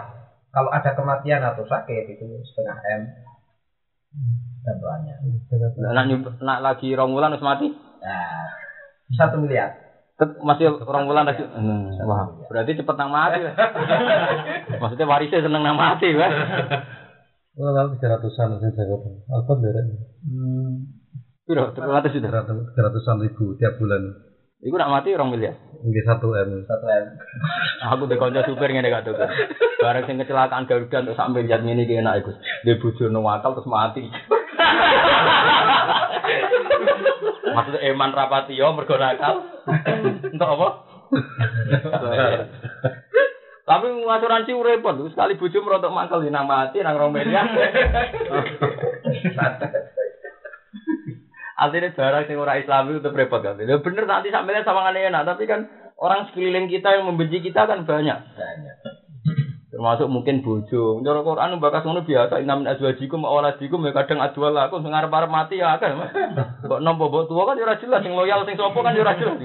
kalau 0.52 0.68
ada 0.68 0.90
kematian 0.92 1.40
atau 1.40 1.64
sakit 1.64 2.04
itu 2.12 2.24
setengah 2.52 2.76
m 2.98 3.02
bantuannya. 4.62 5.14
Nak 5.80 6.04
nyub- 6.06 6.36
nak 6.44 6.58
lagi 6.60 6.92
wulan 6.92 7.32
wis 7.32 7.42
mati. 7.44 7.68
Nah, 8.02 8.48
satu 9.16 9.40
miliar. 9.40 9.81
Masih 10.42 10.70
rong 10.78 11.08
wulan 11.08 11.26
lagi. 11.26 11.42
Hmm, 11.42 11.88
Wah, 12.06 12.30
berarti 12.46 12.78
cepet 12.78 12.96
nang 12.98 13.10
mati. 13.10 13.40
Maksudnya 14.82 15.06
warisnya 15.08 15.42
seneng 15.42 15.62
nang 15.64 15.78
mati, 15.78 16.12
Wah. 16.14 16.30
Oh, 17.52 17.68
lalu 17.68 18.00
tiga 18.00 18.16
ratusan 18.16 18.56
sih 18.64 18.72
saya 18.72 18.88
kata. 18.88 19.08
Apa? 19.28 19.52
Piro? 21.44 21.64
Terus 21.76 22.12
sudah. 22.16 22.30
Tiga 22.48 22.82
ratusan 22.88 23.16
ribu 23.20 23.52
tiap 23.60 23.76
bulan. 23.76 24.32
Iku 24.62 24.78
nak 24.78 24.94
mati 24.94 25.10
rong 25.10 25.34
miliar. 25.34 25.58
Mungkin 25.82 26.04
satu 26.06 26.38
m. 26.38 26.62
Satu 26.70 26.86
m. 26.86 27.04
Aku 27.92 28.06
di 28.06 28.14
konco 28.14 28.46
supir 28.46 28.70
ngene 28.70 28.94
gak 28.94 29.10
tuh. 29.10 29.18
Bareng 29.82 30.06
sing 30.06 30.22
kecelakaan 30.22 30.70
Garuda 30.70 31.02
untuk 31.02 31.18
sak 31.18 31.34
miliar 31.34 31.58
ngene 31.66 31.82
iki 31.82 31.98
enak 31.98 32.22
iku. 32.22 32.30
Dia 32.62 32.78
bojo 32.78 33.10
wakal 33.10 33.58
terus 33.58 33.66
mati. 33.66 34.06
Maksudnya 37.52 37.84
Eman 37.86 38.16
Rapatio 38.16 38.72
mergo 38.72 38.96
nakal. 38.96 39.46
Untuk 40.32 40.48
apa? 40.48 40.68
Tapi 43.62 43.86
asuransi 44.02 44.52
repot, 44.58 44.98
tuh. 44.98 45.08
sekali 45.14 45.38
bojo 45.38 45.62
merontok 45.62 45.94
mangkel 45.94 46.26
nang 46.28 46.50
mati 46.50 46.82
nang 46.82 46.98
rong 46.98 47.14
miliar. 47.14 47.46
Artinya 51.62 51.94
barang 51.94 52.24
sing 52.26 52.42
ora 52.42 52.58
Islami 52.58 52.98
itu 52.98 53.06
repot 53.14 53.38
kan. 53.38 53.54
Ya 53.62 53.78
bener 53.78 54.04
nanti 54.10 54.34
sampai 54.34 54.66
sama 54.66 54.90
enak, 54.90 55.22
tapi 55.22 55.46
kan 55.46 55.70
orang 55.94 56.26
sekeliling 56.26 56.66
kita 56.66 56.98
yang 56.98 57.06
membenci 57.06 57.38
kita 57.38 57.70
kan 57.70 57.86
banyak. 57.86 58.18
Banyak. 58.18 58.76
Termasuk 59.72 60.04
mungkin 60.04 60.44
bojo. 60.44 61.00
Cara 61.00 61.24
Quran 61.24 61.56
bakas 61.56 61.88
ngono 61.88 62.04
biasa 62.04 62.44
inna 62.44 62.60
min 62.60 62.68
azwajikum 62.68 63.24
wa 63.24 63.32
auladikum 63.32 63.80
ya 63.88 63.96
kadang 63.96 64.20
adwal 64.20 64.52
aku 64.52 64.84
sing 64.84 64.92
arep-arep 64.92 65.32
mati 65.32 65.64
ya 65.64 65.80
akeh. 65.80 65.96
Kok 66.68 66.84
nompo 66.84 67.08
mbok 67.08 67.24
tua 67.24 67.48
kan 67.48 67.56
ya 67.56 67.64
ora 67.64 67.80
jelas 67.80 68.04
sing 68.04 68.12
loyal 68.12 68.44
sing 68.44 68.60
sapa 68.60 68.76
kan 68.84 68.92
ya 68.92 69.00
ora 69.00 69.16
jelas. 69.16 69.40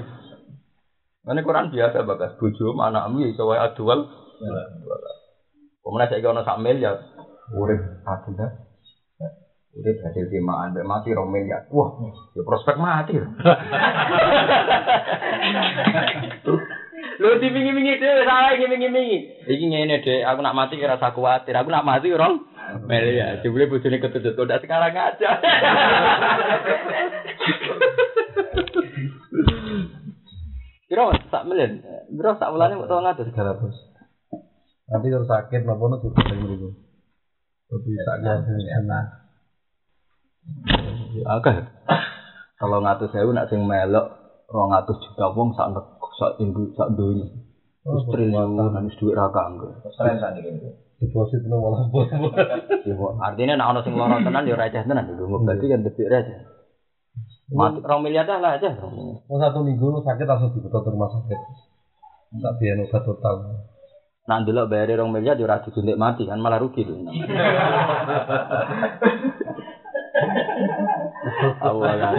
Mane 1.24 1.40
Quran 1.40 1.72
biasa 1.72 2.04
bakas 2.04 2.36
bojo 2.36 2.76
anakmu 2.76 3.24
ya 3.24 3.32
iso 3.32 3.48
wae 3.48 3.56
adwal. 3.56 4.04
Pemenang 5.80 6.08
saiki 6.12 6.28
ono 6.28 6.44
sak 6.44 6.60
miliar. 6.60 7.00
Urip 7.56 7.80
adil 8.04 8.36
Urip 9.80 9.96
hasil 10.04 10.28
timaan 10.28 10.76
mbek 10.76 10.84
mati 10.84 11.16
rong 11.16 11.32
miliar. 11.32 11.64
Wah, 11.72 11.96
ya 12.36 12.44
prospek 12.44 12.76
mati. 12.76 13.16
Lho 17.18 17.34
dipingi-pingi 17.42 17.98
dhewe 17.98 18.22
salah 18.22 18.54
ngiming-ngimingi. 18.54 19.42
Iki 19.50 19.64
ngene 19.66 20.06
Dek, 20.06 20.22
aku 20.22 20.38
nak 20.38 20.54
mati 20.54 20.78
kira 20.78 20.94
rasa 20.94 21.10
kuwatir. 21.10 21.50
Aku 21.58 21.66
nak 21.66 21.82
mati 21.82 22.14
rong 22.14 22.46
miliar. 22.86 23.42
Jebule 23.42 23.66
bojone 23.66 23.98
ketutut 23.98 24.38
udah 24.38 24.62
sekarang 24.62 24.94
aja. 24.94 25.30
Kira 30.86 31.02
sak 31.26 31.42
miliar. 31.50 31.70
Kira 32.06 32.38
sak 32.38 32.50
bulane 32.54 32.78
kok 32.78 32.86
tau 32.86 33.02
ngatus. 33.02 33.26
Tiga 33.34 33.42
ratus. 33.50 33.74
Nanti 34.88 35.06
kalau 35.10 35.26
sakit 35.26 35.60
lapor 35.66 35.98
juga 35.98 36.22
dari 36.22 36.38
ribu. 36.38 36.70
Lebih 37.68 37.94
sakit 37.98 38.46
enak. 38.78 39.04
Oke. 41.34 41.54
Kalau 42.62 42.78
ngatus 42.78 43.10
sewu 43.10 43.34
nak 43.34 43.50
sing 43.50 43.66
melok 43.66 44.06
200 44.54 45.02
juta 45.02 45.34
wong 45.34 45.58
sak 45.58 45.74
sak 46.18 46.42
indo 46.42 46.74
sak 46.74 46.98
donya. 46.98 47.30
Wis 47.86 48.04
triliunan 48.10 48.84
wis 48.90 48.98
dhuwit 48.98 49.14
ra 49.14 49.30
kanggo. 49.30 49.70
Selain 49.94 50.18
tadi 50.18 50.42
gitu. 50.42 50.68
Deposit 50.98 51.46
lo 51.46 51.62
malah 51.62 51.86
buat. 51.94 52.10
Ya, 52.82 52.92
kok. 52.98 53.12
Artinya 53.22 53.54
nek 53.54 53.68
ana 53.70 53.80
sing 53.86 53.94
lara 53.94 54.18
tenan 54.18 54.50
ya 54.50 54.58
receh 54.58 54.82
tenan 54.82 55.06
lho. 55.14 55.30
Berarti 55.30 55.70
kan 55.70 55.86
debit 55.86 56.10
receh. 56.10 56.38
Mati 57.54 57.78
rong 57.80 58.02
miliar 58.02 58.26
dah 58.26 58.42
lah 58.42 58.58
aja. 58.58 58.74
Mau 58.82 59.38
satu 59.38 59.62
minggu 59.62 59.94
lo 59.94 60.02
sakit 60.02 60.26
langsung 60.26 60.52
dibetot 60.58 60.82
ke 60.84 60.90
rumah 60.90 61.08
sakit. 61.14 61.38
Tak 62.42 62.52
biaya 62.60 62.82
obat 62.82 63.02
total. 63.06 63.36
Nak 64.28 64.38
ndelok 64.44 64.68
bayar 64.68 65.00
rong 65.00 65.14
miliar 65.14 65.38
ya 65.38 65.46
ora 65.46 65.62
disuntik 65.62 65.96
mati 65.96 66.26
kan 66.26 66.42
malah 66.42 66.58
rugi 66.58 66.82
lho. 66.82 66.98
Awalnya. 71.62 72.10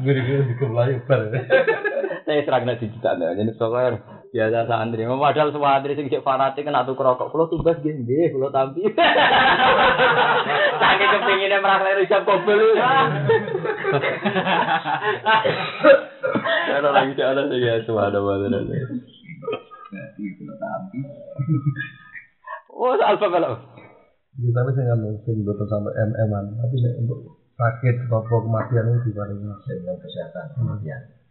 Guru-guru 0.00 0.42
di 0.48 0.54
kebelayu 0.56 1.04
bar. 1.04 1.20
Saya 2.24 2.40
serang 2.40 2.64
nasi 2.64 2.88
juta 2.88 3.20
nih, 3.20 3.36
jadi 3.36 3.52
soalnya 3.60 4.00
biasa 4.32 4.64
santri. 4.64 5.04
Padahal 5.04 5.52
semua 5.52 5.76
santri 5.76 5.92
sing 5.92 6.08
cek 6.08 6.24
fanatik 6.24 6.64
kena 6.64 6.88
tuh 6.88 6.96
rokok. 6.96 7.28
Kalau 7.28 7.52
tugas 7.52 7.76
gini, 7.84 8.00
gini, 8.08 8.32
kalau 8.32 8.48
tampil. 8.48 8.88
Saking 10.80 11.10
kepinginnya 11.20 11.60
merasa 11.60 12.00
jam 12.08 12.24
kobel. 12.24 12.60
Ada 16.64 16.88
lagi 16.90 17.12
ada 17.20 17.42
sih 17.52 17.60
ya, 17.60 17.84
semua 17.84 18.08
ada 18.08 18.18
mana 18.24 18.56
ada. 18.56 18.74
Oh, 22.74 22.96
alfa 22.96 23.26
kalau. 23.28 23.52
Ya, 24.34 24.50
tapi 24.50 24.70
saya 24.74 24.96
nggak 24.96 25.00
mungkin 25.04 25.36
betul 25.46 25.66
sampai 25.70 25.94
MM-an. 25.94 26.58
Tapi 26.58 26.74
nek 26.82 26.94
untuk 27.06 27.20
sakit 27.54 28.10
atau 28.10 28.40
kematian 28.42 28.98
itu 28.98 29.14
paling 29.14 29.38
Dengan 29.44 29.96
kesehatan 30.02 30.44
kematian. 30.58 31.23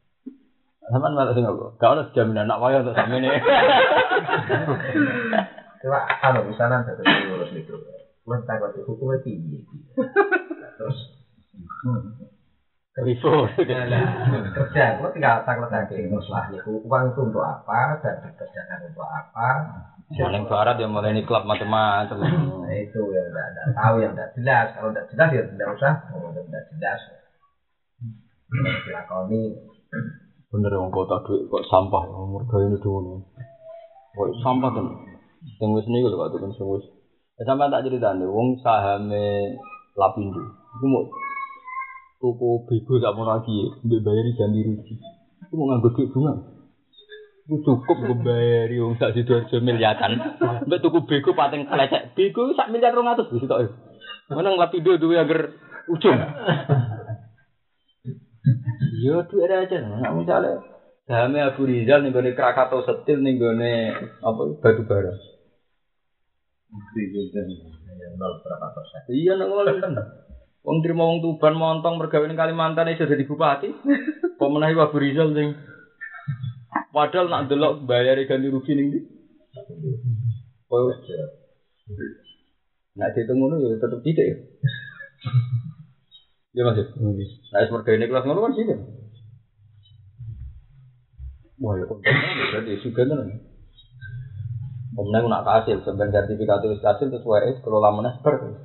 Sama 0.91 1.07
malah 1.15 1.31
sih 1.31 1.39
nggak, 1.39 1.79
kau 1.79 1.91
harus 1.95 2.11
jaminan 2.11 2.51
anak 2.51 2.59
wayang 2.59 2.83
untuk 2.83 2.99
ini. 3.07 3.31
Coba 5.79 5.99
kalau 6.19 6.43
misalnya 6.47 6.83
ada 6.83 6.99
yang 6.99 7.31
lulus 7.31 7.51
itu, 7.55 7.75
mas 8.27 8.43
takut 8.43 8.75
hukumnya 8.83 9.19
tinggi. 9.23 9.63
Terus 10.75 10.97
Rivo. 12.93 13.49
kerja, 14.53 15.01
gue 15.01 15.09
tinggal 15.17 15.41
takut 15.49 15.65
lagi 15.73 16.05
masalah 16.13 16.45
itu 16.53 16.77
uang 16.85 17.03
itu 17.09 17.21
untuk 17.25 17.41
apa 17.41 17.97
dan 18.05 18.21
dikerjakan 18.21 18.85
untuk 18.85 19.07
apa. 19.09 19.47
Paling 20.13 20.45
barat 20.45 20.77
ya 20.77 20.85
mulai 20.85 21.09
ini 21.09 21.25
klub 21.25 21.41
macam-macam. 21.41 22.21
Nah 22.21 22.75
itu 22.77 23.01
yang 23.17 23.33
tidak 23.33 23.45
ada 23.49 23.61
tahu 23.73 23.95
yang 23.97 24.13
tidak 24.13 24.29
jelas. 24.37 24.67
Kalau 24.77 24.89
tidak 24.93 25.05
jelas 25.09 25.29
ya 25.33 25.41
tidak 25.49 25.67
usah. 25.73 25.93
Kalau 26.05 26.29
tidak 26.37 26.63
jelas, 26.69 26.99
dilakoni. 28.85 29.43
Bener 30.53 30.69
yang 30.69 30.93
kota 30.93 31.17
duit 31.25 31.49
kok 31.49 31.65
sampah, 31.65 32.05
mereka 32.29 32.61
ini 32.61 32.77
dulu. 32.77 33.25
Kok 34.13 34.37
sampah 34.45 34.69
kan? 34.69 34.85
Yang 35.57 35.69
wis 35.81 35.85
niku 35.89 36.13
Pak 36.13 36.37
kan 36.37 36.53
sing 36.53 36.69
wis. 36.69 36.85
Ya 37.41 37.49
sampean 37.49 37.73
tak 37.73 37.89
ceritane 37.89 38.29
wong 38.29 38.61
sahame 38.61 39.57
Lapindo. 39.97 40.45
Iku 40.77 40.85
mau 40.85 41.09
tuku 42.21 42.69
bego 42.69 43.01
sak 43.01 43.17
mono 43.17 43.33
lagi, 43.33 43.73
mbek 43.81 44.05
bayari 44.05 44.37
ganti 44.37 44.61
rugi. 44.61 44.93
Iku 45.41 45.53
mau 45.57 45.73
nganggo 45.73 45.89
duit 45.97 46.13
bunga. 46.13 46.33
Iku 47.49 47.55
cukup 47.65 47.97
gue 48.05 48.17
bayari 48.21 48.77
wong 48.77 48.93
sak 49.01 49.17
sidoarjo 49.17 49.57
miliaran. 49.57 50.37
Mbek 50.69 50.81
tuku 50.85 51.01
bego 51.09 51.33
pating 51.33 51.65
kelecek. 51.65 52.13
Bego 52.13 52.53
sak 52.53 52.69
miliar 52.69 52.93
200 52.93 53.33
wis 53.33 53.49
tok. 53.49 53.73
Mana 54.29 54.53
Lapindo 54.53 55.01
duwe 55.01 55.17
agar 55.17 55.49
ujung. 55.89 56.21
Iya 58.43 59.23
duit 59.31 59.47
aja, 59.47 59.77
nggak 59.79 60.13
misalnya 60.19 60.59
Sahamnya 61.03 61.51
Abu 61.51 61.67
Rizal 61.67 61.99
nih 62.03 62.15
gone 62.15 62.31
Krakatau 62.31 62.83
setil 62.87 63.19
nih 63.19 63.35
gone 63.35 63.71
apa 64.23 64.41
batu 64.63 64.83
bara. 64.87 65.11
Ya? 65.11 65.19
Iya 69.11 69.33
kan. 69.83 69.93
Wong 70.63 70.79
terima 70.79 71.03
wong 71.03 71.19
Tuban 71.19 71.59
montong 71.59 71.99
mergawe 71.99 72.23
ning 72.23 72.39
Kalimantan 72.39 72.87
iso 72.87 73.03
dadi 73.03 73.27
bupati. 73.27 73.67
Kok 74.39 74.51
menawi 74.51 74.79
Abu 74.79 74.95
Rizal 74.99 75.35
sing 75.35 75.59
Padahal 76.93 77.25
nak 77.27 77.49
delok 77.49 77.83
bayar 77.89 78.21
ganti 78.23 78.47
rugi 78.53 78.77
ning 78.77 78.93
ndi? 78.93 78.99
Oh, 80.69 80.89
nak 82.93 83.09
dihitung 83.17 83.37
ngono 83.41 83.75
tetep 83.81 83.99
tidak 84.05 84.25
ya. 84.29 84.37
Ya 86.53 86.61
Mas. 86.69 86.77
Nah, 86.77 87.59
es 87.65 87.69
mergawe 87.73 87.97
ning 87.97 88.09
kelas 88.09 88.25
ngono 88.29 88.45
kan 88.45 88.53
sih. 88.53 88.65
Wah, 91.61 91.73
ya 91.77 91.85
kok 91.89 91.99
berarti 92.01 92.81
juga 92.85 93.01
tenan. 93.09 93.29
Kemudian 94.93 95.25
nak 95.25 95.45
hasil, 95.49 95.81
sebenarnya 95.81 96.29
sertifikat 96.29 96.61
itu 96.61 96.77
hasil 96.85 97.07
terus 97.09 97.25
wae 97.25 97.49
kalau 97.65 97.81
lama 97.81 98.13
ber. 98.21 98.61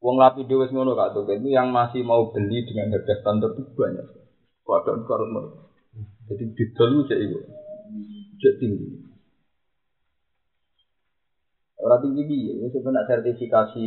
Wong 0.00 0.16
lapi 0.20 0.44
dhewe 0.48 0.64
wis 0.64 0.72
ngono 0.72 0.96
Kak 0.96 1.16
Tuk, 1.16 1.32
itu 1.32 1.48
yang 1.48 1.72
masih 1.72 2.04
mau 2.04 2.28
beli 2.28 2.64
dengan 2.68 2.92
harga 2.92 3.24
standar 3.24 3.56
itu 3.56 3.72
banyak. 3.72 4.04
Padahal 4.64 5.04
karut 5.08 5.28
mereka. 5.32 5.60
Jadi 6.28 6.44
didol 6.56 6.88
lu 6.92 7.00
cek 7.08 7.20
iku. 7.24 7.38
Cek 8.40 8.54
tinggi. 8.60 8.88
Ora 11.80 12.00
tinggi 12.00 12.24
wis 12.64 12.72
sebenarnya 12.72 13.08
sertifikasi 13.08 13.84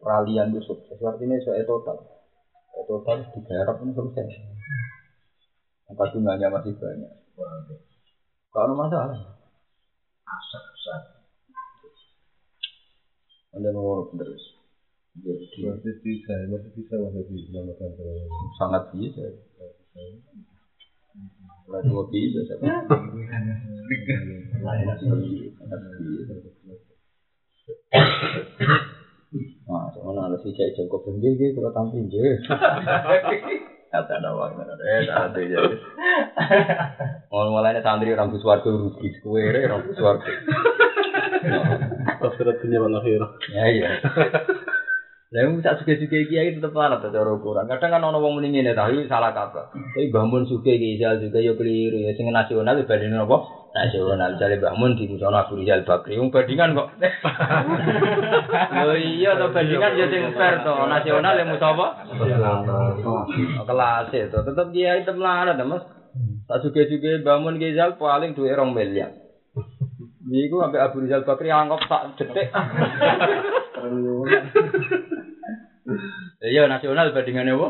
peralihan 0.00 0.50
itu 0.50 0.60
sukses. 0.64 0.98
Artinya 1.00 1.36
soal 1.42 1.62
total. 1.66 1.96
Soal 2.72 2.84
total 2.88 3.18
digarap 3.34 3.76
ini 3.82 3.92
selesai. 3.92 4.26
Apa 5.92 6.02
jumlahnya 6.12 6.48
masih 6.48 6.72
banyak. 6.80 7.12
Kalau 8.54 8.64
ada 8.70 8.74
masalah. 8.74 9.18
Aset 10.24 10.62
besar. 10.72 11.00
Anda 13.54 13.70
mau 13.70 14.02
terus. 14.10 14.42
Jadi 15.14 15.46
Masih 15.62 15.94
bisa, 16.02 16.34
masih 16.50 16.70
bisa 16.74 16.94
masih 16.98 17.22
bisa 17.30 17.46
selamatkan 17.54 17.90
saya. 17.94 18.26
sangat 18.58 18.82
bisa. 18.90 19.22
Kalau 21.70 21.80
dua 21.86 22.02
bisa, 22.10 22.42
saya 22.50 22.82
Nah, 29.66 29.90
ada 29.90 30.36
si 30.38 30.54
cek 30.54 30.78
cukup 30.78 31.02
tinggi, 31.08 31.34
gitu, 31.34 31.58
kalau 31.58 31.74
tampil 31.74 32.06
je. 32.06 32.38
Kata 33.94 34.14
nawak, 34.18 34.58
eh, 34.58 35.06
ada 35.06 35.38
ya. 35.42 35.58
Mau 37.30 37.46
mulai 37.50 37.78
santri 37.78 38.10
rambut 38.14 38.42
suarga 38.42 38.66
rugi, 38.66 39.10
kue 39.22 39.42
rambut 39.66 39.94
suarga. 39.94 40.30
Akhirat 42.24 42.56
dunia 42.62 42.82
wal 42.82 42.98
akhirah. 42.98 43.30
Ya 43.54 43.64
iya. 43.70 43.90
Lah 45.34 45.50
bisa 45.50 45.74
suge-suge 45.82 46.30
kiai 46.30 46.54
tetep 46.54 46.70
larat 46.70 47.02
ta 47.02 47.10
cara 47.10 47.34
ukuran. 47.34 47.66
Kadang 47.66 47.90
kan 47.90 48.06
ana 48.06 48.22
wong 48.22 48.38
muni 48.38 48.54
ngene 48.54 48.70
ta, 48.70 48.86
iki 48.86 49.10
salah 49.10 49.34
kaprah. 49.34 49.66
Tapi 49.66 50.06
bangun 50.14 50.46
suge 50.46 50.78
ki 50.78 50.94
Rizal 50.94 51.18
juga 51.18 51.42
ya 51.42 51.58
keliru 51.58 52.06
ya 52.06 52.14
sing 52.14 52.30
nasional 52.30 52.78
ya 52.78 52.86
banding 52.86 53.18
apa? 53.18 53.42
Nasional 53.74 54.38
jare 54.38 54.62
bangun 54.62 54.94
di 54.94 55.10
musono 55.10 55.34
Abu 55.34 55.58
Rizal 55.58 55.82
Bakri. 55.82 56.22
Wong 56.22 56.30
bandingan 56.30 56.78
kok. 56.78 56.86
Yo 58.78 58.94
iya 58.94 59.34
to 59.34 59.50
bandingan 59.50 59.98
ya 59.98 60.06
sing 60.06 60.22
fair 60.38 60.62
to. 60.62 60.86
Nasional 60.86 61.34
ya 61.34 61.42
muso 61.50 61.66
apa? 61.66 61.86
Kelas 63.66 64.06
itu 64.14 64.38
tetep 64.38 64.66
kiai 64.70 65.02
tetep 65.02 65.18
larat 65.18 65.58
Mas. 65.66 65.82
Tak 66.46 66.62
suge-suge 66.62 67.26
bangun 67.26 67.58
Rizal 67.58 67.98
paling 67.98 68.38
duwe 68.38 68.54
2 68.54 68.70
miliar. 68.70 69.10
Niku 70.24 70.56
sampai 70.56 70.80
Abu 70.80 71.04
Rizal 71.04 71.20
Bakri 71.28 71.52
anggap 71.52 71.84
tak 71.84 72.16
detik. 72.16 72.48
Iya 76.40 76.64
nasional 76.64 77.12
bandingannya 77.12 77.52
apa? 77.52 77.68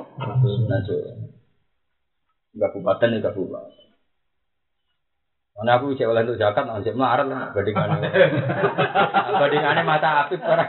Nasional. 0.70 1.34
Kabupaten 2.54 3.14
ya 3.14 3.18
kabupaten. 3.26 3.82
Mana 5.54 5.78
aku 5.78 5.94
bisa 5.94 6.10
oleh 6.10 6.26
untuk 6.26 6.34
zakat, 6.34 6.66
nanti 6.66 6.90
melarat 6.90 7.26
lah 7.30 7.54
bandingannya. 7.54 8.10
bandingannya 9.38 9.82
mata 9.86 10.26
api 10.26 10.38
para 10.38 10.66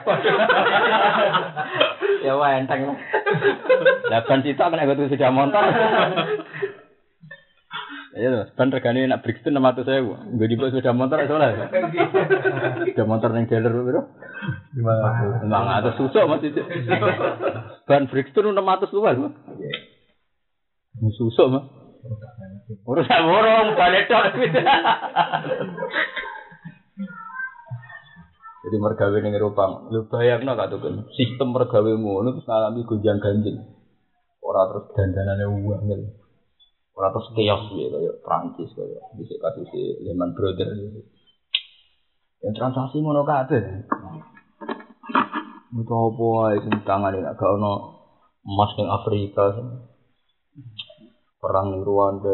Ya 2.26 2.34
wah 2.38 2.58
enteng 2.58 2.90
lah. 2.90 2.98
Lapan 4.10 4.42
cita 4.42 4.70
kena 4.70 4.90
gue 4.90 5.10
sudah 5.10 5.30
motor. 5.34 5.66
Iya 8.16 8.32
loh, 8.32 8.48
ban 8.56 8.72
regane 8.72 9.12
nak 9.12 9.28
Brixton 9.28 9.60
600 9.60 9.84
saya, 9.84 10.00
gue 10.00 10.48
di 10.48 10.56
sudah 10.56 10.96
motor 10.96 11.20
soalnya. 11.28 11.68
Sudah 12.96 13.04
motor 13.04 13.28
yang 13.36 13.44
jalur 13.52 13.84
bro. 13.84 14.08
Gimana? 14.72 15.44
Emang 15.44 15.68
ada 15.68 15.92
susuk 16.00 16.24
masih 16.24 16.56
itu. 16.56 16.64
Ban 17.84 18.08
Brixton 18.08 18.56
600 18.56 18.96
luas. 18.96 19.20
Mas. 19.20 19.36
Susuk 21.20 21.52
mah. 21.52 21.68
Urusan 22.88 23.22
borong 23.28 23.76
balik 23.76 24.08
tok. 24.08 24.32
Jadi 28.66 28.78
mergawe 28.80 29.18
ning 29.20 29.36
Eropa, 29.36 29.92
lu 29.92 30.08
bayangno 30.08 30.56
gak 30.56 30.72
tuh 30.72 30.80
kan 30.82 31.04
sistem 31.14 31.54
mergawe 31.54 31.86
ngono 31.86 32.34
terus 32.34 32.48
ngalami 32.48 32.82
gonjang 32.88 33.20
ganjing. 33.20 33.60
Ora 34.40 34.72
terus 34.72 34.90
dandanane 34.96 35.46
uang 35.52 35.84
Ora 36.96 37.12
terus 37.12 37.28
chaos 37.36 37.76
ya 37.76 37.92
kayak 37.92 38.24
Prancis 38.24 38.72
kayak 38.72 39.04
bisa 39.20 39.36
kasus 39.44 39.68
si 39.68 40.00
Lehman 40.08 40.32
Brothers 40.32 40.80
gitu. 40.80 41.04
Yang 42.40 42.56
transaksi 42.56 43.04
ngono 43.04 43.28
kabeh. 43.28 43.84
Itu 45.76 45.92
apa 45.92 46.26
ae 46.48 46.58
sing 46.64 46.76
tangane 46.88 47.20
nek 47.20 47.36
gak 47.36 47.52
ono 47.60 47.74
emas 48.48 48.72
ning 48.80 48.88
Afrika. 48.88 49.46
Perang 51.44 51.84
Rwanda. 51.84 52.32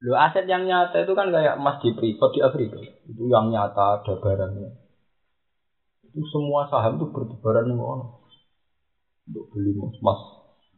Lo 0.00 0.16
aset 0.16 0.48
yang 0.48 0.64
nyata 0.64 1.04
itu 1.04 1.12
kan 1.12 1.28
kayak 1.28 1.60
emas 1.60 1.76
di 1.84 1.92
privat 1.92 2.30
di 2.32 2.40
Afrika. 2.40 2.80
Itu 2.80 3.28
yang 3.28 3.52
nyata 3.52 4.00
ada 4.00 4.12
barangnya. 4.16 4.72
Itu 6.00 6.24
semua 6.32 6.64
saham 6.72 6.96
itu 6.96 7.12
bertebaran 7.12 7.68
yang 7.68 7.84
ono. 7.84 8.24
Untuk 9.28 9.52
beli 9.52 9.76
emas 9.76 10.20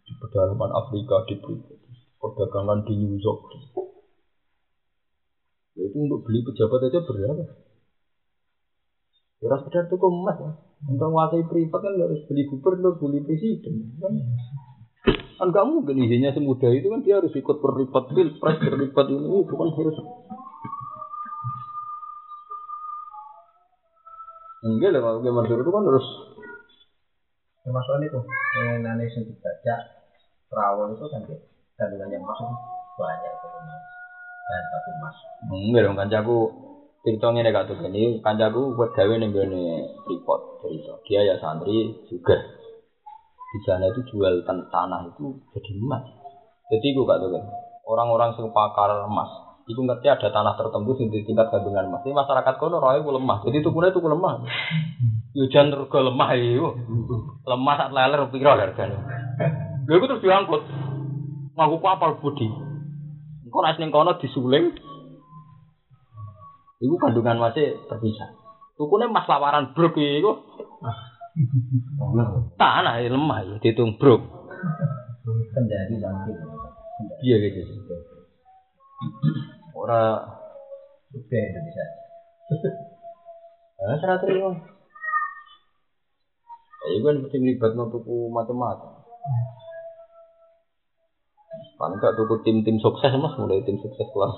di 0.02 0.12
pedalaman 0.18 0.74
Afrika 0.74 1.22
di 1.30 1.38
privat. 1.38 1.87
Perdagangan 2.18 2.82
di 2.82 2.94
New 2.98 3.14
York. 3.18 3.42
Ya, 5.78 5.86
Itu 5.86 5.96
untuk 6.02 6.26
beli 6.26 6.42
pejabat 6.42 6.90
aja 6.90 6.98
berapa? 7.06 7.44
Ya 9.38 9.54
sekedar 9.62 9.86
tuh 9.86 10.02
emas 10.02 10.36
ya. 10.42 10.50
Untuk 10.90 11.06
menguasai 11.10 11.46
privat 11.46 11.78
kan 11.78 11.94
harus 11.94 12.20
beli 12.26 12.42
gubernur, 12.50 12.98
beli 12.98 13.22
presiden. 13.22 13.94
Kan 14.02 14.12
kan 15.38 15.54
gak 15.54 15.70
mungkin 15.70 16.02
izinnya 16.02 16.34
semudah 16.34 16.66
itu 16.74 16.90
kan 16.90 16.98
dia 17.06 17.22
harus 17.22 17.30
ikut 17.30 17.62
berlipat 17.62 18.10
pilpres 18.10 18.58
berlipat 18.58 19.06
ini 19.06 19.46
itu 19.46 19.54
kan 19.54 19.70
harus 19.70 19.96
enggak 24.66 24.90
lah 24.98 25.00
kalau 25.06 25.22
Gimana 25.22 25.46
itu 25.46 25.70
kan 25.70 25.84
harus 25.86 26.06
Termasuk 27.68 28.00
itu, 28.00 28.20
mengenai 28.24 29.12
yang 29.12 29.24
dibaca 29.28 29.76
Rawon 30.48 30.96
itu 30.96 31.04
kan 31.04 31.20
kandungannya 31.78 32.18
emas 32.18 32.38
itu 32.42 32.54
banyak 32.98 33.32
itu 33.38 33.46
dan 34.48 34.62
satu 34.74 34.90
emas. 34.98 35.16
enggak 35.46 35.82
dong 35.86 35.96
kancaku 35.96 36.36
ceritanya 37.06 37.40
nih 37.46 37.54
ini 37.86 38.02
kancaku 38.18 38.74
buat 38.74 38.90
gawe 38.90 39.14
nih 39.14 39.28
gini 39.30 39.64
report 40.10 40.58
cerita 40.58 40.98
dia 41.06 41.20
ya 41.22 41.34
santri 41.38 41.94
juga 42.10 42.34
di 43.48 43.58
sana 43.62 43.86
itu 43.86 44.02
jual 44.10 44.42
tan 44.42 44.66
tanah 44.68 45.06
itu 45.06 45.38
jadi 45.54 45.70
emas 45.78 46.02
jadi 46.66 46.86
gue 46.90 47.06
kata 47.06 47.26
kan 47.30 47.44
orang-orang 47.86 48.34
yang 48.34 48.50
pakar 48.50 49.06
emas 49.06 49.30
itu 49.68 49.78
ngerti 49.84 50.08
ada 50.08 50.28
tanah 50.32 50.56
tertentu 50.56 50.96
sing 50.96 51.12
di 51.12 51.28
tingkat 51.28 51.52
kandungan 51.52 51.92
emas. 51.92 52.00
Ini 52.00 52.16
masyarakat 52.16 52.56
kono 52.56 52.80
roe 52.80 53.04
ku 53.04 53.12
lemah. 53.12 53.44
Jadi 53.44 53.60
tukune 53.60 53.92
tuku 53.92 54.08
lemah. 54.08 54.40
Yo 55.36 55.44
jan 55.52 55.68
lemah 55.68 56.30
yo. 56.40 56.72
Lemah 57.44 57.74
sak 57.76 57.92
leler 57.92 58.20
piro 58.32 58.48
hargane. 58.48 58.96
Lha 59.84 59.92
iku 59.92 60.08
terus 60.08 60.24
diangkut. 60.24 60.87
Ngaku 61.58 61.76
kapal 61.82 62.22
budi. 62.22 62.46
Engko 63.42 63.58
nek 63.66 63.82
ning 63.82 63.90
kono 63.90 64.14
disuling. 64.14 64.70
Iku 66.78 66.94
kandungan 67.02 67.42
masih 67.42 67.74
terpisah. 67.90 68.30
Tukune 68.78 69.10
emas 69.10 69.26
lawaran 69.26 69.74
brok 69.74 69.98
iku. 69.98 70.38
Tanah 72.54 73.02
ya 73.02 73.10
lemah 73.10 73.42
ya 73.42 73.54
dihitung 73.58 73.98
brok. 73.98 74.22
Kendari 75.50 75.98
lagi. 75.98 76.30
Iya 77.26 77.36
gitu. 77.42 77.60
Ora 79.74 80.22
Juga 81.08 81.40
Indonesia. 81.40 81.84
Ah, 83.80 83.96
serah 83.96 84.18
terima. 84.20 84.52
Ya, 86.78 86.88
itu 86.94 87.04
kan 87.04 87.16
mesti 87.24 87.36
melibat 87.40 87.72
tuku 87.72 88.28
macam-macam. 88.28 89.02
Paling 91.78 92.02
gak 92.02 92.18
tuku 92.18 92.42
tim-tim 92.42 92.82
sukses 92.82 93.14
mas, 93.14 93.38
mulai 93.38 93.62
tim 93.62 93.78
sukses 93.78 94.10
kelas 94.10 94.34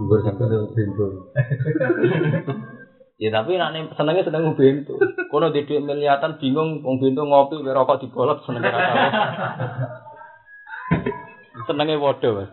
dua 0.00 0.16
sampai 0.24 0.46
Bento. 0.72 1.06
Ya 3.16 3.32
tapi 3.32 3.56
nak 3.56 3.72
nih 3.72 3.88
senengnya 3.96 4.28
seneng 4.28 4.52
bento. 4.52 4.92
Kono 5.32 5.48
di 5.48 5.64
duit 5.64 5.80
miliatan 5.80 6.36
bingung, 6.36 6.84
wong 6.84 7.00
bento 7.00 7.24
ngopi, 7.24 7.64
biar 7.64 7.72
rokok 7.72 8.04
dibolot 8.04 8.44
senengnya 8.44 8.76
rasa. 8.76 9.08
senengnya 11.64 11.96
bodoh 11.96 12.44
mas. 12.44 12.52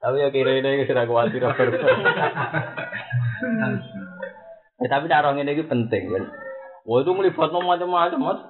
tapi 0.00 0.24
ya 0.24 0.32
kira 0.32 0.64
ini 0.64 0.88
sudah 0.88 1.04
khawatir 1.04 1.44
over. 1.44 1.68
Ya, 4.78 4.86
tapi 4.94 5.10
nak 5.10 5.26
orang 5.26 5.42
ini 5.42 5.66
penting 5.66 6.06
kan. 6.06 6.30
Wah 6.86 7.02
itu 7.02 7.10
melibatkan 7.10 7.66
macam-macam 7.66 8.20
mas. 8.22 8.40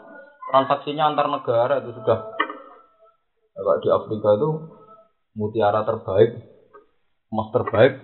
Transaksinya 0.49 1.13
antar 1.13 1.29
negara 1.29 1.85
itu 1.85 1.93
sudah. 1.93 2.19
Kalau 3.59 3.75
di 3.83 3.89
Afrika 3.93 4.29
itu 4.39 4.51
mutiara 5.39 5.87
terbaik 5.87 6.35
emas 7.31 7.49
terbaik 7.55 7.95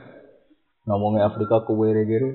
ngomongnya 0.87 1.27
Afrika 1.27 1.65
kue 1.67 1.91
gere 1.91 2.31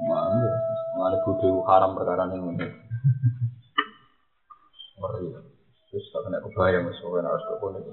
mana 0.00 0.48
mana 0.96 1.16
bodoh 1.26 1.60
haram 1.68 1.92
perkara 1.98 2.24
ini 2.30 2.40
ngeri 4.96 5.28
terus 5.90 6.06
tak 6.14 6.22
kena 6.24 6.38
kebayang 6.40 6.86
pokoknya 6.88 7.28
harus 7.28 7.44
kepon 7.50 7.76
itu 7.82 7.92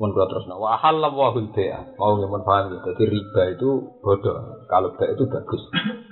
Mun 0.00 0.16
kula 0.16 0.32
terus 0.32 0.48
wa 0.48 0.80
halal 0.80 1.12
wa 1.12 1.28
hulbea. 1.28 1.92
Mau 2.00 2.16
nggih 2.16 2.40
paham 2.40 2.72
ya. 2.72 2.80
Jadi 2.88 3.04
riba 3.04 3.52
itu 3.52 4.00
bodoh. 4.00 4.64
Kalau 4.64 4.96
bea 4.96 5.12
itu 5.12 5.28
bagus. 5.28 5.60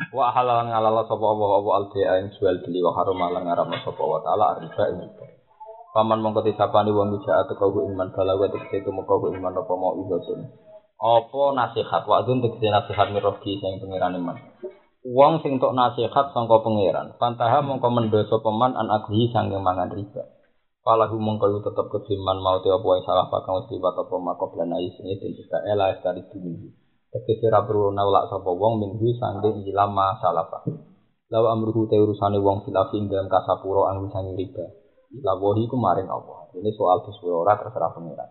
Wa 0.09 0.32
halal 0.32 0.72
ngalala 0.72 1.05
sapa 1.05 1.20
Allah 1.20 1.60
wa 1.60 1.72
al 1.76 1.93
bea 1.93 2.16
yang 2.16 2.32
jual 2.32 2.64
beli 2.64 2.80
wa 2.80 2.97
haram 2.97 3.20
lan 3.20 3.44
ngaramna 3.44 3.76
sapa 3.85 4.01
wa 4.01 4.24
taala 4.24 4.56
riba 4.56 4.85
ini. 4.97 5.05
Paman 5.93 6.24
mongko 6.24 6.48
disapani 6.48 6.89
wong 6.97 7.20
bisa 7.20 7.44
atau 7.44 7.56
kau 7.60 7.85
iman 7.85 8.09
balawa 8.16 8.48
tegese 8.48 8.80
itu 8.80 8.89
mongko 8.89 9.28
iman 9.36 9.52
apa 9.52 9.72
mau 9.76 10.01
ibadun. 10.01 10.48
Apa 10.97 11.43
nasihat 11.52 12.09
wadun 12.09 12.40
tegese 12.40 12.72
nasihat 12.72 13.12
mirogi 13.12 13.60
sing 13.60 13.85
pangeran 13.85 14.16
iman. 14.16 14.36
Wong 15.05 15.44
sing 15.44 15.60
tok 15.60 15.76
nasihat 15.76 16.32
sangka 16.32 16.56
pangeran, 16.64 17.12
pantaha 17.20 17.60
mongko 17.60 17.93
mendoso 17.93 18.40
peman 18.40 18.80
an 18.80 18.89
aghi 18.89 19.28
sanging 19.28 19.60
mangan 19.60 19.93
riba. 19.93 20.24
Falahu 20.89 21.20
mongko 21.20 21.60
tetep 21.60 21.85
kediman 21.93 22.40
mau 22.40 22.64
te 22.64 22.72
apa 22.72 23.05
salah 23.05 23.28
pakang 23.28 23.60
wis 23.60 23.76
liwat 23.76 23.93
apa 23.93 24.16
mako 24.16 24.56
blanai 24.56 24.89
sing 24.97 25.05
den 25.20 25.36
juga 25.36 25.60
ela 25.68 25.93
dari 26.01 26.24
dunia. 26.32 26.88
Tegese 27.09 27.48
ra 27.48 27.64
perlu 27.64 27.89
nolak 27.89 28.28
sapa 28.28 28.52
wong 28.52 28.85
minggu 28.85 29.16
sanging 29.16 29.64
ilam 29.64 29.97
masalah. 29.97 30.44
Lawa 31.28 31.56
amruhu 31.56 31.89
te 31.89 31.97
urusane 31.97 32.36
wong 32.36 32.68
filafi 32.68 33.01
ing 33.01 33.09
dalam 33.09 33.32
kasapuro 33.32 33.89
anu 33.89 34.12
sanging 34.12 34.36
riba. 34.36 34.64
Lawahi 35.24 35.64
ku 35.68 35.80
maring 35.80 36.09
Allah. 36.09 36.52
Ini 36.52 36.68
soal 36.76 37.01
sesuai 37.09 37.32
ora 37.32 37.56
terserah 37.56 37.97
pengiran. 37.97 38.28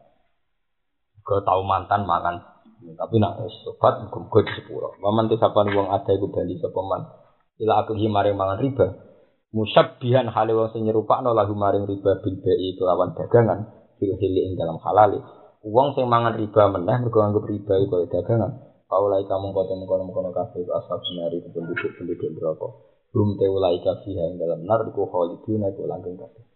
Gue 1.25 1.41
tahu 1.43 1.61
mantan 1.65 2.05
makan, 2.05 2.39
tapi 2.95 3.15
nak 3.17 3.41
sobat 3.65 3.99
gue 4.13 4.41
di 4.45 4.53
sepuro. 4.61 4.93
Maman 5.01 5.27
tisapan 5.27 5.73
uang 5.73 5.89
ada 5.89 6.11
iku 6.13 6.29
bali 6.29 6.61
sapa 6.61 6.81
man. 6.85 7.01
Ila 7.57 7.81
aku 7.81 7.97
maring 7.97 8.37
mangan 8.37 8.61
riba. 8.61 8.87
Musabbihan 9.57 10.29
hale 10.29 10.53
wong 10.53 10.69
sing 10.69 10.85
nyerupakno 10.85 11.33
lagu 11.33 11.57
maring 11.57 11.89
riba 11.89 12.21
bil 12.21 12.35
bai 12.45 12.69
kelawan 12.77 13.17
dagangan 13.17 13.59
fil 13.97 14.13
hili 14.21 14.45
ing 14.45 14.53
dalam 14.53 14.77
halal. 14.85 15.17
Wong 15.65 15.97
sing 15.97 16.05
mangan 16.05 16.37
riba 16.37 16.69
meneh 16.69 16.95
mergo 17.01 17.25
anggap 17.25 17.43
riba 17.49 17.73
iku 17.81 18.05
dagangan. 18.05 18.66
Kaulai 18.87 19.27
kamu 19.27 19.51
kau 19.51 19.67
temu 19.67 19.83
kono 19.83 20.07
kono 20.09 20.31
kafe 20.31 20.63
asal 20.63 20.97
sinari 21.03 21.43
penduduk 21.43 21.91
penduduk 21.99 22.31
berapa. 22.39 22.67
Belum 23.11 23.35
teulai 23.35 23.83
kafe 23.83 24.15
yang 24.15 24.39
dalam 24.39 24.63
nar 24.63 24.87
iku 24.87 25.07
khaliduna 25.11 25.75
iku 25.75 25.83
langgeng 25.87 26.15
kafe 26.15 26.47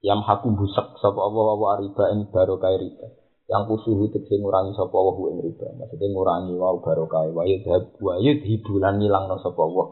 yang 0.00 0.24
haku 0.24 0.56
busak 0.56 0.96
sapa 0.96 1.20
Allah 1.20 1.56
wa 1.60 1.76
riba 1.76 2.04
ing 2.16 2.32
barokah 2.32 2.72
riba 2.72 3.06
yang 3.52 3.68
kusuhu 3.68 4.08
tegese 4.08 4.40
ngurangi 4.40 4.72
sapa 4.72 4.96
Allah 4.96 5.16
ing 5.28 5.38
riba 5.44 5.66
maksudnya 5.76 6.08
ngurangi 6.08 6.54
wa 6.56 6.80
barokah 6.80 7.28
wa 7.28 7.44
yadhab 7.44 7.92
wa 8.00 8.16
yudhibulan 8.16 8.96
ngilangno 8.96 9.36
sapa 9.44 9.60
Allah 9.60 9.88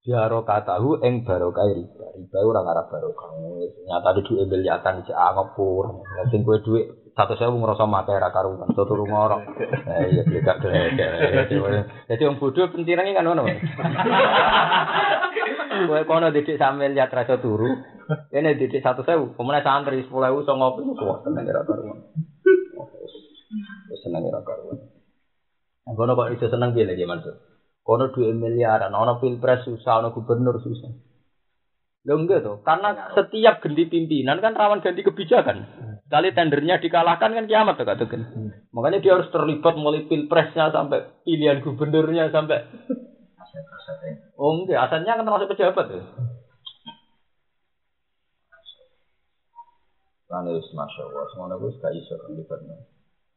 Jaro 0.00 0.40
tahu 0.48 1.04
ing 1.04 1.28
barokah 1.28 1.68
riba. 1.68 2.16
Riba 2.16 2.38
ora 2.40 2.64
ngarep 2.64 2.88
barokah. 2.88 3.36
Nyata 3.84 4.16
di 4.16 4.24
duit 4.24 4.48
miliatan 4.48 5.04
cek 5.04 5.12
ngepur. 5.12 6.08
Sing 6.32 6.40
kowe 6.40 6.56
duit 6.56 6.99
satu 7.14 7.34
saya 7.36 7.50
ngerasa 7.50 7.84
mati 7.86 8.14
ra 8.14 8.30
karuan. 8.30 8.70
Satu 8.72 8.92
rumah 9.00 9.30
orang. 9.30 9.42
Eh 9.86 10.14
iya 10.14 10.22
gak 10.24 10.58
gledek. 10.62 11.10
Jadi 12.08 12.22
wong 12.26 12.38
bodoh 12.38 12.70
pentirane 12.70 13.14
kan 13.14 13.26
ngono. 13.26 13.44
Kowe 15.80 16.02
kono 16.04 16.28
didik 16.34 16.60
sampe 16.60 16.90
lihat 16.90 17.10
rasa 17.14 17.40
turu. 17.40 17.70
Ini 18.30 18.58
didik 18.58 18.82
satu 18.82 19.06
sewu. 19.06 19.34
Kemudian 19.38 19.64
santri 19.64 20.02
sepuluh 20.04 20.30
ewu 20.30 20.42
ngopi. 20.44 20.82
Wah 21.02 21.18
seneng 21.24 21.46
ra 21.46 21.62
karuan. 21.64 21.98
Seneng 24.02 24.22
ra 24.28 24.40
karuan. 24.42 24.78
Kono 25.90 26.12
kok 26.14 26.30
iso 26.36 26.46
seneng 26.46 26.76
piye 26.76 26.86
lagi 26.86 27.02
maksud? 27.02 27.34
Kono 27.82 28.12
dua 28.14 28.30
miliaran, 28.30 28.94
ono 28.94 29.18
pilpres 29.18 29.66
susah, 29.66 30.04
ono 30.04 30.14
gubernur 30.14 30.60
susah. 30.62 30.92
Lo 32.06 32.16
enggak 32.16 32.44
tuh, 32.44 32.62
karena 32.64 33.12
setiap 33.12 33.60
ganti 33.60 33.84
pimpinan 33.90 34.40
kan 34.40 34.56
rawan 34.56 34.80
ganti 34.80 35.04
kebijakan. 35.04 35.66
Kali 36.10 36.34
tendernya 36.34 36.82
dikalahkan 36.82 37.30
kan 37.30 37.46
kiamat 37.46 37.78
tuh 37.78 37.86
kata 37.86 38.04
kan. 38.10 38.22
Makanya 38.74 38.98
dia 38.98 39.14
harus 39.14 39.30
terlibat 39.30 39.78
mulai 39.78 40.10
pilpresnya 40.10 40.74
sampai 40.74 41.06
pilihan 41.22 41.62
gubernurnya 41.62 42.34
sampai. 42.34 42.66
Oh 44.34 44.58
enggak, 44.58 44.90
asalnya 44.90 45.14
kan 45.14 45.22
termasuk 45.22 45.54
pejabat 45.54 45.86
tuh. 45.86 46.02
Karena 50.26 50.50
masya 50.54 51.02
Allah, 51.10 51.24
semuanya 51.34 51.58
gue 51.58 51.74
gak 51.78 51.94
iso 51.94 52.14
terlibatnya. 52.26 52.74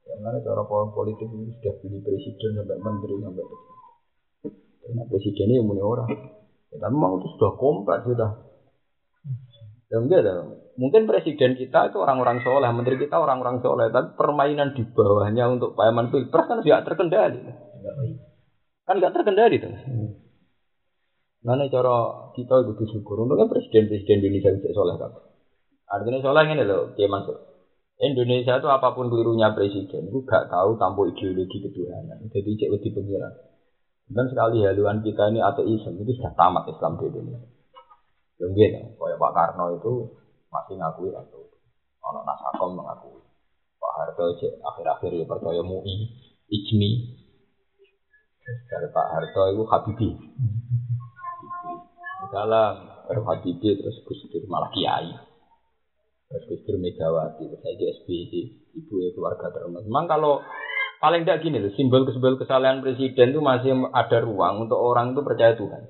Ya, 0.03 0.13
mana 0.21 0.37
cara 0.41 0.61
politik 0.67 1.29
ini 1.29 1.53
sudah 1.57 1.73
pilih 1.81 2.01
presiden 2.05 2.57
sampai 2.57 2.77
menteri 2.81 3.15
sampai 3.21 3.45
Nah, 4.93 5.05
presiden 5.07 5.47
ini 5.47 5.63
punya 5.63 5.85
orang. 5.85 6.09
Ya, 6.69 6.77
tapi 6.81 6.93
memang 6.93 7.21
itu 7.21 7.27
sudah 7.37 7.53
kompleks 7.55 8.03
sudah. 8.03 8.29
Ya 9.89 9.97
enggak 10.01 10.21
ada. 10.25 10.62
Mungkin 10.73 11.05
presiden 11.05 11.53
kita 11.53 11.93
itu 11.93 11.97
orang-orang 12.01 12.41
soleh, 12.41 12.69
menteri 12.73 12.97
kita 12.97 13.21
orang-orang 13.21 13.61
soleh, 13.61 13.93
tapi 13.93 14.17
permainan 14.17 14.73
di 14.73 14.81
bawahnya 14.89 15.45
untuk 15.53 15.77
payaman 15.77 16.09
pilpres 16.09 16.49
kan 16.49 16.65
tidak 16.65 16.81
terkendali. 16.89 17.39
Kan 18.83 18.97
nggak 18.97 19.13
terkendali 19.13 19.61
tuh. 19.61 19.73
Nah, 21.43 21.59
ini 21.59 21.67
cara 21.67 21.95
kita 22.33 22.63
itu 22.63 22.71
bersyukur. 22.73 23.21
Untungnya 23.21 23.51
presiden-presiden 23.51 24.23
Indonesia 24.23 24.49
bisa 24.57 24.73
soleh 24.73 24.95
kan. 24.97 25.11
Artinya 25.91 26.19
soleh 26.23 26.43
ini 26.49 26.63
loh, 26.65 26.95
dia 26.97 27.05
masuk. 27.05 27.37
Indonesia 28.01 28.57
itu 28.57 28.67
apa 28.71 28.97
pun 28.97 29.13
kelirunya 29.13 29.53
presiden, 29.53 30.09
itu 30.09 30.19
gak 30.25 30.49
tahu 30.49 30.75
tanpa 30.81 31.05
ideologi 31.05 31.61
ketuhanan. 31.61 32.25
Jadi 32.33 32.49
cek 32.57 32.69
lebih 32.73 32.91
pengiran. 32.97 33.33
Dan 34.09 34.25
sekali 34.27 34.65
haluan 34.65 35.05
kita 35.05 35.29
ini 35.29 35.39
ateisme 35.39 36.01
itu 36.01 36.11
sudah 36.17 36.33
tamat 36.33 36.65
Islam 36.67 36.97
di 36.97 37.05
Indonesia. 37.13 37.47
Gitu, 38.41 38.79
kayak 38.99 39.17
Pak 39.21 39.31
Karno 39.31 39.65
itu 39.79 39.93
masih 40.53 40.77
ngakui 40.77 41.09
atau 41.09 41.49
orang 42.05 42.25
Nasakom 42.29 42.77
mengakui. 42.77 43.25
Pak 43.81 43.93
Harto 43.97 44.23
akhir-akhir 44.37 45.11
ya 45.11 45.25
percaya 45.25 45.65
MUI, 45.65 45.95
IJMI. 46.47 46.91
Dari 48.69 48.87
Pak 48.93 49.07
Harto 49.09 49.41
itu 49.49 49.63
Habibi. 49.65 50.09
Dalam 52.29 52.73
baru 53.09 53.21
Habibi 53.25 53.69
terus 53.81 53.97
Gus 54.05 54.21
Dur 54.29 54.45
malah 54.45 54.69
Kiai. 54.69 55.09
Terus 56.29 56.43
Gus 56.47 56.61
Dur 56.69 56.77
Megawati, 56.77 57.43
terus 57.49 57.61
saya 57.65 57.85
SBY, 58.05 58.33
ibu 58.77 58.93
ya 59.01 59.09
keluarga 59.17 59.49
terus. 59.51 59.73
Memang 59.73 60.05
kalau 60.05 60.39
Paling 61.03 61.27
tidak 61.27 61.43
gini 61.43 61.59
loh, 61.59 61.67
simbol-simbol 61.75 62.39
kesalahan 62.39 62.79
presiden 62.79 63.35
itu 63.35 63.43
masih 63.43 63.75
ada 63.91 64.23
ruang 64.23 64.63
untuk 64.63 64.79
orang 64.79 65.11
itu 65.11 65.19
percaya 65.19 65.51
Tuhan. 65.51 65.83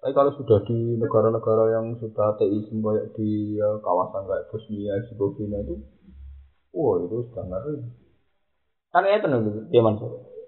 Tapi 0.00 0.12
kalau 0.16 0.32
sudah 0.32 0.64
di 0.64 0.96
negara-negara 0.96 1.76
yang 1.76 1.92
sudah 2.00 2.32
teisme 2.40 2.80
kayak 2.80 3.12
di 3.20 3.60
ya, 3.60 3.68
kawasan 3.84 4.24
kayak 4.24 4.48
Bosnia, 4.48 4.96
Herzegovina 4.96 5.60
itu, 5.60 5.76
wah 6.72 6.96
itu 7.04 7.16
sudah 7.28 7.44
ngeri. 7.44 7.76
Karena 8.90 9.08
itu 9.20 9.26
nih, 9.28 9.40
ya 9.76 9.80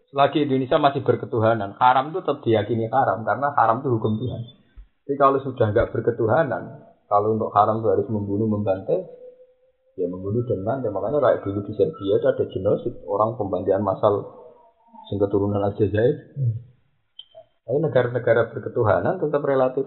Selagi 0.08 0.44
Indonesia 0.44 0.76
masih 0.80 1.00
berketuhanan, 1.04 1.76
haram 1.76 2.12
itu 2.12 2.20
tetap 2.24 2.40
diyakini 2.44 2.88
haram 2.88 3.24
karena 3.24 3.52
haram 3.52 3.80
itu 3.84 3.92
hukum 3.92 4.16
Tuhan. 4.20 4.40
Tapi 5.04 5.14
kalau 5.20 5.40
sudah 5.40 5.68
nggak 5.72 5.88
berketuhanan, 5.92 6.88
kalau 7.08 7.36
untuk 7.36 7.52
haram 7.52 7.80
itu 7.80 7.88
harus 7.92 8.08
membunuh, 8.08 8.48
membantai, 8.48 9.04
ya 9.96 10.08
membunuh 10.08 10.40
dan 10.48 10.64
mati 10.64 10.88
makanya 10.88 11.20
kayak 11.20 11.44
dulu 11.44 11.60
di 11.68 11.72
Serbia 11.76 12.14
itu 12.16 12.26
ada 12.28 12.44
genosid 12.48 12.94
orang 13.04 13.36
pembantian 13.36 13.84
massal 13.84 14.24
sing 15.08 15.20
keturunan 15.20 15.60
Aljazair 15.60 16.16
hmm. 16.40 16.71
Tapi 17.62 17.78
negara-negara 17.78 18.50
berketuhanan 18.50 19.22
tetap 19.22 19.42
relatif. 19.46 19.86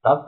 Tetap. 0.00 0.18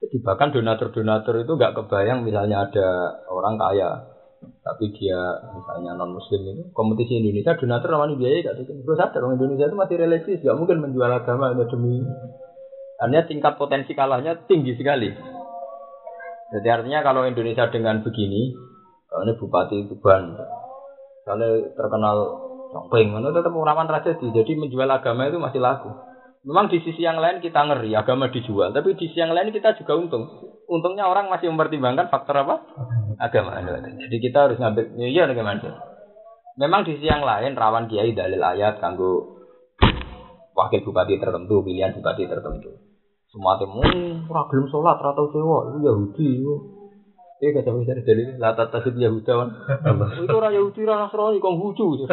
Jadi 0.00 0.16
bahkan 0.22 0.48
donatur-donatur 0.54 1.44
itu 1.44 1.52
nggak 1.56 1.74
kebayang 1.76 2.24
misalnya 2.24 2.68
ada 2.68 2.88
orang 3.28 3.58
kaya 3.58 4.16
tapi 4.62 4.92
dia 4.94 5.18
misalnya 5.56 5.96
non 5.96 6.14
muslim 6.14 6.42
itu 6.46 6.62
kompetisi 6.70 7.18
Indonesia 7.18 7.56
donatur 7.56 7.96
namanya 7.96 8.14
biaya 8.20 8.36
gak 8.44 8.54
tuh 8.62 8.76
gue 8.84 8.96
sadar 8.98 9.20
orang 9.24 9.40
Indonesia 9.40 9.66
itu 9.70 9.76
masih 9.78 9.96
religius 9.96 10.44
gak 10.44 10.58
mungkin 10.58 10.78
menjual 10.84 11.10
agama 11.10 11.50
hanya 11.50 11.66
demi 11.66 12.04
artinya 13.00 13.22
tingkat 13.28 13.52
potensi 13.60 13.92
kalahnya 13.92 14.48
tinggi 14.48 14.72
sekali. 14.72 15.12
Jadi 16.46 16.68
artinya 16.70 17.02
kalau 17.04 17.26
Indonesia 17.26 17.68
dengan 17.68 18.00
begini 18.00 18.54
kalau 19.10 19.22
ini 19.26 19.34
bupati 19.34 19.76
Tuban 19.90 20.22
kalau 21.26 21.50
terkenal 21.74 22.16
Songpeng, 22.76 23.16
itu 23.16 23.30
tetap 23.32 23.56
rawan 23.56 23.88
tragedi. 23.88 24.28
Jadi 24.36 24.52
menjual 24.60 24.84
agama 24.92 25.32
itu 25.32 25.40
masih 25.40 25.64
laku. 25.64 25.88
Memang 26.44 26.68
di 26.68 26.78
sisi 26.84 27.00
yang 27.00 27.16
lain 27.16 27.40
kita 27.40 27.58
ngeri 27.64 27.96
agama 27.96 28.28
dijual, 28.28 28.76
tapi 28.76 28.92
di 28.94 29.08
sisi 29.08 29.18
yang 29.18 29.32
lain 29.32 29.48
kita 29.50 29.80
juga 29.80 29.96
untung. 29.96 30.28
Untungnya 30.68 31.08
orang 31.08 31.32
masih 31.32 31.48
mempertimbangkan 31.48 32.12
faktor 32.12 32.44
apa? 32.44 32.68
Agama. 33.16 33.56
Jadi 33.64 34.16
kita 34.20 34.44
harus 34.44 34.60
ngambil 34.60 34.92
ya 35.00 35.08
iya 35.08 35.24
bagaimana? 35.24 35.72
Memang 36.60 36.84
di 36.84 37.00
sisi 37.00 37.08
yang 37.08 37.24
lain 37.24 37.56
rawan 37.56 37.88
kiai 37.88 38.12
dalil 38.12 38.38
ayat 38.44 38.76
kanggo 38.78 39.40
wakil 40.52 40.80
bupati 40.84 41.16
tertentu, 41.16 41.64
pilihan 41.64 41.96
bupati 41.96 42.28
tertentu. 42.28 42.70
Semua 43.32 43.56
temu 43.60 43.80
ora 44.28 44.48
gelem 44.48 44.68
salat, 44.70 44.96
ora 45.00 45.12
tau 45.12 45.28
itu 45.32 45.40
Yahudi. 45.84 46.30
Iya 47.36 47.52
kata 47.60 47.68
bisa 47.76 47.92
dari 48.00 48.32
lata 48.40 48.72
tasib 48.72 48.96
Yahuda 48.96 49.32
kan. 49.36 49.48
Itu 50.24 50.36
orang 50.40 50.56
Yahudi 50.56 50.88
orang 50.88 51.00
Nasrani 51.04 51.36
kong 51.36 51.56
lucu. 51.60 51.84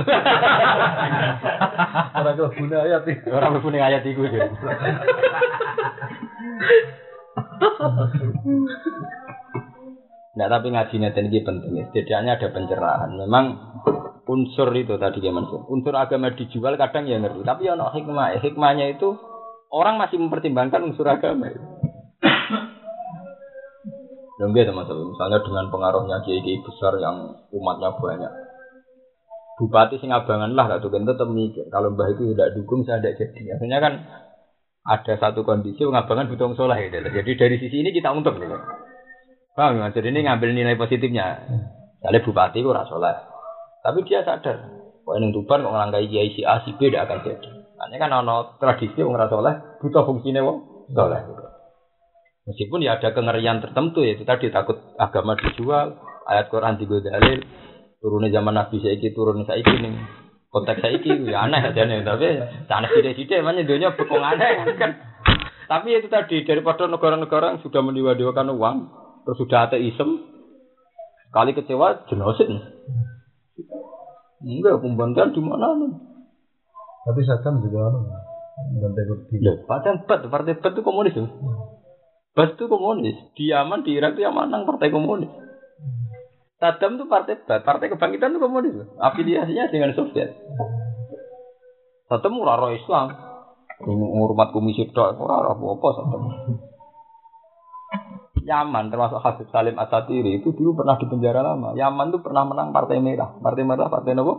Orang 2.14 2.36
guna 2.60 2.78
ayat 2.84 3.08
nih. 3.08 3.18
Orang 3.32 3.56
berpuning 3.56 3.84
ayat 3.84 4.04
itu. 4.04 4.20
Nah 10.34 10.48
tapi 10.52 10.68
ngaji 10.76 10.95
neten 11.00 11.32
ini 11.32 11.40
penting. 11.40 11.72
Setidaknya 11.95 12.36
ada 12.36 12.48
pencerahan. 12.52 13.12
Memang 13.16 13.45
unsur 14.28 14.76
itu 14.76 15.00
tadi 15.00 15.24
gimana 15.24 15.48
sih? 15.48 15.62
Unsur 15.72 15.95
agama 15.95 16.36
dijual 16.36 16.76
kadang 16.76 17.08
ya 17.08 17.22
ngerti. 17.24 17.48
Tapi 17.48 17.70
ya 17.70 17.80
no 17.80 17.88
hikmah. 17.95 18.44
Hikmahnya 18.44 18.91
itu 18.91 19.16
orang 19.72 19.95
masih 20.04 20.20
mempertimbangkan 20.20 20.84
unsur 20.84 21.08
agama. 21.08 21.48
Dan 24.44 24.52
teman-teman, 24.52 25.15
misalnya 25.15 25.40
dengan 25.40 25.72
pengaruhnya 25.72 26.20
kiai-kiai 26.20 26.60
besar 26.68 26.99
yang 26.99 27.32
umatnya 27.56 27.95
banyak. 27.95 28.32
Bupati 29.56 30.03
Singabangan 30.03 30.52
lah, 30.52 30.84
tuh 30.84 30.91
kan 30.91 31.07
tetap 31.07 31.32
mikir. 31.32 31.72
Kalau 31.72 31.95
mbah 31.95 32.11
itu 32.11 32.36
tidak 32.36 32.52
dukung, 32.52 32.84
saya 32.84 32.99
tidak 32.99 33.24
jadi. 33.24 33.56
Akhirnya 33.56 33.80
kan 33.80 33.94
ada 34.84 35.14
satu 35.15 35.48
kondisi 35.48 35.80
pengabangan 35.80 36.28
butuh 36.28 36.52
soleh. 36.60 36.76
Gitu. 36.91 36.99
Jadi 36.99 37.32
dari 37.40 37.56
sisi 37.56 37.88
ini 37.88 37.95
kita 37.95 38.11
untung. 38.11 38.36
Gitu. 38.36 38.57
Paham 39.56 39.80
ya? 39.80 39.95
Jadi 39.95 40.11
ini 40.11 40.28
ngambil 40.28 40.49
nilai 40.52 40.76
positifnya. 40.76 41.48
Misalnya 42.03 42.20
bupati 42.28 42.60
itu 42.60 42.68
soleh. 42.68 43.15
Tapi 43.80 44.03
dia 44.03 44.28
sadar. 44.28 44.60
Wah 45.07 45.15
ini 45.20 45.32
tuban 45.32 45.64
kok 45.64 45.72
ngelangkai 45.72 46.11
kiai 46.11 46.36
si 46.36 46.44
A, 46.44 46.60
si 46.68 46.76
B 46.76 46.91
tidak 46.91 47.07
akan 47.07 47.24
jadi. 47.24 47.49
Hanya 47.80 47.95
kan 47.95 48.11
ada 48.11 48.36
tradisi 48.60 48.99
orang 48.99 49.32
soleh, 49.32 49.56
butuh 49.80 50.03
fungsinya 50.03 50.44
wong 50.44 50.88
soleh. 50.91 51.20
Gitu. 51.32 51.52
Meskipun 52.44 52.84
ya 52.84 52.99
ada 52.99 53.15
kengerian 53.15 53.64
tertentu 53.64 54.03
ya 54.03 54.20
itu 54.20 54.28
tadi 54.28 54.52
takut 54.52 54.76
agama 54.99 55.40
dijual, 55.40 55.95
ayat 56.28 56.52
Quran 56.52 56.76
digodalil, 56.76 57.40
turunnya 58.03 58.36
zaman 58.36 58.60
Nabi 58.60 58.84
saiki 58.84 59.15
turun 59.15 59.48
saiki 59.48 59.80
nih 59.80 59.95
konteks 60.52 60.84
saiki 60.84 61.24
ya 61.24 61.48
aneh 61.48 61.64
aja 61.64 61.88
nih 61.88 62.03
tapi 62.03 62.38
sana 62.68 62.91
sidik-sidik 62.91 63.40
emangnya 63.40 63.64
dunia 63.64 63.95
bekong 63.95 64.22
aneh 64.22 64.76
kan. 64.76 64.91
Tapi 65.72 65.95
itu 65.95 66.11
tadi 66.11 66.44
daripada 66.44 66.86
negara-negara 66.91 67.56
yang 67.56 67.60
sudah 67.64 67.80
mendewa-dewakan 67.80 68.52
uang 68.52 68.78
terus 69.24 69.40
sudah 69.40 69.72
ateisme 69.72 70.20
kali 71.32 71.56
kecewa 71.56 72.06
genosid. 72.11 72.52
Enggak 74.44 74.84
pembantian 74.84 75.32
di 75.32 75.40
mana 75.40 75.80
nih? 75.80 75.91
Tapi 77.07 77.20
Saddam 77.24 77.64
juga 77.64 77.88
anu 77.88 77.99
bantai 78.84 79.07
kurdi. 79.07 79.40
Loh, 79.40 79.64
padahal 79.64 80.03
bet, 80.03 80.28
partai 80.28 80.60
bet 80.60 80.72
itu 80.76 80.82
komunis 80.84 81.15
tuh. 81.15 81.28
Bet 82.34 82.57
itu 82.57 82.65
komunis. 82.65 83.18
Di 83.38 83.53
Yaman, 83.53 83.85
di 83.85 83.93
Irak 83.93 84.18
itu 84.18 84.26
yang 84.26 84.34
menang 84.34 84.65
partai 84.65 84.89
komunis. 84.89 85.30
Saddam 86.57 86.97
itu 86.97 87.05
partai 87.05 87.38
partai 87.45 87.93
kebangkitan 87.93 88.34
itu 88.34 88.41
komunis. 88.41 88.73
Afiliasinya 88.97 89.69
dengan 89.69 89.93
Soviet. 89.93 90.34
Saddam 92.10 92.41
ora 92.41 92.57
roh 92.57 92.73
Islam. 92.73 93.14
Ngurmat 93.84 94.49
komisi 94.49 94.89
tok 94.89 95.14
ora 95.22 95.53
apa-apa 95.53 95.88
Saddam. 95.93 96.23
Yaman 98.43 98.91
termasuk 98.91 99.23
Habib 99.23 99.47
Salim 99.53 99.77
Asatiri 99.80 100.41
itu 100.41 100.51
dulu 100.57 100.84
pernah 100.84 100.97
di 100.97 101.05
penjara 101.07 101.45
lama. 101.45 101.77
Yaman 101.77 102.11
itu 102.11 102.19
pernah 102.19 102.43
menang 102.43 102.76
Partai 102.76 102.99
Merah. 102.99 103.39
Partai 103.39 103.64
Merah 103.64 103.88
Partai 103.88 104.18
apa? 104.18 104.34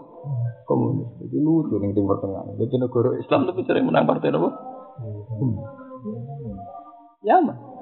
Komunis. 0.66 1.08
Jadi 1.22 1.36
lucu 1.40 1.78
nih 1.78 1.94
Timur 1.94 2.18
Tengah. 2.18 2.58
Jadi 2.58 2.74
negara 2.74 3.10
Islam 3.16 3.48
tapi 3.48 3.60
sering 3.64 3.86
menang 3.86 4.04
Partai 4.04 4.34
apa? 4.34 4.50
Yaman. 7.24 7.73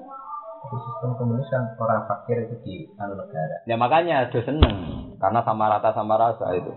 Di 0.62 0.78
sistem 0.78 1.10
komunis 1.18 1.48
kan 1.51 1.74
orang 1.74 2.06
fakir 2.06 2.47
itu 2.47 2.56
di 2.62 2.74
anu 2.94 3.18
negara. 3.18 3.66
Ya 3.66 3.74
makanya 3.74 4.30
ada 4.30 4.40
seneng 4.47 4.74
karena 5.18 5.40
sama 5.43 5.64
rata 5.66 5.90
sama 5.90 6.14
rasa 6.14 6.55
itu. 6.55 6.72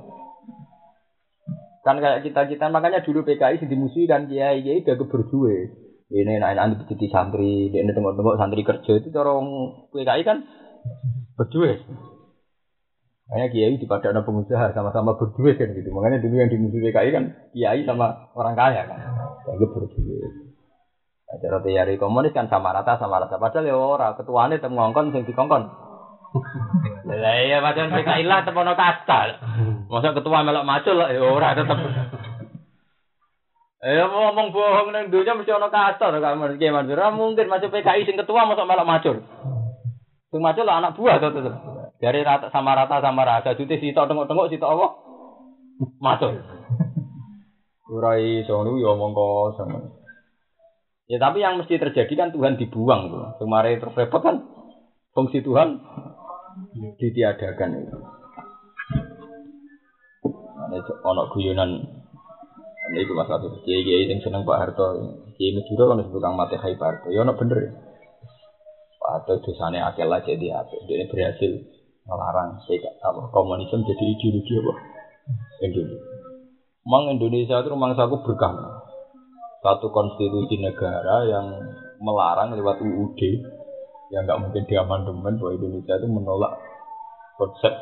Kan 1.86 2.02
kayak 2.02 2.26
kita 2.26 2.50
kita 2.50 2.66
makanya 2.74 3.06
dulu 3.06 3.22
PKI 3.22 3.62
sih 3.62 3.70
dimusuhi 3.70 4.10
dan 4.10 4.26
kiai 4.26 4.66
kiai 4.66 4.82
udah 4.82 4.98
keberjuwe. 4.98 5.58
Ini 6.06 6.38
enak 6.38 6.54
enak 6.54 6.66
jadi 6.86 7.06
santri, 7.10 7.74
ini 7.74 7.90
tengok-tengok 7.90 8.38
santri 8.38 8.62
kerja 8.62 9.02
itu 9.02 9.10
orang 9.18 9.74
PKI 9.94 10.22
kan 10.26 10.38
berjuwe. 11.38 11.82
Makanya 13.26 13.48
kiai 13.50 13.78
di 13.82 13.86
pada 13.90 14.14
pengusaha 14.22 14.74
sama-sama 14.74 15.18
berjuwe 15.18 15.58
kan 15.58 15.74
gitu. 15.74 15.90
Makanya 15.94 16.22
dulu 16.22 16.36
yang 16.42 16.50
dimusuhi 16.50 16.90
PKI 16.90 17.10
kan 17.10 17.24
kiai 17.54 17.82
sama 17.86 18.34
orang 18.38 18.54
kaya 18.54 18.86
kan. 18.86 19.00
Yang 19.50 19.70
berjuwe. 19.74 20.45
Nah, 21.36 21.44
cara 21.44 21.60
teori 21.60 22.00
komunis 22.00 22.32
kan 22.32 22.48
sama 22.48 22.72
rata 22.72 22.96
sama 22.96 23.20
rata. 23.20 23.36
Padahal 23.36 23.68
ya 23.68 23.76
ora 23.76 24.16
ketuane 24.16 24.56
tem 24.56 24.72
ngongkon 24.72 25.12
sing 25.12 25.28
dikongkon. 25.28 25.68
Lah 27.12 27.36
iya 27.44 27.60
macam 27.60 27.92
PKI 27.92 28.24
lah 28.24 28.48
tepono 28.48 28.72
kasta. 28.76 29.40
Masa 29.92 30.16
ketua 30.16 30.48
melok 30.48 30.64
macul 30.64 30.96
ya 31.00 31.20
ora 31.20 31.52
tetep. 31.52 31.76
Eh 33.86 34.04
ngomong 34.08 34.50
bohong 34.56 34.90
nang 34.96 35.12
dunia 35.12 35.36
mesti 35.38 35.52
ono 35.52 35.68
to 35.68 36.08
kamu 36.24 36.56
iki 36.56 36.72
Mansur. 36.72 36.96
Ora 36.96 37.12
mungkin 37.12 37.52
masuk 37.52 37.72
PKI 37.72 38.08
sing 38.08 38.16
ketua 38.16 38.48
masa 38.48 38.64
melok 38.64 38.88
macul. 38.88 39.18
Sing 40.32 40.40
macul 40.40 40.72
anak 40.72 40.96
buah 40.96 41.20
to 41.20 41.36
tetep. 41.36 41.56
Dari 42.00 42.24
rata 42.24 42.48
sama 42.48 42.80
rata 42.80 43.04
sama 43.04 43.28
rata 43.28 43.60
jute 43.60 43.76
sitok 43.76 44.08
tengok-tengok 44.08 44.48
sitok 44.56 44.72
apa? 44.72 44.88
Macul. 46.00 46.40
Ora 47.92 48.20
iso 48.24 48.64
niku 48.64 48.80
ya 48.80 48.96
omong 48.96 49.12
kosong. 49.12 50.05
Ya 51.06 51.22
tapi 51.22 51.46
yang 51.46 51.62
mesti 51.62 51.78
terjadi 51.78 52.14
kan 52.18 52.30
Tuhan 52.34 52.58
dibuang 52.58 53.14
tuh. 53.14 53.38
Kemarin 53.38 53.78
terus 53.78 53.94
repot 53.94 54.22
kan 54.26 54.42
fungsi 55.14 55.46
Tuhan 55.46 55.78
ditiadakan 56.98 57.70
itu. 57.78 57.98
Ada 60.66 60.82
ono 61.06 61.30
guyonan 61.30 61.78
ini 62.90 63.02
itu 63.02 63.14
mas 63.14 63.30
satu 63.30 63.50
kiai 63.66 63.86
kiai 63.86 64.10
yang 64.10 64.22
seneng 64.22 64.46
Pak 64.46 64.58
Harto 64.58 64.98
kiai 65.38 65.54
Madura 65.54 65.94
kan 65.94 66.02
disebut 66.02 66.22
kang 66.22 66.34
mati 66.38 66.58
Hai 66.58 66.78
Pak 66.78 66.88
Harto 66.90 67.08
ya 67.14 67.22
ono 67.22 67.34
bener 67.38 67.58
ya 67.70 67.72
Pak 68.98 69.10
Harto 69.30 69.34
akal 69.42 70.10
aja 70.10 70.34
dia 70.34 70.62
apa 70.62 70.74
dia 70.90 71.06
berhasil 71.06 71.52
melarang 72.06 72.62
apa 72.62 73.22
komunisme 73.30 73.86
jadi 73.86 74.06
ideologi 74.06 74.54
apa 74.58 74.74
Indonesia. 75.62 76.14
Mang 76.86 77.10
Indonesia 77.10 77.58
itu 77.58 77.70
rumah 77.74 77.98
aku 77.98 78.22
berkah 78.22 78.75
satu 79.66 79.90
konstitusi 79.90 80.62
negara 80.62 81.26
yang 81.26 81.50
melarang 81.98 82.54
lewat 82.54 82.86
UUD 82.86 83.22
yang 84.14 84.30
nggak 84.30 84.38
mungkin 84.38 84.64
diamandemen 84.70 85.42
bahwa 85.42 85.52
Indonesia 85.58 85.98
itu 85.98 86.06
menolak 86.06 86.54
konsep 87.42 87.74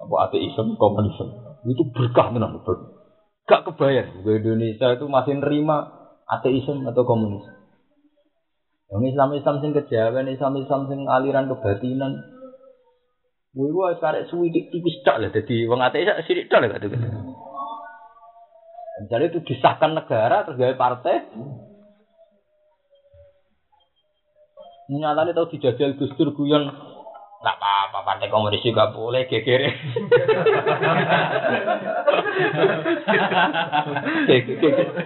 apa 0.00 0.14
ateisme 0.24 0.80
komunisme. 0.80 1.60
Itu 1.68 1.84
berkah 1.92 2.32
tenan 2.32 2.56
gak 3.42 3.62
kebayar 3.68 4.08
bahwa 4.24 4.32
Indonesia 4.40 4.86
itu 4.96 5.04
masih 5.04 5.34
nerima 5.36 5.92
ateisme 6.24 6.88
atau 6.88 7.04
komunisme. 7.04 7.60
Yang 8.88 9.12
Islam 9.12 9.30
Islam 9.36 9.56
sing 9.60 9.72
kejawen 9.76 10.32
Islam 10.32 10.56
Islam 10.56 10.80
sing 10.88 11.00
aliran 11.12 11.52
kebatinan 11.52 12.32
Gue 13.52 13.68
gue 13.68 13.88
sekarang 14.00 14.24
suwi 14.32 14.48
tipis 14.48 15.04
tak 15.04 15.20
lah, 15.20 15.28
jadi 15.28 15.68
wong 15.68 15.84
ateis 15.84 16.08
sidik 16.24 16.48
tak 16.48 16.64
lah 16.64 16.72
gitu. 16.80 16.96
Misalnya 19.02 19.34
itu 19.34 19.42
disahkan 19.42 19.98
negara 19.98 20.46
terus 20.46 20.62
gawe 20.62 20.78
partai. 20.78 21.26
Nyatanya 24.92 25.32
tahu 25.34 25.58
dijajal 25.58 25.98
Gus 25.98 26.14
Dur 26.14 26.30
guyon 26.36 26.70
nggak 27.42 27.58
apa-apa 27.58 28.06
partai 28.06 28.30
komunis 28.30 28.62
juga 28.62 28.94
boleh 28.94 29.26
geger. 29.26 29.66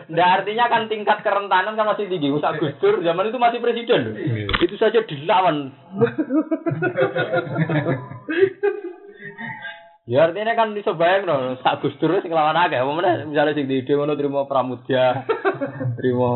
Nah 0.06 0.38
artinya 0.38 0.68
kan 0.68 0.86
tingkat 0.86 1.24
kerentanan 1.24 1.74
kan 1.74 1.88
masih 1.88 2.12
tinggi. 2.12 2.28
Usah 2.28 2.60
Gus 2.60 2.76
Dur 2.76 3.00
zaman 3.00 3.32
itu 3.32 3.40
masih 3.40 3.64
presiden. 3.64 4.12
Itu 4.60 4.76
saja 4.76 5.00
dilawan. 5.00 5.72
Ya 10.06 10.30
artinya 10.30 10.54
kan 10.54 10.70
iso 10.78 10.94
bayang 10.94 11.26
no, 11.26 11.58
sak 11.66 11.82
Gus 11.82 11.98
Dur 11.98 12.14
sing 12.22 12.30
lawan 12.30 12.54
akeh. 12.54 12.78
Apa 12.78 12.92
meneh 12.94 13.26
misale 13.26 13.58
sing 13.58 13.66
di 13.66 13.82
ide 13.82 13.98
ngono 13.98 14.14
trimo 14.14 14.46
pramudya, 14.46 15.26
trimo 15.98 16.30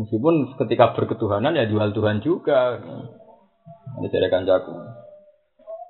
Meskipun 0.00 0.56
ketika 0.56 0.96
berketuhanan 0.96 1.52
ya 1.52 1.68
jual 1.68 1.92
Tuhan 1.92 2.24
juga. 2.24 2.80
Ini 4.00 4.08
saya 4.08 4.32
kancaku. 4.32 4.72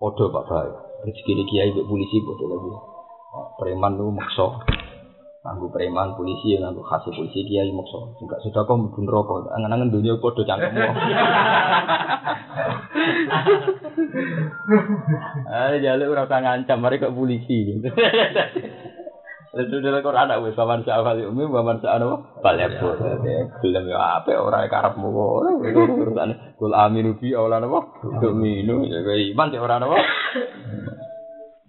Podo 0.02 0.34
Pak 0.34 0.44
Baik. 0.50 0.74
Rezeki 1.06 1.46
kiai 1.46 1.70
mbek 1.70 1.86
polisi 1.86 2.18
podo 2.26 2.44
lagi. 2.50 2.72
Preman 3.62 3.94
lu 3.94 4.10
makso. 4.10 4.58
Nganggo 5.40 5.72
preman 5.72 6.20
polisi 6.20 6.52
nganggo 6.60 6.84
khasih 6.84 7.16
polisi 7.16 7.48
kiai 7.48 7.72
makso. 7.72 8.12
Juga 8.20 8.36
sudah 8.44 8.68
kok 8.68 8.76
mlebu 8.76 9.00
neraka. 9.08 9.56
Angen-angen 9.56 9.88
dunia 9.88 10.20
podo 10.20 10.44
cangkemmu. 10.44 10.84
Ah, 15.48 15.72
jaluk 15.80 16.12
ora 16.12 16.28
usah 16.28 16.44
ngancam, 16.44 16.78
mari 16.84 17.00
kok 17.00 17.16
polisi. 17.16 17.72
Itu 19.50 19.76
dalam 19.82 20.04
Quran 20.04 20.30
ada 20.30 20.38
wis 20.44 20.54
paman 20.54 20.86
sa'al 20.86 21.26
umi 21.32 21.42
paman 21.48 21.80
sa'al 21.80 22.04
apa? 22.04 22.16
Balebur. 22.44 23.00
Gelem 23.64 23.88
ya 23.88 24.20
apa 24.20 24.36
ora 24.36 24.68
karepmu 24.68 25.08
kok. 25.08 25.64
Itu 25.64 25.80
urusane. 25.88 26.54
Kul 26.60 26.76
aminu 26.76 27.16
bi 27.16 27.32
ora 27.32 27.64
napa? 27.64 27.80
Minu 28.28 28.84
ya 28.86 29.00
iman 29.32 29.48
ya 29.50 29.64
ora 29.64 29.80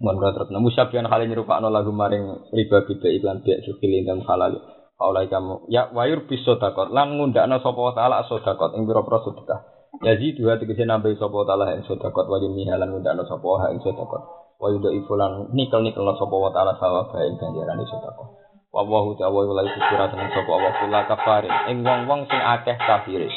napa? 0.02 0.18
Mon 0.18 0.34
terus. 0.34 0.48
Nemu 0.50 0.68
syabian 0.74 1.06
hal 1.06 1.22
nyerupakno 1.22 1.70
lagu 1.70 1.94
maring 1.94 2.50
riba 2.50 2.82
bibe 2.90 3.08
iklan 3.14 3.46
biak 3.46 3.62
sukil 3.62 3.94
ingkang 3.94 4.26
halal. 4.26 4.58
Kaulai 4.98 5.30
kamu. 5.30 5.70
Ya 5.70 5.90
wayur 5.94 6.26
bisa 6.26 6.58
takot 6.58 6.90
lan 6.90 7.14
ngundakno 7.18 7.62
sapa 7.62 7.80
taala 7.94 8.26
sedekah 8.26 8.74
ing 8.74 8.86
pira-pira 8.86 9.18
sedekah. 9.22 9.60
Yazi 10.02 10.34
dua 10.34 10.58
tegese 10.58 10.82
nambahi 10.82 11.14
sapa 11.18 11.38
taala 11.46 11.74
ing 11.78 11.86
sedekah 11.86 12.26
wa 12.26 12.38
yumihalan 12.42 12.90
ngundakno 12.90 13.22
sapa 13.30 13.46
ha 13.62 13.66
ing 13.70 13.78
sedekah 13.82 14.22
wa 14.62 14.66
yuda 14.70 14.94
ifulan 14.94 15.50
nikel 15.54 15.82
nikel 15.82 16.06
sapa 16.18 16.34
wa 16.34 16.50
taala 16.54 16.78
sawa 16.78 17.10
bae 17.10 17.30
ganjaran 17.34 17.82
sedekah 17.82 18.42
wa 18.72 18.88
wa 18.88 19.12
ta'ala 19.12 19.52
la 19.52 19.62
yusira 19.68 20.08
tenan 20.08 20.32
sapa 20.32 20.48
wa 20.48 20.70
kula 20.80 21.00
kafare 21.04 21.48
ing 21.68 21.84
wong-wong 21.84 22.24
sing 22.24 22.40
akeh 22.40 22.76
kafire. 22.80 23.28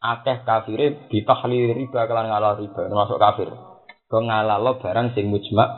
Akeh 0.00 0.48
kafire 0.48 1.12
ditahlil 1.12 1.76
riba 1.76 2.08
kelan 2.08 2.32
ngalal 2.32 2.56
riba 2.56 2.88
termasuk 2.88 3.20
kafir. 3.20 3.52
Kok 4.08 4.24
ngalalo 4.24 4.80
barang 4.80 5.12
sing 5.12 5.28
mujma 5.28 5.68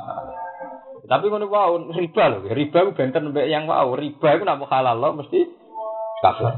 tapi 1.10 1.26
ngono 1.26 1.50
wow 1.50 1.74
riba 1.90 2.24
lho. 2.30 2.46
Riba 2.46 2.86
ku 2.86 2.94
benten 2.94 3.34
mbek 3.34 3.50
yang 3.50 3.66
wow 3.66 3.90
riba 3.98 4.38
iku 4.38 4.46
nek 4.46 4.62
halal 4.70 4.94
lo 4.94 5.18
mesti 5.18 5.42
kafir 6.22 6.54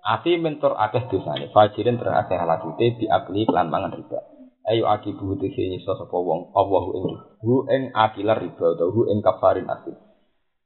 Ati 0.00 0.40
mentor 0.40 0.80
akeh 0.80 1.12
dosane, 1.12 1.52
fajirin 1.52 2.00
terakeh 2.00 2.40
halakute 2.40 2.96
diakli 2.96 3.44
kelan 3.44 3.68
mangan 3.68 3.92
riba. 3.92 4.16
Ayo 4.64 4.88
akibu 4.88 5.36
tegese 5.36 5.76
nyisa 5.76 5.92
sapa 5.92 6.16
wong? 6.16 6.56
Allah 6.56 6.84
ing 6.96 7.04
ing 7.68 7.82
akilar 7.92 8.40
riba 8.40 8.80
hu 8.80 9.12
ing 9.12 9.20
kafarin 9.20 9.68
asli 9.68 9.92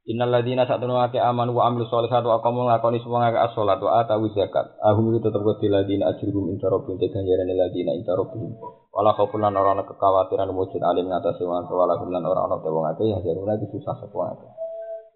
Innal 0.05 0.29
ladzina 0.29 0.69
satunu 0.69 1.01
ake 1.01 1.17
amanu 1.17 1.57
wa 1.57 1.65
amilu 1.65 1.89
sholihati 1.89 2.29
wa 2.29 2.37
aqamu 2.37 2.61
lakoni 2.69 3.01
semua 3.01 3.25
ngake 3.25 3.41
as-sholat 3.41 3.81
wa 3.81 4.05
atawu 4.05 4.29
zakat. 4.37 4.77
Ahum 4.85 5.09
itu 5.09 5.17
tetep 5.17 5.41
kedhi 5.41 5.65
ladina 5.65 6.13
ajruhum 6.13 6.53
inta 6.53 6.69
rabbihim 6.69 7.01
te 7.01 7.09
ganjaran 7.09 7.49
ladina 7.49 7.89
inta 7.97 8.13
rabbihim. 8.13 8.53
Wala 8.93 9.17
khaufun 9.17 9.41
lan 9.41 9.57
ora 9.57 9.73
ana 9.73 9.81
kekhawatiran 9.81 10.53
wujud 10.53 10.77
alim 10.85 11.09
ngatas 11.09 11.41
wong 11.41 11.65
wala 11.73 11.97
hum 11.97 12.13
lan 12.13 12.21
ora 12.21 12.45
ana 12.45 12.61
wong 12.61 12.85
ake 12.93 13.03
ya 13.09 13.17
jaruna 13.25 13.57
iki 13.57 13.65
susah 13.73 13.97
sapa 13.97 14.37
ake. 14.37 14.47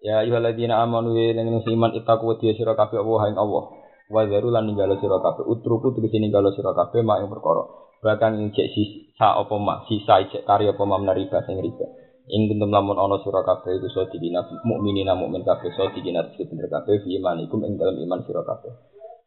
Ya 0.02 0.26
ayyuhalladzina 0.26 0.82
amanu 0.82 1.14
ya 1.14 1.38
lan 1.38 1.46
iman 1.54 1.94
ittaqu 1.94 2.26
wa 2.26 2.34
sira 2.42 2.74
kabeh 2.74 2.98
Allah 2.98 3.22
ing 3.30 3.38
Allah. 3.38 3.64
Wa 4.10 4.26
zaru 4.26 4.50
lan 4.50 4.66
ninggalo 4.66 4.98
sira 4.98 5.22
kabeh 5.22 5.46
utruku 5.46 5.94
tegese 5.94 6.18
ninggalo 6.18 6.50
sira 6.50 6.74
kabeh 6.74 7.06
mak 7.06 7.22
ing 7.22 7.30
perkara 7.30 7.90
bahkan 8.00 8.32
ing 8.40 8.48
sisa 8.56 9.28
apa 9.36 9.54
mak 9.60 9.84
sisa 9.86 10.24
cek 10.24 10.48
karya 10.48 10.72
apa 10.72 10.82
mak 10.88 11.04
riba 11.12 11.44
sing 11.44 11.60
riba 11.60 11.99
ing 12.30 12.48
kuntum 12.48 12.70
lamun 12.70 12.94
ana 12.94 13.18
sira 13.26 13.42
kabeh 13.42 13.82
iku 13.82 13.88
so 13.90 14.06
dikina 14.08 14.46
mukminina 14.62 15.18
mukmin 15.18 15.42
kabeh 15.42 15.74
dikina 15.74 16.24
rezeki 16.24 16.46
bener 16.46 16.70
kabeh 16.70 17.02
fi 17.02 17.18
imanikum 17.18 17.60
ing 17.66 17.76
dalam 17.76 17.98
iman 17.98 18.22
sira 18.24 18.46
kabeh 18.46 18.72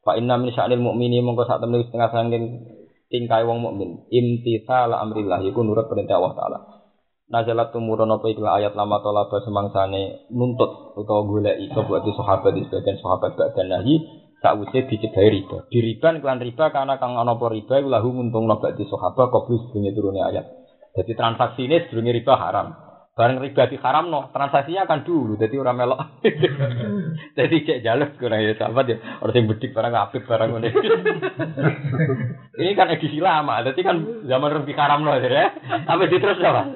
fa 0.01 0.15
inna 0.15 0.39
min 0.39 0.55
sya'nil 0.55 0.79
mukmini 0.79 1.19
mongko 1.19 1.43
sak 1.45 1.59
temene 1.59 1.85
setengah 1.87 2.09
sangking 2.09 2.45
tingkai 3.11 3.43
wong 3.43 3.61
mukmin 3.61 4.07
imtithal 4.09 4.95
amrillah 4.95 5.43
iku 5.43 5.61
nurut 5.61 5.91
perintah 5.91 6.17
Allah 6.17 6.33
taala 6.33 6.59
Nazalat 7.33 7.71
tumurun 7.71 8.13
apa 8.13 8.29
iku 8.29 8.45
ayat 8.45 8.77
lama 8.77 8.99
tolaba 8.99 9.41
semangsane 9.41 10.29
nuntut 10.29 10.93
utawa 10.99 11.25
goleki 11.25 11.71
sapa 11.71 12.03
sahabat 12.03 12.51
di 12.53 12.61
sebagian 12.67 12.99
sahabat 12.99 13.33
badan 13.33 13.73
nahi 13.73 13.95
sakwise 14.43 14.85
dicegai 14.91 15.31
riba. 15.31 15.65
Diriban 15.71 16.19
kelan 16.19 16.43
riba 16.43 16.69
karena 16.75 16.99
kang 16.99 17.15
ana 17.15 17.39
apa 17.39 17.47
riba 17.47 17.79
iku 17.79 17.87
lahu 17.87 18.11
nguntungno 18.11 18.59
ba'di 18.59 18.83
sahabat 18.85 19.31
koblu 19.31 19.55
sedurunge 19.55 19.91
turune 19.95 20.19
ayat. 20.19 20.45
Jadi 20.99 21.11
transaksi 21.15 21.63
ini 21.63 21.87
sedurunge 21.87 22.11
riba 22.11 22.33
haram. 22.35 22.67
Bareng 23.13 23.37
riba 23.45 23.69
di 23.69 23.77
haram 23.77 24.09
no, 24.09 24.33
transaksinya 24.33 24.89
akan 24.89 25.05
dulu, 25.05 25.37
jadi 25.37 25.53
orang 25.61 25.85
melok. 25.85 26.17
jadi 27.37 27.55
cek 27.61 27.81
jalur 27.85 28.09
kurang 28.17 28.41
ya 28.41 28.57
sahabat 28.57 28.89
ya, 28.89 28.97
orang 29.21 29.37
yang 29.37 29.45
bedik 29.53 29.69
barang 29.69 29.93
apik 29.93 30.25
barang 30.25 30.49
ini. 30.49 30.69
ini 32.65 32.71
kan 32.73 32.89
edisi 32.89 33.21
lama, 33.21 33.61
jadi 33.69 33.77
kan 33.85 34.25
zaman 34.25 34.65
riba 34.65 34.73
haram 34.81 35.05
no, 35.05 35.13
ya. 35.13 35.53
Tapi 35.61 36.09
di 36.09 36.17
terus 36.17 36.41
apa? 36.41 36.73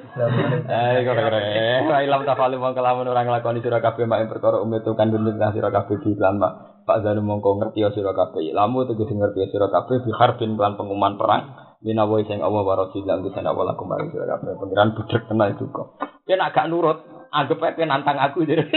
Eh, 0.62 1.02
kurang 1.02 1.26
kurang. 1.26 1.42
Eh, 1.42 2.06
ilam 2.06 2.22
tafalu 2.22 2.62
mau 2.62 2.70
kelamun 2.70 3.10
orang 3.10 3.26
lakoni 3.34 3.58
surah 3.58 3.82
kafe 3.82 4.06
mak 4.06 4.30
perkara 4.30 4.62
umit 4.62 4.86
itu 4.86 4.94
kan 4.94 5.10
dulu 5.10 5.34
surah 5.34 5.74
kafe 5.74 5.98
di 6.06 6.14
mak. 6.14 6.78
Pak 6.88 7.04
Zanu 7.04 7.20
mongko 7.20 7.60
ngerti 7.60 7.84
ya 7.84 7.92
sira 7.92 8.16
kabeh. 8.16 8.48
Lamu 8.56 8.88
tegese 8.88 9.12
ngerti 9.12 9.44
ya 9.44 9.46
sira 9.52 9.68
kabeh 9.68 10.00
bi 10.00 10.10
harbin 10.16 10.56
lan 10.56 10.80
pengumuman 10.80 11.20
perang. 11.20 11.67
Minawa 11.78 12.18
sing 12.26 12.42
Allah 12.42 12.66
wa 12.66 12.74
rasul 12.74 13.06
lan 13.06 13.22
bisa 13.22 13.38
awal 13.38 13.70
aku 13.70 13.86
mari 13.86 14.10
sira 14.10 14.26
kabeh. 14.26 14.58
Pengiran 14.58 14.98
budrek 14.98 15.30
kena 15.30 15.54
itu 15.54 15.70
kok. 15.70 15.94
Yen 16.26 16.42
agak 16.42 16.66
nurut, 16.66 17.06
anggap 17.30 17.62
ae 17.62 17.86
nantang 17.86 18.18
aku 18.18 18.42
jadi. 18.42 18.66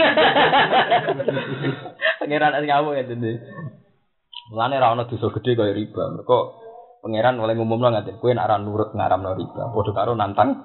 Pengiran 2.22 2.54
sing 2.62 2.70
kamu 2.70 2.90
ya 2.94 3.02
dene. 3.02 3.42
Mulane 4.54 4.78
ra 4.78 4.94
ono 4.94 5.10
dosa 5.10 5.34
gedhe 5.34 5.58
kaya 5.58 5.74
riba. 5.74 6.14
Mergo 6.14 6.62
pangeran 7.02 7.42
oleh 7.42 7.58
ngumumno 7.58 7.90
ngaten, 7.90 8.22
kowe 8.22 8.30
nek 8.30 8.46
ora 8.46 8.62
nurut 8.62 8.94
ngaramno 8.94 9.34
riba, 9.34 9.74
padha 9.74 9.90
karo 9.90 10.14
nantang 10.14 10.62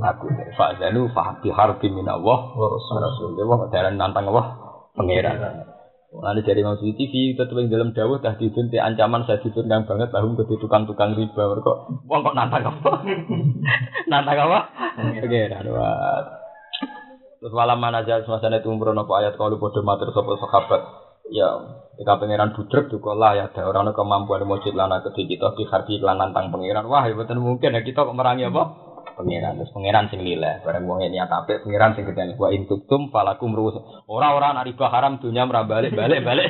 aku. 0.00 0.32
Fa 0.56 0.80
zanu 0.80 1.12
fa 1.12 1.36
bi 1.44 1.52
harbin 1.52 1.92
minallah 1.92 2.56
wa 2.56 2.66
rasul. 2.80 3.36
Dewa 3.36 3.68
nantang 3.92 4.32
Allah 4.32 4.56
pangeran. 4.96 5.68
Lalu 6.14 6.46
dari 6.46 6.62
Imam 6.62 6.78
TV 6.78 7.34
tetap 7.34 7.58
yang 7.58 7.66
dalam 7.66 7.90
dawuh 7.90 8.22
dah 8.22 8.38
didun 8.38 8.70
te 8.70 8.78
ancaman 8.78 9.26
saya 9.26 9.42
didun 9.42 9.66
yang 9.66 9.82
banget 9.82 10.14
tahun 10.14 10.38
ke 10.38 10.46
tukang-tukang 10.62 11.18
riba. 11.18 11.42
Mereka 11.42 11.72
wong 12.06 12.20
kok 12.22 12.34
nantang 12.38 12.70
apa? 12.70 12.92
Nantang 14.10 14.38
apa? 14.46 14.58
Oke 15.10 15.40
rawat 15.50 16.24
terus 17.44 17.52
malam 17.52 17.76
aja 17.84 18.24
semasa 18.24 18.48
itu 18.48 18.72
umroh 18.72 18.96
nopo 18.96 19.12
ayat 19.20 19.36
kalau 19.36 19.60
bodoh 19.60 19.84
mater 19.84 20.08
sopo 20.14 20.38
sahabat. 20.40 20.80
Ya 21.28 21.50
ketika 21.94 22.18
pangeran 22.18 22.56
budrek 22.56 22.90
juga 22.90 23.12
lah 23.14 23.32
ya 23.38 23.44
ada 23.52 23.70
orang 23.70 23.92
kemampuan 23.94 24.48
mujud 24.48 24.74
lana 24.74 24.98
ke 25.02 25.14
kita 25.14 25.54
di 25.54 25.64
harbi 25.66 26.02
lan 26.02 26.18
nantang 26.18 26.50
pangeran 26.50 26.88
wah 26.90 27.06
ya 27.06 27.14
betul 27.14 27.38
mungkin 27.38 27.70
ya 27.74 27.86
kita 27.86 28.02
kok 28.02 28.16
merangi 28.16 28.50
apa 28.50 28.93
pangeran. 29.16 29.56
Terus 29.58 29.72
pangeran 29.72 30.06
sing 30.12 30.20
lileh 30.22 30.60
bareng 30.62 30.84
wong 30.84 31.00
ini 31.06 31.18
apik 31.18 31.64
pangeran 31.64 31.94
sing 31.96 32.04
gedene 32.04 32.36
wa 32.36 32.52
intuktum 32.52 33.08
falakum 33.08 33.54
ruus 33.56 33.78
ora-ora 34.06 34.54
riba 34.60 34.86
haram 34.92 35.22
dunya 35.22 35.48
ora 35.48 35.64
balik-balik 35.64 36.20
balik 36.20 36.48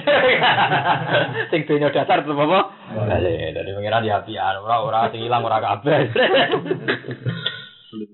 sing 1.54 1.68
dunya 1.68 1.94
dasar 1.94 2.24
tetep 2.24 2.34
apa? 2.34 2.60
Balik. 2.92 3.54
Dari 3.54 3.70
pangeran 3.72 4.08
ya 4.08 4.24
apian 4.24 4.60
ora-ora 4.64 5.12
sing 5.14 5.22
ilang 5.22 5.44
ora 5.46 5.62
kabeh 5.62 5.98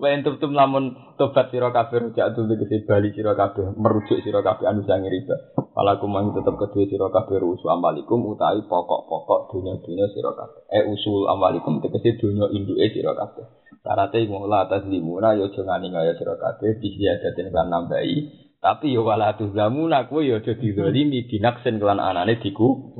Wa 0.00 0.08
entum 0.12 0.52
lamun 0.52 0.96
tobat 1.16 1.48
sira 1.48 1.72
kabeh 1.72 2.08
rujak 2.08 2.36
tuh 2.36 2.44
tegese 2.48 2.84
bali 2.84 3.12
sira 3.16 3.32
kabeh 3.32 3.72
merujuk 3.76 4.20
sira 4.20 4.44
kabeh 4.44 4.68
anu 4.68 4.84
sang 4.84 5.04
riba. 5.04 5.56
Falakum 5.72 6.12
mang 6.12 6.36
tetep 6.36 6.54
kedue 6.56 6.88
sira 6.88 7.08
kabeh 7.08 7.40
rusu 7.40 7.68
amalikum 7.68 8.24
utawi 8.28 8.64
pokok-pokok 8.68 9.52
dunya-dunya 9.52 10.06
sira 10.12 10.32
kabeh. 10.36 10.60
Eh 10.68 10.84
usul 10.88 11.28
amalikum 11.28 11.80
tegese 11.80 12.20
dunya 12.20 12.46
induke 12.52 12.86
sira 12.92 13.16
kabeh. 13.16 13.44
Syaratnya 13.80 14.28
ngolah 14.28 14.68
atas 14.68 14.84
limuna 14.84 15.32
yo 15.40 15.48
aja 15.48 15.60
ngani 15.64 15.88
ngaya 15.96 16.12
sira 16.20 16.36
kabeh 16.36 16.76
disiadatin 16.84 17.48
kan 17.48 17.72
nambahi. 17.72 18.16
Tapi 18.60 18.92
yo 18.92 19.08
wala 19.08 19.40
tuzlamuna 19.40 20.04
kuwi 20.04 20.28
yo 20.28 20.44
aja 20.44 20.52
dizalimi 20.52 21.24
binaksen 21.24 21.80
kelan 21.80 21.96
anane 21.96 22.36
diku. 22.44 22.92